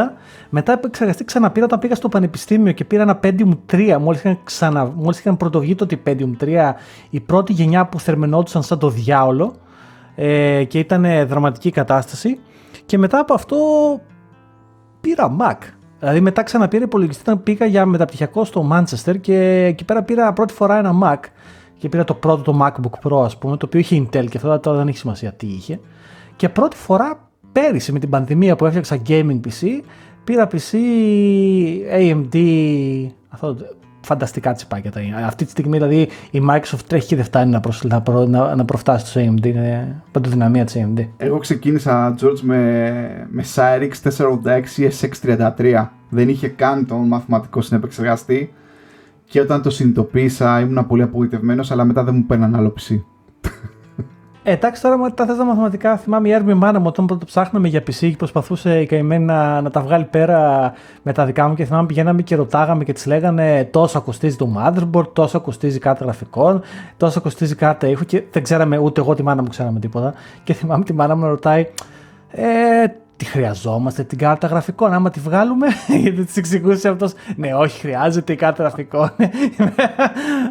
Μετά 0.51 0.73
επεξεργαστή 0.73 1.25
ξαναπήρα 1.25 1.65
όταν 1.65 1.79
πήγα 1.79 1.95
στο 1.95 2.09
πανεπιστήμιο 2.09 2.73
και 2.73 2.85
πήρα 2.85 3.03
ένα 3.03 3.21
Pentium 3.23 3.59
3. 3.73 3.97
Μόλις 4.01 4.21
είχαν, 4.21 4.39
ξανα, 4.45 4.93
μόλις 4.97 5.19
είχαν 5.19 5.37
πρωτοβγεί 5.37 5.75
το 5.75 5.87
Pentium 6.07 6.31
3, 6.41 6.73
η 7.11 7.21
πρώτη 7.21 7.53
γενιά 7.53 7.87
που 7.87 8.01
θερμενόντουσαν 8.01 8.63
σαν 8.63 8.79
το 8.79 8.89
διάολο 8.89 9.55
ε, 10.15 10.65
και 10.65 10.79
ήταν 10.79 11.27
δραματική 11.27 11.71
κατάσταση. 11.71 12.39
Και 12.87 12.99
μετά 12.99 13.19
από 13.19 13.35
αυτό 13.35 13.57
πήρα 15.01 15.37
Mac. 15.41 15.57
Δηλαδή 15.99 16.21
μετά 16.21 16.43
ξαναπήρα 16.43 16.85
υπολογιστή 16.85 17.23
όταν 17.23 17.43
πήγα 17.43 17.67
για 17.67 17.87
μεταπτυχιακό 17.87 18.45
στο 18.45 18.69
Manchester 18.73 19.21
και 19.21 19.65
εκεί 19.65 19.85
πέρα 19.85 20.03
πήρα 20.03 20.33
πρώτη 20.33 20.53
φορά 20.53 20.79
ένα 20.79 20.93
Mac 21.03 21.19
και 21.81 21.89
πήρα 21.89 22.05
το 22.05 22.15
πρώτο 22.15 22.43
το 22.43 22.59
MacBook 22.63 23.09
Pro 23.09 23.25
ας 23.25 23.39
πούμε 23.39 23.57
το 23.57 23.67
οποίο 23.67 23.81
είχε 23.81 23.99
Intel 24.03 24.27
και 24.29 24.37
αυτό 24.37 24.59
τώρα 24.59 24.79
δεν 24.79 24.89
έχει 24.89 24.99
σημασία 24.99 25.33
τι 25.33 25.47
είχε 25.47 25.81
και 26.37 26.49
πρώτη 26.49 26.77
φορά 26.77 27.29
πέρυσι 27.53 27.93
με 27.93 27.99
την 27.99 28.09
πανδημία 28.09 28.57
που 28.57 28.67
έφτιαξα 28.67 29.03
gaming 29.09 29.41
PC 29.47 29.83
πήρα 30.25 30.49
PC 30.53 30.77
AMD 31.99 32.37
αυτό, 33.29 33.57
φανταστικά 34.01 34.53
τσιπάκια 34.53 34.91
τα 34.91 35.01
Αυτή 35.27 35.45
τη 35.45 35.51
στιγμή 35.51 35.77
δηλαδή 35.77 36.09
η 36.31 36.43
Microsoft 36.51 36.85
τρέχει 36.87 37.07
και 37.07 37.17
δεν 37.17 37.25
φτάνει 37.25 37.51
να, 37.51 37.61
προσ, 37.61 37.83
να, 37.83 38.01
προ, 38.01 38.27
να, 38.27 38.55
να 38.55 38.65
προφτάσει 38.65 39.07
στο 39.07 39.21
AMD. 39.21 39.47
Είναι 39.47 40.03
παντοδυναμία 40.11 40.65
της 40.65 40.77
AMD. 40.79 41.09
Εγώ 41.17 41.39
ξεκίνησα, 41.39 42.15
George, 42.21 42.41
με, 42.41 43.29
με 43.31 43.45
Cyrix 43.55 43.93
486 44.19 44.91
SX33. 45.01 45.87
Δεν 46.09 46.29
είχε 46.29 46.49
καν 46.49 46.87
τον 46.87 47.07
μαθηματικό 47.07 47.61
συνεπεξεργαστή. 47.61 48.53
Και 49.31 49.41
όταν 49.41 49.63
το 49.63 49.71
συνειδητοποίησα 49.71 50.61
ήμουν 50.61 50.87
πολύ 50.87 51.03
απογοητευμένος, 51.03 51.71
αλλά 51.71 51.85
μετά 51.85 52.05
δεν 52.05 52.15
μου 52.15 52.25
παίρναν 52.27 52.55
άλλο 52.55 52.75
PC. 52.79 53.01
Ε, 54.43 54.53
εντάξει, 54.53 54.83
τώρα 54.83 54.99
με 54.99 55.11
τα 55.11 55.27
θες 55.27 55.37
τα 55.37 55.45
μαθηματικά, 55.45 55.97
θυμάμαι 55.97 56.29
η 56.29 56.33
έρμη 56.33 56.55
μάνα 56.55 56.79
μου 56.79 56.87
όταν 56.89 57.07
πρώτο 57.07 57.25
ψάχναμε 57.25 57.69
για 57.69 57.81
PC 57.81 57.95
και 57.99 58.17
προσπαθούσε 58.17 58.81
η 58.81 58.87
καημένη 58.87 59.25
να, 59.25 59.61
να 59.61 59.71
τα 59.71 59.81
βγάλει 59.81 60.05
πέρα 60.05 60.73
με 61.03 61.13
τα 61.13 61.25
δικά 61.25 61.49
μου 61.49 61.55
και 61.55 61.65
θυμάμαι 61.65 61.87
πηγαίναμε 61.87 62.23
και 62.23 62.37
ρωτάγαμε 62.37 62.85
και 62.85 62.93
της 62.93 63.07
λέγανε 63.07 63.69
τόσο 63.71 64.01
κοστίζει 64.01 64.37
το 64.37 64.49
motherboard, 64.59 65.13
τόσο 65.13 65.41
κοστίζει 65.41 65.79
κάρτα 65.79 66.05
γραφικών, 66.05 66.63
τόσο 66.97 67.21
κοστίζει 67.21 67.55
κάρτα 67.55 67.87
ήχου 67.87 68.05
και 68.05 68.25
δεν 68.31 68.43
ξέραμε 68.43 68.79
ούτε 68.79 69.01
εγώ 69.01 69.15
τη 69.15 69.23
μάνα 69.23 69.43
μου 69.43 69.49
ξέραμε 69.49 69.81
τίποτα. 69.81 70.15
Και 70.45 70.53
θυμάμαι 70.53 70.85
τη 70.85 70.93
μάνα 70.93 71.17
μου 71.17 71.27
ρωτάει, 71.27 71.67
ε, 72.31 72.85
τι 73.21 73.27
χρειαζόμαστε 73.27 74.03
την 74.03 74.19
κάρτα 74.19 74.47
γραφικών. 74.47 74.93
Άμα 74.93 75.11
τη 75.11 75.21
βγάλουμε, 75.21 75.67
γιατί 76.03 76.25
της 76.25 76.37
εξηγούσε 76.37 76.89
αυτός. 76.89 77.13
Ναι, 77.37 77.55
όχι, 77.55 77.81
χρειάζεται 77.81 78.33
η 78.33 78.37
κάρτα 78.37 78.63
γραφικών. 78.63 79.11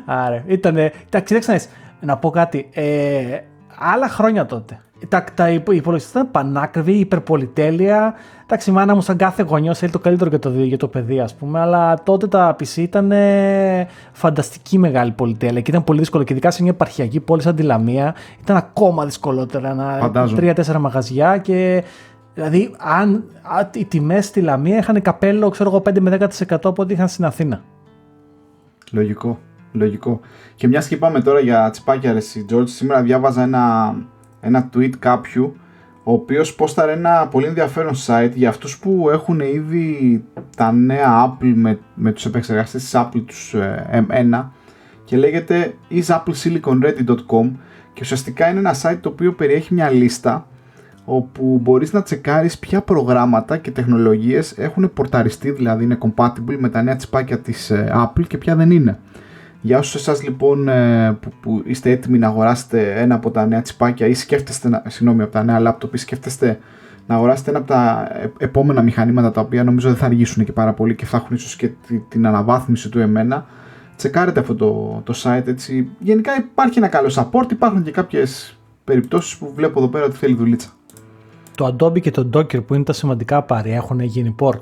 Άρα, 0.05 0.43
ήταν. 0.47 0.77
Εντάξει, 0.77 1.67
να 1.99 2.17
πω 2.17 2.29
κάτι. 2.29 2.69
Ε, 2.73 3.39
άλλα 3.79 4.09
χρόνια 4.09 4.45
τότε. 4.45 4.79
Τα, 5.07 5.23
τα 5.33 5.49
υπολογιστές 5.49 6.09
ήταν 6.09 6.31
πανάκριβοι, 6.31 6.91
υπερπολιτέλεια. 6.91 8.13
Εντάξει, 8.43 8.69
η 8.69 8.73
μάνα 8.73 8.95
μου, 8.95 9.01
σαν 9.01 9.17
κάθε 9.17 9.43
γονιός, 9.43 9.77
θέλει 9.77 9.91
το 9.91 9.99
καλύτερο 9.99 10.29
για 10.29 10.39
το, 10.39 10.49
για 10.49 10.77
το 10.77 10.87
παιδί, 10.87 11.19
ας 11.19 11.35
πούμε. 11.35 11.59
Αλλά 11.59 12.03
τότε 12.03 12.27
τα 12.27 12.55
PC 12.59 12.75
ήταν 12.75 13.13
φανταστική 14.11 14.77
μεγάλη 14.77 15.11
πολυτέλεια 15.11 15.61
και 15.61 15.71
ήταν 15.71 15.83
πολύ 15.83 15.99
δύσκολο. 15.99 16.23
Και 16.23 16.33
ειδικά 16.33 16.51
σε 16.51 16.61
μια 16.61 16.71
επαρχιακή 16.71 17.19
πόλη 17.19 17.41
σαν 17.41 17.55
τη 17.55 17.63
Λαμία, 17.63 18.15
ήταν 18.41 18.55
ακόμα 18.55 19.05
δυσκολότερα 19.05 19.73
να. 19.73 20.27
Τρία-τέσσερα 20.35 20.79
μαγαζιά 20.79 21.37
και 21.37 21.83
Δηλαδή, 22.39 22.75
αν 22.77 23.23
οι 23.73 23.85
τιμές 23.85 24.25
στη 24.25 24.41
Λαμία 24.41 24.77
είχαν 24.77 25.01
καπέλο, 25.01 25.49
ξέρω 25.49 25.69
εγώ, 25.69 25.81
5 25.89 25.99
με 25.99 26.17
10% 26.49 26.57
από 26.63 26.81
ό,τι 26.81 26.93
είχαν 26.93 27.07
στην 27.07 27.25
Αθήνα. 27.25 27.61
Λογικό. 28.91 29.39
Λογικό. 29.71 30.19
Και 30.55 30.67
μιας 30.67 30.87
και 30.87 30.95
είπαμε 30.95 31.21
τώρα 31.21 31.39
για 31.39 31.69
τσιπάκια, 31.69 32.13
ρε 32.13 32.19
George, 32.51 32.67
σήμερα 32.67 33.01
διάβαζα 33.01 33.41
ένα, 33.41 33.95
ένα 34.41 34.69
tweet 34.73 34.89
κάποιου 34.99 35.55
ο 36.03 36.11
οποίος 36.13 36.55
πόσταρε 36.55 36.91
ένα 36.91 37.27
πολύ 37.27 37.45
ενδιαφέρον 37.45 37.93
site 38.05 38.31
για 38.33 38.49
αυτούς 38.49 38.79
που 38.79 39.09
έχουν 39.11 39.39
ήδη 39.39 40.23
τα 40.57 40.71
νέα 40.71 41.25
Apple 41.25 41.53
με, 41.55 41.79
με 41.93 42.11
τους 42.11 42.25
επεξεργαστές 42.25 42.83
της 42.83 42.93
Apple 42.95 43.23
τους 43.25 43.53
ε, 43.53 44.05
M1 44.09 44.45
και 45.03 45.17
λέγεται 45.17 45.73
isappleSiliconReady.com 45.91 47.51
και 47.93 48.01
ουσιαστικά 48.01 48.49
είναι 48.49 48.59
ένα 48.59 48.75
site 48.81 48.97
το 49.01 49.09
οποίο 49.09 49.33
περιέχει 49.33 49.73
μια 49.73 49.89
λίστα 49.89 50.47
όπου 51.09 51.59
μπορείς 51.61 51.93
να 51.93 52.03
τσεκάρεις 52.03 52.59
ποια 52.59 52.81
προγράμματα 52.81 53.57
και 53.57 53.71
τεχνολογίες 53.71 54.57
έχουν 54.57 54.93
πορταριστεί, 54.93 55.51
δηλαδή 55.51 55.83
είναι 55.83 55.97
compatible 56.01 56.55
με 56.57 56.69
τα 56.69 56.81
νέα 56.81 56.95
τσιπάκια 56.95 57.39
της 57.39 57.69
ε, 57.69 57.91
Apple 57.95 58.27
και 58.27 58.37
ποια 58.37 58.55
δεν 58.55 58.71
είναι. 58.71 58.99
Για 59.61 59.77
όσους 59.77 59.95
εσάς 59.95 60.23
λοιπόν 60.23 60.67
ε, 60.67 61.17
που, 61.21 61.31
που, 61.41 61.61
είστε 61.65 61.91
έτοιμοι 61.91 62.17
να 62.17 62.27
αγοράσετε 62.27 63.01
ένα 63.01 63.15
από 63.15 63.31
τα 63.31 63.45
νέα 63.45 63.61
τσιπάκια 63.61 64.07
ή 64.07 64.13
σκέφτεστε, 64.13 64.81
συγγνώμη, 64.87 65.21
από 65.21 65.31
τα 65.31 65.43
νέα 65.43 65.59
λάπτοπ 65.59 65.93
ή 65.93 65.97
σκέφτεστε 65.97 66.59
να 67.07 67.15
αγοράσετε 67.15 67.49
ένα 67.49 67.59
από 67.59 67.67
τα 67.67 68.09
ε, 68.11 68.31
επόμενα 68.37 68.81
μηχανήματα 68.81 69.31
τα 69.31 69.41
οποία 69.41 69.63
νομίζω 69.63 69.87
δεν 69.87 69.97
θα 69.97 70.05
αργήσουν 70.05 70.45
και 70.45 70.51
πάρα 70.51 70.73
πολύ 70.73 70.95
και 70.95 71.05
θα 71.05 71.17
έχουν 71.17 71.35
ίσως 71.35 71.55
και 71.55 71.69
την 72.09 72.27
αναβάθμιση 72.27 72.89
του 72.89 72.99
εμένα. 72.99 73.45
Τσεκάρετε 73.95 74.39
αυτό 74.39 74.55
το, 74.55 75.01
το 75.03 75.21
site 75.23 75.47
έτσι. 75.47 75.89
Γενικά 75.99 76.35
υπάρχει 76.37 76.77
ένα 76.77 76.87
καλό 76.87 77.09
support. 77.15 77.51
Υπάρχουν 77.51 77.83
και 77.83 77.91
κάποιες 77.91 78.57
περιπτώσεις 78.83 79.37
που 79.37 79.51
βλέπω 79.55 79.79
εδώ 79.79 79.87
πέρα 79.87 80.05
ότι 80.05 80.15
θέλει 80.15 80.35
δουλίτσα 80.35 80.69
το 81.59 81.75
Adobe 81.77 82.01
και 82.01 82.11
το 82.11 82.29
Docker 82.33 82.65
που 82.65 82.73
είναι 82.73 82.83
τα 82.83 82.93
σημαντικά 82.93 83.43
πάρει 83.43 83.71
έχουν 83.71 83.99
γίνει 83.99 84.35
port; 84.39 84.61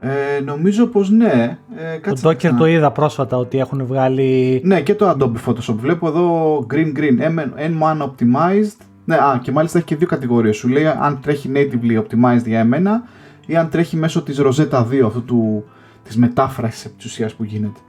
Ε, 0.00 0.40
νομίζω 0.44 0.86
πως 0.86 1.10
ναι. 1.10 1.58
Ε, 1.76 2.10
το 2.12 2.28
Docker 2.28 2.50
το 2.58 2.66
είδα 2.66 2.90
πρόσφατα 2.90 3.36
ότι 3.36 3.58
έχουν 3.58 3.86
βγάλει... 3.86 4.60
Ναι 4.64 4.80
και 4.80 4.94
το 4.94 5.10
Adobe 5.10 5.50
Photoshop. 5.50 5.74
Βλέπω 5.74 6.08
εδώ 6.08 6.58
green 6.70 6.98
green, 6.98 7.18
N1 7.56 8.02
optimized. 8.02 8.76
Ναι, 9.04 9.14
α, 9.14 9.40
και 9.42 9.52
μάλιστα 9.52 9.78
έχει 9.78 9.86
και 9.86 9.96
δύο 9.96 10.06
κατηγορίες. 10.06 10.56
Σου 10.56 10.68
λέει 10.68 10.86
αν 10.86 11.18
τρέχει 11.22 11.50
natively 11.54 11.98
optimized 11.98 12.44
για 12.44 12.58
εμένα 12.58 13.02
ή 13.46 13.56
αν 13.56 13.68
τρέχει 13.68 13.96
μέσω 13.96 14.22
της 14.22 14.40
Rosetta 14.40 14.86
2, 14.90 15.02
αυτού 15.06 15.24
του, 15.24 15.64
της 16.02 16.16
μετάφρασης 16.16 16.94
της 16.96 17.04
ουσίας 17.04 17.34
που 17.34 17.44
γίνεται. 17.44 17.80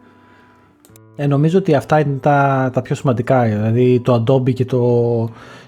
Ε, 1.16 1.28
νομίζω 1.28 1.58
ότι 1.58 1.76
αυτά 1.76 2.00
είναι 2.00 2.18
τα, 2.18 2.70
τα 2.74 2.82
πιο 2.82 2.96
σημαντικά. 2.96 3.44
Δηλαδή 3.44 4.00
το 4.04 4.24
Adobe 4.28 4.54
και 4.54 4.66
το, 4.66 4.80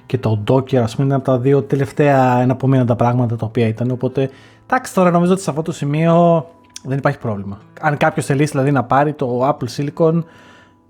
και 0.07 0.17
το 0.17 0.43
Docker, 0.47 0.75
ας 0.75 0.95
πούμε, 0.95 1.05
είναι 1.05 1.15
από 1.15 1.23
τα 1.23 1.39
δύο 1.39 1.61
τελευταία 1.61 2.41
εναπομείνοντα 2.41 2.95
πράγματα 2.95 3.35
τα 3.35 3.45
οποία 3.45 3.67
ήταν. 3.67 3.91
Οπότε, 3.91 4.29
εντάξει, 4.65 4.93
τώρα 4.93 5.11
νομίζω 5.11 5.31
ότι 5.31 5.41
σε 5.41 5.49
αυτό 5.49 5.61
το 5.61 5.71
σημείο 5.71 6.45
δεν 6.83 6.97
υπάρχει 6.97 7.19
πρόβλημα. 7.19 7.57
Αν 7.81 7.97
κάποιος 7.97 8.25
θελήσει 8.25 8.51
δηλαδή 8.51 8.71
να 8.71 8.83
πάρει 8.83 9.13
το 9.13 9.47
Apple 9.47 9.67
Silicon, 9.77 10.23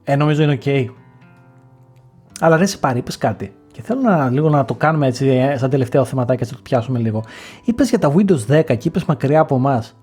ε, 0.04 0.16
νομίζω 0.16 0.44
είναι 0.44 0.58
OK. 0.64 0.86
Αλλά 2.40 2.58
δεν 2.58 2.68
σε 2.68 2.78
πάρει, 2.78 3.00
είπες 3.00 3.18
κάτι. 3.18 3.54
Και 3.72 3.82
θέλω 3.82 4.02
να, 4.02 4.30
λίγο 4.30 4.50
να 4.50 4.66
το 4.66 4.74
κάνουμε 4.74 5.08
έτσι, 5.08 5.28
ε, 5.28 5.58
σαν 5.58 5.70
τελευταίο 5.70 6.06
θεματάκι, 6.06 6.42
έτσι 6.42 6.54
να 6.54 6.60
το 6.60 6.66
πιάσουμε 6.70 7.00
λίγο. 7.00 7.24
Είπες 7.64 7.90
για 7.90 8.00
τα 8.00 8.14
Windows 8.16 8.60
10 8.60 8.78
και 8.78 8.88
είπες 8.88 9.06
μακριά 9.06 9.40
από 9.40 9.56
εμάς. 9.56 9.96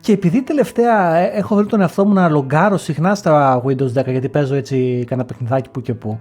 Και 0.00 0.12
επειδή 0.12 0.42
τελευταία 0.42 1.14
ε, 1.14 1.30
έχω 1.38 1.54
βρει 1.54 1.66
τον 1.66 1.80
εαυτό 1.80 2.06
μου 2.06 2.12
να 2.12 2.28
λογκάρω 2.28 2.76
συχνά 2.76 3.14
στα 3.14 3.62
Windows 3.66 3.92
10 3.92 4.06
γιατί 4.06 4.28
παίζω 4.28 4.54
έτσι 4.54 5.04
κανένα 5.06 5.28
παιχνιδάκι 5.28 5.70
που 5.70 5.80
και 5.80 5.94
που 5.94 6.20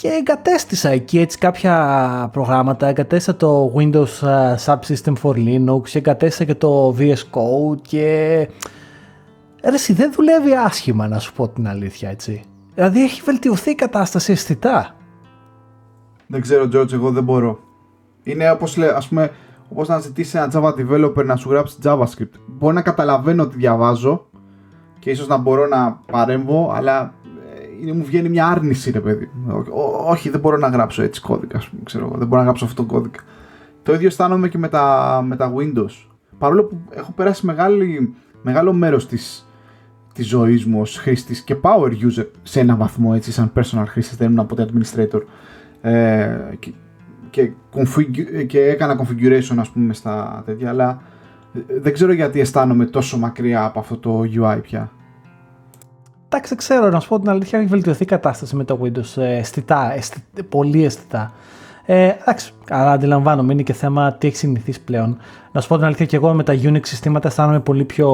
και 0.00 0.08
εγκατέστησα 0.08 0.88
εκεί 0.88 1.18
έτσι 1.18 1.38
κάποια 1.38 2.28
προγράμματα, 2.32 2.86
εγκατέστησα 2.86 3.36
το 3.36 3.72
Windows 3.76 4.20
uh, 4.20 4.54
Subsystem 4.64 5.12
for 5.22 5.34
Linux, 5.34 5.80
εγκατέστησα 5.92 6.44
και 6.44 6.54
το 6.54 6.96
VS 6.98 7.22
Code 7.30 7.80
και... 7.82 8.06
Ρε 9.64 9.74
εσύ 9.74 9.92
δεν 9.92 10.12
δουλεύει 10.12 10.54
άσχημα 10.54 11.08
να 11.08 11.18
σου 11.18 11.32
πω 11.32 11.48
την 11.48 11.68
αλήθεια 11.68 12.10
έτσι. 12.10 12.42
Δηλαδή 12.74 13.02
έχει 13.02 13.22
βελτιωθεί 13.24 13.70
η 13.70 13.74
κατάσταση 13.74 14.32
αισθητά. 14.32 14.96
Δεν 16.26 16.40
ξέρω 16.40 16.68
George, 16.72 16.92
εγώ 16.92 17.10
δεν 17.10 17.24
μπορώ. 17.24 17.58
Είναι 18.22 18.50
όπως 18.50 18.76
λέει, 18.76 18.88
ας 18.88 19.08
πούμε, 19.08 19.30
όπως 19.68 19.88
να 19.88 19.98
ζητήσει 19.98 20.38
ένα 20.38 20.50
Java 20.52 20.72
developer 20.74 21.24
να 21.24 21.36
σου 21.36 21.50
γράψει 21.50 21.76
JavaScript. 21.84 22.38
Μπορεί 22.46 22.74
να 22.74 22.82
καταλαβαίνω 22.82 23.42
ότι 23.42 23.56
διαβάζω 23.56 24.26
και 24.98 25.10
ίσως 25.10 25.26
να 25.26 25.36
μπορώ 25.36 25.66
να 25.66 26.00
παρέμβω, 26.10 26.72
αλλά 26.74 27.14
μου 27.94 28.04
βγαίνει 28.04 28.28
μια 28.28 28.46
άρνηση, 28.46 28.90
ρε 28.90 29.00
παιδί. 29.00 29.30
όχι, 30.06 30.30
δεν 30.30 30.40
μπορώ 30.40 30.56
να 30.56 30.68
γράψω 30.68 31.02
έτσι 31.02 31.20
κώδικα, 31.20 31.56
ας 31.56 31.68
πούμε, 31.68 31.82
ξέρω, 31.84 32.12
δεν 32.16 32.26
μπορώ 32.26 32.40
να 32.40 32.46
γράψω 32.46 32.64
αυτό 32.64 32.82
το 32.82 32.92
κώδικα. 32.92 33.20
Το 33.82 33.94
ίδιο 33.94 34.06
αισθάνομαι 34.06 34.48
και 34.48 34.58
με 34.58 34.68
τα, 34.68 35.24
με 35.26 35.36
τα 35.36 35.52
Windows. 35.56 36.06
Παρόλο 36.38 36.64
που 36.64 36.80
έχω 36.90 37.12
περάσει 37.12 37.46
μεγάλη, 37.46 38.14
μεγάλο 38.42 38.72
μέρος 38.72 39.06
της 39.06 39.44
της 40.12 40.28
ζωής 40.28 40.64
μου 40.64 40.80
ως 40.80 40.96
χρήστης 40.96 41.40
και 41.40 41.56
power 41.60 41.90
user 41.90 42.26
σε 42.42 42.60
ένα 42.60 42.76
βαθμό, 42.76 43.12
έτσι, 43.14 43.32
σαν 43.32 43.52
personal 43.54 43.84
χρήστη, 43.86 44.16
δεν 44.16 44.30
ήμουν 44.32 44.46
ποτέ 44.46 44.68
administrator. 44.72 45.20
Ε, 45.80 46.38
και, 46.58 46.72
και, 47.30 47.52
και 48.46 48.60
έκανα 48.60 49.00
configuration, 49.00 49.56
ας 49.56 49.70
πούμε, 49.70 49.94
στα 49.94 50.42
τέτοια, 50.46 50.68
αλλά 50.68 51.02
δεν 51.80 51.92
ξέρω 51.92 52.12
γιατί 52.12 52.40
αισθάνομαι 52.40 52.84
τόσο 52.84 53.18
μακριά 53.18 53.64
από 53.64 53.78
αυτό 53.78 53.96
το 53.96 54.22
UI 54.34 54.58
πια. 54.62 54.90
Εντάξει, 56.32 56.54
ξέρω 56.54 56.88
να 56.88 57.00
σου 57.00 57.08
πω 57.08 57.18
την 57.18 57.28
αλήθεια, 57.30 57.58
έχει 57.58 57.68
βελτιωθεί 57.68 58.02
η 58.02 58.06
κατάσταση 58.06 58.56
με 58.56 58.64
το 58.64 58.78
Windows 58.82 59.22
ε, 59.22 59.36
αισθητά, 59.36 59.94
πολύ 60.48 60.84
αισθητά. 60.84 61.32
Ε, 61.86 62.12
εντάξει, 62.20 62.52
αλλά 62.70 62.92
αντιλαμβάνομαι, 62.92 63.52
είναι 63.52 63.62
και 63.62 63.72
θέμα 63.72 64.12
τι 64.12 64.26
έχεις 64.26 64.38
συνηθίσει 64.38 64.80
πλέον. 64.80 65.16
Να 65.52 65.60
σου 65.60 65.68
πω 65.68 65.76
την 65.76 65.84
αλήθεια 65.84 66.06
και 66.06 66.16
εγώ 66.16 66.32
με 66.32 66.42
τα 66.42 66.54
Unix 66.62 66.80
συστήματα 66.82 67.28
αισθάνομαι 67.28 67.60
πολύ 67.60 67.84
πιο 67.84 68.10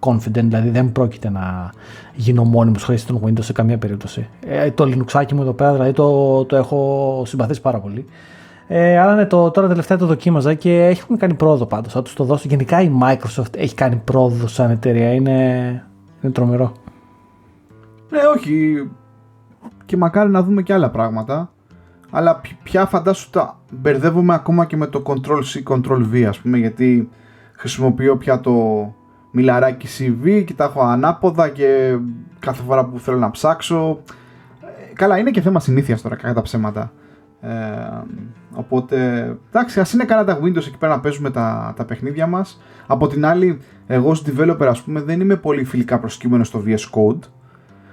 confident, 0.00 0.30
δηλαδή 0.32 0.68
δεν 0.68 0.92
πρόκειται 0.92 1.30
να 1.30 1.70
γίνω 2.14 2.44
μόνιμος 2.44 2.84
χρήστη 2.84 3.12
των 3.12 3.22
Windows 3.24 3.44
σε 3.44 3.52
καμία 3.52 3.78
περίπτωση. 3.78 4.28
Ε, 4.46 4.70
το 4.70 4.84
Linux 4.84 5.32
μου 5.32 5.40
εδώ 5.40 5.52
πέρα 5.52 5.72
δηλαδή 5.72 5.92
το, 5.92 6.44
το 6.44 6.56
έχω 6.56 7.22
συμπαθήσει 7.26 7.60
πάρα 7.60 7.78
πολύ. 7.78 8.04
Ε, 8.66 8.98
αλλά 8.98 9.14
ναι, 9.14 9.26
το, 9.26 9.50
τώρα 9.50 9.68
τελευταία 9.68 9.98
το 9.98 10.06
δοκίμαζα 10.06 10.54
και 10.54 10.84
έχουν 10.84 11.16
κάνει 11.16 11.34
πρόοδο 11.34 11.66
πάντως. 11.66 11.92
Θα 11.92 12.02
τους 12.02 12.14
το 12.14 12.24
δώσω. 12.24 12.48
Γενικά 12.48 12.80
η 12.80 12.90
Microsoft 13.02 13.56
έχει 13.56 13.74
κάνει 13.74 13.96
πρόοδο 14.04 14.46
σαν 14.46 14.70
εταιρεία. 14.70 15.12
Είναι, 15.12 15.32
είναι 16.22 16.32
τρομερό. 16.32 16.72
Ναι, 18.10 18.18
όχι. 18.36 18.88
Και 19.84 19.96
μακάρι 19.96 20.30
να 20.30 20.42
δούμε 20.42 20.62
και 20.62 20.72
άλλα 20.72 20.90
πράγματα. 20.90 21.50
Αλλά 22.10 22.40
πια 22.62 22.86
φαντάσου 22.86 23.30
τα 23.30 23.60
μπερδεύομαι 23.72 24.34
ακόμα 24.34 24.64
και 24.64 24.76
με 24.76 24.86
το 24.86 25.02
Ctrl-C, 25.06 25.72
Ctrl-V 25.72 26.22
ας 26.22 26.38
πούμε 26.38 26.58
γιατί 26.58 27.08
χρησιμοποιώ 27.52 28.16
πια 28.16 28.40
το 28.40 28.54
μιλαράκι 29.30 29.88
CV 29.98 30.44
και 30.46 30.54
τα 30.54 30.64
έχω 30.64 30.80
ανάποδα 30.82 31.48
και 31.48 31.98
κάθε 32.38 32.62
φορά 32.62 32.84
που 32.84 32.98
θέλω 32.98 33.18
να 33.18 33.30
ψάξω. 33.30 34.02
Ε, 34.60 34.92
καλά, 34.94 35.18
είναι 35.18 35.30
και 35.30 35.40
θέμα 35.40 35.60
συνήθειας 35.60 36.02
τώρα 36.02 36.16
κατά 36.16 36.42
ψέματα. 36.42 36.92
Ε, 37.40 37.50
οπότε, 38.54 38.96
εντάξει, 39.48 39.80
ας 39.80 39.92
είναι 39.92 40.04
καλά 40.04 40.24
τα 40.24 40.38
Windows 40.42 40.56
εκεί 40.56 40.78
πέρα 40.78 40.94
να 40.94 41.00
παίζουμε 41.00 41.30
τα, 41.30 41.74
τα 41.76 41.84
παιχνίδια 41.84 42.26
μας. 42.26 42.60
Από 42.86 43.06
την 43.06 43.24
άλλη, 43.24 43.60
εγώ 43.86 44.10
ως 44.10 44.24
developer 44.26 44.66
ας 44.68 44.82
πούμε 44.82 45.00
δεν 45.00 45.20
είμαι 45.20 45.36
πολύ 45.36 45.64
φιλικά 45.64 45.98
προσκύμενος 45.98 46.46
στο 46.46 46.62
VS 46.66 46.72
Code. 46.72 47.18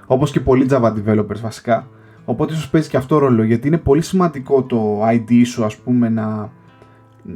Όπως 0.06 0.30
και 0.30 0.40
πολλοί 0.40 0.66
Java 0.70 0.92
developers 0.92 1.40
βασικά. 1.40 1.86
Οπότε 2.24 2.52
ίσως 2.52 2.68
παίζει 2.70 2.88
και 2.88 2.96
αυτό 2.96 3.18
ρόλο 3.18 3.42
γιατί 3.42 3.66
είναι 3.66 3.78
πολύ 3.78 4.02
σημαντικό 4.02 4.62
το 4.62 5.02
ID 5.06 5.42
σου 5.44 5.64
ας 5.64 5.76
πούμε 5.76 6.08
να, 6.08 6.50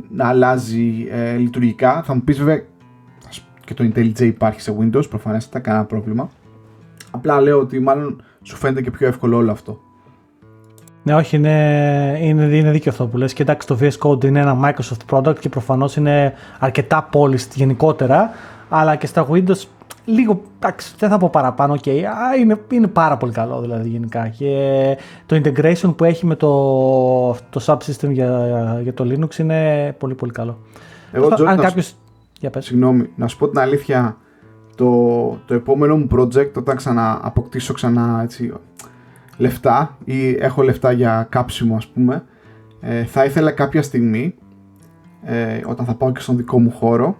να 0.08 0.28
αλλάζει 0.28 1.06
ε, 1.10 1.36
λειτουργικά. 1.36 2.02
Θα 2.02 2.14
μου 2.14 2.22
πεις 2.22 2.38
βέβαια 2.38 2.62
και 3.64 3.74
το 3.74 3.84
IntelliJ 3.84 4.20
υπάρχει 4.20 4.60
σε 4.60 4.76
Windows, 4.80 5.08
προφανέστατα 5.08 5.58
κανένα 5.58 5.84
πρόβλημα. 5.84 6.30
Απλά 7.10 7.40
λέω 7.40 7.60
ότι 7.60 7.80
μάλλον 7.80 8.22
σου 8.42 8.56
φαίνεται 8.56 8.82
και 8.82 8.90
πιο 8.90 9.06
εύκολο 9.06 9.36
όλο 9.36 9.50
αυτό. 9.50 9.80
Ναι, 11.02 11.14
όχι, 11.14 11.36
είναι, 11.36 12.18
είναι, 12.20 12.44
είναι 12.44 12.70
δίκαιο 12.70 12.92
αυτό 12.92 13.06
που 13.06 13.16
λες. 13.16 13.32
Και 13.32 13.42
εντάξει, 13.42 13.66
το 13.66 13.78
VS 13.80 13.98
Code 13.98 14.24
είναι 14.24 14.40
ένα 14.40 14.56
Microsoft 14.64 15.16
product 15.16 15.38
και 15.38 15.48
προφανώς 15.48 15.96
είναι 15.96 16.32
αρκετά 16.58 17.08
polished 17.12 17.50
γενικότερα, 17.54 18.30
αλλά 18.68 18.96
και 18.96 19.06
στα 19.06 19.26
Windows 19.30 19.62
λίγο, 20.08 20.42
εντάξει, 20.56 20.94
δεν 20.98 21.08
θα 21.08 21.18
πω 21.18 21.28
παραπάνω, 21.30 21.74
okay, 21.74 22.02
είναι, 22.40 22.60
είναι 22.70 22.86
πάρα 22.86 23.16
πολύ 23.16 23.32
καλό 23.32 23.60
δηλαδή 23.60 23.88
γενικά. 23.88 24.28
Και 24.28 24.96
το 25.26 25.40
integration 25.44 25.94
που 25.96 26.04
έχει 26.04 26.26
με 26.26 26.34
το, 26.34 26.50
το 27.32 27.64
subsystem 27.66 28.10
για, 28.10 28.80
για 28.82 28.94
το 28.94 29.04
Linux 29.04 29.38
είναι 29.38 29.92
πολύ 29.98 30.14
πολύ 30.14 30.32
καλό. 30.32 30.58
Εγώ, 31.12 31.28
Αν 31.46 31.56
κάποιος... 31.56 31.94
Για 32.40 32.50
πες. 32.50 32.64
Συγγνώμη, 32.64 33.10
να 33.16 33.26
σου 33.28 33.36
πω 33.38 33.48
την 33.48 33.58
αλήθεια, 33.58 34.16
το, 34.76 35.38
το 35.46 35.54
επόμενο 35.54 35.96
μου 35.96 36.06
project 36.12 36.52
όταν 36.56 36.76
ξανά 36.76 37.18
αποκτήσω 37.22 37.72
ξανά 37.72 38.20
έτσι, 38.22 38.52
λεφτά 39.36 39.96
ή 40.04 40.28
έχω 40.30 40.62
λεφτά 40.62 40.92
για 40.92 41.26
κάψιμο 41.30 41.76
ας 41.76 41.86
πούμε 41.86 42.24
ε, 42.80 43.04
θα 43.04 43.24
ήθελα 43.24 43.50
κάποια 43.50 43.82
στιγμή 43.82 44.34
ε, 45.22 45.60
όταν 45.66 45.86
θα 45.86 45.94
πάω 45.94 46.12
και 46.12 46.20
στον 46.20 46.36
δικό 46.36 46.60
μου 46.60 46.70
χώρο 46.70 47.16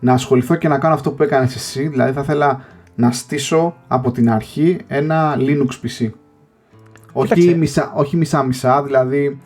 να 0.00 0.12
ασχοληθώ 0.12 0.54
και 0.54 0.68
να 0.68 0.78
κάνω 0.78 0.94
αυτό 0.94 1.12
που 1.12 1.22
έκανες 1.22 1.54
εσύ 1.54 1.88
δηλαδή 1.88 2.12
θα 2.12 2.20
ήθελα 2.20 2.60
να 2.94 3.10
στήσω 3.10 3.76
από 3.88 4.10
την 4.10 4.30
αρχή 4.30 4.78
ένα 4.86 5.36
Linux 5.38 5.68
PC 5.82 6.10
όχι 7.12 7.54
μισά, 7.54 7.92
όχι 7.94 8.16
μισά 8.16 8.42
μισά 8.42 8.82
δηλαδή 8.82 9.40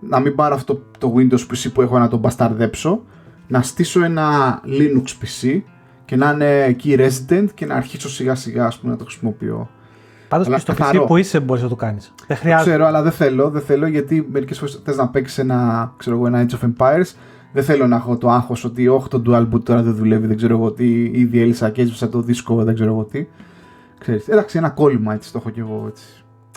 να 0.00 0.20
μην 0.20 0.34
πάρω 0.34 0.54
αυτό 0.54 0.82
το 0.98 1.14
Windows 1.16 1.40
PC 1.40 1.72
που 1.72 1.82
έχω 1.82 1.98
να 1.98 2.08
τον 2.08 2.18
μπασταρδέψω 2.18 3.02
να 3.48 3.62
στήσω 3.62 4.04
ένα 4.04 4.60
Linux 4.64 5.06
PC 5.22 5.60
και 6.04 6.16
να 6.16 6.30
είναι 6.30 6.62
εκεί 6.62 6.96
resident 6.98 7.46
και 7.54 7.66
να 7.66 7.74
αρχίσω 7.74 8.08
σιγά 8.08 8.34
σιγά 8.34 8.66
ας 8.66 8.78
πούμε, 8.78 8.92
να 8.92 8.98
το 8.98 9.04
χρησιμοποιώ 9.04 9.70
Πάντως 10.32 10.48
και 10.48 10.58
στο 10.58 10.74
PC 10.78 11.04
που 11.06 11.16
είσαι 11.16 11.40
μπορείς 11.40 11.62
να 11.62 11.68
το 11.68 11.76
κάνεις. 11.76 12.14
Δεν 12.26 12.36
χρειάζεται. 12.36 12.70
Ξέρω, 12.70 12.86
αλλά 12.86 13.02
δεν 13.02 13.12
θέλω, 13.12 13.50
δεν 13.50 13.62
θέλω 13.62 13.86
γιατί 13.86 14.28
μερικές 14.32 14.58
φορές 14.58 14.80
θες 14.84 14.96
να 14.96 15.08
παίξεις 15.08 15.38
ένα, 15.38 15.92
ξέρω 15.96 16.16
εγώ, 16.16 16.26
ένα 16.26 16.46
Age 16.46 16.52
of 16.52 16.70
Empires. 16.70 17.14
Δεν 17.52 17.64
θέλω 17.64 17.86
να 17.86 17.96
έχω 17.96 18.16
το 18.16 18.30
άγχος 18.30 18.64
ότι 18.64 18.88
όχι 18.88 19.08
το 19.08 19.22
dual 19.26 19.48
boot 19.52 19.64
τώρα 19.64 19.82
δεν 19.82 19.94
δουλεύει, 19.94 20.26
δεν 20.26 20.36
ξέρω 20.36 20.56
εγώ 20.56 20.72
τι, 20.72 21.02
ή 21.02 21.24
διέλυσα 21.24 21.70
και 21.70 21.82
έσβησα 21.82 22.08
το 22.08 22.20
δίσκο, 22.20 22.64
δεν 22.64 22.74
ξέρω 22.74 22.90
εγώ 22.90 23.04
τι. 23.04 23.26
Ξέρεις, 23.98 24.28
εντάξει, 24.28 24.58
ένα 24.58 24.68
κόλλημα 24.70 25.14
έτσι 25.14 25.32
το 25.32 25.38
έχω 25.38 25.50
κι 25.50 25.60
εγώ 25.60 25.84
έτσι. 25.88 26.04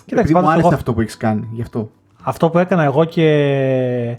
Κοίταξε, 0.05 0.31
Επειδή 0.31 0.45
μου 0.45 0.51
άρεσε 0.51 0.73
αυτό 0.73 0.93
που 0.93 1.01
έχεις 1.01 1.17
κάνει, 1.17 1.47
γι' 1.51 1.61
αυτό. 1.61 1.91
Αυτό 2.23 2.49
που 2.49 2.57
έκανα 2.57 2.83
εγώ 2.83 3.05
και 3.05 4.17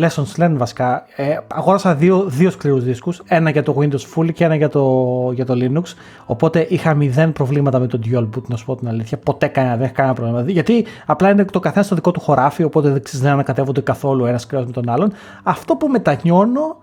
lessons 0.00 0.42
learned 0.42 0.54
βασικά. 0.56 1.04
Ε, 1.16 1.36
αγόρασα 1.54 1.94
δύο, 1.94 2.24
δύο 2.26 2.50
σκληρούς 2.50 2.84
δίσκους, 2.84 3.22
ένα 3.26 3.50
για 3.50 3.62
το 3.62 3.76
Windows 3.78 4.14
Full 4.14 4.32
και 4.32 4.44
ένα 4.44 4.54
για 4.54 4.68
το, 4.68 5.30
για 5.34 5.44
το 5.44 5.54
Linux, 5.56 5.94
οπότε 6.26 6.66
είχα 6.68 6.94
μηδέν 6.94 7.32
προβλήματα 7.32 7.78
με 7.78 7.86
το 7.86 7.98
dual 8.04 8.22
boot, 8.22 8.42
να 8.46 8.56
σου 8.56 8.64
πω 8.64 8.76
την 8.76 8.88
αλήθεια. 8.88 9.18
Ποτέ 9.18 9.46
κανένα, 9.46 9.76
δεν 9.76 9.84
είχα 9.84 9.94
κανένα 9.94 10.14
πρόβλημα. 10.14 10.42
Γιατί 10.50 10.86
απλά 11.06 11.30
είναι 11.30 11.44
το 11.44 11.60
καθένα 11.60 11.84
στο 11.84 11.94
δικό 11.94 12.10
του 12.10 12.20
χωράφι, 12.20 12.64
οπότε 12.64 12.90
δεν 12.90 13.02
ξέρεις 13.02 13.26
να 13.26 13.32
ανακατεύονται 13.32 13.80
καθόλου 13.80 14.24
ένας 14.24 14.42
σκληρός 14.42 14.66
με 14.66 14.72
τον 14.72 14.88
άλλον. 14.88 15.12
Αυτό 15.42 15.76
που 15.76 15.88
μετανιώνω 15.88 16.76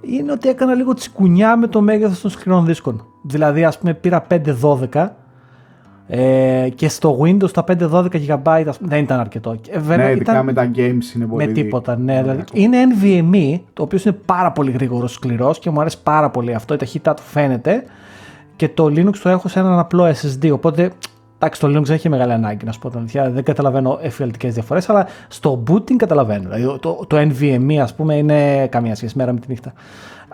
είναι 0.00 0.32
ότι 0.32 0.48
έκανα 0.48 0.74
λίγο 0.74 0.94
τσικουνιά 0.94 1.56
με 1.56 1.66
το 1.66 1.80
μέγεθος 1.80 2.20
των 2.20 2.30
σκληρών 2.30 2.64
δίσκων. 2.66 3.04
Δηλαδή, 3.22 3.64
ας 3.64 3.78
πούμε, 3.78 3.94
πήρα 3.94 4.26
5-12 4.28 5.16
ε, 6.14 6.68
και 6.74 6.88
στο 6.88 7.18
Windows 7.22 7.50
τα 7.50 7.64
5-12 7.68 8.06
GB 8.26 8.64
δεν 8.80 9.02
ήταν 9.02 9.20
αρκετό. 9.20 9.56
Ε, 9.68 9.78
βέβαια, 9.78 10.06
ναι, 10.06 10.12
ειδικά 10.12 10.32
ήταν 10.32 10.44
με 10.44 10.52
τα 10.52 10.70
games 10.74 11.16
είναι 11.16 11.26
πολύ. 11.26 11.46
Με 11.46 11.52
τίποτα, 11.52 11.96
ναι. 11.96 12.20
Δηλαδή, 12.22 12.42
είναι 12.52 12.76
NVMe, 12.94 13.60
το 13.72 13.82
οποίο 13.82 13.98
είναι 14.04 14.16
πάρα 14.24 14.52
πολύ 14.52 14.70
γρήγορο, 14.70 15.06
σκληρός 15.06 15.58
και 15.58 15.70
μου 15.70 15.80
αρέσει 15.80 16.02
πάρα 16.02 16.30
πολύ 16.30 16.54
αυτό. 16.54 16.74
Η 16.74 16.76
ταχύτητά 16.76 17.14
του 17.14 17.22
φαίνεται. 17.22 17.84
Και 18.56 18.68
το 18.68 18.84
Linux 18.84 19.16
το 19.22 19.28
έχω 19.28 19.48
σε 19.48 19.58
έναν 19.58 19.78
απλό 19.78 20.04
SSD. 20.08 20.50
Οπότε, 20.52 20.90
εντάξει, 21.36 21.60
το 21.60 21.68
Linux 21.68 21.82
δεν 21.82 21.94
έχει 21.94 22.08
μεγάλη 22.08 22.32
ανάγκη 22.32 22.64
να 22.64 22.72
σου 22.72 22.78
πω 22.78 22.88
την 22.90 22.98
αλήθεια. 22.98 23.30
Δεν 23.30 23.44
καταλαβαίνω 23.44 23.98
εφιαλτικές 24.02 24.54
διαφορές, 24.54 24.88
αλλά 24.88 25.06
στο 25.28 25.62
booting 25.70 25.96
καταλαβαίνω. 25.96 26.48
Δηλαδή, 26.48 26.78
το, 26.80 27.04
το 27.06 27.16
NVMe, 27.16 27.76
ας 27.76 27.94
πούμε, 27.94 28.14
είναι 28.14 28.66
καμία 28.66 28.94
σχέση 28.94 29.18
μέρα 29.18 29.32
με 29.32 29.40
τη 29.40 29.46
νύχτα. 29.48 29.72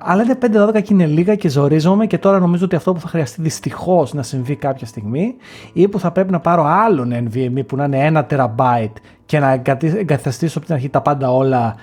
Αλλά 0.00 0.22
είναι 0.22 0.38
5-12 0.76 0.82
και 0.82 0.92
είναι 0.94 1.06
λίγα 1.06 1.34
και 1.34 1.48
ζορίζομαι 1.48 2.06
και 2.06 2.18
τώρα 2.18 2.38
νομίζω 2.38 2.64
ότι 2.64 2.76
αυτό 2.76 2.92
που 2.92 3.00
θα 3.00 3.08
χρειαστεί 3.08 3.42
δυστυχώς 3.42 4.12
να 4.14 4.22
συμβεί 4.22 4.56
κάποια 4.56 4.86
στιγμή 4.86 5.34
ή 5.72 5.88
που 5.88 5.98
θα 5.98 6.10
πρέπει 6.10 6.32
να 6.32 6.40
πάρω 6.40 6.64
άλλον 6.64 7.12
NVMe 7.12 7.66
που 7.66 7.76
να 7.76 7.84
είναι 7.84 8.24
1 8.30 8.36
TB 8.36 8.86
και 9.26 9.38
να 9.38 9.62
εγκαθιστήσω 9.80 10.58
από 10.58 10.66
την 10.66 10.74
αρχή 10.74 10.88
τα 10.88 11.00
πάντα 11.00 11.32
όλα 11.32 11.74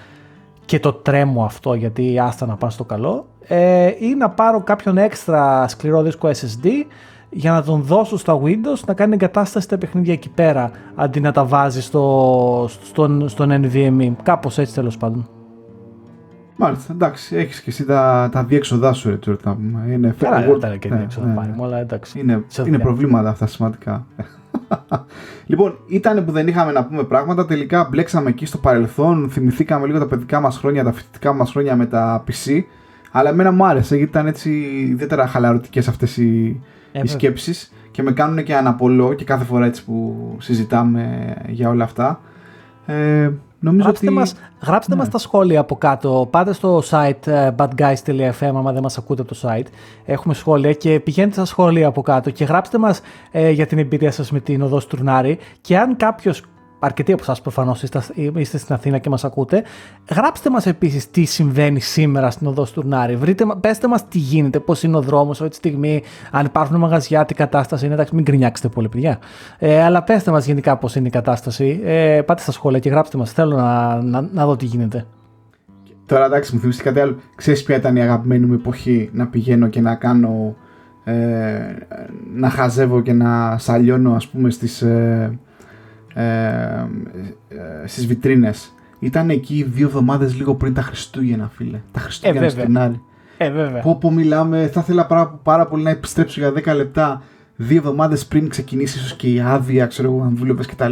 και 0.66 0.80
το 0.80 0.94
τρέμω 0.94 1.44
αυτό 1.44 1.74
γιατί 1.74 2.20
άστα 2.20 2.46
να 2.46 2.56
πάνε 2.56 2.72
στο 2.72 2.84
καλό 2.84 3.26
ε, 3.48 3.92
ή 4.00 4.16
να 4.16 4.30
πάρω 4.30 4.62
κάποιον 4.62 4.98
έξτρα 4.98 5.68
σκληρό 5.68 6.02
δίσκο 6.02 6.30
SSD 6.30 6.68
για 7.30 7.52
να 7.52 7.64
τον 7.64 7.82
δώσω 7.82 8.18
στα 8.18 8.40
Windows 8.44 8.80
να 8.86 8.94
κάνει 8.94 9.14
εγκατάσταση 9.14 9.68
τα 9.68 9.78
παιχνίδια 9.78 10.14
εκεί 10.14 10.30
πέρα 10.30 10.72
αντί 10.96 11.20
να 11.20 11.32
τα 11.32 11.46
βάζει 11.46 11.82
στο, 11.82 12.70
στον, 12.84 13.30
στον 13.30 13.50
NVMe. 13.52 14.12
Κάπως 14.24 14.58
έτσι 14.58 14.74
τέλος 14.74 14.98
πάντων. 14.98 15.30
Μάλιστα, 16.56 16.94
εντάξει, 16.94 17.36
έχεις 17.36 17.62
και 17.62 17.70
εσύ 17.70 17.86
τα, 17.86 18.30
τα 18.32 18.44
διέξοδά 18.44 18.94
σου, 18.94 19.10
ρε 19.10 19.18
Τζόρτα. 19.18 19.58
Είναι 19.90 20.16
Καλά, 20.18 20.40
δεν 20.40 20.56
ήταν 20.56 20.80
και 20.80 20.90
ναι, 20.90 20.98
διέξοδα 20.98 21.28
ναι, 21.28 21.34
πάρει, 21.34 21.54
ναι. 21.58 21.64
αλλά 21.64 21.78
εντάξει. 21.78 22.20
Είναι, 22.20 22.44
είναι 22.66 22.80
προβλήματα 22.80 23.30
αυτά 23.30 23.48
σημαντικά. 23.48 24.06
λοιπόν, 25.46 25.78
ήταν 25.88 26.26
που 26.26 26.32
δεν 26.32 26.48
είχαμε 26.48 26.72
να 26.72 26.86
πούμε 26.86 27.04
πράγματα. 27.04 27.46
Τελικά 27.46 27.88
μπλέξαμε 27.92 28.30
εκεί 28.30 28.46
στο 28.46 28.58
παρελθόν. 28.58 29.30
Θυμηθήκαμε 29.30 29.86
λίγο 29.86 30.00
τα 30.00 30.06
παιδικά 30.06 30.40
μας 30.40 30.58
χρόνια, 30.58 30.84
τα 30.84 30.92
φοιτητικά 30.92 31.34
μας 31.34 31.52
χρόνια 31.52 31.76
με 31.76 31.86
τα 31.86 32.24
PC. 32.28 32.62
Αλλά 33.12 33.30
εμένα 33.30 33.52
μου 33.52 33.66
άρεσε 33.66 33.96
γιατί 33.96 34.12
ήταν 34.12 34.28
έτσι 34.28 34.50
ιδιαίτερα 34.90 35.28
χαλαρωτικές 35.28 35.88
αυτές 35.88 36.18
οι, 36.18 36.62
ε, 36.92 37.02
οι 37.04 37.08
σκέψεις 37.08 37.74
και 37.92 38.04
με 38.04 38.12
κάνουν 38.12 38.44
και 38.44 38.56
αναπολώ 38.56 39.14
και 39.14 39.24
κάθε 39.24 39.44
φορά 39.44 39.66
έτσι 39.66 39.86
που 39.86 40.16
συζητάμε 40.40 41.36
για 41.48 41.70
όλα 41.70 41.84
αυτά. 41.84 42.20
Ε, 42.86 43.32
Νομίζω 43.60 43.84
γράψτε 43.84 44.06
ότι... 44.06 44.16
μας, 44.16 44.36
γράψτε 44.66 44.94
ναι. 44.94 45.00
μας 45.00 45.10
τα 45.10 45.18
σχόλια 45.18 45.60
από 45.60 45.76
κάτω. 45.76 46.28
Πάτε 46.32 46.54
στο 46.54 46.84
site 46.90 47.26
uh, 47.26 47.56
badguys.fm 47.56 48.52
άμα 48.56 48.72
δεν 48.72 48.82
μας 48.82 48.98
ακούτε 48.98 49.22
από 49.22 49.36
το 49.36 49.40
site. 49.44 49.68
Έχουμε 50.06 50.34
σχόλια 50.34 50.74
και 50.74 51.00
πηγαίνετε 51.00 51.34
στα 51.34 51.46
σχόλια 51.46 51.88
από 51.88 52.02
κάτω 52.02 52.30
και 52.30 52.44
γράψτε 52.44 52.78
μας 52.78 53.02
ε, 53.32 53.50
για 53.50 53.66
την 53.66 53.78
εμπειρία 53.78 54.12
σας 54.12 54.32
με 54.32 54.40
την 54.40 54.62
οδός 54.62 54.84
Στουρνάρη 54.84 55.38
και 55.62 55.78
αν 55.78 55.96
κάποιος 55.96 56.44
αρκετοί 56.86 57.12
από 57.12 57.22
εσάς 57.22 57.42
προφανώς 57.42 57.84
είστε 58.36 58.58
στην 58.58 58.76
Αθήνα 58.76 58.98
και 58.98 59.10
μας 59.10 59.24
ακούτε. 59.24 59.64
Γράψτε 60.16 60.50
μας 60.50 60.66
επίσης 60.66 61.12
τι 61.12 61.26
συμβαίνει 61.26 61.80
σήμερα 61.80 62.32
στην 62.32 62.48
οδό 62.48 62.66
Στουρνάρη. 62.66 63.16
Βρείτε, 63.16 63.46
πέστε 63.60 63.88
μας 63.88 64.08
τι 64.08 64.18
γίνεται, 64.18 64.60
πώς 64.60 64.84
είναι 64.84 64.98
ο 64.98 65.02
δρόμος 65.02 65.38
αυτή 65.38 65.50
τη 65.50 65.56
στιγμή, 65.56 66.04
αν 66.32 66.46
υπάρχουν 66.46 66.78
μαγαζιά, 66.78 67.26
τι 67.26 67.34
κατάσταση 67.34 67.86
είναι. 67.86 67.94
Εντάξει, 67.94 68.16
μην 68.16 68.24
γκρινιάξετε 68.24 68.68
πολύ, 68.68 68.90
παιδιά. 68.90 69.20
Ε, 69.60 69.84
αλλά 69.84 70.04
πέστε 70.04 70.32
μας 70.32 70.46
γενικά 70.46 70.78
πώς 70.78 70.96
είναι 70.96 71.08
η 71.08 71.12
κατάσταση. 71.12 71.82
Ε, 71.84 72.22
πάτε 72.26 72.42
στα 72.42 72.52
σχόλια 72.52 72.80
και 72.80 72.90
γράψτε 72.90 73.18
μας. 73.18 73.32
Θέλω 73.32 73.56
να, 73.56 74.02
να, 74.02 74.30
να 74.34 74.46
δω 74.46 74.56
τι 74.56 74.66
γίνεται. 74.66 75.06
Τώρα 76.06 76.26
εντάξει, 76.26 76.54
μου 76.56 76.60
θυμίσει 76.60 76.84
κάτι 76.84 77.00
άλλο. 77.00 77.16
Ξέρεις 77.36 77.64
ποια 77.64 77.76
ήταν 77.76 77.96
η 77.96 78.02
αγαπημένη 78.02 78.46
μου 78.46 78.54
εποχή 78.54 79.10
να 79.14 79.28
πηγαίνω 79.28 79.68
και 79.68 79.82
να 79.82 79.96
κάνω. 79.96 80.56
Ε, 81.08 81.14
να 82.34 82.50
χαζεύω 82.50 83.02
και 83.02 83.14
να 83.14 83.58
σαλιώνω 83.58 84.14
ας 84.14 84.28
πούμε 84.28 84.50
στις, 84.50 84.82
ε, 84.82 85.40
ε, 86.18 86.24
ε, 86.24 87.88
στις 87.88 88.08
βιτρίνες 88.08 88.74
ήταν 89.00 89.30
εκεί 89.30 89.64
δύο 89.74 89.88
εβδομάδες 89.88 90.36
λίγο 90.36 90.56
πριν 90.56 90.74
τα 90.74 90.82
Χριστούγεννα, 90.82 91.52
φίλε. 91.54 91.82
Τα 91.92 92.00
Χριστούγεννα 92.00 92.46
ε, 92.46 92.50
στην 92.50 92.78
άλλη. 92.78 93.02
Ε, 93.38 93.50
βέβαια. 93.50 93.82
Πω, 93.82 93.98
πω 93.98 94.12
μιλάμε, 94.12 94.68
θα 94.68 94.80
ήθελα 94.80 95.06
πάρα, 95.06 95.28
πάρα 95.44 95.66
πολύ 95.66 95.84
να 95.84 95.90
επιστρέψω 95.90 96.40
για 96.40 96.74
10 96.74 96.76
λεπτά, 96.76 97.22
δύο 97.56 97.78
εβδομάδες 97.78 98.26
πριν 98.26 98.50
ξεκινήσει 98.50 98.98
ίσως 98.98 99.16
και 99.16 99.34
η 99.34 99.40
άδεια, 99.40 99.86
ξέρω 99.86 100.12
εγώ, 100.12 100.22
αν 100.22 100.36
δούλευες 100.36 100.66
κτλ. 100.66 100.92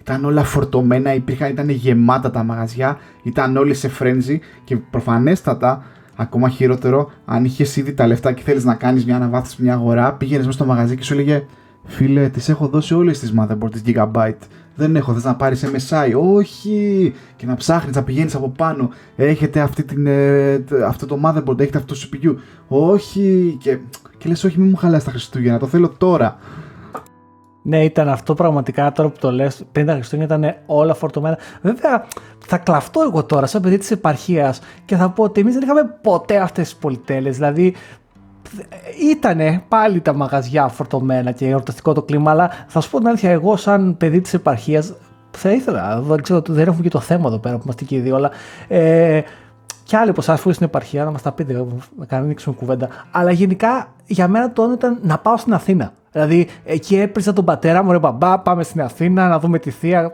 Ήταν 0.00 0.24
όλα 0.24 0.44
φορτωμένα, 0.44 1.14
υπήρχαν, 1.14 1.50
ήταν 1.50 1.68
γεμάτα 1.68 2.30
τα 2.30 2.42
μαγαζιά, 2.42 2.98
ήταν 3.22 3.56
όλοι 3.56 3.74
σε 3.74 3.88
φρένζι 3.88 4.40
και 4.64 4.76
προφανέστατα, 4.76 5.82
ακόμα 6.16 6.48
χειρότερο, 6.48 7.10
αν 7.24 7.44
είχες 7.44 7.76
ήδη 7.76 7.92
τα 7.92 8.06
λεφτά 8.06 8.32
και 8.32 8.42
θέλεις 8.42 8.64
να 8.64 8.74
κάνεις 8.74 9.04
μια 9.04 9.16
αναβάθμιση, 9.16 9.62
μια 9.62 9.72
αγορά, 9.72 10.12
πήγαινες 10.12 10.46
μέσα 10.46 10.58
στο 10.58 10.66
μαγαζί 10.66 10.96
και 10.96 11.02
σου 11.02 11.12
έλεγε 11.12 11.44
Φίλε, 11.84 12.28
τις 12.28 12.48
έχω 12.48 12.66
δώσει 12.68 12.94
όλες 12.94 13.18
τις 13.18 13.34
motherboard 13.38 13.70
τη 13.72 13.80
Gigabyte. 13.86 14.46
Δεν 14.74 14.96
έχω, 14.96 15.12
θες 15.12 15.24
να 15.24 15.36
πάρεις 15.36 15.64
MSI. 15.64 16.12
Όχι! 16.36 17.12
Και 17.36 17.46
να 17.46 17.54
ψάχνεις, 17.54 17.96
να 17.96 18.02
πηγαίνεις 18.02 18.34
από 18.34 18.48
πάνω. 18.48 18.90
Έχετε 19.16 19.60
αυτή 19.60 19.84
την, 19.84 20.06
ε, 20.06 20.64
αυτό 20.86 21.06
το 21.06 21.18
motherboard, 21.24 21.60
έχετε 21.60 21.78
αυτό 21.78 21.94
το 21.94 22.00
CPU. 22.00 22.34
Όχι! 22.68 23.56
Και, 23.60 23.78
και 24.18 24.28
λες, 24.28 24.44
όχι, 24.44 24.60
μην 24.60 24.68
μου 24.68 24.76
χαλάσει 24.76 25.04
τα 25.04 25.10
Χριστούγεννα, 25.10 25.58
το 25.58 25.66
θέλω 25.66 25.88
τώρα. 25.88 26.38
Ναι, 27.62 27.84
ήταν 27.84 28.08
αυτό 28.08 28.34
πραγματικά 28.34 28.92
τώρα 28.92 29.08
που 29.08 29.18
το 29.20 29.32
λες. 29.32 29.64
Πριν 29.72 29.86
τα 29.86 29.92
Χριστούγεννα 29.92 30.36
ήταν 30.36 30.54
όλα 30.66 30.94
φορτωμένα. 30.94 31.38
Βέβαια, 31.62 32.06
θα 32.46 32.58
κλαφτώ 32.58 33.00
εγώ 33.00 33.24
τώρα 33.24 33.46
σαν 33.46 33.62
παιδί 33.62 33.78
της 33.78 33.90
επαρχίας 33.90 34.60
και 34.84 34.96
θα 34.96 35.10
πω 35.10 35.22
ότι 35.22 35.40
εμείς 35.40 35.54
δεν 35.54 35.62
είχαμε 35.62 35.98
ποτέ 36.02 36.36
αυτές 36.36 36.68
τις 36.68 36.76
πολυτέλειες. 36.76 37.34
Δηλαδή, 37.36 37.74
ήτανε 39.10 39.62
πάλι 39.68 40.00
τα 40.00 40.14
μαγαζιά 40.14 40.68
φορτωμένα 40.68 41.30
και 41.30 41.48
εορταστικό 41.48 41.92
το 41.92 42.02
κλίμα, 42.02 42.30
αλλά 42.30 42.50
θα 42.66 42.80
σου 42.80 42.90
πω 42.90 42.98
την 42.98 43.08
αλήθεια, 43.08 43.30
εγώ 43.30 43.56
σαν 43.56 43.96
παιδί 43.96 44.20
της 44.20 44.34
επαρχίας 44.34 44.94
θα 45.30 45.50
ήθελα, 45.50 46.00
δεν 46.00 46.22
ξέρω, 46.22 46.42
δεν 46.46 46.66
έχουμε 46.66 46.82
και 46.82 46.88
το 46.88 47.00
θέμα 47.00 47.26
εδώ 47.26 47.38
πέρα 47.38 47.56
που 47.56 47.62
είμαστε 47.64 47.84
και 47.84 47.96
οι 47.96 48.00
δύο, 48.00 48.16
αλλά 48.16 48.30
ε, 48.68 49.20
και 49.84 49.96
άλλοι 49.96 50.10
από 50.10 50.20
εσάς 50.20 50.40
που 50.40 50.52
στην 50.52 50.66
επαρχία 50.66 51.04
να 51.04 51.10
μας 51.10 51.22
τα 51.22 51.32
πείτε, 51.32 51.66
να 51.98 52.04
κάνουμε 52.04 52.34
κουβέντα. 52.56 52.88
Αλλά 53.10 53.30
γενικά 53.30 53.86
για 54.06 54.28
μένα 54.28 54.52
το 54.52 54.62
όνειρο 54.62 54.76
ήταν 54.78 54.98
να 55.02 55.18
πάω 55.18 55.36
στην 55.36 55.54
Αθήνα. 55.54 55.92
Δηλαδή 56.12 56.48
εκεί 56.64 56.96
έπριζα 56.96 57.32
τον 57.32 57.44
πατέρα 57.44 57.82
μου, 57.82 57.92
ρε 57.92 57.98
μπαμπά, 57.98 58.38
πάμε 58.38 58.62
στην 58.62 58.82
Αθήνα 58.82 59.28
να 59.28 59.38
δούμε 59.38 59.58
τη 59.58 59.70
θεία. 59.70 60.12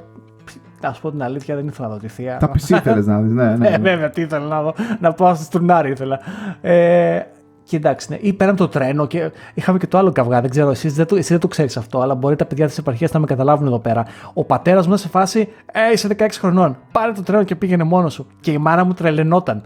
Να 0.80 0.93
σου 0.93 1.01
πω 1.01 1.11
την 1.11 1.22
αλήθεια, 1.22 1.55
δεν 1.55 1.66
ήθελα 1.66 1.89
να 1.89 1.95
δω 1.95 2.01
τη 2.01 2.09
θεία. 2.09 2.37
Τα 2.37 2.49
πισί 2.51 2.74
ήθελε 2.74 3.03
να 3.03 3.20
δεις, 3.20 3.32
ναι, 3.32 3.45
ναι, 3.45 3.57
ναι. 3.57 3.68
Ε, 3.68 3.78
βέβαια, 3.78 4.11
τι 4.11 4.20
ήθελα 4.20 4.47
να 4.47 4.62
δω. 4.62 4.74
Να 5.01 5.12
πάω 5.12 5.34
στο 5.34 5.45
στουρνάρι 5.45 5.91
ήθελα. 5.91 6.20
Ε, 6.61 7.20
και 7.67 7.77
εντάξει, 7.77 8.07
ναι. 8.11 8.17
ή 8.21 8.33
πέραν 8.33 8.57
το 8.57 8.69
τρένο 8.69 9.07
και 9.07 9.31
είχαμε 9.55 9.79
και 9.79 9.87
το 9.87 9.99
άλλο 9.99 10.12
καυγά. 10.12 10.41
Δεν 10.41 10.51
ξέρω, 10.51 10.71
εσύ 10.71 10.89
δεν 10.89 11.07
το, 11.07 11.17
εσύ 11.17 11.29
δεν 11.29 11.41
το 11.41 11.49
ξέρεις 11.49 11.77
αυτό, 11.77 12.01
αλλά 12.01 12.14
μπορεί 12.14 12.37
τα 12.37 12.45
παιδιά 12.45 12.67
της 12.67 12.79
επαρχίας 12.79 13.12
να 13.12 13.21
με 13.21 13.27
καταλάβουν 13.27 13.67
εδώ 13.67 13.79
πέρα. 13.79 14.07
Ο 14.33 14.45
πατέρας 14.45 14.87
μου 14.87 14.97
σε 14.97 15.09
φάση, 15.09 15.49
Ε, 15.73 15.93
είσαι 15.93 16.09
16 16.19 16.27
χρονών. 16.39 16.79
Πάρε 16.93 17.12
το 17.12 17.23
τρένο 17.23 17.43
και 17.43 17.55
πήγαινε 17.57 17.85
μόνος 17.85 18.12
σου. 18.12 18.27
Και 18.41 18.51
η 18.51 18.59
μάνα 18.59 18.85
μου 18.85 18.93
τρελαινόταν. 18.93 19.62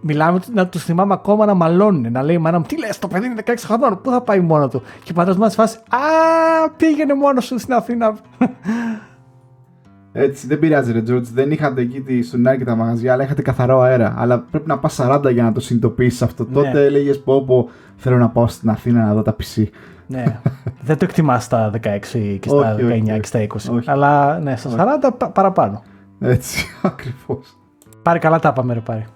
Μιλάμε 0.00 0.40
να 0.52 0.66
του 0.66 0.78
θυμάμαι 0.78 1.12
ακόμα 1.12 1.46
να 1.46 1.54
μαλώνουν. 1.54 2.12
Να 2.12 2.22
λέει 2.22 2.34
η 2.34 2.38
μάνα 2.38 2.58
μου, 2.58 2.64
Τι 2.68 2.78
λες, 2.78 2.98
το 2.98 3.08
παιδί 3.08 3.26
είναι 3.26 3.42
16 3.46 3.54
χρονών, 3.56 4.00
πού 4.02 4.10
θα 4.10 4.20
πάει 4.20 4.40
μόνο 4.40 4.68
του. 4.68 4.82
Και 5.04 5.10
ο 5.10 5.14
πατέρας 5.14 5.38
μου 5.38 5.48
σε 5.48 5.54
φάση, 5.54 5.76
Α, 5.76 6.70
πήγαινε 6.76 7.14
μόνος 7.14 7.44
σου 7.44 7.58
στην 7.58 7.74
Αθήνα. 7.74 8.16
Έτσι, 10.12 10.46
δεν 10.46 10.58
πειράζει, 10.58 10.92
ρε 10.92 11.02
Τζόρτζ. 11.02 11.28
Δεν 11.28 11.50
είχατε 11.50 11.80
εκεί 11.80 12.00
τη 12.00 12.22
Στουνάρ 12.22 12.56
και 12.56 12.64
τα 12.64 12.74
μαγαζιά, 12.74 13.12
αλλά 13.12 13.22
είχατε 13.24 13.42
καθαρό 13.42 13.80
αέρα. 13.80 14.14
Αλλά 14.18 14.38
πρέπει 14.50 14.68
να 14.68 14.78
πας 14.78 15.00
40 15.02 15.32
για 15.32 15.42
να 15.42 15.52
το 15.52 15.60
συνειδητοποιήσεις 15.60 16.22
αυτό. 16.22 16.44
Ναι. 16.44 16.52
Τότε 16.52 16.84
έλεγες 16.84 17.20
πω, 17.20 17.44
πω, 17.44 17.68
θέλω 17.96 18.18
να 18.18 18.28
πάω 18.28 18.46
στην 18.46 18.70
Αθήνα 18.70 19.04
να 19.06 19.14
δω 19.14 19.22
τα 19.22 19.36
PC. 19.36 19.64
Ναι. 20.06 20.40
δεν 20.82 20.98
το 20.98 21.04
εκτιμάς 21.04 21.44
στα 21.44 21.70
16 21.70 21.78
και 22.40 22.48
στα 22.48 22.76
19 22.78 23.20
και 23.20 23.26
στα 23.26 23.46
20. 23.46 23.82
Αλλά 23.84 24.38
ναι, 24.38 24.56
στα 24.56 25.00
40 25.10 25.30
παραπάνω. 25.32 25.82
Έτσι, 26.20 26.66
ακριβώς. 26.82 27.56
Πάρει 28.02 28.18
καλά 28.18 28.38
τα 28.38 28.52
πάμε, 28.52 28.74
ρε 28.74 28.80
πάρει. 28.80 29.06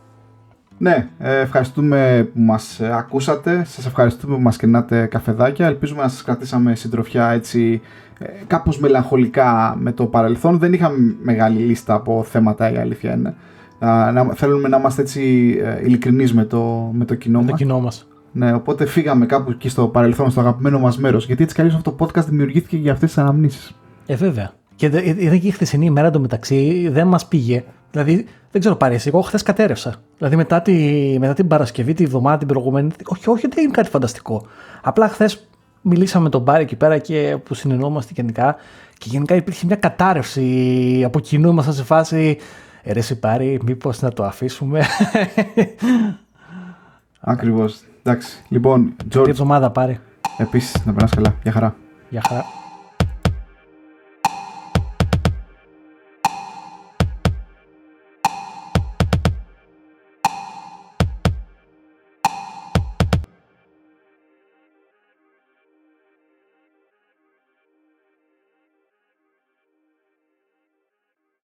Ναι, 0.78 1.09
ε, 1.18 1.40
ευχαριστούμε 1.40 2.28
που 2.32 2.40
μας 2.40 2.80
ε, 2.80 2.97
ακούσατε, 2.97 3.64
σας 3.64 3.86
ευχαριστούμε 3.86 4.34
που 4.34 4.42
μας 4.42 4.57
κερνάτε 4.57 5.07
καφεδάκια, 5.07 5.66
ελπίζουμε 5.66 6.03
να 6.03 6.09
σας 6.09 6.22
κρατήσαμε 6.22 6.74
συντροφιά 6.74 7.30
έτσι 7.30 7.80
ε, 7.82 8.05
κάπως 8.47 8.79
μελαγχολικά 8.79 9.77
με 9.79 9.93
το 9.93 10.07
παρελθόν. 10.07 10.59
Δεν 10.59 10.73
είχαμε 10.73 11.17
μεγάλη 11.23 11.59
λίστα 11.59 11.95
από 11.95 12.23
θέματα 12.23 12.73
η 12.73 12.77
αλήθεια 12.77 13.14
είναι. 13.14 13.35
Να, 14.12 14.25
θέλουμε 14.35 14.69
να 14.69 14.77
είμαστε 14.77 15.03
έτσι 15.03 15.23
ειλικρινείς 15.85 16.35
με 16.35 16.45
το, 16.45 16.91
με 16.93 17.05
το 17.05 17.14
κοινό 17.14 17.41
με 17.43 17.51
Το 17.51 17.57
κοινό 17.57 17.81
μας. 17.81 18.09
Ναι, 18.33 18.53
οπότε 18.55 18.87
φύγαμε 18.87 19.27
κάπου 19.27 19.51
εκεί 19.51 19.69
στο 19.69 19.89
παρελθόν, 19.89 20.31
στο 20.31 20.41
αγαπημένο 20.41 20.79
μας 20.79 20.99
μέρος, 20.99 21.27
γιατί 21.27 21.43
έτσι 21.43 21.55
καλώς 21.55 21.75
αυτό 21.75 21.93
το 21.93 22.05
podcast 22.05 22.25
δημιουργήθηκε 22.25 22.77
για 22.77 22.93
αυτές 22.93 23.09
τις 23.09 23.19
αναμνήσεις. 23.19 23.75
Ε, 24.07 24.14
βέβαια. 24.14 24.53
Και 24.75 24.87
είδα 25.05 25.37
και 25.37 25.47
η 25.47 25.51
χθεσινή 25.51 25.87
ημέρα 25.87 26.07
εντωμεταξύ 26.07 26.89
δεν 26.93 27.07
μας 27.07 27.27
πήγε. 27.27 27.64
Δηλαδή 27.91 28.27
δεν 28.51 28.61
ξέρω 28.61 28.77
πάρει 28.77 28.99
εγώ 29.05 29.21
χθες 29.21 29.43
κατέρευσα. 29.43 29.95
Δηλαδή 30.19 30.37
μετά, 30.37 30.62
τη, 30.62 31.17
μετά 31.21 31.33
την 31.33 31.47
Παρασκευή, 31.47 31.93
τη 31.93 32.07
βδομάδα 32.07 32.39
την 32.39 32.47
προηγούμενη, 32.47 32.91
όχι, 33.05 33.31
όχι 33.31 33.47
ότι 33.47 33.61
είναι 33.61 33.71
κάτι 33.71 33.89
φανταστικό. 33.89 34.47
Απλά 34.83 35.09
χθες 35.09 35.49
μιλήσαμε 35.89 36.24
με 36.24 36.30
τον 36.30 36.43
Μπάρι 36.43 36.62
εκεί 36.62 36.76
πέρα 36.76 36.99
και 36.99 37.39
που 37.45 37.55
συνεννόμαστε 37.55 38.12
γενικά 38.16 38.57
και 38.99 39.09
γενικά 39.09 39.34
υπήρχε 39.34 39.66
μια 39.66 39.76
κατάρρευση 39.76 41.03
από 41.05 41.20
κοινού. 41.20 41.51
Ήμασταν 41.51 41.74
σε 41.74 41.82
φάση. 41.82 42.39
«Ε, 42.82 42.93
ρε 42.93 43.01
Πάρη, 43.20 43.61
μήπως 43.64 44.01
να 44.01 44.12
το 44.12 44.24
αφήσουμε. 44.24 44.80
Ακριβώς. 47.20 47.80
Εντάξει. 48.03 48.45
Λοιπόν, 48.49 48.97
George. 49.14 49.28
εβδομάδα 49.28 49.70
πάρει. 49.70 50.01
Επίσης, 50.39 50.84
να 50.84 50.93
περάσεις 50.93 51.16
καλά. 51.16 51.34
Γεια 51.43 51.53
χαρά. 51.53 51.76
Γεια 52.09 52.22
χαρά. 52.28 52.45